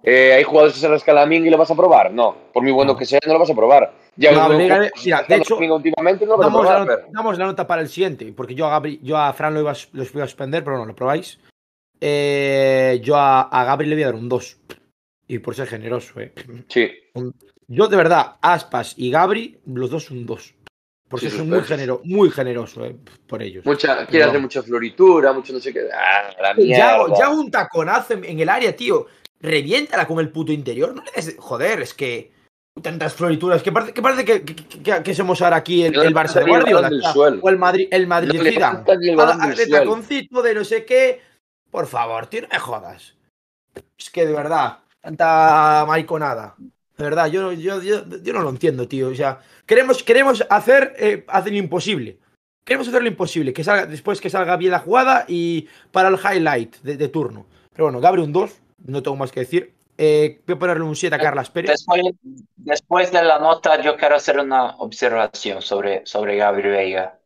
Eh, 0.02 0.34
¿Hay 0.34 0.44
jugadores 0.44 0.74
que 0.74 0.80
se 0.80 0.88
rascan 0.88 1.14
la 1.16 1.26
minga 1.26 1.46
y 1.48 1.50
lo 1.50 1.58
vas 1.58 1.70
a 1.70 1.74
probar? 1.74 2.12
No. 2.12 2.36
Por 2.52 2.62
muy 2.62 2.72
bueno 2.72 2.92
No. 2.92 2.98
que 2.98 3.04
sea, 3.06 3.18
no 3.26 3.32
lo 3.32 3.38
vas 3.40 3.50
a 3.50 3.54
probar. 3.54 3.92
Ya 4.16 4.32
No, 4.32 4.48
un- 4.48 4.56
mira, 4.56 4.78
rascando 4.78 5.24
de 5.28 5.36
hecho, 5.36 5.56
últimamente 5.58 6.24
no 6.24 6.32
lo 6.32 6.38
vas 6.38 6.46
a 6.46 6.50
Damos 6.50 6.64
la, 6.66 6.78
nota, 6.78 6.96
pero- 6.96 7.08
damos 7.12 7.38
la 7.38 7.44
nota 7.46 7.66
para 7.66 7.82
el 7.82 7.88
siguiente, 7.88 8.32
porque 8.34 8.54
yo 8.54 8.66
a, 8.66 8.70
Gabri, 8.70 9.00
yo 9.02 9.16
a 9.18 9.32
Fran 9.32 9.52
lo 9.52 9.60
iba, 9.60 9.72
a- 9.72 9.76
los 9.92 10.12
voy 10.12 10.22
a 10.22 10.26
suspender, 10.26 10.62
pero 10.64 10.78
no, 10.78 10.86
lo 10.86 10.94
probáis. 10.94 11.38
Eh, 12.00 13.00
yo 13.02 13.16
a, 13.16 13.42
a 13.42 13.64
Gabri 13.64 13.88
le 13.88 13.94
voy 13.96 14.02
a 14.04 14.06
dar 14.06 14.14
un 14.14 14.28
2. 14.28 14.58
Y 15.28 15.38
por 15.40 15.54
ser 15.54 15.66
generoso, 15.66 16.20
¿eh? 16.20 16.32
Sí. 16.68 16.90
Yo 17.66 17.88
de 17.88 17.96
verdad, 17.96 18.36
Aspas 18.40 18.94
y 18.96 19.10
Gabri, 19.10 19.58
los 19.66 19.90
dos 19.90 20.10
un 20.10 20.24
2. 20.24 20.54
Porque 21.08 21.30
Sí, 21.30 21.36
soy 21.36 21.46
muy, 21.46 21.62
genero, 21.62 22.00
muy 22.04 22.30
generoso 22.30 22.84
¿eh? 22.84 22.96
por 23.28 23.40
ellos. 23.40 23.64
Mucha, 23.64 24.06
quiere 24.06 24.24
No. 24.24 24.30
hacer 24.30 24.40
mucha 24.40 24.62
floritura, 24.62 25.32
mucho 25.32 25.52
no 25.52 25.60
sé 25.60 25.72
qué. 25.72 25.88
Ah, 25.94 26.30
la 26.40 26.54
Ya, 27.16 27.30
un 27.30 27.50
taconazo 27.50 28.14
en, 28.14 28.24
en 28.24 28.40
el 28.40 28.48
área, 28.48 28.74
tío. 28.74 29.06
Reviéntala 29.40 30.06
con 30.06 30.18
el 30.18 30.30
puto 30.30 30.50
interior. 30.50 30.94
No 30.94 31.02
le 31.04 31.12
des. 31.12 31.36
Joder, 31.38 31.82
es 31.82 31.94
que. 31.94 32.32
Tantas 32.82 33.14
florituras. 33.14 33.62
Que 33.62 33.72
parece 33.72 33.94
que, 33.94 34.02
parece 34.02 34.24
que, 34.24 34.44
que, 34.44 35.02
que- 35.02 35.14
somos 35.14 35.40
ahora 35.40 35.56
aquí 35.56 35.84
el, 35.84 35.94
Barça 36.14 36.40
de 36.40 36.50
Guardiola. 36.50 36.90
O 37.40 37.48
el 37.48 37.56
Madrid, 37.56 37.88
el 37.90 38.06
Madrid 38.06 38.38
No 39.14 39.24
taconcito, 39.70 40.42
de 40.42 40.54
no 40.54 40.64
sé 40.64 40.84
qué. 40.84 41.22
Por 41.70 41.86
favor, 41.86 42.26
tío, 42.26 42.42
no 42.42 42.48
me 42.52 42.58
jodas. 42.58 43.14
Es 43.98 44.10
que 44.10 44.26
de 44.26 44.32
verdad, 44.32 44.78
tanta 45.00 45.84
mariconada. 45.86 46.56
De 46.96 47.04
verdad, 47.04 47.26
yo, 47.26 47.52
yo, 47.52 47.82
yo, 47.82 48.04
yo 48.22 48.32
no 48.32 48.40
lo 48.42 48.50
entiendo, 48.50 48.88
tío. 48.88 49.08
O 49.08 49.14
sea, 49.14 49.40
queremos, 49.66 50.02
queremos 50.02 50.44
hacer, 50.48 50.94
eh, 50.98 51.24
hacer 51.28 51.52
lo 51.52 51.58
imposible. 51.58 52.18
Queremos 52.64 52.88
hacer 52.88 53.02
lo 53.02 53.08
imposible, 53.08 53.52
que 53.52 53.62
salga, 53.62 53.86
después 53.86 54.20
que 54.20 54.30
salga 54.30 54.56
bien 54.56 54.72
la 54.72 54.80
jugada 54.80 55.24
y 55.28 55.68
para 55.92 56.08
el 56.08 56.16
highlight 56.16 56.76
de, 56.78 56.96
de 56.96 57.08
turno. 57.08 57.46
Pero 57.72 57.84
bueno, 57.84 58.00
Gabri 58.00 58.22
un 58.22 58.32
2, 58.32 58.50
no 58.86 59.02
tengo 59.02 59.16
más 59.16 59.30
que 59.30 59.40
decir. 59.40 59.74
Eh, 59.98 60.40
voy 60.46 60.56
a 60.56 60.58
ponerle 60.58 60.82
un 60.84 60.96
7 60.96 61.14
a 61.14 61.18
Carlas 61.18 61.48
Pérez. 61.50 61.70
Después, 61.70 62.02
después 62.56 63.12
de 63.12 63.22
la 63.22 63.38
nota, 63.38 63.80
yo 63.82 63.96
quiero 63.96 64.16
hacer 64.16 64.38
una 64.38 64.76
observación 64.78 65.62
sobre, 65.62 66.04
sobre 66.06 66.36
Gabriel 66.36 66.72
Veiga. 66.72 67.18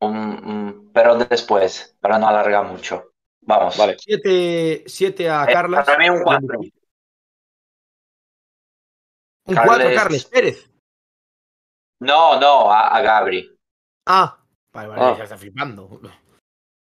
Un- 0.00 0.16
un- 0.46 0.90
pero 0.94 1.16
después, 1.16 1.94
para 2.00 2.18
no 2.18 2.28
alargar 2.28 2.64
mucho. 2.66 3.10
Vamos. 3.42 3.76
Vale. 3.76 3.96
7, 3.98 4.84
7 4.86 5.28
a 5.30 5.44
Eh, 5.48 5.52
Carlas. 5.52 5.84
para 5.84 5.98
mí 5.98 6.08
un 6.08 6.22
cuatro. 6.22 6.60
Un 9.46 9.54
4 9.54 9.88
a 9.88 9.92
Carles- 9.94 10.24
Pérez. 10.26 10.70
No, 12.00 12.40
no, 12.40 12.70
a, 12.72 12.88
a 12.96 13.00
Gabri. 13.02 13.54
Ah, 14.06 14.38
vale, 14.72 14.88
vale, 14.88 15.02
Ah. 15.02 15.14
ya 15.18 15.24
está 15.24 15.36
flipando. 15.36 16.00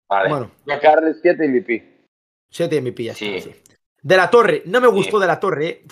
Vale. 0.10 0.30
Bueno, 0.30 0.52
A 0.70 0.80
Carles 0.80 1.20
7 1.22 1.48
MVP. 1.48 2.08
7 2.50 2.78
MVP 2.82 3.04
ya 3.04 3.12
está, 3.12 3.26
Sí. 3.26 3.56
De 4.02 4.18
la 4.18 4.30
Torre, 4.30 4.64
no 4.66 4.80
me 4.80 4.88
gustó 4.88 5.18
Sí. 5.18 5.22
de 5.22 5.28
la 5.28 5.40
Torre, 5.40 5.68
eh. 5.68 5.86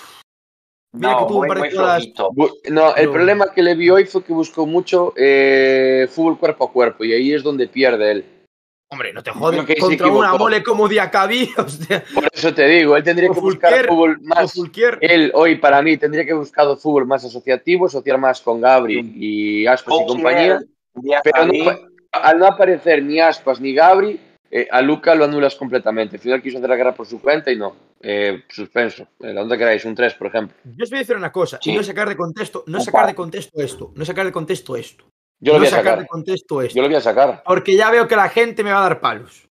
Mira 0.95 1.13
no, 1.13 1.19
que 1.19 1.25
tuvo 1.25 1.39
un 1.39 1.47
muy, 1.47 1.47
par 1.47 1.57
de 1.57 1.63
muy. 1.75 2.13
Bu- 2.35 2.59
No, 2.69 2.95
el 2.95 3.05
No. 3.07 3.11
problema 3.11 3.51
que 3.51 3.63
le 3.63 3.73
vi 3.75 3.89
hoy 3.89 4.05
fue 4.05 4.23
que 4.23 4.31
buscó 4.33 4.67
mucho 4.67 5.13
eh, 5.17 6.07
fútbol 6.11 6.37
cuerpo 6.37 6.65
a 6.65 6.71
cuerpo 6.71 7.03
y 7.03 7.13
ahí 7.13 7.33
es 7.33 7.41
donde 7.41 7.67
pierde 7.67 8.11
él. 8.11 8.25
Hombre, 8.93 9.11
no 9.11 9.23
te 9.23 9.31
jodes 9.31 9.65
que 9.65 9.75
contra 9.75 10.07
una 10.07 10.35
mole 10.35 10.61
como 10.61 10.87
Diacabí. 10.87 11.49
Por 12.13 12.29
eso 12.31 12.53
te 12.53 12.67
digo, 12.67 12.95
él 12.95 13.03
tendría 13.03 13.31
O 13.31 13.33
que 13.33 13.39
buscar 13.39 13.71
Fulquier, 13.71 13.87
fútbol 13.87 14.19
más. 14.21 14.53
Él 15.01 15.31
hoy 15.33 15.55
para 15.55 15.81
mí 15.81 15.97
tendría 15.97 16.23
que 16.25 16.33
buscado 16.33 16.77
fútbol 16.77 17.07
más 17.07 17.25
asociativo, 17.25 17.87
asociar 17.87 18.19
más 18.19 18.39
con 18.41 18.61
Gabri 18.61 18.99
y 19.15 19.65
Aspas 19.65 19.95
y 20.03 20.05
compañía. 20.05 20.61
Pero 21.23 21.45
no, 21.47 21.71
al 22.11 22.37
no 22.37 22.45
aparecer 22.45 23.01
ni 23.01 23.19
Aspas 23.19 23.59
ni 23.59 23.73
Gabri, 23.73 24.19
eh, 24.51 24.67
a 24.69 24.83
Luca 24.83 25.15
lo 25.15 25.25
anulas 25.25 25.55
completamente. 25.55 26.17
Al 26.17 26.21
final 26.21 26.41
quiso 26.43 26.59
hacer 26.59 26.69
la 26.69 26.75
guerra 26.75 26.93
por 26.93 27.07
su 27.07 27.19
cuenta 27.19 27.51
y 27.51 27.55
no. 27.57 27.75
Eh, 27.99 28.43
suspenso. 28.47 29.07
Eh, 29.21 29.33
¿Dónde 29.33 29.57
queráis? 29.57 29.83
Un 29.85 29.95
3, 29.95 30.13
por 30.13 30.27
ejemplo. 30.27 30.55
Yo 30.63 30.83
os 30.83 30.89
voy 30.91 30.97
a 30.97 31.01
decir 31.01 31.15
una 31.15 31.31
cosa, 31.31 31.57
y 31.63 31.71
Sí. 31.71 31.75
no 31.75 31.81
sacar 31.81 32.07
de 32.09 32.15
contexto, 32.15 32.63
no 32.67 32.79
sacar 32.79 33.07
de 33.07 33.15
contexto 33.15 33.59
esto, 33.59 33.91
no 33.95 34.05
sacar 34.05 34.25
de 34.27 34.31
contexto 34.31 34.75
esto. 34.75 35.05
Yo 35.43 35.53
lo 35.53 35.59
no 35.59 35.59
voy 35.59 35.67
a 35.67 35.69
sacar 35.71 35.83
sacar. 35.85 35.99
de 36.01 36.07
contexto 36.07 36.61
esto. 36.61 36.75
Yo 36.75 36.81
lo 36.81 36.87
voy 36.87 36.95
a 36.97 37.01
sacar. 37.01 37.43
Porque 37.45 37.75
ya 37.75 37.89
veo 37.91 38.07
que 38.07 38.15
la 38.15 38.29
gente 38.29 38.63
me 38.63 38.71
va 38.71 38.79
a 38.79 38.83
dar 38.83 38.99
palos. 38.99 39.47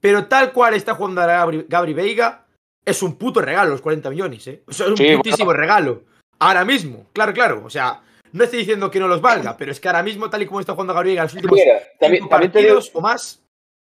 Pero 0.00 0.26
tal 0.26 0.52
cual 0.52 0.74
está 0.74 0.94
jugando 0.94 1.20
a 1.22 1.26
Gabri, 1.26 1.66
Gabri 1.68 1.94
Veiga, 1.94 2.44
es 2.84 3.02
un 3.02 3.16
puto 3.16 3.40
regalo 3.40 3.70
los 3.70 3.80
40 3.80 4.10
millones, 4.10 4.46
¿eh? 4.48 4.62
O 4.66 4.72
sea, 4.72 4.86
es 4.86 4.90
un 4.92 4.96
Sí, 4.98 5.16
putísimo 5.16 5.52
regalo. 5.52 6.02
Ahora 6.40 6.64
mismo, 6.64 7.06
claro, 7.12 7.32
claro. 7.32 7.62
O 7.64 7.70
sea, 7.70 8.00
no 8.32 8.44
estoy 8.44 8.60
diciendo 8.60 8.90
que 8.90 8.98
no 8.98 9.06
los 9.08 9.20
valga, 9.20 9.56
pero 9.56 9.70
es 9.70 9.78
que 9.78 9.88
ahora 9.88 10.02
mismo, 10.02 10.28
tal 10.28 10.42
y 10.42 10.46
como 10.46 10.58
está 10.60 10.72
jugando 10.72 10.92
Gabri 10.94 11.10
Veiga 11.10 11.22
en 11.22 11.26
los 11.26 11.34
últimos 11.34 11.56
Mira, 11.58 11.78
también, 12.00 12.28
también 12.28 12.52
te 12.52 12.58
digo, 12.58 12.74
partidos 12.74 12.90
o 12.94 13.00
más, 13.00 13.42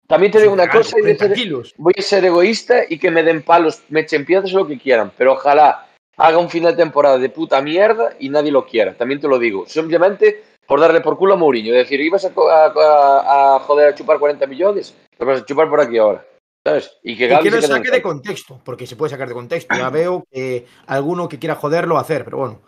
también 0.06 0.30
te 0.32 0.38
digo 0.38 0.52
un 0.52 0.58
una 0.60 0.64
regalo, 0.66 0.84
cosa 0.84 0.98
y 0.98 1.02
voy 1.02 1.10
a 1.12 1.16
40 1.16 1.34
ser- 1.36 1.74
voy 1.78 1.92
a 1.98 2.02
ser 2.02 2.24
egoísta 2.24 2.82
y 2.88 2.98
que 2.98 3.10
me 3.10 3.22
den 3.24 3.42
palos, 3.42 3.82
me 3.88 4.00
echen 4.00 4.24
piedras 4.24 4.54
o 4.54 4.58
lo 4.58 4.66
que 4.68 4.78
quieran, 4.78 5.10
pero 5.18 5.32
ojalá 5.32 5.88
haga 6.16 6.38
un 6.38 6.48
final 6.48 6.76
de 6.76 6.82
temporada 6.84 7.18
de 7.18 7.28
puta 7.30 7.60
mierda 7.60 8.14
y 8.20 8.28
nadie 8.28 8.52
lo 8.52 8.64
quiera, 8.66 8.94
también 8.94 9.20
te 9.20 9.26
lo 9.26 9.38
digo. 9.40 9.66
Simplemente 9.66 10.44
por 10.66 10.80
darle 10.80 11.00
por 11.00 11.16
culo 11.18 11.34
a 11.34 11.36
Mourinho, 11.36 11.74
decir, 11.74 12.00
ibas 12.00 12.24
a, 12.24 12.28
a- 12.28 12.66
a- 12.74 13.56
a 13.56 13.60
joder 13.60 13.88
a 13.88 13.94
chupar 13.94 14.18
40 14.18 14.46
millones, 14.46 14.94
lo 15.18 15.26
vas 15.26 15.40
a 15.42 15.44
chupar 15.44 15.68
por 15.68 15.80
aquí 15.80 15.98
ahora, 15.98 16.26
¿sabes? 16.64 16.96
Y 17.02 17.16
que 17.16 17.26
Y 17.26 17.38
que 17.42 17.48
en 17.48 17.62
saque 17.62 17.90
de 17.90 18.02
contexto, 18.02 18.60
porque 18.64 18.86
se 18.86 18.96
puede 18.96 19.10
sacar 19.10 19.28
de 19.28 19.34
contexto. 19.34 19.74
Ya 19.76 19.90
veo 19.90 20.24
que 20.30 20.66
alguno 20.86 21.28
que 21.28 21.38
quiera 21.38 21.54
joderlo 21.56 21.94
va 21.94 22.00
a 22.00 22.04
hacer, 22.04 22.24
pero 22.24 22.38
bueno. 22.38 22.62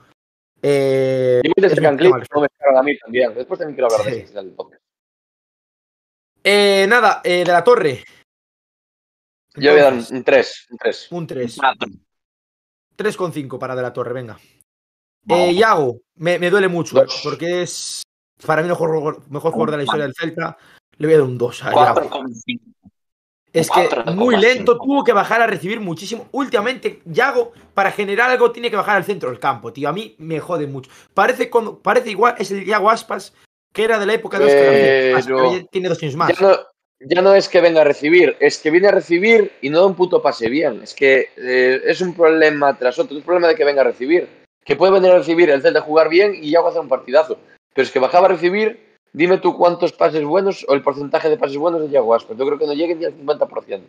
Eh, 0.63 1.41
Y 1.45 1.61
me 1.61 1.67
es 1.67 1.75
sacan 1.75 1.97
tema, 1.97 2.19
no 2.35 2.41
me 2.41 2.49
a 2.79 2.83
mí 2.83 2.99
también. 2.99 3.35
Después 3.35 3.59
también 3.59 3.77
quiero 3.77 3.93
hablar 3.93 4.07
de 4.11 4.19
Sí. 4.21 4.25
eso 4.25 4.35
del 4.43 4.53
podcast. 4.53 4.83
eh, 6.45 6.87
nada, 6.89 7.21
eh, 7.25 7.39
de 7.45 7.53
la 7.53 7.63
torre. 7.65 8.05
Yo 9.57 9.71
voy 9.73 9.81
a 9.81 9.85
dar 9.85 9.95
un 9.95 10.23
3, 10.25 10.67
un 10.71 10.79
3. 10.79 11.09
un 11.11 11.27
3. 11.27 11.57
cuatro. 11.59 11.89
3,5 12.97 13.59
para 13.59 13.75
de 13.75 13.83
la 13.83 13.93
torre, 13.93 14.13
venga. 14.13 14.39
Eh, 15.29 15.53
Iago, 15.53 16.01
me, 16.17 16.39
me 16.39 16.51
duele 16.51 16.69
mucho, 16.69 17.03
porque 17.25 17.63
es 17.63 18.03
para 18.45 18.63
mí 18.63 18.67
el 18.67 18.73
mejor, 18.73 19.23
mejor 19.31 19.53
jugador 19.53 19.71
de 19.73 19.77
la 19.79 19.83
historia 19.85 20.05
del 20.05 20.15
Celta. 20.15 20.57
Le 20.99 21.07
voy 21.07 21.15
a 21.15 21.19
dar 21.19 21.27
un 21.27 21.39
2 21.39 21.65
a 21.65 21.95
cinco. 22.45 22.63
Es 23.53 23.71
que 23.71 23.89
muy 24.13 24.37
lento, 24.37 24.77
tuvo 24.77 25.03
que 25.03 25.15
bajar 25.15 25.41
a 25.41 25.47
recibir 25.47 25.81
muchísimo. 25.81 26.29
Últimamente, 26.33 27.01
Yago, 27.07 27.53
para 27.73 27.91
generar 27.91 28.31
algo, 28.31 28.53
tiene 28.53 28.71
que 28.71 28.77
bajar 28.77 28.97
al 28.97 29.05
centro 29.05 29.31
del 29.31 29.39
campo, 29.39 29.73
tío. 29.73 29.89
A 29.89 29.93
mí 29.93 30.15
me 30.19 30.41
jode 30.41 30.67
mucho. 30.67 30.91
Parece, 31.15 31.49
cuando, 31.49 31.79
parece 31.79 32.11
igual, 32.11 32.35
es 32.39 32.51
el 32.51 32.67
Yago 32.67 32.91
Aspas, 32.91 33.33
que 33.73 33.85
era 33.85 33.99
de 33.99 34.05
la 34.07 34.13
época 34.13 34.39
de 34.39 34.45
Oscar 34.47 35.25
Pero- 35.27 35.53
ya 35.53 35.65
tiene 35.71 35.89
dos 35.89 36.03
años 36.03 36.17
más. 36.17 36.39
Ya 36.39 36.47
no, 36.47 36.57
ya 37.01 37.23
no 37.23 37.35
es 37.35 37.49
que 37.49 37.63
venga 37.63 37.81
a 37.81 37.85
recibir, 37.85 38.37
es 38.41 38.59
que 38.59 38.71
viene 38.71 38.89
a 38.89 38.93
recibir 38.93 39.53
y 39.63 39.71
no 39.71 39.81
da 39.81 39.87
un 39.87 39.95
puto 39.95 40.21
pase 40.21 40.51
bien. 40.51 40.83
Es 40.83 40.95
que 40.95 41.31
eh, 41.37 41.81
es 41.87 42.03
un 42.03 42.15
problema 42.15 42.77
tras 42.77 42.99
otro. 42.99 43.17
Es 43.17 43.21
un 43.21 43.27
problema 43.27 43.49
de 43.49 43.55
que 43.55 43.65
venga 43.65 43.81
a 43.81 43.85
recibir. 43.85 44.46
Que 44.67 44.77
puede 44.77 44.93
venir 44.93 45.11
a 45.13 45.19
recibir 45.19 45.49
el 45.49 45.63
Celta 45.63 45.81
jugar 45.81 46.09
bien 46.11 46.35
y 46.35 46.51
ya 46.51 46.61
va 46.61 46.67
a 46.67 46.71
hacer 46.71 46.83
un 46.83 46.89
partidazo. 46.89 47.39
Pero 47.73 47.85
es 47.87 47.93
que 47.93 47.99
bajaba 48.01 48.27
a 48.27 48.31
recibir, 48.31 48.95
dime 49.13 49.39
tú 49.39 49.57
cuántos 49.57 49.93
pases 49.93 50.25
buenos 50.25 50.67
o 50.69 50.75
el 50.75 50.83
porcentaje 50.83 51.31
de 51.31 51.39
pases 51.39 51.57
buenos 51.57 51.81
de 51.81 51.89
Yago 51.89 52.15
Aspas. 52.15 52.37
Yo 52.37 52.45
creo 52.45 52.59
que 52.59 52.67
no 52.67 52.75
llegue 52.75 52.95
ni 52.97 53.05
al 53.05 53.15
50%. 53.15 53.81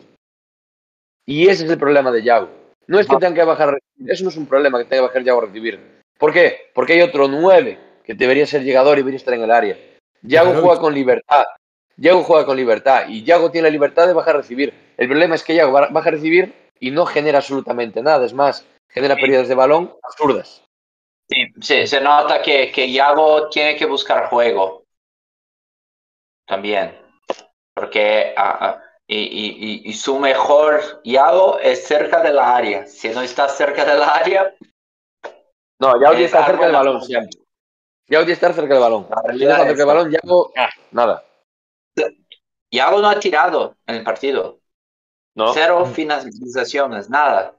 Y 1.26 1.48
ese 1.48 1.64
es 1.64 1.70
el 1.70 1.78
problema 1.78 2.10
de 2.10 2.22
Yago. 2.22 2.48
No 2.86 2.98
es 2.98 3.06
que 3.06 3.16
tenga 3.16 3.34
que 3.34 3.44
bajar 3.44 3.68
a 3.68 3.72
recibir, 3.72 4.10
eso 4.12 4.24
no 4.24 4.30
es 4.30 4.36
un 4.36 4.46
problema 4.46 4.78
que 4.78 4.84
tenga 4.84 5.02
que 5.02 5.06
bajar 5.08 5.22
Yago 5.24 5.42
a 5.42 5.46
recibir. 5.46 5.78
¿Por 6.18 6.32
qué? 6.32 6.70
Porque 6.72 6.94
hay 6.94 7.02
otro 7.02 7.28
9 7.28 7.78
que 8.04 8.14
debería 8.14 8.46
ser 8.46 8.62
llegador 8.62 8.96
y 8.96 9.00
debería 9.02 9.18
estar 9.18 9.34
en 9.34 9.42
el 9.42 9.50
área. 9.50 9.76
Yago 10.22 10.50
Claro. 10.50 10.62
juega 10.64 10.80
con 10.80 10.94
libertad. 10.94 11.44
Yago 11.96 12.22
juega 12.22 12.46
con 12.46 12.56
libertad 12.56 13.08
y 13.08 13.24
Yago 13.24 13.50
tiene 13.50 13.68
la 13.68 13.72
libertad 13.72 14.06
de 14.06 14.12
bajar 14.14 14.36
a 14.36 14.38
recibir. 14.38 14.72
El 14.96 15.08
problema 15.08 15.34
es 15.34 15.42
que 15.42 15.54
Yago 15.54 15.72
ba- 15.72 15.88
baja 15.90 16.08
a 16.08 16.12
recibir 16.12 16.54
y 16.80 16.90
no 16.92 17.04
genera 17.04 17.38
absolutamente 17.38 18.00
nada. 18.02 18.24
Es 18.24 18.32
más, 18.32 18.64
genera 18.88 19.16
pérdidas 19.16 19.48
de 19.48 19.54
balón 19.54 19.92
absurdas. 20.02 20.62
Sí, 21.28 21.46
sí, 21.60 21.86
se 21.86 22.00
nota 22.00 22.40
que, 22.40 22.72
que 22.72 22.86
Iago 22.86 23.48
tiene 23.50 23.76
que 23.76 23.86
buscar 23.86 24.28
juego. 24.28 24.84
También. 26.46 26.96
Porque 27.74 28.34
ah, 28.36 28.58
ah, 28.60 28.82
y, 29.06 29.16
y- 29.18 29.82
y- 29.90 29.92
su 29.92 30.18
mejor 30.18 30.80
Iago 31.04 31.58
es 31.58 31.86
cerca 31.86 32.22
de 32.22 32.32
la 32.32 32.56
área. 32.56 32.86
Si 32.86 33.08
no 33.10 33.22
está 33.22 33.48
cerca 33.48 33.84
de 33.84 33.98
la 33.98 34.08
área, 34.08 34.54
No, 35.80 36.00
Yago 36.00 36.14
Eh, 36.14 36.28
cerca 36.28 36.56
del 36.56 36.72
balón 36.72 37.02
siempre. 37.02 37.38
Yago 38.08 38.24
tiene 38.24 38.32
estar 38.32 38.54
cerca 38.54 38.74
del 38.74 38.82
balón. 38.82 39.06
Si 39.06 39.10
no 39.10 39.16
está 39.20 39.32
es 39.32 39.38
cerca 39.38 39.74
del 39.76 39.86
balón, 39.86 40.10
Yago, 40.10 40.52
ah, 40.56 40.70
nada. 40.92 41.24
Iago 42.70 43.00
no 43.00 43.08
ha 43.08 43.20
tirado 43.20 43.76
en 43.86 43.96
el 43.96 44.04
partido. 44.04 44.60
No. 45.34 45.52
Cero 45.52 45.86
finalizaciones, 45.86 47.08
nada. 47.08 47.57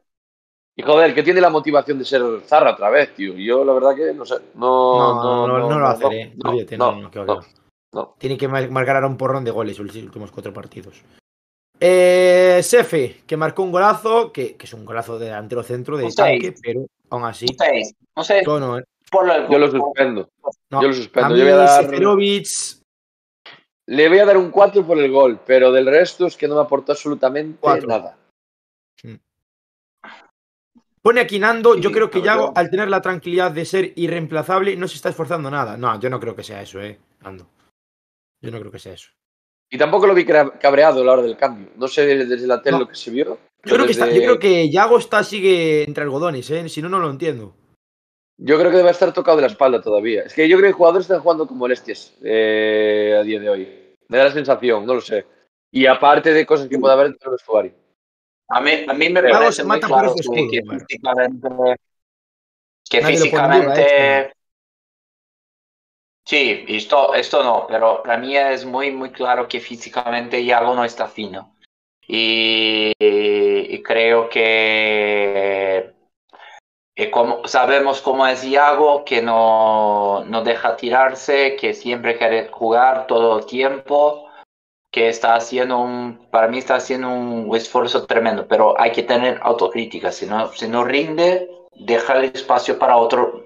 Y 0.79 0.81
joder, 0.81 1.13
que 1.13 1.23
tiene 1.23 1.41
la 1.41 1.49
motivación 1.49 1.99
de 1.99 2.05
ser 2.05 2.21
Zarra 2.45 2.71
otra 2.71 2.89
vez, 2.89 3.13
tío. 3.13 3.33
Yo 3.33 3.65
la 3.65 3.73
verdad 3.73 3.93
que 3.97 4.13
no 4.13 4.25
sé. 4.25 4.35
No, 4.55 5.13
No, 5.21 5.45
no, 5.45 5.47
no, 5.67 5.77
lo 5.77 6.09
eh. 6.09 6.33
no, 6.41 6.49
Olvídate, 6.49 6.77
no, 6.77 6.91
no, 6.93 7.01
no, 7.01 7.11
que 7.11 7.19
va, 7.19 7.25
no. 7.25 7.39
que 7.41 7.97
va. 7.97 8.13
Tiene 8.17 8.37
que 8.37 8.47
mar- 8.47 8.69
marcar 8.71 8.95
ahora 8.95 9.07
un 9.07 9.17
porrón 9.17 9.43
de 9.43 9.51
goles 9.51 9.77
los 9.77 9.93
últimos 9.93 10.31
cuatro 10.31 10.53
partidos. 10.53 11.01
Eh, 11.81 12.61
Sefe, 12.63 13.23
que 13.27 13.35
marcó 13.35 13.63
un 13.63 13.73
golazo, 13.73 14.31
que, 14.31 14.55
que 14.55 14.65
es 14.67 14.73
un 14.73 14.85
golazo 14.85 15.19
de 15.19 15.25
delantero 15.25 15.63
centro 15.63 15.97
de 15.97 16.09
tanque, 16.13 16.55
pero 16.63 16.85
aún 17.09 17.25
así. 17.25 17.45
No 18.15 18.23
sé, 18.23 18.41
yo 18.45 18.57
no, 18.61 18.77
eh. 18.77 18.83
Yo 19.49 19.57
lo 19.59 19.69
suspendo. 19.69 20.29
No, 20.69 20.81
Yo 20.81 20.87
lo 20.87 20.93
suspendo. 20.93 21.35
Yo 21.35 21.43
voy 21.43 21.51
a 21.51 21.55
dar- 21.57 21.83
Seferovic, 21.83 22.47
Le 23.87 24.07
voy 24.07 24.19
a 24.19 24.25
dar 24.25 24.37
un 24.37 24.49
4 24.49 24.85
por 24.85 24.97
el 24.97 25.11
gol, 25.11 25.39
pero 25.45 25.73
del 25.73 25.87
resto 25.87 26.25
es 26.27 26.37
que 26.37 26.47
no 26.47 26.55
me 26.55 26.61
aportó 26.61 26.93
absolutamente 26.93 27.57
Cuatro. 27.59 27.87
nada. 27.89 28.15
Pone 31.01 31.21
aquí 31.21 31.39
Nando, 31.39 31.75
yo 31.75 31.89
Sí, 31.89 31.95
creo 31.95 32.09
que 32.09 32.21
Yago, 32.21 32.51
al 32.55 32.69
tener 32.69 32.89
la 32.89 33.01
tranquilidad 33.01 33.51
de 33.51 33.65
ser 33.65 33.93
irreemplazable, 33.95 34.75
no 34.75 34.87
se 34.87 34.95
está 34.95 35.09
esforzando 35.09 35.49
nada. 35.49 35.77
No, 35.77 35.99
yo 35.99 36.09
no 36.09 36.19
creo 36.19 36.35
que 36.35 36.43
sea 36.43 36.61
eso, 36.61 36.81
eh, 36.81 36.99
Nando. 37.21 37.49
Yo 38.41 38.51
no 38.51 38.59
creo 38.59 38.71
que 38.71 38.79
sea 38.79 38.93
eso. 38.93 39.09
Y 39.69 39.77
tampoco 39.77 40.07
lo 40.07 40.13
vi 40.15 40.25
cabreado 40.25 41.01
a 41.01 41.05
la 41.05 41.13
hora 41.13 41.21
del 41.21 41.37
cambio. 41.37 41.69
No 41.77 41.87
sé 41.87 42.05
desde 42.25 42.47
la 42.47 42.61
tele 42.61 42.77
No. 42.77 42.79
lo 42.83 42.87
que 42.89 42.95
se 42.95 43.11
vio. 43.11 43.37
Yo 43.63 43.75
creo, 43.75 43.85
que 43.85 43.91
está, 43.91 44.09
yo 44.09 44.21
creo 44.21 44.39
que 44.39 44.69
Yago 44.69 44.97
está, 44.97 45.23
sigue 45.23 45.83
entre 45.83 46.03
algodones, 46.03 46.49
eh. 46.49 46.67
Si 46.69 46.81
no, 46.81 46.89
no 46.89 46.99
lo 46.99 47.09
entiendo. 47.09 47.55
yo 48.37 48.57
creo 48.57 48.71
que 48.71 48.77
debe 48.77 48.89
estar 48.89 49.13
tocado 49.13 49.37
de 49.37 49.41
la 49.41 49.47
espalda 49.49 49.81
todavía. 49.81 50.23
Es 50.23 50.33
que 50.33 50.47
yo 50.47 50.55
creo 50.57 50.67
que 50.67 50.71
los 50.71 50.77
jugadores 50.77 51.05
están 51.05 51.19
jugando 51.21 51.45
con 51.45 51.57
molestias 51.57 52.13
eh, 52.23 53.15
a 53.19 53.23
día 53.23 53.39
de 53.39 53.49
hoy. 53.49 53.95
Me 54.07 54.17
da 54.17 54.23
la 54.25 54.31
sensación, 54.31 54.85
no 54.85 54.93
lo 54.95 55.01
sé. 55.01 55.25
Y 55.71 55.85
aparte 55.85 56.33
de 56.33 56.45
cosas 56.45 56.67
que 56.67 56.79
pueda 56.79 56.93
haber 56.93 57.07
dentro 57.09 57.29
del 57.29 57.37
vestuario. 57.37 57.73
A 58.49 58.61
mí, 58.61 58.71
a 58.87 58.93
mí 58.93 59.09
me 59.09 59.23
parece 59.23 59.63
muy 59.63 59.79
claro 59.79 60.13
que, 60.13 60.21
escudo, 60.21 60.47
que 60.51 60.59
Omar. 60.59 60.79
físicamente, 60.87 61.49
que 62.89 63.01
físicamente 63.01 63.81
esto. 63.81 64.33
sí, 66.25 66.65
esto, 66.67 67.13
esto 67.13 67.43
no, 67.43 67.65
pero 67.67 68.01
para 68.03 68.17
mí 68.17 68.35
es 68.35 68.65
muy, 68.65 68.91
muy 68.91 69.11
claro 69.11 69.47
que 69.47 69.59
físicamente 69.59 70.41
Iago 70.41 70.75
no 70.75 70.83
está 70.83 71.07
fino. 71.07 71.55
Y, 72.07 72.91
y 72.99 73.83
creo 73.83 74.29
que 74.29 75.93
y 76.99 77.09
como 77.11 77.47
sabemos 77.47 78.01
cómo 78.01 78.27
es 78.27 78.43
Iago, 78.43 79.05
que 79.05 79.21
no, 79.21 80.25
no 80.25 80.43
deja 80.43 80.75
tirarse, 80.75 81.55
que 81.55 81.73
siempre 81.73 82.17
quiere 82.17 82.49
jugar 82.49 83.07
todo 83.07 83.39
el 83.39 83.45
tiempo, 83.45 84.28
que 84.91 85.07
está 85.09 85.35
haciendo 85.35 85.77
un, 85.79 86.27
para 86.31 86.47
mí 86.47 86.57
está 86.57 86.75
haciendo 86.75 87.09
un 87.09 87.55
esfuerzo 87.55 88.05
tremendo, 88.05 88.47
pero 88.47 88.79
hay 88.79 88.91
que 88.91 89.03
tener 89.03 89.39
autocrítica, 89.41 90.11
si 90.11 90.25
no, 90.25 90.51
si 90.53 90.67
no 90.67 90.83
rinde, 90.83 91.47
deja 91.75 92.17
el 92.17 92.25
espacio 92.25 92.79
para 92.79 92.97
otro 92.97 93.45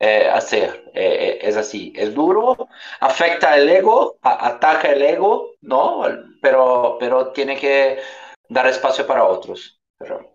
eh, 0.00 0.28
hacer. 0.28 0.90
Eh, 0.94 1.38
es 1.42 1.56
así, 1.56 1.92
es 1.94 2.12
duro, 2.14 2.68
afecta 3.00 3.56
el 3.56 3.68
ego, 3.68 4.16
a- 4.22 4.48
ataca 4.48 4.90
el 4.92 5.02
ego, 5.02 5.52
¿no? 5.60 6.02
Pero, 6.42 6.96
pero 6.98 7.28
tiene 7.28 7.56
que 7.56 7.98
dar 8.48 8.66
espacio 8.66 9.06
para 9.06 9.24
otros. 9.24 9.78
Pero, 9.98 10.28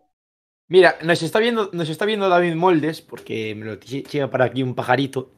Mira, 0.68 0.98
nos 1.04 1.22
está 1.22 1.40
viendo, 1.40 1.70
nos 1.74 1.90
está 1.90 2.06
viendo 2.06 2.30
David 2.30 2.56
Moldes, 2.56 3.02
porque 3.02 3.54
me 3.56 3.66
lo 3.66 3.80
lleva 3.80 4.30
para 4.32 4.46
aquí 4.46 4.64
un 4.64 4.74
pajarito, 4.74 5.32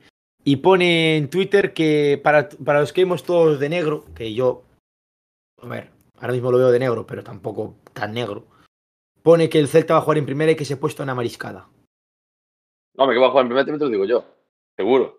y 0.43 0.57
pone 0.57 1.17
en 1.17 1.29
Twitter 1.29 1.73
que 1.73 2.19
para, 2.23 2.47
para 2.49 2.79
los 2.79 2.93
que 2.93 3.01
vemos 3.01 3.23
todos 3.23 3.59
de 3.59 3.67
negro, 3.67 4.05
que 4.15 4.33
yo, 4.33 4.63
a 5.61 5.67
ver, 5.67 5.89
ahora 6.19 6.33
mismo 6.33 6.51
lo 6.51 6.57
veo 6.57 6.71
de 6.71 6.79
negro, 6.79 7.05
pero 7.07 7.23
tampoco 7.23 7.75
tan 7.93 8.13
negro, 8.13 8.45
pone 9.23 9.49
que 9.49 9.59
el 9.59 9.67
Celta 9.67 9.93
va 9.95 9.99
a 9.99 10.03
jugar 10.03 10.17
en 10.19 10.25
primera 10.25 10.51
y 10.51 10.55
que 10.55 10.65
se 10.65 10.75
ha 10.75 10.79
puesto 10.79 11.03
una 11.03 11.15
mariscada. 11.15 11.67
Hombre, 12.97 13.15
que 13.15 13.21
va 13.21 13.27
a 13.27 13.29
jugar 13.31 13.43
en 13.45 13.49
primer 13.49 13.65
tiempo, 13.65 13.79
te 13.79 13.85
lo 13.85 13.91
digo 13.91 14.05
yo. 14.05 14.25
Seguro. 14.75 15.17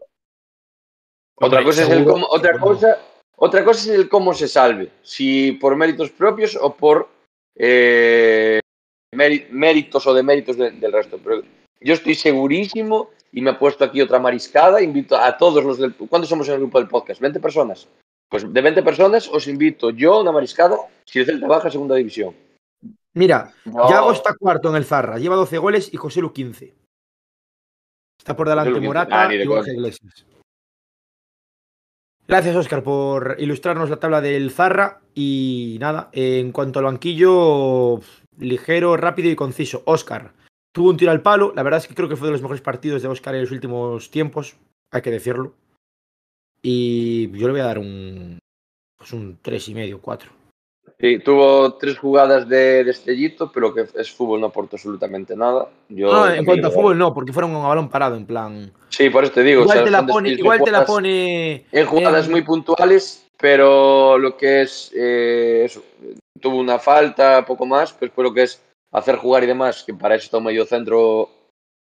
Otra 1.37 1.63
cosa 1.63 1.83
es 1.85 1.91
el 1.91 2.05
cómo, 2.05 2.27
otra 2.29 2.53
seguro. 2.55 2.75
cosa, 2.75 2.99
otra 3.37 3.65
cosa 3.65 3.81
es 3.93 3.99
el 3.99 4.09
cómo 4.09 4.35
se 4.35 4.49
salve. 4.49 4.91
Si 5.03 5.53
por 5.53 5.77
méritos 5.77 6.11
propios 6.11 6.57
o 6.61 6.75
por 6.75 7.09
eh, 7.55 8.59
méri- 9.15 9.49
méritos 9.51 10.05
o 10.07 10.15
deméritos 10.15 10.57
de- 10.57 10.73
del 10.73 10.93
resto. 10.93 11.19
Pero 11.23 11.43
yo 11.81 11.95
estoy 11.95 12.15
segurísimo 12.17 13.11
y 13.31 13.41
me 13.41 13.51
he 13.51 13.55
puesto 13.55 13.85
aquí 13.85 14.01
otra 14.03 14.19
mariscada. 14.19 14.83
Invito 14.83 15.17
a 15.17 15.37
todos 15.39 15.63
los 15.65 15.79
del. 15.79 15.95
¿Cuántos 15.95 16.29
somos 16.29 16.49
en 16.49 16.55
el 16.55 16.61
grupo 16.61 16.79
del 16.81 16.89
podcast? 16.89 17.21
¿20 17.21 17.41
personas? 17.41 17.87
Pues 18.29 18.53
de 18.53 18.61
20 18.61 18.83
personas 18.83 19.29
os 19.29 19.49
invito 19.49 19.91
yo 19.91 20.15
a 20.15 20.21
una 20.21 20.33
mariscada 20.33 20.77
si 21.05 21.19
el 21.21 21.27
Celta 21.27 21.47
baja 21.47 21.69
a 21.69 21.71
segunda 21.71 21.95
división. 21.95 22.35
Mira, 23.15 23.53
Yago 23.65 24.13
está 24.13 24.35
cuarto 24.35 24.69
en 24.69 24.77
el 24.77 24.85
Zarra, 24.85 25.19
lleva 25.19 25.35
12 25.37 25.59
goles 25.59 25.93
y 25.93 25.97
José 25.97 26.21
Lu 26.21 26.33
15. 26.33 26.75
Está 28.19 28.37
por 28.37 28.49
delante 28.49 28.71
Joselu 28.71 28.81
15. 28.83 28.87
Morata 28.87 29.23
Ah, 29.23 29.29
de 29.29 29.43
y 29.43 29.47
Borja. 29.47 29.73
Iglesias. 29.73 30.27
Gracias, 32.27 32.55
Oscar, 32.57 32.83
por 32.83 33.37
ilustrarnos 33.39 33.89
la 33.89 33.97
tabla 33.97 34.21
del 34.21 34.51
Zarra. 34.51 35.01
Y 35.15 35.79
nada, 35.81 36.11
en 36.13 36.53
cuanto 36.53 36.79
al 36.79 36.85
banquillo, 36.85 38.01
ligero, 38.37 38.97
rápido 38.99 39.31
y 39.31 39.37
conciso. 39.37 39.83
Oscar 39.87 40.35
tuvo 40.75 40.91
un 40.91 40.99
tiro 40.99 41.11
al 41.11 41.23
palo. 41.23 41.53
La 41.57 41.63
verdad 41.63 41.79
es 41.79 41.89
que 41.89 41.95
creo 41.95 42.09
que 42.09 42.17
fue 42.17 42.29
de 42.29 42.33
los 42.33 42.43
mejores 42.43 42.61
partidos 42.61 43.01
de 43.01 43.09
Oscar 43.09 43.35
en 43.35 43.41
los 43.41 43.51
últimos 43.51 44.11
tiempos, 44.11 44.57
hay 44.93 45.01
que 45.01 45.11
decirlo. 45.11 45.55
Y 46.63 47.31
yo 47.39 47.47
le 47.47 47.53
voy 47.53 47.61
a 47.61 47.65
dar 47.65 47.79
un, 47.79 48.39
pues 48.97 49.13
un 49.13 49.39
3,5, 49.43 50.01
4. 50.01 50.31
Sí, 51.01 51.21
tuvo 51.21 51.75
tres 51.75 51.97
jugadas 51.97 52.49
de 52.49 52.83
destellito, 52.83 53.53
pero 53.53 53.73
que 53.73 53.87
es 53.95 54.11
fútbol, 54.11 54.41
no 54.41 54.49
aportó 54.49 54.75
absolutamente 54.75 55.37
nada. 55.37 55.69
Yo 55.89 56.11
No, 56.13 56.29
en 56.29 56.45
cuanto 56.45 56.67
a 56.67 56.71
fútbol, 56.73 56.99
no, 56.99 57.15
porque 57.15 57.33
fueron 57.33 57.55
a 57.55 57.69
balón 57.69 57.89
parado, 57.89 58.17
en 58.17 58.27
plan. 58.27 58.73
Sí, 58.89 59.09
por 59.09 59.23
eso 59.23 59.33
te 59.35 59.45
digo. 59.45 59.61
o 59.61 59.63
Igual, 59.63 59.77
sea, 59.79 59.85
te, 59.85 59.91
la 59.93 60.07
pone, 60.07 60.31
igual 60.31 60.63
te 60.65 60.73
la 60.73 60.85
pone. 60.85 61.65
En 61.71 61.87
jugadas 61.87 62.27
en- 62.27 62.33
muy 62.33 62.43
puntuales, 62.43 63.29
pero 63.39 64.19
lo 64.19 64.37
que 64.37 64.63
es 64.63 64.91
eh, 64.93 65.63
eso, 65.67 65.85
tuvo 66.41 66.57
una 66.57 66.81
falta, 66.81 67.45
poco 67.47 67.65
más, 67.65 67.93
pues 67.93 68.11
por 68.11 68.25
lo 68.25 68.35
que 68.35 68.43
es 68.43 68.61
hacer 68.91 69.17
jugar 69.17 69.45
y 69.45 69.47
demás, 69.47 69.85
que 69.85 69.95
para 69.95 70.17
eso 70.17 70.25
está 70.25 70.39
un 70.39 70.45
medio 70.45 70.65
centro 70.67 71.31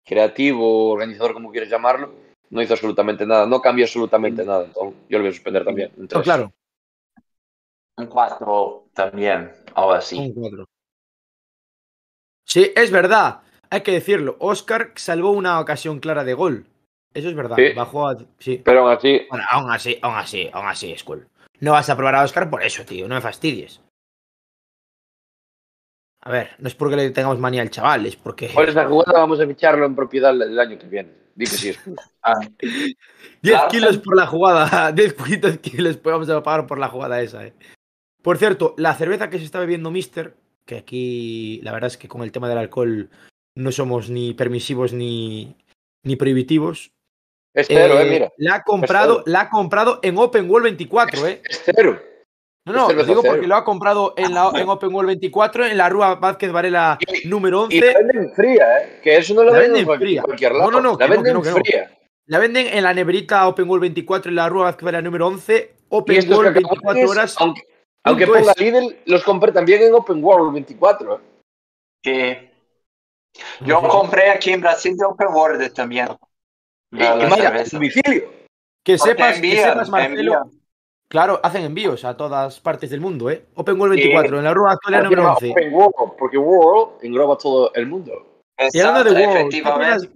creativo, 0.06 0.92
organizador, 0.92 1.34
como 1.34 1.52
quieres 1.52 1.70
llamarlo, 1.72 2.12
no 2.50 2.62
hizo 2.62 2.74
absolutamente 2.74 3.26
nada, 3.26 3.46
no 3.46 3.62
cambió 3.62 3.86
absolutamente 3.86 4.44
nada. 4.46 4.66
Entonces, 4.66 5.00
yo 5.10 5.18
lo 5.18 5.24
voy 5.24 5.30
a 5.32 5.34
suspender 5.34 5.66
también. 5.66 5.92
un 5.98 6.04
No, 6.04 6.08
tres. 6.08 6.24
claro, 6.24 6.54
un 7.98 8.06
4 8.08 8.86
también, 8.94 9.52
algo 9.74 9.92
así. 9.94 10.18
un 10.18 10.34
4. 10.34 10.66
Sí, 12.46 12.72
es 12.76 12.92
verdad. 12.92 13.42
Hay 13.70 13.82
que 13.82 13.92
decirlo. 13.92 14.38
Oscar 14.40 14.94
salvó 14.96 15.32
una 15.32 15.60
ocasión 15.60 16.00
clara 16.00 16.24
de 16.24 16.34
gol. 16.34 16.66
Eso 17.14 17.30
es 17.30 17.36
verdad. 17.36 17.58
Sí. 17.58 17.74
Bajó 17.76 18.08
a. 18.08 18.18
Sí. 18.40 18.62
Pero 18.64 18.82
aún 18.82 18.92
así, 18.92 19.22
Bueno, 19.30 19.46
aún 19.50 19.72
así, 19.72 19.98
aún 20.02 20.16
así, 20.16 20.50
aún 20.54 20.68
así, 20.68 20.96
Skull. 20.96 21.28
No 21.60 21.72
vas 21.72 21.90
a 21.90 21.96
probar 21.98 22.16
a 22.16 22.24
Oscar 22.24 22.50
por 22.50 22.64
eso, 22.64 22.86
tío. 22.86 23.08
No 23.08 23.16
me 23.16 23.22
fastidies. 23.22 23.82
A 26.28 26.30
ver, 26.30 26.50
no 26.60 26.68
es 26.68 26.76
porque 26.76 26.98
le 26.98 27.10
tengamos 27.12 27.40
manía 27.40 27.62
al 27.62 27.70
chaval, 27.70 28.06
es 28.06 28.18
porque. 28.18 28.50
por 28.50 28.68
esa 28.68 28.86
jugada 28.86 29.20
vamos 29.20 29.40
a 29.40 29.48
ficharlo 29.48 29.86
en 29.86 29.96
propiedad 29.96 30.32
el, 30.32 30.60
año 30.60 30.78
que 30.78 30.86
viene. 30.86 31.10
Di 31.34 31.46
que 31.46 31.52
sí. 31.52 31.74
Ah, 32.22 32.34
10 32.60 32.96
Larsen. 33.44 33.70
kilos 33.70 33.98
por 34.00 34.18
la 34.18 34.28
jugada. 34.28 34.92
10 34.94 35.14
cuitos 35.14 35.58
kilos 35.60 35.96
podemos 35.96 36.28
pagar 36.44 36.68
por 36.68 36.80
la 36.80 36.90
jugada 36.90 37.22
esa, 37.22 37.46
eh. 37.46 37.54
Por 38.22 38.38
cierto, 38.38 38.76
la 38.78 38.94
cerveza 38.96 39.30
que 39.30 39.38
se 39.38 39.46
está 39.46 39.62
bebiendo 39.62 39.90
Mister, 39.90 40.36
que 40.66 40.80
aquí 40.80 41.62
la 41.64 41.72
verdad 41.72 41.88
es 41.88 41.96
que 41.96 42.10
con 42.10 42.24
el 42.24 42.34
tema 42.34 42.50
del 42.50 42.58
alcohol 42.58 43.10
no 43.56 43.72
somos 43.72 44.10
ni 44.10 44.34
permisivos 44.34 44.92
ni, 44.92 45.56
ni 46.04 46.18
prohibitivos. 46.18 46.92
Espero, 47.54 48.00
eh, 48.00 48.06
eh, 48.06 48.12
mira. 48.12 48.34
La 48.36 48.56
ha 48.56 48.64
comprado, 48.64 49.24
la 49.28 49.42
ha 49.44 49.50
comprado 49.50 50.02
en 50.04 50.18
Open 50.18 50.50
World 50.50 50.66
24, 50.66 51.26
eh. 51.26 51.42
Es 51.48 51.62
cero. 51.64 52.02
No, 52.68 52.88
no, 52.88 52.94
lo 52.94 53.04
digo 53.04 53.24
porque 53.24 53.48
lo 53.48 53.56
ha 53.56 53.64
comprado 53.64 54.14
en, 54.18 54.34
la, 54.34 54.52
en 54.56 54.68
Open 54.70 54.94
World 54.94 55.08
24, 55.08 55.66
en 55.66 55.78
la 55.78 55.90
Rúa 55.90 56.16
Vázquez 56.16 56.52
Varela 56.52 56.98
Y- 57.24 57.28
número 57.28 57.68
Y 57.70 57.80
la 57.80 57.88
11. 57.88 57.98
venden 58.04 58.34
fría, 58.36 58.78
¿eh? 58.80 59.00
Que 59.04 59.18
eso 59.18 59.34
no 59.34 59.44
lo 59.44 59.54
La 59.54 59.60
venden, 59.60 59.88
fría. 59.98 60.22
cualquier 60.24 60.52
No, 60.52 60.58
lado. 60.60 60.72
no, 60.72 60.82
no, 60.82 60.98
la 61.00 61.08
venden 61.08 61.34
no, 61.34 61.42
fría. 61.44 61.98
La 62.26 62.40
venden 62.40 62.68
en 62.68 62.84
la 62.84 62.94
neverita 62.94 63.48
Open 63.48 63.70
World 63.70 63.82
24 63.84 64.30
en 64.30 64.36
la 64.36 64.50
Rúa 64.50 64.66
Vázquez 64.66 64.84
Varela 64.86 65.02
número 65.02 65.28
11. 65.28 65.76
Y 65.80 65.86
Open 65.90 66.30
World 66.34 66.54
24 66.54 66.82
cacahuetes, 66.82 67.10
horas. 67.10 67.36
aunque, 67.40 67.62
aunque 68.04 68.28
ponga 68.28 68.52
es. 68.52 68.60
Lidl, 68.60 68.98
los 69.06 69.24
compré 69.24 69.52
también 69.54 69.82
en 69.84 69.94
Open 69.94 70.22
World 70.24 70.54
24. 70.54 71.22
¿eh? 72.04 72.52
sí. 73.34 73.44
Yo 73.66 73.82
compré 73.82 74.30
aquí 74.32 74.52
en 74.52 74.62
Brasil 74.62 74.98
de 74.98 75.06
Open 75.06 75.28
World 75.30 75.72
también. 75.74 76.08
Y, 76.92 76.98
La- 76.98 77.16
y 77.16 77.20
la 77.22 77.28
más 77.30 77.40
a 77.40 77.44
cerveza. 77.44 77.78
domicilio. 77.78 78.32
Que 78.84 78.98
sepas, 78.98 79.40
que 79.40 79.58
sepas, 79.58 79.90
Marcelo. 79.90 80.50
Claro, 81.10 81.40
hacen 81.42 81.64
envíos 81.64 82.04
a 82.04 82.18
todas 82.18 82.60
partes 82.60 82.90
del 82.90 83.00
mundo, 83.00 83.30
¿eh? 83.30 83.46
Open 83.56 83.80
World 83.80 83.96
Sí. 83.96 84.02
24 84.02 84.38
en 84.38 84.44
la 84.44 84.54
Varela 84.54 84.78
Porque 84.82 85.04
número 85.04 85.24
no, 85.24 85.34
11. 85.34 85.52
Open 85.52 85.74
World, 85.74 86.16
porque 86.20 86.38
World 86.38 87.06
engloba 87.06 87.38
todo 87.38 87.74
el 87.74 87.86
mundo. 87.88 88.44
Y 88.74 88.80
hablando 88.80 89.14
de 89.14 89.24
Exacto, 89.24 89.80
World. 89.80 90.12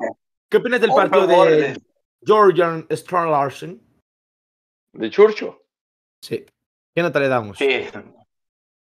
¿Qué 0.49 0.57
opinas 0.57 0.81
del 0.81 0.91
Open 0.91 1.09
partido 1.09 1.45
de. 1.45 1.81
Georgian 2.23 2.85
Strong 2.91 3.29
Larsen? 3.31 3.81
De 4.93 5.09
Churcho. 5.09 5.63
Sí. 6.21 6.45
¿Qué 6.93 7.01
nota 7.01 7.19
le 7.19 7.29
damos? 7.29 7.57
Sí. 7.57 7.85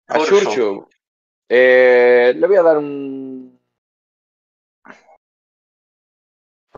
A 0.07 0.19
Churcho. 0.20 0.89
Eh, 1.49 2.33
le 2.37 2.47
voy 2.47 2.57
a 2.57 2.62
dar 2.62 2.78
un. 2.78 3.61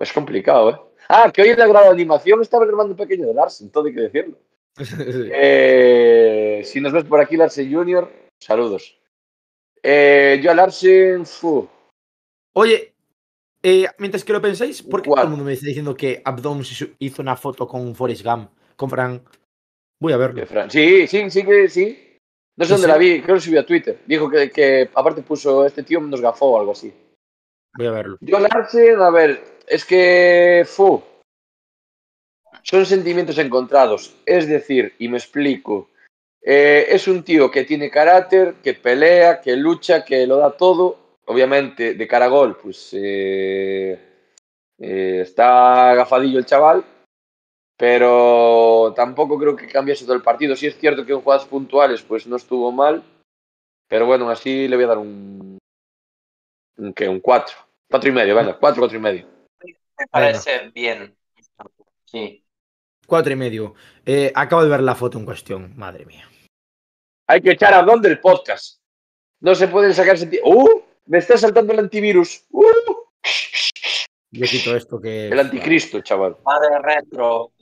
Es 0.00 0.12
complicado, 0.12 0.70
¿eh? 0.70 0.80
Ah, 1.08 1.30
que 1.32 1.42
hoy 1.42 1.48
en 1.48 1.58
la 1.58 1.66
grada 1.66 1.86
de 1.86 1.92
animación 1.92 2.40
estaba 2.40 2.64
el 2.64 2.70
hermano 2.70 2.94
pequeño 2.96 3.26
de 3.26 3.34
Larsen, 3.34 3.70
todo 3.70 3.86
hay 3.86 3.94
que 3.94 4.02
decirlo. 4.02 4.38
Eh, 5.32 6.62
si 6.64 6.80
nos 6.80 6.92
ves 6.92 7.04
por 7.04 7.20
aquí, 7.20 7.36
Larsen 7.36 7.72
Junior, 7.72 8.10
saludos. 8.40 8.98
Eh, 9.82 10.40
yo 10.42 10.50
a 10.50 10.54
Larsen, 10.54 11.24
fu, 11.26 11.68
Oye, 12.56 12.92
eh, 13.62 13.86
mientras 13.98 14.24
que 14.24 14.32
lo 14.32 14.42
pensáis, 14.42 14.82
¿por 14.82 15.02
qué 15.02 15.08
¿Cuál? 15.10 15.22
todo 15.22 15.24
el 15.26 15.30
mundo 15.30 15.44
me 15.44 15.52
está 15.52 15.66
diciendo 15.66 15.94
que 15.94 16.20
Abdom 16.24 16.62
hizo 16.98 17.22
una 17.22 17.36
foto 17.36 17.68
con 17.68 17.94
Forrest 17.94 18.24
Gump, 18.24 18.50
con 18.76 18.90
Frank? 18.90 19.22
Voy 20.00 20.12
a 20.12 20.16
verlo. 20.16 20.44
Fran- 20.46 20.70
Sí, 20.70 21.06
sí, 21.06 21.30
sí 21.30 21.44
que 21.44 21.68
sí. 21.68 22.18
No 22.56 22.64
sé 22.64 22.74
¿En 22.74 22.80
dónde 22.80 22.88
la 22.88 22.98
vi, 22.98 23.22
creo 23.22 23.36
que 23.36 23.40
subió 23.40 23.60
a 23.60 23.66
Twitter. 23.66 24.00
Dijo 24.06 24.28
que, 24.28 24.50
que 24.50 24.90
aparte 24.92 25.22
puso 25.22 25.64
este 25.64 25.84
tío 25.84 26.00
nos 26.00 26.20
gafó 26.20 26.46
o 26.46 26.58
algo 26.60 26.72
así. 26.72 26.92
Voy 27.76 27.86
a 27.86 27.90
verlo. 27.92 28.18
Yo 28.20 28.40
Larsen, 28.40 29.00
a 29.00 29.10
ver, 29.10 29.40
es 29.68 29.84
que 29.84 30.64
fu, 30.66 31.00
son 32.62 32.86
sentimientos 32.86 33.38
encontrados. 33.38 34.14
Es 34.26 34.48
decir, 34.48 34.94
y 34.98 35.08
me 35.08 35.18
explico, 35.18 35.88
eh, 36.42 36.86
es 36.88 37.08
un 37.08 37.22
tío 37.24 37.50
que 37.50 37.64
tiene 37.64 37.90
carácter, 37.90 38.54
que 38.62 38.74
pelea, 38.74 39.40
que 39.40 39.56
lucha, 39.56 40.04
que 40.04 40.26
lo 40.26 40.36
da 40.36 40.56
todo. 40.56 41.18
Obviamente, 41.26 41.94
de 41.94 42.08
cara 42.08 42.24
a 42.24 42.28
gol, 42.28 42.56
pues 42.56 42.90
eh, 42.92 43.98
eh, 44.78 45.20
está 45.22 45.90
agafadillo 45.90 46.38
el 46.38 46.46
chaval, 46.46 46.84
pero 47.76 48.94
tampoco 48.96 49.38
creo 49.38 49.54
que 49.54 49.66
cambiase 49.66 50.04
todo 50.04 50.14
el 50.14 50.22
partido. 50.22 50.56
Sí 50.56 50.66
es 50.66 50.78
cierto 50.78 51.04
que 51.04 51.12
en 51.12 51.20
jugadas 51.20 51.44
puntuales 51.44 52.02
pues 52.02 52.26
no 52.26 52.36
estuvo 52.36 52.72
mal, 52.72 53.02
pero 53.88 54.06
bueno, 54.06 54.30
así 54.30 54.68
le 54.68 54.76
voy 54.76 54.84
a 54.86 54.88
dar 54.88 54.98
un, 54.98 55.58
un, 56.78 56.94
¿qué? 56.94 57.08
un 57.08 57.20
4. 57.20 57.56
4 57.90 58.10
y 58.10 58.12
medio, 58.12 58.34
venga, 58.34 58.58
4, 58.58 58.80
4 58.80 58.96
y 58.98 59.00
medio. 59.00 59.26
Me 59.98 60.06
parece 60.10 60.70
bien. 60.74 61.14
Sí. 62.04 62.44
Cuatro 63.08 63.32
y 63.32 63.36
medio. 63.36 63.74
Eh, 64.04 64.30
acabo 64.34 64.62
de 64.62 64.68
ver 64.68 64.82
la 64.82 64.94
foto 64.94 65.18
en 65.18 65.24
cuestión. 65.24 65.72
Madre 65.76 66.04
mía. 66.04 66.28
Hay 67.26 67.40
que 67.40 67.52
echar 67.52 67.72
a 67.72 67.82
dónde 67.82 68.10
el 68.10 68.20
podcast. 68.20 68.82
No 69.40 69.54
se 69.54 69.66
pueden 69.66 69.94
sacar 69.94 70.18
tío. 70.18 70.42
¡Uh! 70.44 70.82
Me 71.06 71.16
está 71.16 71.38
saltando 71.38 71.72
el 71.72 71.78
antivirus. 71.78 72.44
¡Uh! 72.50 72.66
Yo 74.30 74.46
quito 74.46 74.76
esto 74.76 75.00
que. 75.00 75.28
El 75.28 75.40
anticristo, 75.40 76.02
chaval. 76.02 76.36
Madre 76.44 76.78
retro. 76.82 77.52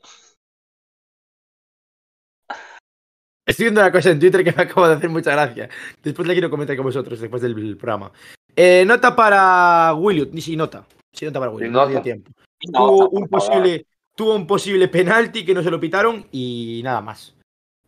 Estoy 3.47 3.66
viendo 3.66 3.82
una 3.82 3.93
cosa 3.93 4.10
en 4.10 4.18
Twitter 4.18 4.43
que 4.43 4.51
me 4.51 4.64
acaba 4.64 4.89
de 4.89 4.94
hacer 4.97 5.10
mucha 5.10 5.31
gracia. 5.31 5.68
Después 6.02 6.27
la 6.27 6.35
quiero 6.35 6.51
comentar 6.51 6.74
con 6.74 6.86
vosotros, 6.86 7.20
después 7.20 7.40
del 7.40 7.77
programa. 7.77 8.10
Eh, 8.56 8.85
nota 8.85 9.14
para 9.14 9.94
Williot, 9.94 10.32
ni 10.32 10.40
si 10.40 10.56
nota. 10.56 10.85
Sí, 11.12 11.24
nota 11.24 11.39
para 11.39 11.52
Williot. 11.52 11.70
No 11.70 11.86
nota. 11.86 12.02
tiempo. 12.02 12.32
No, 12.73 12.89
tuvo, 12.89 13.10
por 13.10 13.23
un 13.23 13.28
favor. 13.28 13.47
posible, 13.47 13.86
tuvo 14.17 14.35
un 14.35 14.47
posible 14.47 14.89
penalti 14.89 15.45
que 15.45 15.55
no 15.55 15.63
se 15.63 15.71
lo 15.71 15.79
pitaron 15.79 16.27
y 16.33 16.81
nada 16.83 17.01
más. 17.01 17.35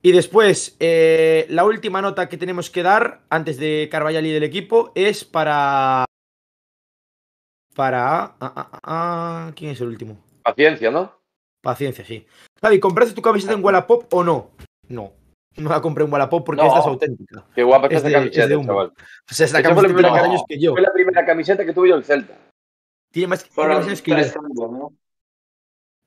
Y 0.01 0.13
después, 0.13 0.77
eh, 0.79 1.47
la 1.49 1.65
última 1.65 2.01
nota 2.01 2.29
que 2.29 2.37
tenemos 2.37 2.71
que 2.71 2.85
dar 2.85 3.23
antes 3.31 3.59
de 3.59 3.89
Carvajal 3.91 4.25
y 4.27 4.31
del 4.33 4.45
equipo 4.45 4.93
es 4.95 5.25
para. 5.25 6.05
Para. 7.75 8.25
ah, 8.25 8.37
ah, 8.41 8.81
ah, 8.85 9.53
¿Quién 9.57 9.73
es 9.73 9.81
el 9.81 9.89
último? 9.89 10.19
Paciencia, 10.43 10.91
¿no? 10.91 11.13
Paciencia, 11.63 12.05
sí. 12.05 12.27
Javi, 12.61 12.81
¿compraste 12.81 13.15
tu 13.15 13.23
camiseta 13.23 13.53
en 13.55 13.65
Wallapop 13.65 14.13
o 14.15 14.23
no? 14.25 14.51
No. 14.89 15.13
No 15.57 15.71
la 15.71 15.81
compré 15.81 16.05
en 16.05 16.13
Wallapop 16.13 16.45
porque 16.47 16.63
No. 16.63 16.69
esta 16.69 16.81
es 16.81 16.87
auténtica. 16.87 17.45
Qué 17.55 17.63
guapa 17.65 17.89
Es 17.89 18.03
de- 18.03 18.13
camiseta, 18.13 18.43
es 18.45 18.49
de 18.49 18.57
humo. 18.57 18.67
chaval. 18.69 18.93
O 19.31 19.35
sea, 19.35 19.47
esta 19.47 19.63
camiseta 19.63 19.87
tiene 19.89 20.03
más 20.03 20.11
primera- 20.13 20.25
años 20.31 20.43
que 20.49 20.59
yo. 20.61 20.73
Fue 20.73 20.81
la 20.83 20.93
primera 20.93 21.27
camiseta 21.27 21.65
que 21.65 21.73
tuve 21.73 21.89
yo 21.89 21.97
en 21.97 22.05
Celta. 22.05 22.35
Tiene 23.13 23.27
más, 23.29 23.43
tiene 23.43 23.55
Fueron 23.55 23.77
más 23.79 23.87
años 23.87 24.03
que 24.03 24.11
yo. 24.13 24.91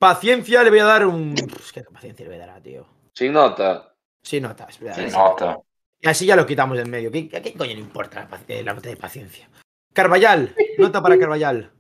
Paciencia 0.02 0.64
le 0.64 0.72
voy 0.72 0.80
a 0.80 0.86
dar 0.86 1.06
un. 1.06 1.36
Es 1.38 1.72
que 1.72 1.84
paciencia 1.84 2.26
le 2.26 2.32
voy 2.32 2.42
a 2.42 2.48
dar, 2.48 2.60
tío. 2.60 2.88
Sin 3.14 3.34
nota. 3.34 3.94
Sí, 4.24 4.42
notas. 4.42 4.80
voy 4.80 4.88
a 4.88 4.94
dar 4.94 5.00
Se 5.00 5.06
esa. 5.06 5.18
nota. 5.20 5.60
Y 6.00 6.08
así 6.08 6.26
ya 6.26 6.36
lo 6.36 6.48
quitamos 6.48 6.76
del 6.76 6.90
medio. 6.90 7.12
¿Qué, 7.12 7.30
¿A 7.38 7.40
qué 7.40 7.54
coño 7.54 7.76
le 7.76 7.82
importa 7.82 8.28
la, 8.28 8.40
eh, 8.48 8.64
nota 8.64 8.90
de 8.90 8.98
paciencia? 8.98 9.48
Carvallal, 9.94 10.56
nota 10.80 11.04
para 11.04 11.20
Carvallal. 11.20 11.72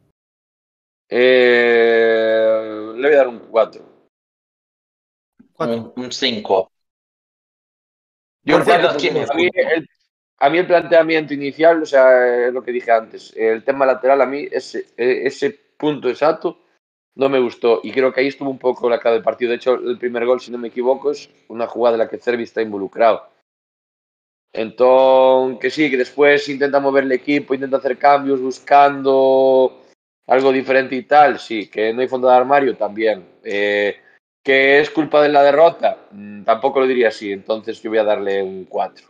Eh, 1.10 2.93
le 2.95 3.07
voy 3.07 3.14
a 3.15 3.18
dar 3.18 3.27
un 3.27 3.39
4. 3.39 3.85
Cuatro. 5.53 5.93
Un 5.95 6.11
5. 6.11 6.72
Yo 8.43 8.57
entiendo, 8.57 8.99
cierto, 8.99 9.31
a, 9.31 9.35
mí 9.35 9.49
el, 9.52 9.89
a 10.38 10.49
mí 10.52 10.57
el 10.60 10.68
planteamiento 10.68 11.34
inicial, 11.34 11.81
o 11.81 11.85
sea, 11.88 12.45
es 12.45 12.53
lo 12.53 12.61
que 12.61 12.72
dije 12.72 12.91
antes, 12.91 13.34
el 13.35 13.64
tema 13.64 13.88
lateral, 13.88 14.22
a 14.22 14.27
mí 14.27 14.48
ese, 14.52 14.89
eh, 14.95 15.23
ese 15.26 15.49
punto 15.76 16.07
exacto 16.07 16.61
no 17.16 17.30
me 17.30 17.40
gustó 17.40 17.82
y 17.84 17.92
creo 17.92 18.14
que 18.14 18.22
ahí 18.22 18.28
estuvo 18.28 18.50
un 18.50 18.60
poco 18.60 18.90
la 18.90 19.00
clave 19.00 19.18
del 19.18 19.24
partido. 19.24 19.50
De 19.50 19.58
hecho, 19.58 19.76
el 19.76 19.98
primer 19.98 20.26
gol, 20.26 20.40
si 20.40 20.52
no 20.52 20.58
me 20.58 20.70
equivoco, 20.70 21.12
es 21.12 21.30
una 21.48 21.68
jugada 21.68 21.96
en 21.96 22.00
la 22.00 22.10
que 22.10 22.18
Cervi 22.18 22.44
está 22.44 22.62
involucrado. 22.62 23.28
Entonces, 24.54 25.60
que 25.60 25.70
sí, 25.70 25.90
que 25.90 25.98
después 25.98 26.48
intenta 26.50 26.80
mover 26.80 27.06
el 27.06 27.12
equipo, 27.14 27.54
intenta 27.54 27.78
hacer 27.78 27.98
cambios 27.98 28.42
buscando 28.42 29.82
algo 30.28 30.52
diferente 30.52 30.96
y 30.96 31.04
tal, 31.04 31.40
sí, 31.40 31.70
que 31.70 31.94
no 31.94 32.02
hay 32.02 32.08
fondo 32.08 32.28
de 32.28 32.36
armario 32.36 32.76
también. 32.76 33.26
Eh, 33.44 33.96
que 34.44 34.80
es 34.80 34.90
culpa 34.90 35.22
de 35.22 35.30
la 35.30 35.44
derrota, 35.44 36.02
Mm, 36.12 36.44
tampoco 36.44 36.80
lo 36.80 36.88
diría 36.88 37.08
así, 37.08 37.32
entonces 37.32 37.82
yo 37.82 37.90
voy 37.90 38.00
a 38.00 38.04
darle 38.04 38.44
un 38.44 38.66
4. 38.66 39.08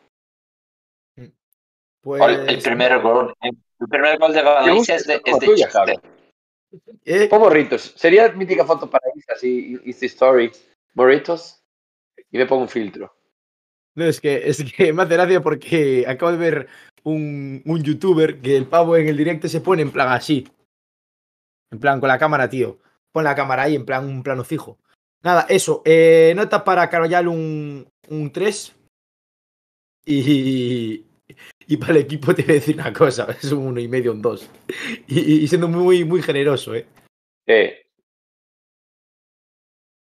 Pues. 2.02 2.22
El, 2.22 2.50
el 2.50 2.62
primer 2.62 3.00
gol, 3.00 3.34
el 3.42 3.88
primer 3.88 4.18
gol 4.18 4.34
de 4.34 4.42
Valencia 4.42 4.96
es 4.96 5.06
de, 5.06 5.22
es 5.24 5.40
de 5.40 5.46
tuya, 5.46 5.68
chiste. 5.68 6.00
Eh, 7.06 7.28
Pon 7.28 7.42
morritos. 7.42 7.94
Sería 7.96 8.30
mítica 8.32 8.66
foto 8.66 8.90
para 8.90 9.06
Insta, 9.16 9.34
así, 9.34 9.78
Insta 9.86 10.06
Story. 10.06 10.52
Morritos. 10.94 11.62
Y 12.32 12.38
me 12.38 12.46
pongo 12.46 12.64
un 12.64 12.70
filtro. 12.70 13.14
No, 13.96 14.06
es 14.06 14.22
que, 14.22 14.48
es 14.48 14.64
que 14.74 14.94
me 14.94 15.04
hace 15.04 15.14
gracia 15.14 15.42
porque 15.42 16.06
acabo 16.08 16.32
de 16.32 16.38
ver 16.38 16.68
un, 17.04 17.62
un 17.66 17.84
youtuber 17.84 18.40
que 18.40 18.56
el 18.56 18.68
pavo 18.68 18.96
en 18.96 19.08
el 19.08 19.18
directo 19.18 19.48
se 19.48 19.62
pone 19.62 19.82
en 19.82 19.92
plan 19.92 20.10
así. 20.10 20.48
En 21.72 21.80
plan 21.80 22.00
con 22.00 22.10
la 22.10 22.20
cámara, 22.20 22.50
tío. 22.50 22.80
Pon 23.12 23.24
la 23.24 23.36
cámara 23.36 23.64
ahí, 23.64 23.76
en 23.76 23.86
plan 23.86 24.06
un 24.06 24.24
plano 24.24 24.44
fijo. 24.44 24.78
Nada, 25.24 25.46
eso. 25.50 25.82
eh, 25.86 26.34
nota 26.36 26.64
para 26.64 26.90
Carvallal 26.90 27.28
un, 27.28 27.88
un 28.10 28.32
3. 28.32 28.76
Y, 30.06 31.06
y 31.74 31.78
para 31.78 31.94
el 31.94 31.98
equipo 32.00 32.34
te 32.36 32.42
voy 32.44 32.52
a 32.52 32.56
decir 32.56 32.76
una 32.76 32.92
cosa. 32.94 33.28
Es 33.42 33.52
un 33.52 33.76
1,5, 33.76 34.10
un 34.12 34.22
2. 34.22 34.50
Y, 35.08 35.44
y 35.44 35.48
siendo 35.48 35.68
muy, 35.68 36.04
muy 36.04 36.22
generoso, 36.22 36.76
¿eh? 36.76 36.86
Eh, 37.48 37.82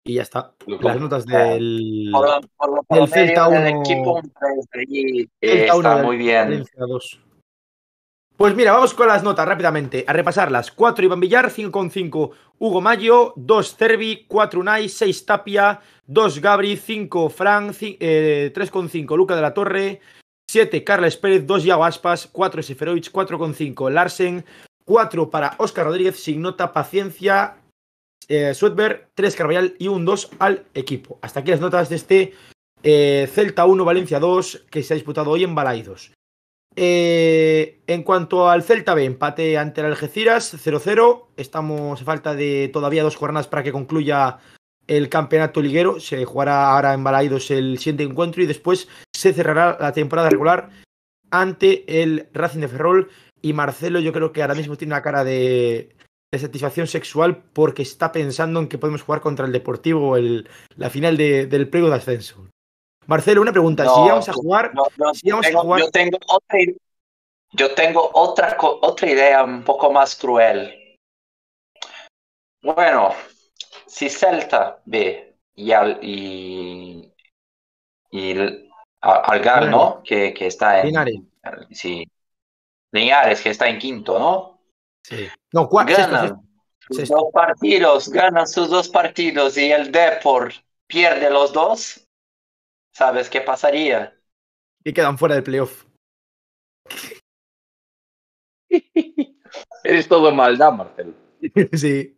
Y 0.04 0.14
ya 0.14 0.22
está. 0.22 0.54
Las 0.66 0.98
notas 1.00 1.26
del. 1.26 2.08
Por, 2.12 2.26
lo- 2.28 2.40
por 2.56 2.70
lo 2.70 2.96
Del 3.00 3.08
Celta 3.08 3.48
del 3.48 3.74
uno- 3.74 3.80
equipo, 3.82 4.18
eh, 4.18 5.28
Celta 5.40 5.74
está 5.76 5.96
del 5.96 6.06
muy 6.06 6.16
bien. 6.16 6.64
Pues 8.36 8.54
mira, 8.56 8.72
vamos 8.72 8.94
con 8.94 9.06
las 9.06 9.22
notas 9.22 9.46
rápidamente, 9.46 10.02
a 10.08 10.14
repasarlas. 10.14 10.72
4 10.72 11.04
Iván 11.04 11.20
Villar, 11.20 11.50
5,5 11.50 12.30
Hugo 12.58 12.80
Mayo, 12.80 13.34
2 13.36 13.76
Cervi, 13.76 14.24
4 14.26 14.60
Unai, 14.60 14.88
6 14.88 15.26
Tapia, 15.26 15.78
2 16.06 16.40
Gabri, 16.40 16.78
5 16.78 17.28
Fran, 17.28 17.68
ci- 17.74 17.98
eh, 18.00 18.50
3,5 18.54 19.14
Luca 19.14 19.36
de 19.36 19.42
la 19.42 19.52
Torre, 19.52 20.00
7 20.50 20.82
Carles 20.82 21.16
Pérez, 21.16 21.46
2 21.46 21.64
Iago 21.64 21.84
Aspas, 21.84 22.26
4 22.26 22.62
Seferovic, 22.62 23.12
4,5 23.12 23.90
Larsen, 23.90 24.44
4 24.84 25.30
para 25.30 25.54
Óscar 25.58 25.86
Rodríguez, 25.86 26.18
sin 26.18 26.42
nota, 26.42 26.72
paciencia, 26.72 27.58
eh, 28.28 28.52
Sweatberg, 28.52 29.10
3 29.14 29.36
Carvallal 29.36 29.76
y 29.78 29.86
un 29.86 30.04
2 30.04 30.30
al 30.40 30.64
equipo. 30.74 31.20
Hasta 31.22 31.40
aquí 31.40 31.52
las 31.52 31.60
notas 31.60 31.88
de 31.88 31.96
este 31.96 32.32
eh, 32.82 33.28
Celta 33.32 33.64
1, 33.64 33.84
Valencia 33.84 34.18
2, 34.18 34.66
que 34.68 34.82
se 34.82 34.92
ha 34.92 34.96
disputado 34.96 35.30
hoy 35.30 35.44
en 35.44 35.54
Balaidos. 35.54 36.12
Eh, 36.74 37.82
en 37.86 38.02
cuanto 38.02 38.48
al 38.48 38.64
Celta 38.64 38.94
B, 38.94 39.04
empate 39.04 39.56
ante 39.56 39.82
el 39.82 39.86
Algeciras 39.86 40.52
0-0. 40.54 41.26
Estamos 41.36 42.02
a 42.02 42.04
falta 42.04 42.34
de 42.34 42.68
todavía 42.72 43.04
dos 43.04 43.14
jornadas 43.14 43.46
para 43.46 43.62
que 43.62 43.70
concluya 43.70 44.38
el 44.88 45.08
campeonato 45.08 45.62
liguero. 45.62 46.00
Se 46.00 46.24
jugará 46.24 46.72
ahora 46.72 46.94
en 46.94 47.04
Balaidos 47.04 47.52
el 47.52 47.78
siguiente 47.78 48.02
encuentro 48.02 48.42
y 48.42 48.46
después 48.46 48.88
se 49.20 49.32
cerrará 49.34 49.76
la 49.78 49.92
temporada 49.92 50.30
regular 50.30 50.70
ante 51.30 52.02
el 52.02 52.28
Racing 52.32 52.60
de 52.60 52.68
Ferrol. 52.68 53.10
Y 53.42 53.52
Marcelo, 53.52 54.00
yo 54.00 54.12
creo 54.12 54.32
que 54.32 54.42
ahora 54.42 54.54
mismo 54.54 54.76
tiene 54.76 54.94
una 54.94 55.02
cara 55.02 55.24
de, 55.24 55.94
de 56.32 56.38
satisfacción 56.38 56.86
sexual 56.86 57.42
porque 57.52 57.82
está 57.82 58.12
pensando 58.12 58.60
en 58.60 58.68
que 58.68 58.78
podemos 58.78 59.02
jugar 59.02 59.20
contra 59.20 59.46
el 59.46 59.52
Deportivo 59.52 60.16
el, 60.16 60.48
la 60.76 60.90
final 60.90 61.16
de- 61.16 61.46
del 61.46 61.68
pliego 61.68 61.88
de 61.90 61.96
ascenso. 61.96 62.48
Marcelo, 63.06 63.40
una 63.42 63.52
pregunta. 63.52 63.84
No, 63.84 63.94
si 63.94 64.00
vamos 64.08 64.28
a 64.28 64.32
jugar, 64.32 64.74
No, 64.74 64.84
no, 64.96 65.14
Si 65.14 65.30
vamos 65.30 65.46
a 65.46 65.48
tengo- 65.48 65.62
jugar- 65.62 65.80
yo 65.80 65.90
tengo 65.90 66.18
otra, 66.28 66.60
i- 66.60 66.76
yo 67.52 67.74
tengo 67.74 68.10
otra, 68.14 68.56
idea 69.10 69.42
un 69.44 69.62
poco 69.64 69.92
más 69.92 70.16
cruel. 70.16 70.96
Bueno, 72.62 73.14
si 73.86 74.08
Celta 74.08 74.82
y 75.54 75.72
al, 75.72 75.98
y, 76.02 77.10
y 78.10 78.69
Algar, 79.00 79.68
¿no? 79.68 80.02
Que, 80.04 80.34
que 80.34 80.46
está 80.46 80.80
en. 80.80 80.86
Linares. 80.88 81.20
Sí. 81.70 82.06
Linares, 82.92 83.40
que 83.40 83.50
está 83.50 83.68
en 83.68 83.78
quinto, 83.78 84.18
¿no? 84.18 84.60
Sí. 85.04 85.26
No, 85.52 85.68
cua- 85.68 85.86
sexto, 85.86 86.02
Ganan 86.10 86.28
sexto. 86.28 86.44
sus 86.88 86.96
sexto. 86.96 87.14
dos 87.16 87.32
partidos, 87.32 88.08
ganan 88.10 88.46
sus 88.46 88.68
dos 88.68 88.88
partidos 88.88 89.56
y 89.56 89.70
el 89.72 89.90
Depor 89.92 90.52
pierde 90.86 91.30
los 91.30 91.52
dos. 91.52 92.06
¿Sabes 92.92 93.30
qué 93.30 93.40
pasaría? 93.40 94.16
y 94.82 94.92
quedan 94.92 95.16
fuera 95.18 95.34
del 95.34 95.44
playoff. 95.44 95.84
eres 99.84 100.08
todo 100.08 100.32
maldad, 100.32 100.72
Marcelo. 100.72 101.14
sí. 101.72 102.16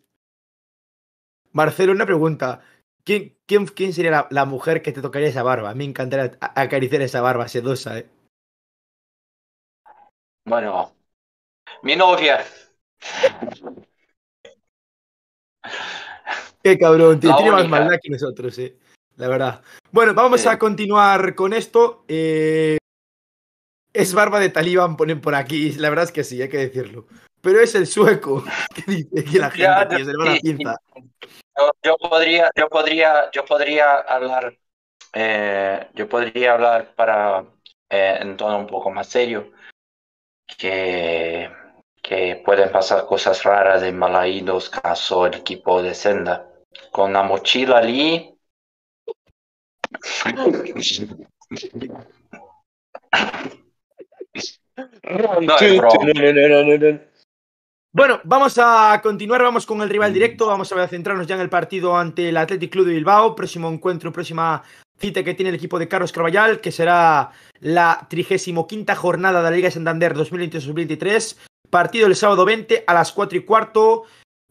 Marcelo, 1.53 1.93
una 1.93 2.07
pregunta. 2.07 2.63
¿Quién, 3.05 3.37
quién, 3.47 3.67
quién 3.67 3.93
sería 3.93 4.11
la, 4.11 4.27
la 4.31 4.45
mujer 4.45 4.81
que 4.83 4.93
te 4.93 5.03
tocaría 5.03 5.29
esa 5.29 5.43
barba? 5.43 5.71
A 5.71 5.75
mí 5.75 5.79
me 5.85 5.91
encantaría 5.91 6.39
acariciar 6.41 7.03
esa 7.03 7.21
barba 7.21 7.49
sedosa, 7.49 7.99
¿eh? 7.99 8.09
Bueno, 10.45 10.93
mi 11.83 11.97
novia. 11.97 12.45
Qué 16.63 16.79
cabrón, 16.79 17.19
tío. 17.21 17.35
Tiene 17.37 17.51
más 17.53 17.69
maldad 17.69 17.99
que 18.01 18.11
nosotros, 18.11 18.57
eh. 18.59 18.77
La 19.17 19.29
verdad. 19.29 19.63
Bueno, 19.91 20.15
vamos 20.15 20.41
Sí. 20.41 20.49
a 20.49 20.59
continuar 20.59 21.35
con 21.35 21.53
esto. 21.53 22.05
Eh, 22.09 22.79
Es 23.95 24.15
barba 24.15 24.41
de 24.41 24.49
talibán, 24.49 24.97
ponen 24.97 25.21
por 25.21 25.35
aquí. 25.35 25.73
La 25.73 25.91
verdad 25.91 26.07
es 26.07 26.13
que 26.13 26.25
sí, 26.25 26.41
hay 26.41 26.49
que 26.49 26.57
decirlo. 26.57 27.07
Pero 27.43 27.61
es 27.61 27.75
el 27.75 27.87
sueco 27.87 28.43
que 28.75 28.91
dice 28.91 29.23
que 29.25 29.39
la 29.39 29.51
gente, 29.51 29.63
Ya, 29.63 29.87
tío, 29.89 29.99
se 29.99 30.13
le 30.13 30.17
va 30.17 30.25
la 30.25 30.41
pinza. 30.41 30.77
Yo, 31.57 31.73
yo 31.83 31.97
podría, 31.99 32.51
yo 32.57 32.69
podría, 32.69 33.31
yo 33.31 33.45
podría 33.45 33.97
hablar, 33.97 34.57
eh, 35.13 35.89
yo 35.95 36.09
podría 36.09 36.55
hablar 36.55 36.95
para 36.95 37.45
eh, 37.91 38.19
en 38.21 38.37
tono 38.37 38.59
un 38.59 38.67
poco 38.67 38.91
más 38.91 39.09
serio, 39.09 39.53
que, 40.59 41.51
que 42.03 42.43
pueden 42.45 42.71
pasar 42.73 43.07
cosas 43.07 43.43
raras 43.43 43.83
en 43.83 43.99
Malaídos 43.99 44.71
caso 44.71 45.27
el 45.27 45.35
equipo 45.35 45.83
de 45.83 45.95
Senda. 45.95 46.49
Con 46.91 47.13
la 47.13 47.23
mochila 47.23 47.79
allí. 47.79 48.35
No. 55.03 55.59
Bueno, 57.95 58.23
vamos 58.25 58.57
a 58.57 58.99
continuar, 59.03 59.43
vamos 59.43 59.67
con 59.67 59.83
el 59.83 59.91
rival 59.91 60.15
directo, 60.15 60.47
vamos 60.47 60.73
a 60.73 60.89
centrarnos 60.89 61.27
ya 61.27 61.35
en 61.35 61.43
el 61.43 61.51
partido 61.51 61.95
ante 61.95 62.31
el 62.31 62.39
Athletic 62.39 62.73
Club 62.73 62.87
de 62.87 62.95
Bilbao, 62.95 63.35
próximo 63.35 63.69
encuentro, 63.69 64.11
próxima 64.11 64.63
cita 64.99 65.23
que 65.23 65.35
tiene 65.35 65.51
el 65.51 65.57
equipo 65.57 65.79
de 65.79 65.89
Carlos 65.89 66.11
Carballal, 66.11 66.63
que 66.63 66.73
será 66.73 67.33
la 67.61 68.07
35 68.09 68.67
jornada 68.97 69.43
de 69.43 69.51
la 69.51 69.55
Liga 69.55 69.69
de 69.69 69.73
Santander 69.73 70.15
2022-2023, 70.15 71.37
partido 71.69 72.07
el 72.07 72.17
sábado 72.17 72.47
20 72.47 72.85
a 72.87 72.95
las 72.95 73.13
4 73.13 73.37
y 73.37 73.45
cuarto 73.45 74.05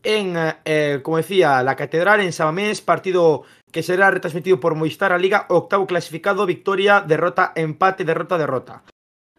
en, 0.03 0.35
eh, 0.63 0.99
como 1.01 1.17
decía, 1.17 1.63
la 1.63 1.75
Catedral 1.75 2.21
en 2.21 2.33
Sabamés, 2.33 2.81
partido 2.81 3.41
que 3.71 3.81
será 3.81 4.11
retransmitido 4.11 4.59
por 4.59 4.75
Movistar 4.75 5.13
a 5.13 5.17
Liga, 5.17 5.47
octavo 5.49 5.87
clasificado, 5.87 6.45
victoria, 6.45 7.01
derrota, 7.01 7.53
empate, 7.55 8.03
derrota, 8.03 8.37
derrota. 8.37 8.83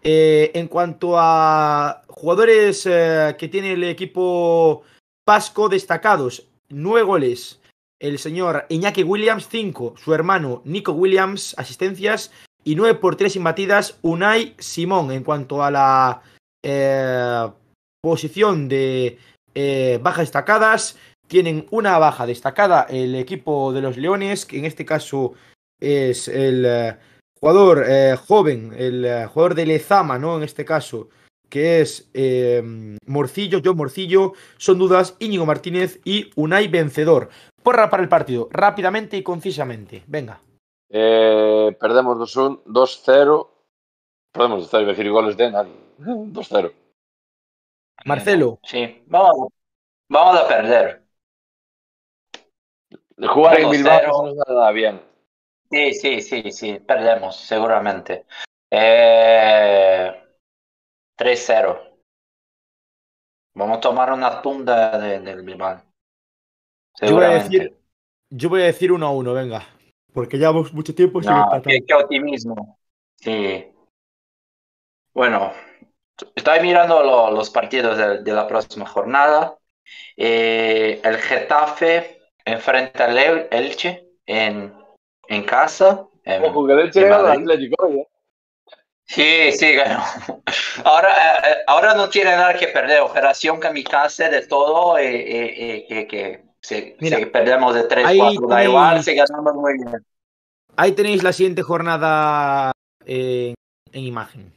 Eh, 0.05 0.51
en 0.55 0.67
cuanto 0.67 1.15
a 1.17 2.03
jugadores 2.09 2.85
eh, 2.87 3.37
que 3.39 3.49
tiene 3.49 3.73
el 3.73 3.85
equipo 3.85 4.83
Pasco 5.25 5.69
destacados, 5.69 6.49
nueve 6.69 7.03
goles. 7.03 7.61
El 8.01 8.19
señor 8.19 8.67
Iñaki 8.69 9.05
Williams, 9.05 9.49
cinco. 9.49 9.95
Su 9.97 10.13
hermano 10.13 10.63
Nico 10.65 10.93
Williams, 10.93 11.55
asistencias. 11.57 12.33
Y 12.65 12.75
nueve 12.75 12.99
por 12.99 13.15
tres 13.15 13.37
imbatidas, 13.37 13.99
Unai 14.03 14.57
Simón. 14.59 15.13
En 15.13 15.23
cuanto 15.23 15.63
a 15.63 15.71
la 15.71 16.23
eh, 16.65 17.49
posición 18.03 18.69
de 18.69 19.19
bajas 20.01 20.23
destacadas, 20.23 20.97
tienen 21.29 21.67
una 21.71 21.99
baja 21.99 22.27
destacada 22.27 22.87
el 22.89 23.15
equipo 23.15 23.73
de 23.73 23.83
los 23.83 23.97
Leones, 23.97 24.47
que 24.47 24.59
en 24.59 24.65
este 24.65 24.85
caso 24.85 25.35
es 25.81 26.27
el 26.27 26.97
jugador 27.43 27.85
eh, 27.89 28.17
joven, 28.17 28.73
el 28.79 29.05
eh, 29.05 29.27
jugador 29.27 29.57
de 29.57 29.67
Lezama, 29.67 30.17
¿no? 30.17 30.37
En 30.37 30.45
este 30.45 30.65
caso, 30.65 31.09
que 31.51 31.81
es 31.81 32.09
eh, 32.15 32.63
Morcillo, 33.05 33.61
John 33.65 33.77
Morcillo, 33.77 34.35
son 34.59 34.79
dudas 34.79 35.17
Íñigo 35.19 35.45
Martínez 35.45 36.01
y 36.05 36.31
Unai 36.37 36.69
Vencedor. 36.69 37.31
Porra 37.65 37.91
para 37.91 38.05
el 38.05 38.09
partido, 38.09 38.49
rápidamente 38.53 39.17
y 39.17 39.25
concisamente. 39.25 40.05
Venga. 40.07 40.41
Eh, 40.89 41.77
perdemos 41.81 42.17
2-1, 42.17 42.63
2-0. 42.65 43.49
Perdemos 44.31 44.73
2-0, 44.73 44.81
iba 44.81 44.93
a 44.93 44.95
decir 44.95 45.11
goles 45.11 45.37
de 45.37 45.51
nadie. 45.51 45.73
2-0. 45.99 46.73
Marcelo. 48.05 48.61
Sí, 48.63 49.03
vamos, 49.07 49.49
vamos 50.09 50.41
a 50.41 50.47
perder. 50.47 51.03
De 53.17 53.27
jugar 53.27 53.59
en 53.59 53.67
2-0. 53.67 53.71
Bilbao 53.73 54.01
no 54.07 54.29
nos 54.29 54.37
da 54.37 54.55
nada 54.55 54.71
bien. 54.71 55.12
Sí, 55.73 55.95
sí, 55.95 56.21
sí, 56.21 56.53
sí, 56.53 56.79
perdemos, 56.81 57.35
seguramente. 57.35 58.27
Eh, 58.71 60.13
3-0. 61.17 61.81
Vamos 63.55 63.79
a 63.79 63.81
tomar 63.81 64.13
una 64.13 64.43
tunda 64.43 64.99
de- 64.99 65.21
del 65.21 65.43
Bilbao. 65.43 65.83
Yo 67.01 67.15
voy 67.17 67.25
a 67.25 67.29
decir, 67.31 67.75
yo 68.31 68.49
voy 68.51 68.61
a 68.63 68.67
decir 68.67 68.93
1 68.93 69.07
a 69.07 69.11
1, 69.11 69.33
venga. 69.33 69.67
Porque 70.13 70.37
llevamos 70.37 70.75
mucho 70.75 70.95
tiempo 70.95 71.23
sin 71.23 71.31
No, 71.31 71.39
empatar. 71.45 71.63
qué, 71.73 71.81
qué 71.87 71.95
optimismo. 71.95 72.79
Sí. 73.17 73.67
Bueno, 75.15 75.53
estoy 76.35 76.61
mirando 76.61 77.03
lo- 77.03 77.31
los 77.31 77.49
partidos 77.49 77.97
de, 77.97 78.23
de 78.23 78.33
la 78.33 78.47
próxima 78.47 78.85
jornada. 78.87 79.57
Eh, 80.19 81.01
el 81.03 81.17
Getafe 81.17 82.21
enfrenta 82.45 83.07
al 83.07 83.17
El- 83.17 83.49
Elche 83.51 84.07
en, 84.27 84.82
en 85.29 85.45
casa. 85.45 86.07
en- 86.25 86.43
era 86.45 87.17
el 87.17 87.23
Madrid. 87.23 87.41
Atlético 87.43 87.89
¿eh? 87.89 88.09
Sí, 89.05 89.53
sí, 89.53 89.75
ganó. 89.75 90.03
Ahora, 90.85 91.09
eh, 91.11 91.41
eh, 91.51 91.57
ahora 91.67 91.95
no 91.95 92.09
tiene 92.09 92.31
nada 92.31 92.55
que 92.55 92.69
perder. 92.69 93.01
Operación 93.03 93.59
kamikaze 93.61 94.31
de 94.31 94.47
todo. 94.47 94.97
eh, 94.99 95.05
eh, 95.15 95.55
eh, 95.59 95.87
que, 95.89 96.07
que 96.07 96.45
si, 96.61 96.97
Mira, 97.01 97.19
si 97.19 97.27
perdemos 97.27 97.75
de 97.75 97.83
3, 97.85 98.07
ahí 98.07 98.19
4, 98.19 98.47
da 98.47 98.65
igual, 98.65 99.03
si 99.03 99.15
ganamos 99.15 99.55
muy 99.55 99.75
bien. 99.75 100.05
Ahí 100.77 100.93
tenéis 100.93 101.23
la 101.23 101.33
siguiente 101.33 101.63
jornada 101.63 102.73
en, 103.05 103.55
en 103.93 104.01
imagen. 104.05 104.53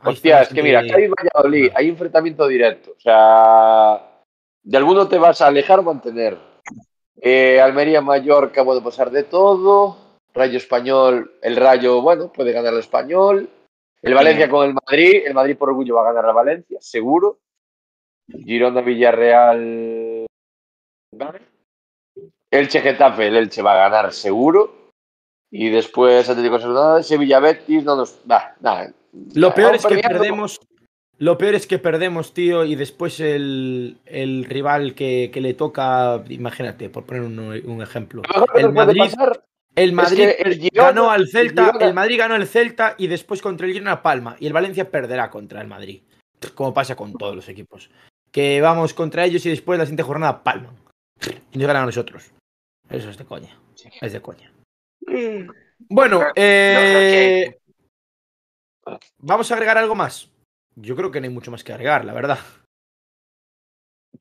Ahí 0.00 0.12
Hostia, 0.12 0.42
es 0.42 0.48
que 0.50 0.62
mira, 0.62 0.80
bastante- 0.82 1.08
Cádiz 1.08 1.14
Valladolid, 1.34 1.72
hay 1.74 1.88
enfrentamiento 1.88 2.46
directo. 2.46 2.92
O 2.96 3.00
sea, 3.00 4.02
de 4.62 4.76
alguno 4.76 5.08
te 5.08 5.18
vas 5.18 5.40
a 5.40 5.48
alejar 5.48 5.80
o 5.80 5.82
mantener. 5.82 6.38
Eh, 7.20 7.60
Almería 7.60 8.00
Mallorca 8.02 8.62
puede 8.64 8.82
pasar 8.82 9.10
de 9.10 9.24
todo. 9.24 9.96
Rayo 10.36 10.58
Español, 10.58 11.32
el 11.40 11.56
Rayo, 11.56 12.02
bueno, 12.02 12.30
puede 12.30 12.52
ganar 12.52 12.74
el 12.74 12.80
Español. 12.80 13.48
El 14.02 14.14
Valencia 14.14 14.48
con 14.48 14.68
el 14.68 14.74
Madrid, 14.74 15.22
el 15.24 15.34
Madrid 15.34 15.56
por 15.56 15.70
orgullo 15.70 15.94
va 15.94 16.02
a 16.02 16.12
ganar 16.12 16.30
a 16.30 16.32
Valencia, 16.32 16.78
seguro. 16.80 17.38
Girona 18.28 18.82
Villarreal. 18.82 20.26
Elche 22.50 22.80
Getafe, 22.80 23.28
el 23.28 23.36
Elche 23.36 23.62
va 23.62 23.72
a 23.72 23.88
ganar 23.88 24.12
seguro. 24.12 24.92
Y 25.50 25.70
después 25.70 26.28
Atlético 26.28 26.56
Nacional, 26.56 27.02
Sevilla 27.02 27.40
Betis, 27.40 27.84
no 27.84 27.96
nos. 27.96 28.20
Bah, 28.24 28.54
nada. 28.60 28.92
Lo 29.34 29.54
peor 29.54 29.74
es 29.76 29.86
que 29.86 29.98
perdemos. 29.98 30.60
Lo 31.18 31.38
peor 31.38 31.54
es 31.54 31.66
que 31.66 31.78
perdemos, 31.78 32.34
tío, 32.34 32.64
y 32.64 32.74
después 32.74 33.20
el, 33.20 33.96
el 34.04 34.44
rival 34.44 34.94
que, 34.94 35.30
que 35.32 35.40
le 35.40 35.54
toca, 35.54 36.22
imagínate, 36.28 36.90
por 36.90 37.06
poner 37.06 37.22
un, 37.22 37.38
un 37.38 37.80
ejemplo. 37.80 38.20
El 38.54 38.72
Madrid, 38.72 38.98
pasar 38.98 39.42
el 39.76 39.92
Madrid 39.92 40.20
es 40.24 40.36
que 40.36 40.42
el 40.42 40.58
Girona- 40.60 40.86
ganó 40.86 41.10
al 41.10 41.28
Celta, 41.28 41.72
el 41.80 41.94
Madrid 41.94 42.18
ganó 42.18 42.34
al 42.34 42.46
Celta 42.48 42.94
y 42.98 43.06
después 43.06 43.40
contra 43.42 43.66
el 43.66 43.72
Girona 43.72 44.02
Palma. 44.02 44.36
Y 44.40 44.46
el 44.46 44.52
Valencia 44.52 44.90
perderá 44.90 45.30
contra 45.30 45.60
el 45.60 45.68
Madrid. 45.68 46.02
Como 46.54 46.74
pasa 46.74 46.96
con 46.96 47.12
todos 47.14 47.34
los 47.36 47.48
equipos. 47.48 47.90
Que 48.32 48.60
vamos 48.60 48.92
contra 48.94 49.24
ellos 49.24 49.44
y 49.46 49.50
después 49.50 49.78
la 49.78 49.84
siguiente 49.86 50.02
jornada 50.02 50.42
palman. 50.42 50.76
Y 51.52 51.58
nos 51.58 51.66
ganan 51.66 51.84
a 51.84 51.86
nosotros. 51.86 52.30
Eso 52.90 53.08
es 53.10 53.16
de 53.18 53.24
coña. 53.24 53.58
Es 54.00 54.12
de 54.12 54.20
coña. 54.20 54.52
Bueno, 55.88 56.18
creo- 56.20 56.32
eh, 56.36 57.58
¿vamos 59.18 59.50
a 59.50 59.54
agregar 59.54 59.78
algo 59.78 59.94
más? 59.94 60.30
Yo 60.74 60.94
creo 60.96 61.10
que 61.10 61.20
no 61.20 61.26
hay 61.26 61.32
mucho 61.32 61.50
más 61.50 61.64
que 61.64 61.72
agregar, 61.72 62.04
la 62.04 62.12
verdad. 62.12 62.38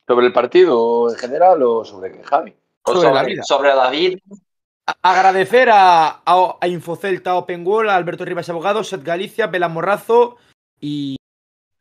sobre 0.07 0.27
el 0.27 0.33
partido 0.33 1.09
en 1.09 1.15
general 1.17 1.63
o 1.63 1.83
sobre 1.83 2.21
Javi. 2.23 2.53
O 2.83 2.93
Sobre 2.93 3.09
la 3.11 3.19
sobre, 3.21 3.33
vida. 3.33 3.43
sobre. 3.43 3.71
A- 3.71 3.89
Agradecer 5.01 5.69
a, 5.69 6.21
a, 6.25 6.57
a 6.61 6.67
Infocelta 6.67 7.35
Open 7.35 7.65
Wall, 7.65 7.89
a 7.89 7.95
Alberto 7.95 8.23
Rivas 8.25 8.49
Abogados, 8.49 8.89
Set 8.89 9.03
Galicia, 9.03 9.47
Bela 9.47 9.67
Morrazo 9.67 10.37
y, 10.79 11.17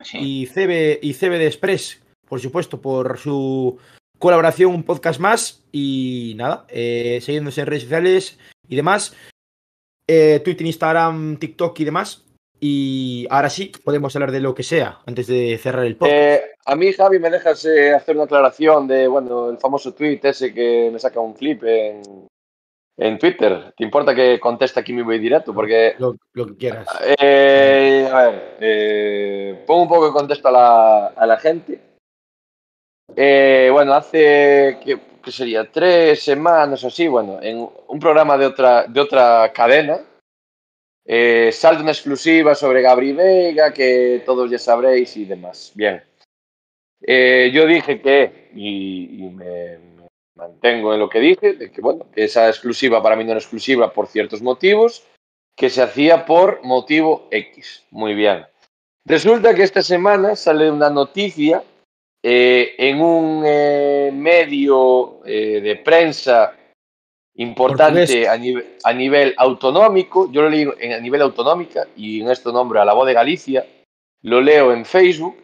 Sí. 0.02 0.18
y, 0.20 0.46
CB, 0.46 0.98
y 1.02 1.14
CBD 1.14 1.46
Express, 1.46 2.02
por 2.28 2.40
supuesto, 2.40 2.80
por 2.80 3.18
su 3.18 3.78
colaboración, 4.18 4.74
un 4.74 4.82
podcast 4.82 5.20
más. 5.20 5.62
Y 5.72 6.34
nada, 6.36 6.66
eh, 6.68 7.20
siguiéndose 7.22 7.60
en 7.62 7.66
redes 7.66 7.82
sociales 7.84 8.38
y 8.68 8.76
demás. 8.76 9.14
Eh, 10.06 10.40
Twitter, 10.44 10.66
Instagram, 10.66 11.36
TikTok 11.38 11.80
y 11.80 11.84
demás. 11.84 12.24
Y 12.60 13.26
ahora 13.30 13.50
sí, 13.50 13.72
podemos 13.84 14.14
hablar 14.16 14.30
de 14.32 14.40
lo 14.40 14.54
que 14.54 14.62
sea 14.62 15.00
antes 15.06 15.26
de 15.26 15.58
cerrar 15.58 15.84
el 15.84 15.96
podcast. 15.96 16.16
Eh, 16.16 16.42
a 16.64 16.76
mí, 16.76 16.92
Javi, 16.92 17.18
me 17.18 17.28
dejas 17.30 17.64
eh, 17.66 17.92
hacer 17.92 18.14
una 18.14 18.24
aclaración 18.24 18.86
de, 18.86 19.06
bueno, 19.08 19.50
el 19.50 19.58
famoso 19.58 19.92
tweet 19.92 20.20
ese 20.22 20.54
que 20.54 20.88
me 20.92 20.98
saca 20.98 21.20
un 21.20 21.34
clip 21.34 21.62
en, 21.64 22.26
en 22.96 23.18
Twitter. 23.18 23.72
¿Te 23.76 23.84
importa 23.84 24.14
que 24.14 24.38
conteste 24.38 24.80
aquí 24.80 24.92
mi 24.92 25.18
directo? 25.18 25.52
Porque, 25.54 25.94
lo, 25.98 26.16
lo 26.32 26.46
que 26.46 26.56
quieras. 26.56 26.86
eh, 27.18 28.08
a 28.12 28.22
ver, 28.28 28.56
eh, 28.60 29.64
pongo 29.66 29.82
un 29.82 29.88
poco 29.88 30.06
de 30.06 30.12
contexto 30.12 30.48
a 30.48 30.52
la, 30.52 31.06
a 31.08 31.26
la 31.26 31.36
gente. 31.38 31.80
Eh, 33.16 33.68
bueno, 33.72 33.94
hace, 33.94 34.78
¿qué, 34.84 34.98
qué 35.22 35.30
sería? 35.30 35.70
Tres 35.70 36.22
semanas 36.22 36.82
o 36.84 36.88
así, 36.88 37.06
bueno, 37.06 37.38
en 37.42 37.68
un 37.88 37.98
programa 37.98 38.38
de 38.38 38.46
otra, 38.46 38.84
de 38.84 39.00
otra 39.00 39.52
cadena, 39.52 40.00
eh, 41.06 41.50
salta 41.52 41.82
una 41.82 41.92
exclusiva 41.92 42.54
sobre 42.54 42.80
Gabri 42.80 43.12
Vega, 43.12 43.72
que 43.72 44.22
todos 44.24 44.50
ya 44.50 44.58
sabréis 44.58 45.16
y 45.16 45.24
demás. 45.26 45.72
Bien. 45.74 46.02
Yo 47.06 47.66
dije 47.66 48.00
que, 48.00 48.48
y, 48.54 49.26
y 49.26 49.28
me 49.28 49.78
mantengo 50.36 50.92
en 50.94 51.00
lo 51.00 51.08
que 51.08 51.20
dije, 51.20 51.52
de 51.54 51.70
que 51.70 51.80
bueno, 51.80 52.06
esa 52.14 52.48
exclusiva 52.48 53.02
para 53.02 53.16
mí 53.16 53.24
no 53.24 53.30
era 53.30 53.40
exclusiva 53.40 53.92
por 53.92 54.06
ciertos 54.06 54.42
motivos, 54.42 55.04
que 55.56 55.70
se 55.70 55.82
hacía 55.82 56.26
por 56.26 56.64
motivo 56.64 57.28
X. 57.30 57.84
Muy 57.90 58.14
bien. 58.14 58.44
Resulta 59.06 59.54
que 59.54 59.62
esta 59.62 59.82
semana 59.82 60.34
sale 60.34 60.70
una 60.70 60.90
noticia 60.90 61.62
eh, 62.22 62.74
en 62.78 63.00
un 63.00 63.42
eh, 63.46 64.10
medio 64.12 65.20
eh, 65.26 65.60
de 65.60 65.76
prensa 65.76 66.56
importante 67.36 68.28
a, 68.28 68.36
nive- 68.36 68.64
a 68.82 68.92
nivel 68.92 69.34
autonómico. 69.36 70.30
Yo 70.32 70.42
lo 70.42 70.48
leí 70.48 70.66
en- 70.80 70.92
a 70.94 71.00
nivel 71.00 71.22
autonómica 71.22 71.86
y 71.96 72.22
en 72.22 72.30
esto 72.30 72.50
nombro 72.50 72.80
a 72.80 72.84
la 72.84 72.94
voz 72.94 73.06
de 73.06 73.12
Galicia. 73.12 73.66
Lo 74.22 74.40
leo 74.40 74.72
en 74.72 74.84
Facebook 74.86 75.36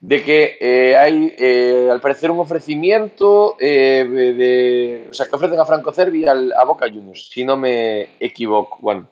de 0.00 0.22
que 0.22 0.56
eh, 0.60 0.96
hay, 0.96 1.34
eh, 1.38 1.88
al 1.90 2.00
parecer, 2.00 2.30
un 2.30 2.38
ofrecimiento 2.38 3.56
eh, 3.58 4.04
de, 4.08 5.08
O 5.10 5.14
sea, 5.14 5.26
que 5.26 5.34
ofrecen 5.36 5.58
a 5.58 5.66
Franco 5.66 5.92
Cervi 5.92 6.24
al- 6.26 6.52
a 6.52 6.64
Boca 6.64 6.86
Juniors, 6.88 7.28
si 7.28 7.44
no 7.44 7.56
me 7.56 8.10
equivoco. 8.20 8.78
Bueno, 8.80 9.08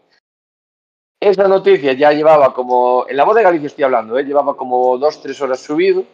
esa 1.21 1.49
noticia 1.49 1.93
ya 1.95 2.13
llevaba 2.13 2.55
como. 2.55 3.07
En 3.09 3.17
la 3.17 3.25
voz 3.25 3.35
de 3.37 3.43
Galicia 3.43 3.67
estoy 3.67 3.85
hablando, 3.85 4.19
¿eh? 4.19 4.25
llevaba 4.25 4.57
como 4.57 4.97
dos, 4.99 5.21
tres 5.21 5.41
horas 5.41 5.61
subido. 5.61 6.05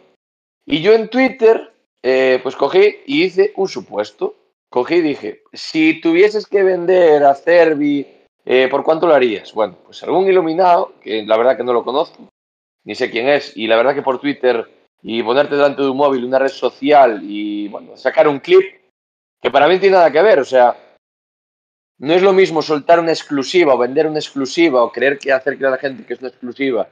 Y 0.65 0.81
yo 0.81 0.93
en 0.93 1.09
Twitter 1.09 1.71
pues 2.01 2.55
cogí 2.55 2.97
y 3.05 3.23
hice 3.23 3.53
un 3.57 3.67
supuesto. 3.67 4.35
Cogí 4.69 4.95
y 4.95 5.01
dije, 5.01 5.43
si 5.53 6.01
tuvieses 6.01 6.47
que 6.47 6.63
vender 6.63 7.23
a 7.25 7.35
Cervi, 7.35 8.07
¿por 8.71 8.83
cuánto 8.83 9.05
lo 9.07 9.13
harías? 9.13 9.53
Bueno, 9.53 9.75
pues 9.85 10.01
algún 10.03 10.27
iluminado, 10.27 10.93
que 11.01 11.23
la 11.23 11.37
verdad 11.37 11.57
que 11.57 11.63
no 11.63 11.73
lo 11.73 11.83
conozco, 11.83 12.27
ni 12.85 12.95
sé 12.95 13.09
quién 13.09 13.27
es, 13.27 13.55
y 13.55 13.67
la 13.67 13.77
verdad 13.77 13.95
que 13.95 14.01
por 14.01 14.19
Twitter 14.19 14.67
y 15.01 15.21
ponerte 15.21 15.55
delante 15.55 15.81
de 15.81 15.89
un 15.89 15.97
móvil, 15.97 16.23
una 16.23 16.39
red 16.39 16.49
social 16.49 17.21
y, 17.23 17.67
bueno, 17.67 17.97
sacar 17.97 18.27
un 18.27 18.39
clip, 18.39 18.63
que 19.41 19.51
para 19.51 19.67
mí 19.67 19.75
no 19.75 19.79
tiene 19.81 19.97
nada 19.97 20.11
que 20.11 20.21
ver, 20.21 20.39
o 20.39 20.45
sea, 20.45 20.77
no 21.99 22.13
es 22.13 22.21
lo 22.21 22.33
mismo 22.33 22.61
soltar 22.61 22.99
una 22.99 23.11
exclusiva 23.11 23.73
o 23.73 23.77
vender 23.77 24.07
una 24.07 24.19
exclusiva 24.19 24.83
o 24.83 24.91
creer 24.91 25.19
que 25.19 25.31
hacer 25.31 25.55
creer 25.55 25.67
a 25.67 25.71
la 25.71 25.77
gente 25.77 26.05
que 26.05 26.13
es 26.13 26.19
una 26.19 26.29
exclusiva 26.29 26.87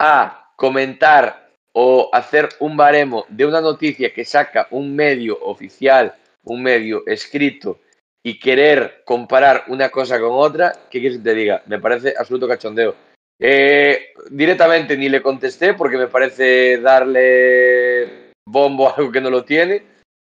a 0.00 0.52
comentar 0.56 1.50
o 1.72 2.08
hacer 2.12 2.48
un 2.58 2.76
baremo 2.76 3.26
de 3.28 3.46
una 3.46 3.60
noticia 3.60 4.12
que 4.12 4.24
saca 4.24 4.66
un 4.70 4.94
medio 4.94 5.38
oficial, 5.42 6.14
un 6.44 6.62
medio 6.62 7.06
escrito 7.06 7.80
y 8.22 8.38
querer 8.38 9.02
comparar 9.04 9.64
una 9.68 9.88
cosa 9.90 10.18
con 10.18 10.30
otra, 10.32 10.72
¿qué 10.90 11.00
quieres 11.00 11.18
que 11.18 11.24
te 11.24 11.34
diga? 11.34 11.62
Me 11.66 11.78
parece 11.78 12.14
absoluto 12.18 12.48
cachondeo. 12.48 12.94
Eh, 13.42 14.12
directamente 14.30 14.98
ni 14.98 15.08
le 15.08 15.22
contesté 15.22 15.72
porque 15.72 15.96
me 15.96 16.08
parece 16.08 16.78
darle 16.78 18.32
bombo 18.44 18.88
a 18.88 18.92
algo 18.92 19.10
que 19.10 19.20
no 19.20 19.30
lo 19.30 19.44
tiene. 19.44 19.82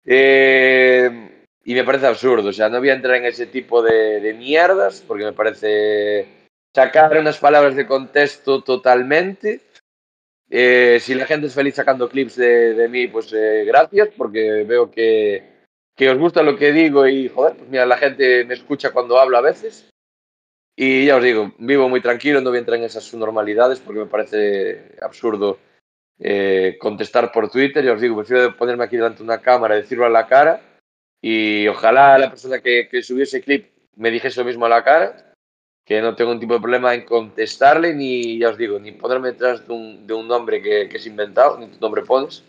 Eh, 0.05 1.29
y 1.65 1.75
me 1.75 1.85
parece 1.85 2.07
absurdo. 2.07 2.49
O 2.49 2.53
sea, 2.53 2.69
no 2.69 2.79
voy 2.79 2.89
a 2.89 2.95
entrar 2.95 3.17
en 3.17 3.27
ese 3.27 3.47
tipo 3.47 3.83
de, 3.83 4.35
mierdas 4.37 5.05
porque 5.07 5.25
me 5.25 5.33
parece 5.33 6.27
sacar 6.75 7.17
unas 7.19 7.39
palabras 7.39 7.77
de 7.77 7.87
contexto 7.87 8.63
totalmente. 8.63 9.61
Eh, 10.49 10.99
si 11.01 11.15
la 11.15 11.27
gente 11.27 11.47
es 11.47 11.55
feliz 11.55 11.75
sacando 11.75 12.09
clips 12.09 12.37
de, 12.37 12.89
mí, 12.91 13.07
pues 13.07 13.33
gracias, 13.33 14.09
porque 14.17 14.65
veo 14.65 14.91
que, 14.91 15.45
que 15.97 16.11
os 16.11 16.19
gusta 16.19 16.43
lo 16.43 16.57
que 16.57 16.73
digo 16.73 17.07
y, 17.07 17.29
joder, 17.29 17.57
pues 17.57 17.71
mira, 17.71 17.87
la 17.87 17.97
gente 17.97 18.45
me 18.45 18.55
escucha 18.55 18.91
cuando 18.91 19.19
hablo 19.19 19.39
a 19.39 19.43
veces. 19.43 19.92
Y 20.75 21.07
ya 21.07 21.17
os 21.17 21.23
digo, 21.23 21.53
vivo 21.59 21.89
muy 21.89 22.01
tranquilo, 22.01 22.41
no 22.41 22.51
voy 22.51 22.57
a 22.57 22.61
entrar 22.61 22.79
en 22.79 22.85
esas 22.85 23.05
subnormalidades 23.05 23.79
porque 23.81 24.01
me 24.01 24.07
parece 24.07 24.97
absurdo 25.03 25.59
eh, 26.19 26.77
contestar 26.81 27.31
por 27.31 27.51
Twitter. 27.51 27.85
Ya 27.85 27.93
os 27.93 28.01
digo, 28.01 28.17
prefiero 28.17 28.57
ponerme 28.57 28.85
aquí 28.85 28.97
delante 28.97 29.19
de 29.19 29.25
una 29.25 29.41
cámara 29.43 29.77
decirlo 29.77 30.07
a 30.07 30.11
la 30.11 30.27
cara. 30.27 30.61
Y 31.21 31.69
ojalá 31.69 32.19
la 32.19 32.31
persona 32.31 32.61
que, 32.61 32.89
que 32.89 33.03
subiese 33.03 33.39
el 33.39 33.45
clip 33.45 33.73
me 33.97 34.11
dijese 34.11 34.41
lo 34.41 34.47
mismo 34.47 34.67
a 34.67 34.71
la 34.71 34.83
cara, 34.83 35.35
que 35.85 36.01
no 36.01 36.15
tengo 36.15 36.31
ningún 36.31 36.41
tipo 36.41 36.55
de 36.55 36.61
problema 36.61 36.95
en 36.95 37.05
contestarle, 37.05 37.95
ni, 37.95 38.39
ya 38.39 38.51
os 38.51 38.57
digo, 38.57 38.79
ni 38.79 38.93
ponerme 38.93 39.33
detrás 39.33 39.67
de 39.67 39.73
un, 39.73 40.07
de 40.07 40.15
un 40.15 40.27
nombre 40.27 40.63
que, 40.63 40.89
que 40.89 40.97
es 40.97 41.07
inventado, 41.07 41.59
ni 41.59 41.67
tu 41.67 41.79
nombre 41.79 42.03
pones. 42.03 42.45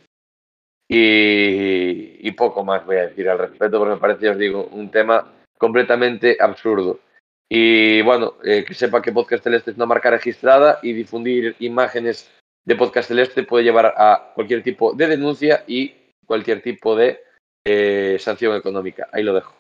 Y, 0.88 2.28
y 2.28 2.32
poco 2.32 2.64
más 2.64 2.86
voy 2.86 2.98
a 2.98 3.08
decir 3.08 3.30
al 3.30 3.40
respecto, 3.40 3.80
porque 3.80 3.96
me 3.96 4.00
parece, 4.00 4.26
ya 4.26 4.32
os 4.32 4.38
digo, 4.38 4.66
un 4.72 4.90
tema 4.92 5.34
completamente 5.58 6.38
absurdo. 6.40 7.00
Y 7.50 8.02
bueno, 8.02 8.36
eh, 8.44 8.64
que 8.66 8.74
sepa 8.74 9.02
que 9.02 9.12
Podcast 9.12 9.44
Celeste 9.44 9.72
es 9.72 9.78
una 9.78 9.86
marca 9.86 10.10
registrada 10.10 10.80
y 10.82 10.94
difundir 10.94 11.56
imágenes 11.60 12.32
de 12.66 12.76
Podcast 12.76 13.10
Celeste 13.10 13.44
puede 13.44 13.64
llevar 13.64 13.94
a 13.98 14.32
cualquier 14.34 14.64
tipo 14.64 14.94
de 14.94 15.08
denuncia 15.08 15.64
y 15.68 15.94
cualquier 16.26 16.62
tipo 16.62 16.96
de 16.96 17.22
eh, 17.66 18.18
sanción 18.20 18.56
económica. 18.56 19.08
Ahí 19.12 19.24
lo 19.24 19.34
dejo. 19.34 19.54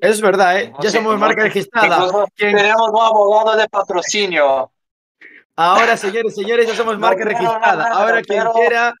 Es 0.00 0.20
verdad, 0.20 0.60
¿eh? 0.60 0.72
Ya 0.80 0.90
somos 0.90 1.18
marca 1.18 1.42
registrada. 1.44 2.08
Tenemos 2.36 2.90
un 2.90 3.00
abogado 3.00 3.56
de 3.56 3.68
patrocinio. 3.68 4.70
Ahora, 5.54 5.96
señores, 5.96 6.34
señores, 6.34 6.66
ya 6.66 6.74
somos 6.74 6.94
No 6.94 7.00
marca 7.00 7.24
registrada. 7.24 7.88
Ahora, 7.92 8.22
quien 8.22 8.44
quiera, 8.54 8.94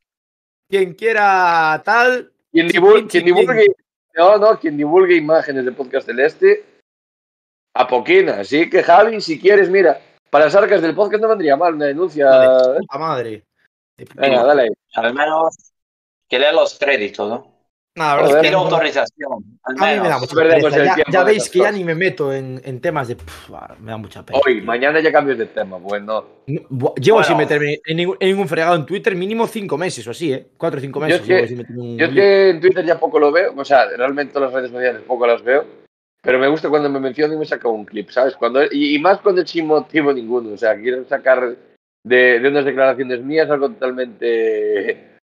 quien 0.68 0.94
quiera 0.94 1.82
tal, 1.84 2.32
Quien, 2.52 2.68
divulgue, 2.68 3.74
no, 4.16 4.38
no, 4.38 4.58
quien 4.58 4.76
divulgue 4.76 5.16
imágenes 5.16 5.64
de 5.64 5.72
Podcast 5.72 6.06
Celeste, 6.06 6.64
a 7.74 7.86
poquina. 7.86 8.40
Así 8.40 8.68
que 8.70 8.82
Javi, 8.82 9.20
si 9.20 9.38
quieres, 9.40 9.70
mira, 9.70 10.00
para 10.30 10.46
las 10.46 10.54
arcas 10.54 10.82
del 10.82 10.94
podcast 10.94 11.22
no 11.22 11.28
vendría 11.28 11.56
mal 11.56 11.74
una 11.74 11.86
denuncia. 11.86 12.26
Vale. 12.28 12.78
puta 12.80 12.98
madre. 12.98 13.44
Venga, 14.14 14.44
dale 14.44 14.62
ahí. 14.62 14.68
Al 14.94 15.14
menos 15.14 15.72
que 16.28 16.38
lea 16.38 16.52
los 16.52 16.78
créditos, 16.78 17.28
¿no? 17.28 17.58
No, 17.96 18.04
la 18.04 18.14
verdad 18.16 18.52
no- 18.52 18.58
autorización. 18.60 19.58
Al 19.64 19.74
a 19.76 19.94
mí 19.96 20.00
me 20.00 20.08
da 20.08 20.18
mucha 20.20 20.34
pereza. 20.36 20.68
Ya, 20.70 20.94
tiempo 20.94 21.10
ya 21.10 21.20
en 21.20 21.26
veis 21.26 21.50
que 21.50 21.58
ya 21.58 21.72
ni 21.72 21.82
me 21.82 21.96
meto 21.96 22.32
en, 22.32 22.60
en 22.64 22.80
temas 22.80 23.08
de. 23.08 23.16
pff, 23.16 23.50
me 23.80 23.90
da 23.90 23.96
mucha 23.96 24.24
pena. 24.24 24.38
Hoy, 24.46 24.60
mañana 24.62 25.00
ya 25.00 25.10
cambios 25.10 25.36
de 25.36 25.46
tema. 25.46 25.78
Bueno, 25.78 26.24
No, 26.46 26.60
buah, 26.68 26.94
Llevo 26.94 27.16
Bueno. 27.16 27.24
sin 27.26 27.36
meterme 27.38 27.80
en 27.84 27.96
ningún, 27.96 28.16
en 28.20 28.28
ningún 28.28 28.46
fregado 28.46 28.76
en 28.76 28.86
Twitter 28.86 29.16
mínimo 29.16 29.48
cinco 29.48 29.76
meses 29.76 30.06
o 30.06 30.12
así, 30.12 30.32
¿eh? 30.32 30.46
Cuatro 30.56 30.78
o 30.78 30.80
cinco 30.80 31.00
meses. 31.00 31.22
es 31.22 31.26
que- 31.26 31.34
llevo 31.34 31.46
sin 31.48 31.56
meterme 31.58 31.84
en 31.84 31.98
yo 31.98 32.06
es 32.06 32.12
que 32.14 32.50
en 32.50 32.60
Twitter 32.60 32.84
ya 32.84 33.00
poco 33.00 33.18
lo 33.18 33.32
veo, 33.32 33.52
o 33.56 33.64
sea, 33.64 33.86
realmente 33.86 34.32
todas 34.32 34.52
las 34.52 34.54
redes 34.60 34.70
sociales 34.70 35.02
poco 35.04 35.26
las 35.26 35.42
veo, 35.42 35.64
pero 36.28 36.38
me 36.38 36.48
gusta 36.48 36.68
cuando 36.68 36.90
me 36.90 37.00
mencionan 37.00 37.38
y 37.38 37.40
me 37.40 37.46
saca 37.46 37.68
un 37.68 37.86
clip, 37.86 38.10
¿sabes? 38.10 38.36
Cuando, 38.36 38.62
y, 38.70 38.96
y 38.96 38.98
más 38.98 39.18
cuando 39.20 39.40
es 39.40 39.50
sin 39.50 39.66
motivo 39.66 40.12
ninguno, 40.12 40.52
o 40.52 40.58
sea, 40.58 40.76
quiero 40.76 41.02
sacar 41.08 41.56
de, 42.04 42.38
de 42.38 42.48
unas 42.50 42.66
declaraciones 42.66 43.22
mías 43.22 43.48
algo 43.48 43.70
totalmente. 43.70 45.16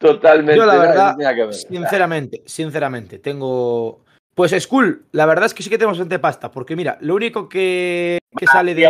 Totalmente. 0.00 0.56
Yo, 0.56 0.64
la 0.64 0.76
verdad, 0.76 1.16
ver. 1.16 1.52
Sinceramente, 1.54 2.42
sinceramente, 2.46 3.18
tengo. 3.18 4.04
Pues 4.32 4.52
Skull, 4.56 5.06
la 5.10 5.26
verdad 5.26 5.46
es 5.46 5.54
que 5.54 5.64
sí 5.64 5.70
que 5.70 5.76
tenemos 5.76 5.98
bastante 5.98 6.20
pasta, 6.20 6.52
porque 6.52 6.76
mira, 6.76 6.98
lo 7.00 7.16
único 7.16 7.48
que, 7.48 8.20
que 8.38 8.46
sale 8.46 8.76
de. 8.76 8.88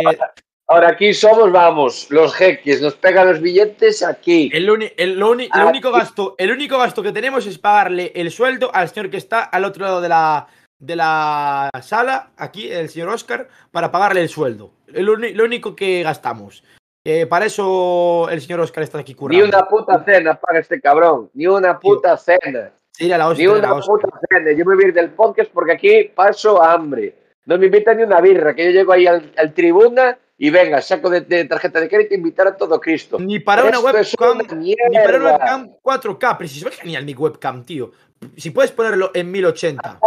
Ahora 0.67 0.89
aquí 0.89 1.15
somos, 1.15 1.51
vamos, 1.51 2.11
los 2.11 2.35
jeques, 2.35 2.79
nos 2.79 2.93
pegan 2.93 3.27
los 3.27 3.41
billetes 3.41 4.03
aquí. 4.03 4.51
El, 4.53 4.69
uni- 4.69 4.91
el- 4.97 5.17
lo, 5.17 5.31
uni- 5.31 5.49
lo 5.51 5.67
único 5.69 5.91
gasto, 5.91 6.35
el 6.37 6.51
único 6.51 6.77
gasto 6.77 7.01
que 7.01 7.11
tenemos 7.11 7.47
es 7.47 7.57
pagarle 7.57 8.11
el 8.13 8.29
sueldo 8.29 8.69
al 8.71 8.87
señor 8.89 9.09
que 9.09 9.17
está 9.17 9.41
al 9.43 9.65
otro 9.65 9.83
lado 9.83 9.99
de 9.99 10.09
la, 10.09 10.47
de 10.79 10.95
la 10.95 11.69
sala, 11.81 12.31
aquí, 12.37 12.69
el 12.71 12.89
señor 12.89 13.09
Oscar, 13.09 13.47
para 13.71 13.91
pagarle 13.91 14.21
el 14.21 14.29
sueldo. 14.29 14.71
El 14.93 15.09
uni- 15.09 15.33
lo 15.33 15.45
único 15.45 15.75
que 15.75 16.03
gastamos. 16.03 16.63
Eh, 17.07 17.27
para 17.27 17.45
eso 17.45 18.27
el 18.29 18.41
señor 18.41 18.61
Oscar 18.61 18.83
está 18.83 18.99
aquí 18.99 19.13
Ni 19.13 19.17
currando. 19.17 19.45
una 19.45 19.67
puta 19.67 20.03
cena 20.03 20.35
paga 20.39 20.59
este 20.59 20.81
cabrón, 20.81 21.29
ni 21.33 21.45
una 21.47 21.79
puta 21.79 22.17
cena. 22.17 22.71
Sería 22.91 23.17
la 23.17 23.27
hostia, 23.27 23.47
Ni 23.53 23.61
la 23.61 23.73
una 23.73 23.81
puta 23.85 24.07
cena. 24.29 24.51
Yo 24.53 24.65
me 24.65 24.75
voy 24.75 24.85
a 24.85 24.87
ir 24.87 24.93
del 24.93 25.11
podcast 25.11 25.51
porque 25.51 25.73
aquí 25.73 26.03
paso 26.15 26.61
hambre. 26.61 27.15
No 27.45 27.57
me 27.59 27.67
invitan 27.67 27.97
ni 27.97 28.03
una 28.03 28.21
birra, 28.21 28.55
que 28.55 28.65
yo 28.65 28.71
llego 28.71 28.91
ahí 28.91 29.05
al, 29.05 29.31
al 29.37 29.53
tribuna 29.53 30.17
y 30.37 30.49
venga, 30.49 30.81
saco 30.81 31.09
de, 31.11 31.21
de 31.21 31.45
tarjeta 31.45 31.79
de 31.79 31.87
crédito 31.87 32.15
e 32.15 32.17
invitar 32.17 32.47
a 32.47 32.57
todo 32.57 32.79
Cristo. 32.81 33.19
Ni 33.19 33.39
para 33.39 33.63
una 33.63 33.77
Esto 33.77 33.97
es 33.97 34.15
webcam, 34.19 34.37
una 34.39 34.55
ni 34.55 34.75
para 34.95 35.17
una 35.17 35.31
webcam 35.33 35.69
4K, 35.83 36.37
pero 36.37 36.47
si 36.49 36.59
se 36.59 36.65
ve 36.65 36.71
genial 36.71 37.05
mi 37.05 37.13
webcam, 37.13 37.63
tío. 37.63 37.91
Si 38.35 38.49
puedes 38.49 38.71
ponerlo 38.71 39.11
en 39.13 39.29
1080. 39.31 39.99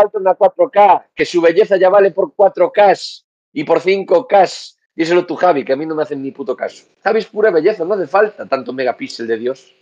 Falta 0.00 0.18
una 0.18 0.34
4K, 0.36 1.06
que 1.14 1.24
su 1.24 1.40
belleza 1.40 1.76
ya 1.76 1.88
vale 1.88 2.10
por 2.10 2.32
4K 2.34 3.24
y 3.52 3.64
por 3.64 3.80
5K. 3.80 4.74
Díselo 4.94 5.26
tú, 5.26 5.36
Javi, 5.36 5.64
que 5.64 5.72
a 5.72 5.76
mí 5.76 5.84
no 5.86 5.94
me 5.94 6.02
hacen 6.02 6.22
ni 6.22 6.30
puto 6.32 6.56
caso. 6.56 6.84
Javi 7.04 7.18
es 7.20 7.26
pura 7.26 7.50
belleza, 7.50 7.84
no 7.84 7.94
hace 7.94 8.06
falta 8.06 8.46
tanto 8.46 8.72
megapíxel 8.72 9.26
de 9.26 9.36
Dios. 9.38 9.74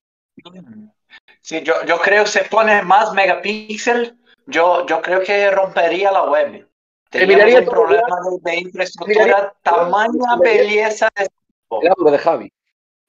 Sí, 1.40 1.62
yo, 1.62 1.74
yo 1.86 1.98
creo 1.98 2.24
que 2.24 2.30
se 2.30 2.44
pone 2.44 2.82
más 2.82 3.12
megapíxel, 3.12 4.16
yo, 4.46 4.84
yo 4.86 5.00
creo 5.02 5.20
que 5.22 5.50
rompería 5.50 6.10
la 6.10 6.24
web. 6.24 6.66
Miraría 7.12 7.60
un 7.60 7.66
problema 7.66 8.16
de, 8.42 8.50
de 8.50 8.56
infraestructura, 8.60 9.24
miraría 9.24 9.54
todo 9.62 9.76
tamaña 9.76 10.34
el- 10.34 10.40
belleza 10.40 11.08
de 11.16 11.28
El 11.82 11.88
aura 11.96 12.10
de 12.10 12.18
Javi. 12.18 12.52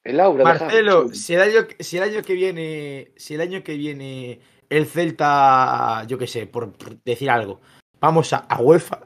El 0.04 0.20
aura 0.20 0.38
de 0.38 0.44
Marcelo, 0.44 1.02
Javi. 1.06 1.16
si 1.16 1.34
el, 1.34 1.40
año, 1.42 1.66
si 1.80 1.96
el 1.96 2.02
año 2.04 2.22
que 2.22 2.34
viene, 2.34 3.12
si 3.16 3.34
el 3.34 3.40
año 3.40 3.64
que 3.64 3.74
viene 3.74 4.40
el 4.70 4.86
Celta, 4.86 6.04
yo 6.06 6.18
qué 6.18 6.26
sé, 6.26 6.46
por, 6.46 6.72
por 6.72 7.02
decir 7.02 7.30
algo, 7.30 7.60
vamos 8.00 8.32
a, 8.32 8.38
a 8.38 8.60
UEFA, 8.60 9.00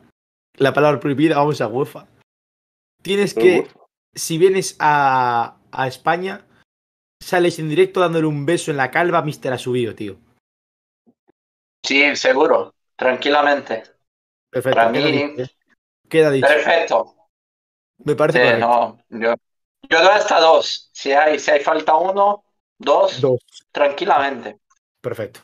la 0.55 0.73
palabra 0.73 1.01
prohibida, 1.01 1.37
vamos 1.37 1.61
a 1.61 1.69
UEFA. 1.69 2.07
Tienes 3.03 3.35
que, 3.35 3.67
si 4.15 4.39
vienes 4.39 4.77
a, 4.79 5.57
a 5.73 5.87
España, 5.87 6.47
sales 7.23 7.59
en 7.59 7.69
directo 7.69 8.01
dándole 8.01 8.27
un 8.27 8.45
beso 8.47 8.71
en 8.71 8.77
la 8.77 8.91
calva 8.91 9.19
a 9.19 9.23
Mister 9.23 9.53
Asubío, 9.53 9.95
tío. 9.95 10.19
Sí, 11.85 12.15
seguro, 12.17 12.75
tranquilamente. 12.97 13.85
Perfecto. 14.51 14.77
Para 14.77 14.93
queda 14.93 15.07
mí- 15.07 15.13
dicho, 15.13 15.43
¿eh? 15.43 15.57
Queda 16.09 16.31
dicho. 16.31 16.47
Perfecto. 16.47 17.17
Me 18.05 18.15
parece 18.17 18.55
Sí, 18.55 18.61
no, 18.61 18.99
yo, 19.09 19.35
yo 19.89 19.99
doy 20.03 20.09
hasta 20.15 20.41
dos. 20.41 20.91
Si 20.93 21.13
hay, 21.13 21.39
si 21.39 21.51
hay 21.51 21.61
falta 21.61 21.97
uno, 21.97 22.45
dos, 22.79 23.21
Dos. 23.21 23.41
tranquilamente. 23.73 24.59
Perfecto. 25.01 25.41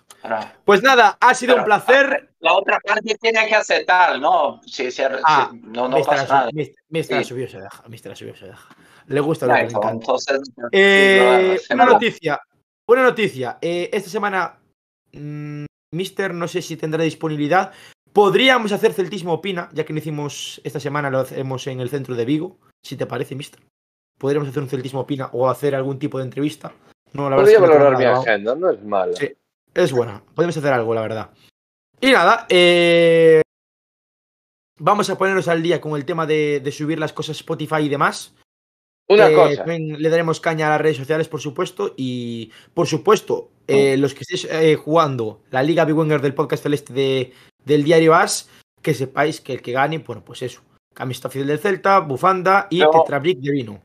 Pues 0.64 0.82
nada, 0.82 1.16
ha 1.20 1.34
sido 1.34 1.54
Pero- 1.54 1.62
un 1.62 1.66
placer. 1.66 2.30
la 2.40 2.52
otra 2.54 2.78
parte 2.80 3.16
tiene 3.20 3.46
que 3.48 3.54
aceptar, 3.54 4.18
¿no? 4.20 4.60
Si, 4.64 4.90
si- 4.90 5.02
Ah, 5.24 5.48
si- 5.50 5.58
no, 5.60 5.88
no 5.88 5.96
Mister 5.96 6.16
pasa 6.16 6.34
nada. 6.34 6.50
Mister- 6.88 7.16
Sí. 7.18 7.22
Asubío 7.24 7.48
se 7.48 7.60
deja. 7.60 7.82
Mister 7.88 8.12
Asubío 8.12 8.36
se 8.36 8.46
deja. 8.46 8.68
Le 9.06 9.20
gusta 9.20 9.46
lo 9.46 9.52
que 9.54 9.58
le 9.58 9.64
Exacto, 9.64 9.86
encanta. 9.88 10.04
entonces, 10.04 10.40
Eh, 10.72 11.58
una 11.70 11.84
no, 11.86 11.92
noticia. 11.92 12.40
Una 12.88 13.02
noticia. 13.02 13.58
Eh, 13.60 13.90
esta 13.92 14.10
semana, 14.10 14.58
mm, 15.12 15.64
Mister, 15.92 16.32
no 16.34 16.46
sé 16.48 16.62
si 16.62 16.76
tendrá 16.76 17.02
disponibilidad. 17.04 17.72
Podríamos 18.12 18.72
hacer 18.72 18.92
Celtismo 18.92 19.32
Opina, 19.34 19.68
ya 19.72 19.84
que 19.84 19.92
lo 19.92 19.98
hicimos 19.98 20.60
esta 20.64 20.80
semana, 20.80 21.10
lo 21.10 21.18
hacemos 21.20 21.66
en 21.66 21.80
el 21.80 21.88
centro 21.90 22.14
de 22.14 22.24
Vigo. 22.24 22.58
Si 22.84 22.96
te 22.96 23.06
parece, 23.06 23.34
Mister. 23.34 23.60
Podríamos 24.18 24.48
hacer 24.48 24.62
un 24.62 24.68
Celtismo 24.68 25.00
Opina 25.00 25.28
o 25.32 25.48
hacer 25.50 25.74
algún 25.74 25.98
tipo 25.98 26.18
de 26.18 26.24
entrevista. 26.24 26.72
No, 27.12 27.28
la 27.28 27.36
verdad 27.36 27.42
Podría 27.44 27.56
es 27.56 27.60
que 27.60 27.66
no 27.66 27.72
tengo 27.72 27.84
valorar 27.84 27.98
mi 27.98 28.04
agenda, 28.30 28.54
no 28.54 28.70
es 28.70 28.82
mala. 28.82 29.16
Sí. 29.16 29.32
Es 29.84 29.92
buena. 29.92 30.22
Podemos 30.34 30.56
hacer 30.56 30.72
algo, 30.72 30.94
la 30.94 31.00
verdad. 31.02 31.30
Y 32.00 32.10
nada, 32.10 32.46
eh, 32.48 33.42
vamos 34.78 35.08
a 35.10 35.16
ponernos 35.16 35.48
al 35.48 35.62
día 35.62 35.80
con 35.80 35.96
el 35.96 36.04
tema 36.04 36.26
de, 36.26 36.60
de 36.60 36.72
subir 36.72 36.98
las 36.98 37.12
cosas 37.12 37.36
a 37.36 37.40
Spotify 37.40 37.82
y 37.82 37.88
demás. 37.88 38.34
Una 39.08 39.28
Eh, 39.30 39.34
cosa. 39.34 39.64
le 39.76 40.08
daremos 40.08 40.40
caña 40.40 40.66
a 40.66 40.70
las 40.70 40.80
redes 40.80 40.96
sociales, 40.96 41.28
por 41.28 41.40
supuesto. 41.40 41.94
Y, 41.96 42.50
por 42.74 42.86
supuesto, 42.86 43.50
eh, 43.68 43.96
los 43.96 44.14
que 44.14 44.20
estéis 44.22 44.44
eh, 44.50 44.74
jugando 44.76 45.42
la 45.50 45.62
Liga 45.62 45.84
Big 45.84 45.96
Wenger 45.96 46.20
del 46.20 46.34
podcast 46.34 46.62
celeste 46.64 46.92
de, 46.92 47.32
del 47.64 47.84
diario 47.84 48.14
As, 48.14 48.48
que 48.82 48.94
sepáis 48.94 49.40
que 49.40 49.52
el 49.52 49.62
que 49.62 49.72
gane, 49.72 49.98
bueno, 49.98 50.24
pues 50.24 50.42
eso. 50.42 50.60
Camiseta 50.92 51.28
oficial 51.28 51.46
del 51.48 51.58
Celta, 51.58 52.00
bufanda 52.00 52.66
y 52.70 52.80
tetrabric 52.80 53.38
de 53.38 53.52
vino. 53.52 53.82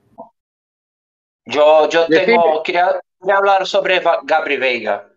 Yo, 1.46 1.90
yo 1.90 2.08
tengo, 2.08 2.64
quería, 2.64 3.00
quería 3.20 3.38
hablar 3.38 3.68
sobre 3.68 4.02
Gabri 4.24 4.58
Veiga, 4.58 5.10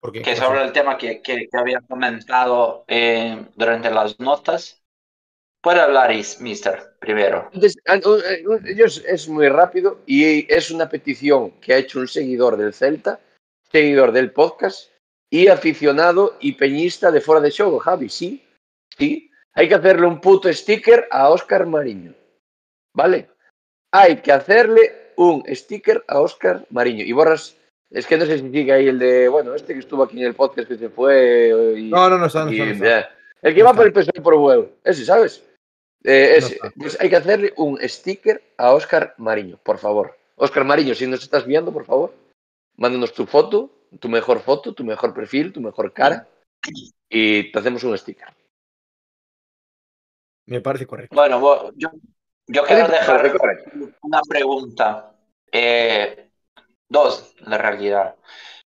Porque, 0.00 0.22
que 0.22 0.36
sobre 0.36 0.62
el 0.62 0.72
tema 0.72 0.96
que, 0.96 1.20
que, 1.22 1.48
que 1.48 1.56
había 1.58 1.80
comentado 1.80 2.84
eh, 2.88 3.46
durante 3.56 3.90
las 3.90 4.18
notas. 4.20 4.82
Puede 5.60 5.80
hablar, 5.80 6.12
is- 6.12 6.40
mister, 6.40 6.96
primero. 7.00 7.50
Entonces, 7.52 7.76
u- 8.06 8.54
eh, 8.54 8.84
es 9.06 9.28
muy 9.28 9.48
rápido 9.48 9.98
y 10.06 10.50
es 10.52 10.70
una 10.70 10.88
petición 10.88 11.50
que 11.60 11.74
ha 11.74 11.78
hecho 11.78 11.98
un 11.98 12.06
seguidor 12.06 12.56
del 12.56 12.72
Celta, 12.72 13.18
seguidor 13.70 14.12
del 14.12 14.30
podcast 14.30 14.92
y 15.28 15.48
aficionado 15.48 16.36
y 16.40 16.52
peñista 16.52 17.10
de 17.10 17.20
Fuera 17.20 17.40
de 17.40 17.50
Show, 17.50 17.76
Javi. 17.80 18.08
Sí, 18.08 18.46
sí. 18.96 19.30
Hay 19.54 19.68
que 19.68 19.74
hacerle 19.74 20.06
un 20.06 20.20
puto 20.20 20.50
sticker 20.52 21.08
a 21.10 21.28
Oscar 21.30 21.66
Mariño. 21.66 22.14
¿Vale? 22.94 23.28
Hay 23.92 24.18
que 24.18 24.30
hacerle 24.30 25.12
un 25.16 25.42
sticker 25.48 26.04
a 26.06 26.20
Oscar 26.20 26.64
Mariño. 26.70 27.04
Y 27.04 27.10
borras. 27.12 27.56
Es 27.90 28.06
que 28.06 28.16
no 28.18 28.26
sé 28.26 28.38
si 28.38 28.50
sigue 28.50 28.72
ahí 28.72 28.86
el 28.88 28.98
de. 28.98 29.28
Bueno, 29.28 29.54
este 29.54 29.72
que 29.72 29.80
estuvo 29.80 30.02
aquí 30.02 30.20
en 30.20 30.26
el 30.26 30.34
podcast 30.34 30.68
que 30.68 30.76
se 30.76 30.90
fue. 30.90 31.74
y- 31.78 31.90
No, 31.90 32.08
no, 32.10 32.18
no 32.18 32.26
está, 32.26 32.44
no 32.44 32.52
y- 32.52 32.54
está, 32.60 32.66
no 32.66 32.72
está. 32.72 32.86
ya. 32.86 33.16
El 33.40 33.54
que 33.54 33.60
No 33.60 33.64
va 33.66 33.70
está. 33.70 33.76
por 33.78 33.86
el 33.86 33.92
PSOE 33.92 34.22
por 34.22 34.34
huevo. 34.34 34.70
Ese, 34.84 35.04
¿sabes? 35.04 35.44
Eh, 36.04 36.34
ese. 36.36 36.58
Pues 36.76 37.00
hay 37.00 37.08
que 37.08 37.16
hacerle 37.16 37.52
un 37.56 37.78
sticker 37.88 38.42
a 38.56 38.72
Oscar 38.72 39.14
Mariño, 39.18 39.58
por 39.62 39.78
favor. 39.78 40.16
Oscar 40.36 40.64
Mariño, 40.64 40.94
si 40.94 41.06
nos 41.06 41.22
estás 41.22 41.46
viendo, 41.46 41.72
por 41.72 41.84
favor, 41.86 42.14
mándanos 42.76 43.12
tu 43.12 43.26
foto, 43.26 43.70
tu 43.98 44.08
mejor 44.08 44.40
foto, 44.40 44.74
tu 44.74 44.84
mejor 44.84 45.14
perfil, 45.14 45.52
tu 45.52 45.60
mejor 45.60 45.92
cara 45.92 46.28
y 47.08 47.50
te 47.50 47.58
hacemos 47.58 47.82
un 47.84 47.96
sticker. 47.96 48.28
Me 50.46 50.60
parece 50.60 50.86
correcto. 50.86 51.14
Bueno, 51.14 51.72
yo, 51.76 51.90
yo 52.46 52.62
quiero 52.64 52.88
dejar 52.88 53.32
una 54.02 54.20
pregunta. 54.28 55.12
Eh, 55.52 56.27
dos, 56.88 57.34
en 57.40 57.52
realidad. 57.58 58.16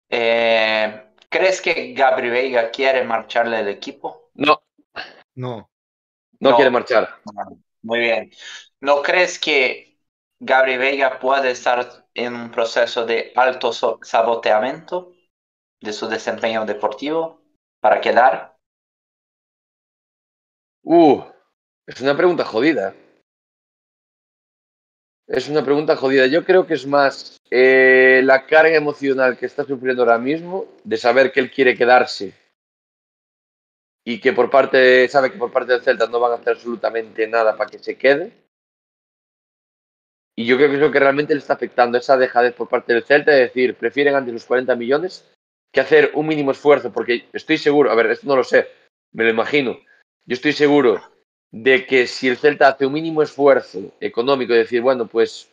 Eh, 0.08 1.04
¿crees 1.28 1.60
que 1.60 1.92
Gabri 1.94 2.30
Veiga 2.30 2.70
quiere 2.70 3.04
marcharle 3.04 3.58
del 3.58 3.68
equipo? 3.68 4.30
No, 4.34 4.62
No. 5.34 5.70
no, 6.40 6.50
No. 6.50 6.56
quiere 6.56 6.70
marchar. 6.70 7.08
Muy 7.82 8.00
bien. 8.00 8.30
¿No 8.80 9.02
crees 9.02 9.38
que 9.38 9.98
Gabri 10.40 10.76
Veiga 10.76 11.18
puede 11.18 11.50
estar 11.52 12.06
en 12.14 12.34
un 12.34 12.50
proceso 12.50 13.06
de 13.06 13.32
alto 13.36 13.72
so- 13.72 13.98
saboteamiento 14.02 15.12
de 15.80 15.92
su 15.92 16.08
desempeño 16.08 16.64
deportivo 16.66 17.40
para 17.80 18.00
quedar? 18.00 18.56
Uh, 20.84 21.22
es 21.86 22.00
una 22.00 22.16
pregunta 22.16 22.44
jodida. 22.44 22.94
Es 25.32 25.48
una 25.48 25.64
pregunta 25.64 25.96
jodida. 25.96 26.26
Yo 26.26 26.44
creo 26.44 26.66
que 26.66 26.74
es 26.74 26.86
más 26.86 27.40
eh, 27.50 28.20
la 28.22 28.44
carga 28.44 28.76
emocional 28.76 29.38
que 29.38 29.46
está 29.46 29.64
sufriendo 29.64 30.02
ahora 30.02 30.18
mismo 30.18 30.66
de 30.84 30.98
saber 30.98 31.32
que 31.32 31.40
él 31.40 31.50
quiere 31.50 31.74
quedarse 31.74 32.34
y 34.04 34.20
que 34.20 34.34
por 34.34 34.50
parte, 34.50 35.08
sabe 35.08 35.32
que 35.32 35.38
por 35.38 35.50
parte 35.50 35.72
del 35.72 35.80
Celta 35.80 36.06
no 36.06 36.20
van 36.20 36.32
a 36.32 36.34
hacer 36.34 36.52
absolutamente 36.52 37.26
nada 37.28 37.56
para 37.56 37.70
que 37.70 37.78
se 37.78 37.96
quede. 37.96 38.30
Y 40.36 40.44
yo 40.44 40.58
creo 40.58 40.68
que 40.68 40.74
es 40.74 40.82
lo 40.82 40.90
que 40.90 41.00
realmente 41.00 41.32
le 41.32 41.40
está 41.40 41.54
afectando, 41.54 41.96
esa 41.96 42.18
dejadez 42.18 42.52
por 42.52 42.68
parte 42.68 42.92
del 42.92 43.04
Celta 43.04 43.30
de 43.30 43.40
decir, 43.40 43.74
prefieren 43.76 44.14
antes 44.14 44.34
los 44.34 44.44
40 44.44 44.76
millones 44.76 45.32
que 45.72 45.80
hacer 45.80 46.10
un 46.12 46.26
mínimo 46.26 46.50
esfuerzo, 46.50 46.92
porque 46.92 47.26
estoy 47.32 47.56
seguro, 47.56 47.90
a 47.90 47.94
ver, 47.94 48.10
esto 48.10 48.26
no 48.26 48.36
lo 48.36 48.44
sé, 48.44 48.68
me 49.12 49.24
lo 49.24 49.30
imagino, 49.30 49.78
yo 50.26 50.34
estoy 50.34 50.52
seguro 50.52 51.11
de 51.52 51.86
que 51.86 52.06
si 52.06 52.28
el 52.28 52.38
Celta 52.38 52.68
hace 52.68 52.86
un 52.86 52.94
mínimo 52.94 53.22
esfuerzo 53.22 53.92
económico, 54.00 54.54
de 54.54 54.60
decir, 54.60 54.80
bueno, 54.80 55.06
pues 55.06 55.50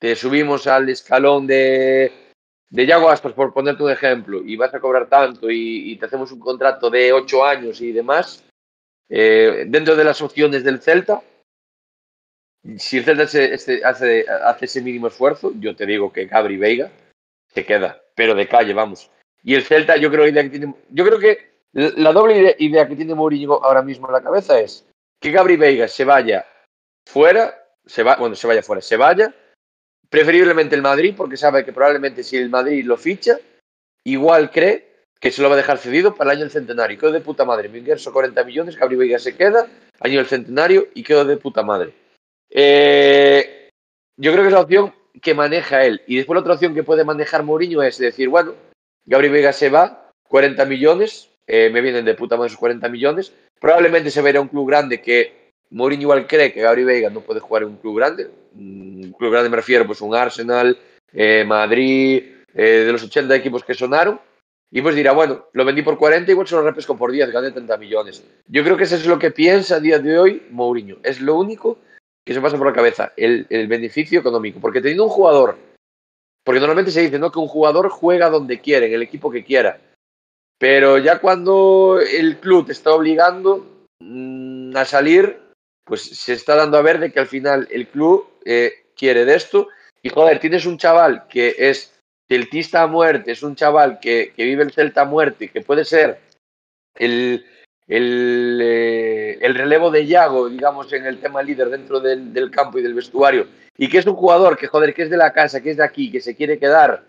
te 0.00 0.16
subimos 0.16 0.66
al 0.66 0.88
escalón 0.88 1.46
de, 1.46 2.12
de 2.68 2.86
Yago 2.86 3.08
por 3.34 3.54
ponerte 3.54 3.84
un 3.84 3.90
ejemplo, 3.90 4.42
y 4.44 4.56
vas 4.56 4.74
a 4.74 4.80
cobrar 4.80 5.08
tanto 5.08 5.48
y, 5.48 5.96
te 5.96 6.06
hacemos 6.06 6.32
un 6.32 6.40
contrato 6.40 6.90
de 6.90 7.12
ocho 7.12 7.44
años 7.44 7.80
y 7.80 7.92
demás, 7.92 8.44
eh, 9.08 9.64
dentro 9.68 9.94
de 9.94 10.04
las 10.04 10.20
opciones 10.20 10.64
del 10.64 10.80
Celta, 10.80 11.22
si 12.76 12.98
el 12.98 13.04
Celta 13.04 13.26
se- 13.28 13.54
este- 13.54 13.84
hace, 13.84 14.26
hace 14.28 14.64
ese 14.64 14.82
mínimo 14.82 15.06
esfuerzo, 15.06 15.52
yo 15.60 15.76
te 15.76 15.86
digo 15.86 16.12
que 16.12 16.26
Gabri 16.26 16.56
Veiga 16.56 16.90
se 17.54 17.64
queda, 17.64 18.02
pero 18.16 18.34
de 18.34 18.48
calle, 18.48 18.74
vamos. 18.74 19.08
Y 19.44 19.54
el 19.54 19.62
Celta, 19.62 19.96
yo 19.96 20.10
creo, 20.10 20.26
idea 20.26 20.42
que 20.42 20.50
tiene, 20.50 20.74
yo 20.90 21.04
creo 21.04 21.18
que 21.20 21.52
la 21.72 22.12
doble 22.12 22.38
idea, 22.38 22.54
idea 22.58 22.88
que 22.88 22.96
tiene 22.96 23.14
Mourinho 23.14 23.54
ahora 23.62 23.82
mismo 23.82 24.08
en 24.08 24.12
la 24.14 24.22
cabeza 24.22 24.58
es 24.58 24.84
que 25.22 25.30
Gabri 25.30 25.56
Veiga 25.56 25.86
se 25.86 26.04
vaya 26.04 26.44
fuera, 27.08 27.66
se 27.86 28.02
va, 28.02 28.16
bueno, 28.16 28.34
se 28.34 28.46
vaya 28.48 28.62
fuera, 28.62 28.82
se 28.82 28.96
vaya, 28.96 29.32
preferiblemente 30.10 30.74
el 30.74 30.82
Madrid, 30.82 31.14
porque 31.16 31.36
sabe 31.36 31.64
que 31.64 31.72
probablemente 31.72 32.24
si 32.24 32.36
el 32.36 32.50
Madrid 32.50 32.84
lo 32.84 32.96
ficha, 32.96 33.38
igual 34.04 34.50
cree 34.50 35.06
que 35.20 35.30
se 35.30 35.40
lo 35.40 35.48
va 35.48 35.54
a 35.54 35.58
dejar 35.58 35.78
cedido 35.78 36.16
para 36.16 36.32
el 36.32 36.38
año 36.38 36.44
del 36.44 36.52
centenario. 36.52 36.98
Quedo 36.98 37.12
de 37.12 37.20
puta 37.20 37.44
madre, 37.44 37.68
me 37.68 37.78
ingreso 37.78 38.12
40 38.12 38.42
millones, 38.42 38.76
Gabri 38.76 38.96
Veiga 38.96 39.20
se 39.20 39.36
queda, 39.36 39.68
año 40.00 40.18
del 40.18 40.26
centenario 40.26 40.88
y 40.92 41.04
quedo 41.04 41.24
de 41.24 41.36
puta 41.36 41.62
madre. 41.62 41.94
Eh, 42.50 43.70
yo 44.16 44.32
creo 44.32 44.42
que 44.42 44.48
es 44.48 44.54
la 44.54 44.60
opción 44.60 44.92
que 45.22 45.34
maneja 45.34 45.84
él. 45.84 46.02
Y 46.08 46.16
después 46.16 46.34
la 46.34 46.40
otra 46.40 46.54
opción 46.54 46.74
que 46.74 46.82
puede 46.82 47.04
manejar 47.04 47.44
Mourinho 47.44 47.80
es 47.82 47.96
decir, 47.98 48.28
bueno, 48.28 48.54
Gabri 49.06 49.28
Veiga 49.28 49.52
se 49.52 49.70
va, 49.70 50.10
40 50.24 50.64
millones, 50.64 51.30
eh, 51.46 51.70
me 51.70 51.80
vienen 51.80 52.04
de 52.04 52.14
puta 52.14 52.36
madre 52.36 52.48
esos 52.48 52.58
40 52.58 52.88
millones. 52.88 53.32
Probablemente 53.62 54.10
se 54.10 54.20
verá 54.20 54.40
un 54.40 54.48
club 54.48 54.66
grande 54.66 55.00
que 55.00 55.52
Mourinho 55.70 56.02
igual 56.02 56.26
cree 56.26 56.52
que 56.52 56.60
Gabri 56.60 56.82
Veiga 56.82 57.10
no 57.10 57.20
puede 57.20 57.38
jugar 57.38 57.62
en 57.62 57.68
un 57.68 57.76
club 57.76 57.96
grande. 57.96 58.28
Un 58.56 59.14
club 59.16 59.30
grande 59.30 59.48
me 59.48 59.56
refiero, 59.56 59.86
pues 59.86 60.00
un 60.00 60.16
Arsenal, 60.16 60.76
eh, 61.12 61.44
Madrid, 61.44 62.24
eh, 62.54 62.62
de 62.84 62.90
los 62.90 63.04
80 63.04 63.36
equipos 63.36 63.62
que 63.62 63.72
sonaron. 63.72 64.20
Y 64.68 64.82
pues 64.82 64.96
dirá, 64.96 65.12
bueno, 65.12 65.46
lo 65.52 65.64
vendí 65.64 65.82
por 65.82 65.96
40, 65.96 66.32
igual 66.32 66.48
se 66.48 66.56
lo 66.56 66.62
repesco 66.62 66.98
por 66.98 67.12
10, 67.12 67.30
gané 67.30 67.52
30 67.52 67.76
millones. 67.76 68.24
Yo 68.48 68.64
creo 68.64 68.76
que 68.76 68.82
eso 68.82 68.96
es 68.96 69.06
lo 69.06 69.20
que 69.20 69.30
piensa 69.30 69.76
a 69.76 69.80
día 69.80 70.00
de 70.00 70.18
hoy 70.18 70.42
Mourinho. 70.50 70.96
Es 71.04 71.20
lo 71.20 71.36
único 71.36 71.78
que 72.26 72.34
se 72.34 72.40
pasa 72.40 72.58
por 72.58 72.66
la 72.66 72.72
cabeza, 72.72 73.12
el, 73.16 73.46
el 73.48 73.68
beneficio 73.68 74.18
económico. 74.18 74.58
Porque 74.58 74.80
teniendo 74.80 75.04
un 75.04 75.10
jugador, 75.10 75.56
porque 76.42 76.58
normalmente 76.58 76.90
se 76.90 77.02
dice 77.02 77.20
¿no? 77.20 77.30
que 77.30 77.38
un 77.38 77.46
jugador 77.46 77.90
juega 77.90 78.28
donde 78.28 78.60
quiere, 78.60 78.86
en 78.86 78.94
el 78.94 79.02
equipo 79.02 79.30
que 79.30 79.44
quiera. 79.44 79.78
Pero 80.62 80.96
ya 80.98 81.18
cuando 81.18 81.98
el 81.98 82.38
club 82.38 82.66
te 82.66 82.70
está 82.70 82.92
obligando 82.92 83.88
mm, 83.98 84.76
a 84.76 84.84
salir, 84.84 85.40
pues 85.84 86.02
se 86.02 86.34
está 86.34 86.54
dando 86.54 86.78
a 86.78 86.82
ver 86.82 87.00
de 87.00 87.10
que 87.10 87.18
al 87.18 87.26
final 87.26 87.66
el 87.68 87.88
club 87.88 88.28
eh, 88.44 88.72
quiere 88.96 89.24
de 89.24 89.34
esto. 89.34 89.66
Y 90.04 90.10
joder, 90.10 90.38
tienes 90.38 90.64
un 90.64 90.78
chaval 90.78 91.26
que 91.28 91.56
es 91.58 92.00
celtista 92.30 92.82
a 92.82 92.86
muerte, 92.86 93.32
es 93.32 93.42
un 93.42 93.56
chaval 93.56 93.98
que, 93.98 94.32
vive 94.36 94.62
el 94.62 94.70
Celta 94.70 95.00
a 95.00 95.04
muerte, 95.04 95.48
que 95.48 95.62
puede 95.62 95.84
ser 95.84 96.20
el, 96.94 97.44
eh, 97.88 99.38
el 99.40 99.54
relevo 99.56 99.90
de 99.90 100.06
Yago, 100.06 100.48
digamos, 100.48 100.92
en 100.92 101.06
el 101.06 101.18
tema 101.18 101.42
líder 101.42 101.70
dentro 101.70 101.98
del 101.98 102.50
campo 102.52 102.78
y 102.78 102.82
del 102.82 102.94
vestuario, 102.94 103.48
y 103.76 103.88
que 103.88 103.98
es 103.98 104.06
un 104.06 104.14
jugador 104.14 104.56
que, 104.56 104.68
joder, 104.68 104.94
que 104.94 105.02
es 105.02 105.10
de 105.10 105.16
la 105.16 105.32
casa, 105.32 105.60
que 105.60 105.72
es 105.72 105.78
de 105.78 105.84
aquí, 105.84 106.12
que 106.12 106.20
se 106.20 106.36
quiere 106.36 106.60
quedar, 106.60 107.02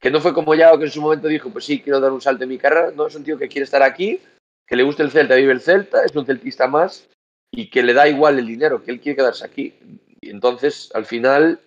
que 0.00 0.10
no 0.10 0.20
fue 0.20 0.32
como 0.32 0.54
Yago 0.54 0.78
que 0.78 0.86
en 0.86 0.90
su 0.90 1.02
momento 1.02 1.28
dijo, 1.28 1.50
pues 1.50 1.66
sí, 1.66 1.80
quiero 1.80 2.00
dar 2.00 2.10
un 2.10 2.22
salto 2.22 2.44
en 2.44 2.50
mi 2.50 2.58
carrera, 2.58 2.90
no, 2.96 3.06
es 3.06 3.14
un 3.14 3.22
tío 3.22 3.38
que 3.38 3.48
quiere 3.48 3.64
estar 3.64 3.82
aquí, 3.82 4.18
que 4.66 4.76
le 4.76 4.82
gusta 4.82 5.02
el 5.02 5.10
Celta, 5.10 5.34
vive 5.34 5.52
el 5.52 5.60
Celta, 5.60 6.04
es 6.04 6.16
un 6.16 6.24
celtista 6.24 6.66
más, 6.66 7.06
y 7.52 7.68
que 7.68 7.82
le 7.82 7.92
da 7.92 8.08
igual 8.08 8.38
el 8.38 8.46
dinero, 8.46 8.82
que 8.82 8.92
él 8.92 9.00
quiere 9.00 9.16
quedarse 9.16 9.44
aquí. 9.44 9.74
Y 10.20 10.30
entonces, 10.30 10.90
al 10.94 11.04
final, 11.04 11.60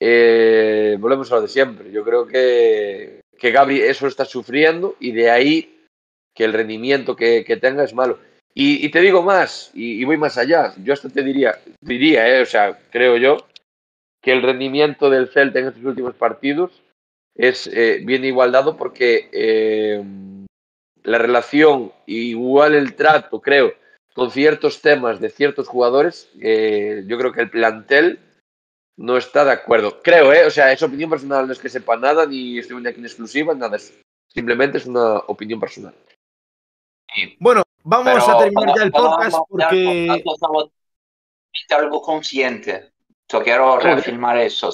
eh, 0.00 0.96
volvemos 0.98 1.30
a 1.30 1.36
lo 1.36 1.42
de 1.42 1.48
siempre. 1.48 1.90
Yo 1.90 2.04
creo 2.04 2.26
que, 2.26 3.20
que 3.36 3.50
Gabri 3.50 3.80
eso 3.80 4.06
está 4.06 4.24
sufriendo 4.24 4.96
y 5.00 5.12
de 5.12 5.30
ahí 5.30 5.84
que 6.34 6.44
el 6.44 6.52
rendimiento 6.52 7.16
que, 7.16 7.44
que 7.44 7.56
tenga 7.56 7.84
es 7.84 7.94
malo. 7.94 8.18
Y, 8.54 8.88
te 8.88 9.00
digo 9.00 9.22
más, 9.22 9.70
y, 9.72 10.00
y 10.00 10.04
voy 10.04 10.16
más 10.16 10.36
allá. 10.36 10.74
Yo 10.82 10.92
hasta 10.92 11.08
te 11.08 11.22
diría, 11.22 11.60
diría, 11.80 12.28
eh, 12.28 12.42
o 12.42 12.46
sea, 12.46 12.76
creo 12.90 13.16
yo, 13.16 13.46
que 14.20 14.32
el 14.32 14.42
rendimiento 14.42 15.10
del 15.10 15.28
Celta 15.28 15.60
en 15.60 15.68
estos 15.68 15.84
últimos 15.84 16.14
partidos 16.14 16.72
es 17.38 17.68
eh, 17.72 18.02
bien 18.04 18.24
igualdado 18.24 18.76
porque 18.76 19.30
eh, 19.32 20.02
la 21.04 21.18
relación, 21.18 21.92
igual 22.06 22.74
el 22.74 22.94
trato, 22.94 23.40
creo, 23.40 23.72
con 24.14 24.30
ciertos 24.30 24.82
temas 24.82 25.20
de 25.20 25.30
ciertos 25.30 25.68
jugadores, 25.68 26.28
eh, 26.40 27.04
yo 27.06 27.16
creo 27.16 27.32
que 27.32 27.42
el 27.42 27.50
plantel 27.50 28.18
no 28.96 29.16
está 29.16 29.44
de 29.44 29.52
acuerdo. 29.52 30.02
Creo, 30.02 30.32
¿eh? 30.32 30.44
O 30.44 30.50
sea, 30.50 30.72
es 30.72 30.82
opinión 30.82 31.08
personal, 31.08 31.46
no 31.46 31.52
es 31.52 31.60
que 31.60 31.68
sepa 31.68 31.96
nada, 31.96 32.26
ni 32.26 32.58
estoy 32.58 32.84
aquí 32.84 32.98
en 32.98 33.06
exclusiva, 33.06 33.54
nada. 33.54 33.76
Es 33.76 33.96
Simplemente 34.30 34.78
es 34.78 34.86
una 34.86 35.16
opinión 35.20 35.58
personal. 35.58 35.94
Bueno, 37.38 37.62
vamos 37.82 38.24
Pero 38.24 38.36
a 38.36 38.38
terminar 38.44 38.76
ya 38.76 38.82
el 38.82 38.92
podcast 38.92 39.38
porque 39.48 40.06
algo 40.10 40.36
sabot- 40.36 40.70
es 41.52 41.72
algo 41.72 42.02
consciente. 42.02 42.90
Yo 43.28 43.42
quiero 43.42 43.78
reafirmar 43.78 44.36
eso. 44.38 44.72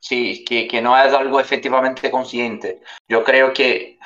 Sí, 0.00 0.44
que, 0.44 0.68
que 0.68 0.80
no 0.80 0.96
es 0.96 1.12
algo 1.12 1.40
efectivamente 1.40 2.10
consciente. 2.10 2.80
Yo 3.08 3.24
creo 3.24 3.52
que 3.52 3.98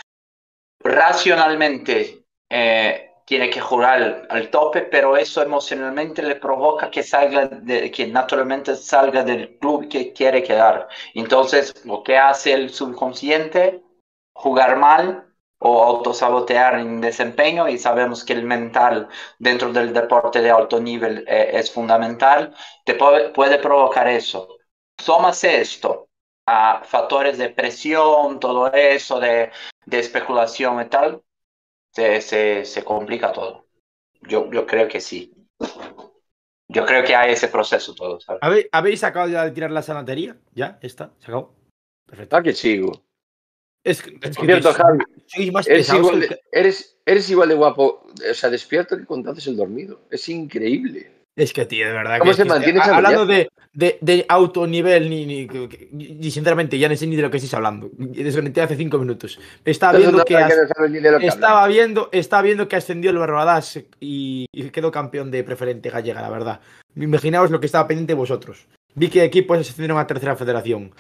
racionalmente 0.81 2.25
eh, 2.51 3.11
tiene 3.27 3.51
que 3.51 3.61
jugar 3.61 4.27
al, 4.31 4.51
tope, 4.51 4.83
pero 4.83 5.17
eso 5.17 5.43
emocionalmente 5.43 6.23
le 6.23 6.37
provoca 6.37 6.91
que 6.91 7.03
salga, 7.03 7.47
de- 7.49 7.91
que 7.91 8.07
naturalmente 8.09 8.77
salga 8.77 9.25
del 9.25 9.59
club 9.59 9.89
que 9.89 10.13
quiere 10.13 10.43
quedar. 10.43 10.89
Entonces, 11.15 11.85
lo 11.87 12.03
que 12.03 12.19
hace 12.19 12.53
el 12.55 12.71
subconsciente, 12.71 13.83
jugar 14.35 14.77
mal 14.79 15.27
o 15.59 15.83
autosabotear 15.85 16.81
en 16.81 17.01
desempeño, 17.01 17.69
y 17.69 17.79
sabemos 17.79 18.25
que 18.25 18.33
el 18.35 18.45
mental 18.45 19.09
dentro 19.39 19.73
del 19.73 19.93
deporte 19.93 20.41
de 20.43 20.51
alto 20.51 20.81
nivel 20.81 21.25
eh, 21.29 21.51
es 21.55 21.71
fundamental, 21.73 22.55
te 22.85 22.95
puede, 22.95 23.31
puede 23.31 23.59
provocar 23.59 24.09
eso. 24.09 24.49
Súmase 24.99 25.61
esto 25.61 26.09
a 26.47 26.83
factores 26.85 27.39
de 27.39 27.51
presión, 27.51 28.41
todo 28.41 28.73
eso, 28.73 29.21
de, 29.21 29.51
de 29.87 29.99
especulación 29.99 30.81
y 30.81 30.87
tal, 30.87 31.23
se, 31.93 32.21
se, 32.21 32.65
se 32.65 32.85
complica 32.85 33.33
todo. 33.33 33.67
Yo, 34.23 34.51
yo 34.51 34.67
creo 34.67 34.89
que 34.89 35.01
sí. 35.01 35.33
Yo 36.69 36.87
creo 36.87 37.05
que 37.05 37.15
hay 37.15 37.33
ese 37.33 37.49
proceso 37.49 37.95
todo, 37.95 38.19
¿sabes? 38.21 38.41
¿habe- 38.43 38.69
¿habéis 38.73 39.05
acabado 39.05 39.31
ya 39.31 39.45
de 39.45 39.51
tirar 39.51 39.71
la 39.71 39.83
sanatería? 39.83 40.37
¿Ya? 40.53 40.79
¿Está? 40.81 41.13
¿Se 41.19 41.27
acabó? 41.27 41.55
Perfecto. 42.07 42.37
Ah, 42.37 42.43
que 42.43 42.55
chigo. 42.55 43.05
Es, 43.85 44.03
que- 44.03 44.15
es 44.23 44.37
que 44.37 44.47
cierto, 44.47 44.71
sois- 44.73 44.77
Javi, 44.77 45.05
sois 45.27 45.53
más 45.53 45.67
eres 45.67 45.93
igual, 45.93 46.21
que- 46.21 46.29
de, 46.29 46.41
eres, 46.53 46.99
eres 47.05 47.29
igual 47.31 47.49
de 47.51 47.55
guapo, 47.57 48.05
o 48.31 48.35
sea, 48.35 48.49
despierto 48.51 48.97
que 48.97 49.05
cuando 49.05 49.31
haces 49.33 49.47
el 49.49 49.57
dormido. 49.57 50.01
Es 50.11 50.29
increíble. 50.29 51.22
Es 51.35 51.53
que, 51.53 51.65
tío, 51.65 51.87
de 51.87 51.93
verdad. 51.93 52.19
¿Cómo 52.19 52.31
que- 52.33 52.37
se 52.37 52.45
mantiene 52.45 52.81
Hablando 52.81 53.25
de, 53.27 53.49
de, 53.73 53.99
de 54.03 54.27
autonivel, 54.29 55.09
ni, 55.09 55.25
ni, 55.25 56.31
sinceramente 56.31 56.79
ya 56.79 56.89
no 56.91 56.97
sé 56.97 57.07
ni 57.07 57.17
de 57.17 57.23
lo 57.23 57.31
que 57.31 57.39
estáis 57.39 57.55
hablando. 57.55 57.91
Desconecté 57.97 58.61
hace 58.61 58.77
cinco 58.77 58.99
minutos. 58.99 59.39
Estaba 59.65 59.97
viendo 59.99 60.19
no 60.19 60.25
que, 60.25 60.37
as- 60.37 60.53
estaba 61.23 61.67
viendo, 61.69 62.09
estaba 62.13 62.43
viendo 62.43 62.69
que 62.69 62.77
ascendió 62.77 63.11
el 63.11 63.17
Barbadas 63.19 63.81
y, 63.99 64.45
y 64.53 64.63
quedó 64.71 64.91
campeón 64.91 65.31
de 65.31 65.43
preferente 65.43 65.89
gallega, 65.89 66.21
la 66.21 66.29
verdad. 66.29 66.61
Imaginaos 66.97 67.51
lo 67.51 67.61
que 67.61 67.67
estaba 67.67 67.89
pendiente 67.89 68.13
vosotros. 68.13 68.67
Vi 68.95 69.09
que 69.09 69.25
equipos 69.25 69.59
ascendieron 69.59 69.97
a 69.99 70.07
tercera 70.07 70.37
federación. 70.37 70.93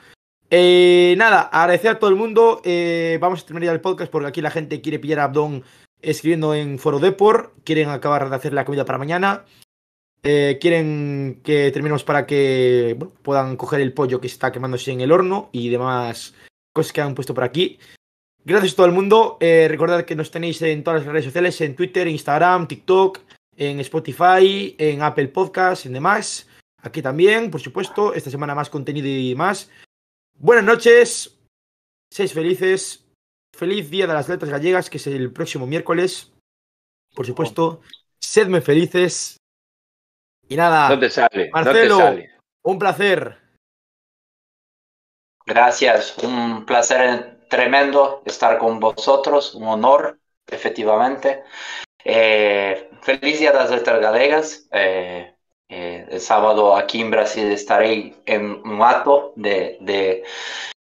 Eh, 0.50 1.14
nada, 1.18 1.42
agradecer 1.42 1.90
a 1.90 1.98
todo 1.98 2.08
el 2.08 2.16
mundo. 2.16 2.62
eh, 2.64 3.18
vamos 3.20 3.42
a 3.42 3.46
terminar 3.46 3.66
ya 3.66 3.72
el 3.72 3.80
podcast 3.80 4.10
porque 4.10 4.28
aquí 4.28 4.40
la 4.40 4.50
gente 4.50 4.80
quiere 4.80 4.98
pillar 4.98 5.20
a 5.20 5.24
Abdón 5.24 5.62
escribiendo 6.00 6.54
en 6.54 6.78
Foro 6.78 6.98
Depor. 7.00 7.52
Quieren 7.64 7.90
acabar 7.90 8.30
de 8.30 8.36
hacer 8.36 8.54
la 8.54 8.64
comida 8.64 8.86
para 8.86 8.96
mañana. 8.98 9.44
Eh, 10.24 10.58
quieren 10.60 11.40
que 11.42 11.72
terminemos 11.72 12.04
para 12.04 12.26
que 12.26 12.94
bueno, 12.96 13.12
puedan 13.22 13.56
coger 13.56 13.80
el 13.80 13.92
pollo 13.92 14.20
que 14.20 14.28
está 14.28 14.52
quemándose 14.52 14.92
en 14.92 15.00
el 15.00 15.10
horno 15.10 15.48
y 15.50 15.68
demás 15.68 16.34
cosas 16.72 16.92
que 16.92 17.00
han 17.00 17.14
puesto 17.14 17.34
por 17.34 17.44
aquí. 17.44 17.78
Gracias 18.44 18.72
a 18.72 18.76
todo 18.76 18.86
el 18.86 18.92
mundo. 18.92 19.36
Eh, 19.40 19.66
recordad 19.68 20.04
que 20.04 20.16
nos 20.16 20.30
tenéis 20.30 20.62
en 20.62 20.82
todas 20.82 21.04
las 21.04 21.12
redes 21.12 21.26
sociales, 21.26 21.60
en 21.60 21.76
Twitter, 21.76 22.06
Instagram, 22.08 22.66
TikTok, 22.66 23.20
en 23.56 23.80
Spotify, 23.80 24.74
en 24.78 25.02
Apple 25.02 25.28
Podcasts, 25.28 25.86
en 25.86 25.92
demás. 25.92 26.48
Aquí 26.78 27.02
también, 27.02 27.50
por 27.50 27.60
supuesto. 27.60 28.14
Esta 28.14 28.30
semana 28.30 28.54
más 28.54 28.70
contenido 28.70 29.06
y 29.06 29.34
más. 29.34 29.70
Buenas 30.38 30.64
noches. 30.64 31.38
Seis 32.10 32.32
felices. 32.32 33.04
Feliz 33.56 33.90
Día 33.90 34.06
de 34.06 34.14
las 34.14 34.28
Letras 34.28 34.50
Gallegas, 34.50 34.90
que 34.90 34.96
es 34.96 35.06
el 35.06 35.32
próximo 35.32 35.66
miércoles. 35.66 36.32
Por 37.14 37.26
supuesto. 37.26 37.80
Sedme 38.18 38.60
felices. 38.60 39.36
Y 40.52 40.56
nada, 40.56 40.90
No 40.90 40.98
te 40.98 41.08
sale, 41.08 41.50
Marcelo. 41.50 41.98
no 41.98 42.04
te 42.04 42.04
sale. 42.10 42.30
un 42.64 42.78
placer. 42.78 43.38
Gracias, 45.46 46.18
un 46.22 46.66
placer 46.66 47.38
tremendo 47.48 48.22
estar 48.26 48.58
con 48.58 48.78
vosotros, 48.78 49.54
un 49.54 49.66
honor, 49.68 50.18
efectivamente. 50.46 51.42
Eh, 52.04 52.90
feliz 53.00 53.38
Día 53.40 53.52
de 53.52 53.58
las 53.58 53.70
Letras 53.70 54.00
Galegas. 54.00 54.68
Eh, 54.72 55.34
eh, 55.70 56.06
el 56.10 56.20
sábado 56.20 56.76
aquí 56.76 57.00
en 57.00 57.10
Brasil 57.10 57.50
estaré 57.50 58.14
en 58.26 58.44
un 58.66 58.82
acto 58.82 59.32
de, 59.36 59.78
de, 59.80 60.22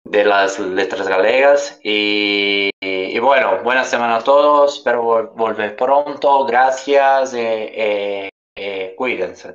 de 0.05 0.25
las 0.25 0.61
letras 0.61 1.09
galegas. 1.09 1.81
Y, 1.83 2.71
y- 2.81 3.17
y 3.17 3.19
bueno, 3.19 3.61
buena 3.65 3.83
semana 3.85 4.17
a 4.17 4.25
todos. 4.25 4.77
Espero 4.79 5.03
vol- 5.03 5.33
volver 5.35 5.75
pronto. 5.77 6.45
Gracias. 6.47 7.35
eh, 7.35 8.29
eh, 8.59 8.95
cuídense. 8.97 9.55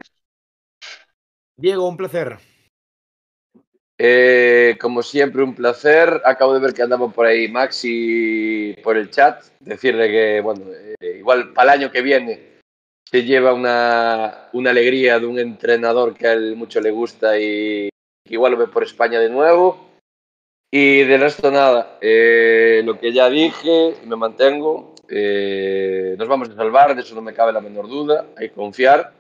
Diego, 1.58 1.88
un 1.88 1.98
placer. 1.98 2.38
Eh, 3.98 4.78
como 4.80 5.04
siempre, 5.04 5.44
un 5.44 5.54
placer. 5.54 6.22
Acabo 6.26 6.54
de 6.54 6.60
ver 6.60 6.74
que 6.74 6.82
andaba 6.82 7.10
por 7.10 7.26
ahí 7.26 7.48
Maxi 7.48 8.76
por 8.84 8.98
el 8.98 9.10
chat. 9.10 9.44
Decirle 9.60 10.10
que, 10.10 10.42
bueno, 10.42 10.66
eh, 10.72 11.18
igual 11.18 11.54
para 11.54 11.74
el 11.74 11.82
año 11.82 11.92
que 11.92 12.02
viene 12.02 12.54
se 13.06 13.24
lleva 13.24 13.54
una, 13.54 14.50
una 14.54 14.72
alegría 14.72 15.20
de 15.20 15.28
un 15.28 15.38
entrenador 15.38 16.16
que 16.16 16.28
a 16.28 16.34
él 16.34 16.56
mucho 16.56 16.82
le 16.82 16.90
gusta 16.90 17.38
y 17.38 17.90
que 18.26 18.34
igual 18.34 18.54
lo 18.54 18.58
ve 18.58 18.68
por 18.68 18.84
España 18.84 19.20
de 19.20 19.30
nuevo. 19.30 19.92
Y 20.72 21.04
del 21.04 21.22
resto, 21.22 21.52
nada. 21.52 22.00
Eh, 22.02 22.82
lo 22.84 23.00
que 23.00 23.14
ya 23.14 23.30
dije 23.30 23.96
y 24.04 24.08
me 24.08 24.16
mantengo. 24.16 24.93
Eh, 25.10 26.16
nos 26.18 26.28
vamos 26.28 26.50
a 26.50 26.56
salvar, 26.56 26.96
de 26.96 27.02
eso 27.02 27.16
no 27.16 27.22
me 27.22 27.34
cabe 27.34 27.54
la 27.54 27.62
menor 27.62 27.88
duda. 27.88 28.28
Hay 28.38 28.50
que 28.50 28.56
confiar 28.56 29.14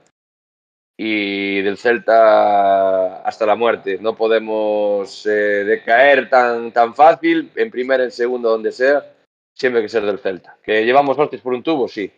y 0.97 1.61
del 1.61 1.77
Celta 1.77 3.21
hasta 3.23 3.45
la 3.45 3.55
muerte. 3.55 3.97
No 3.99 4.15
podemos 4.15 5.25
eh, 5.25 5.63
decaer 5.65 6.29
tan, 6.29 6.71
tan 6.71 6.95
fácil, 6.95 7.51
en 7.55 7.71
primera, 7.71 8.03
en 8.03 8.11
segunda, 8.11 8.49
donde 8.49 8.71
sea, 8.71 9.13
siempre 9.53 9.79
hay 9.79 9.85
que 9.85 9.89
ser 9.89 10.05
del 10.05 10.19
Celta. 10.19 10.57
Que 10.63 10.85
llevamos 10.85 11.17
hostias 11.17 11.41
por 11.41 11.53
un 11.53 11.63
tubo, 11.63 11.87
sí, 11.87 12.11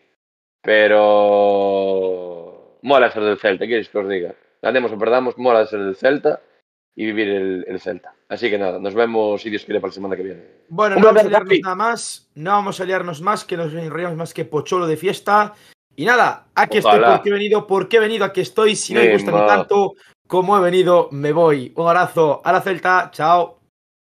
pero 0.62 1.02
mola 2.82 3.12
ser 3.12 3.24
del 3.24 3.40
Celta, 3.40 3.64
¿qué 3.64 3.70
quieres 3.70 3.90
que 3.90 3.98
os 3.98 4.10
diga? 4.10 4.36
Ganemos 4.62 4.92
o 4.92 5.00
perdamos, 5.00 5.38
mola 5.38 5.66
ser 5.66 5.80
del 5.80 5.96
Celta 5.96 6.42
y 6.96 7.06
vivir 7.06 7.30
el, 7.30 7.66
el 7.68 7.80
Celta. 7.80 8.14
Así 8.30 8.50
que 8.50 8.58
nada, 8.58 8.80
nos 8.80 8.94
vemos, 8.94 9.42
si 9.42 9.50
Dios 9.50 9.66
quiere, 9.66 9.80
para 9.80 9.90
la 9.90 9.94
semana 9.96 10.16
que 10.16 10.24
viene. 10.24 10.44
Bueno, 10.70 10.96
Un 10.96 11.02
no 11.02 11.08
vamos 11.08 11.24
a 11.26 11.28
liarnos 11.28 11.60
nada 11.62 11.76
más. 11.76 12.30
No 12.36 12.52
vamos 12.52 12.80
a 12.80 12.86
liarnos 12.86 13.22
más, 13.22 13.46
que 13.46 13.58
nos 13.58 13.74
enrollamos 13.74 14.18
más 14.18 14.34
que 14.34 14.46
pocholo 14.46 14.88
de 14.88 14.98
fiesta. 14.98 15.54
Y 15.96 16.06
nada, 16.06 16.48
aquí 16.56 16.80
estoy 16.80 16.98
Ojalá. 16.98 17.16
porque 17.16 17.30
he 17.30 17.34
venido, 17.34 17.68
porque 17.68 17.98
he 17.98 18.00
venido, 18.00 18.26
aquí 18.26 18.42
estoy. 18.42 18.76
Si 18.76 18.94
no 18.94 19.02
me 19.02 19.14
gusta 19.14 19.32
ni 19.32 19.48
tanto 19.48 19.94
como 20.28 20.58
he 20.58 20.62
venido, 20.62 21.10
me 21.12 21.32
voy. 21.32 21.72
Un 21.76 21.88
abrazo 21.88 22.42
a 22.44 22.52
la 22.52 22.62
Celta, 22.62 23.10
chao. 23.12 23.60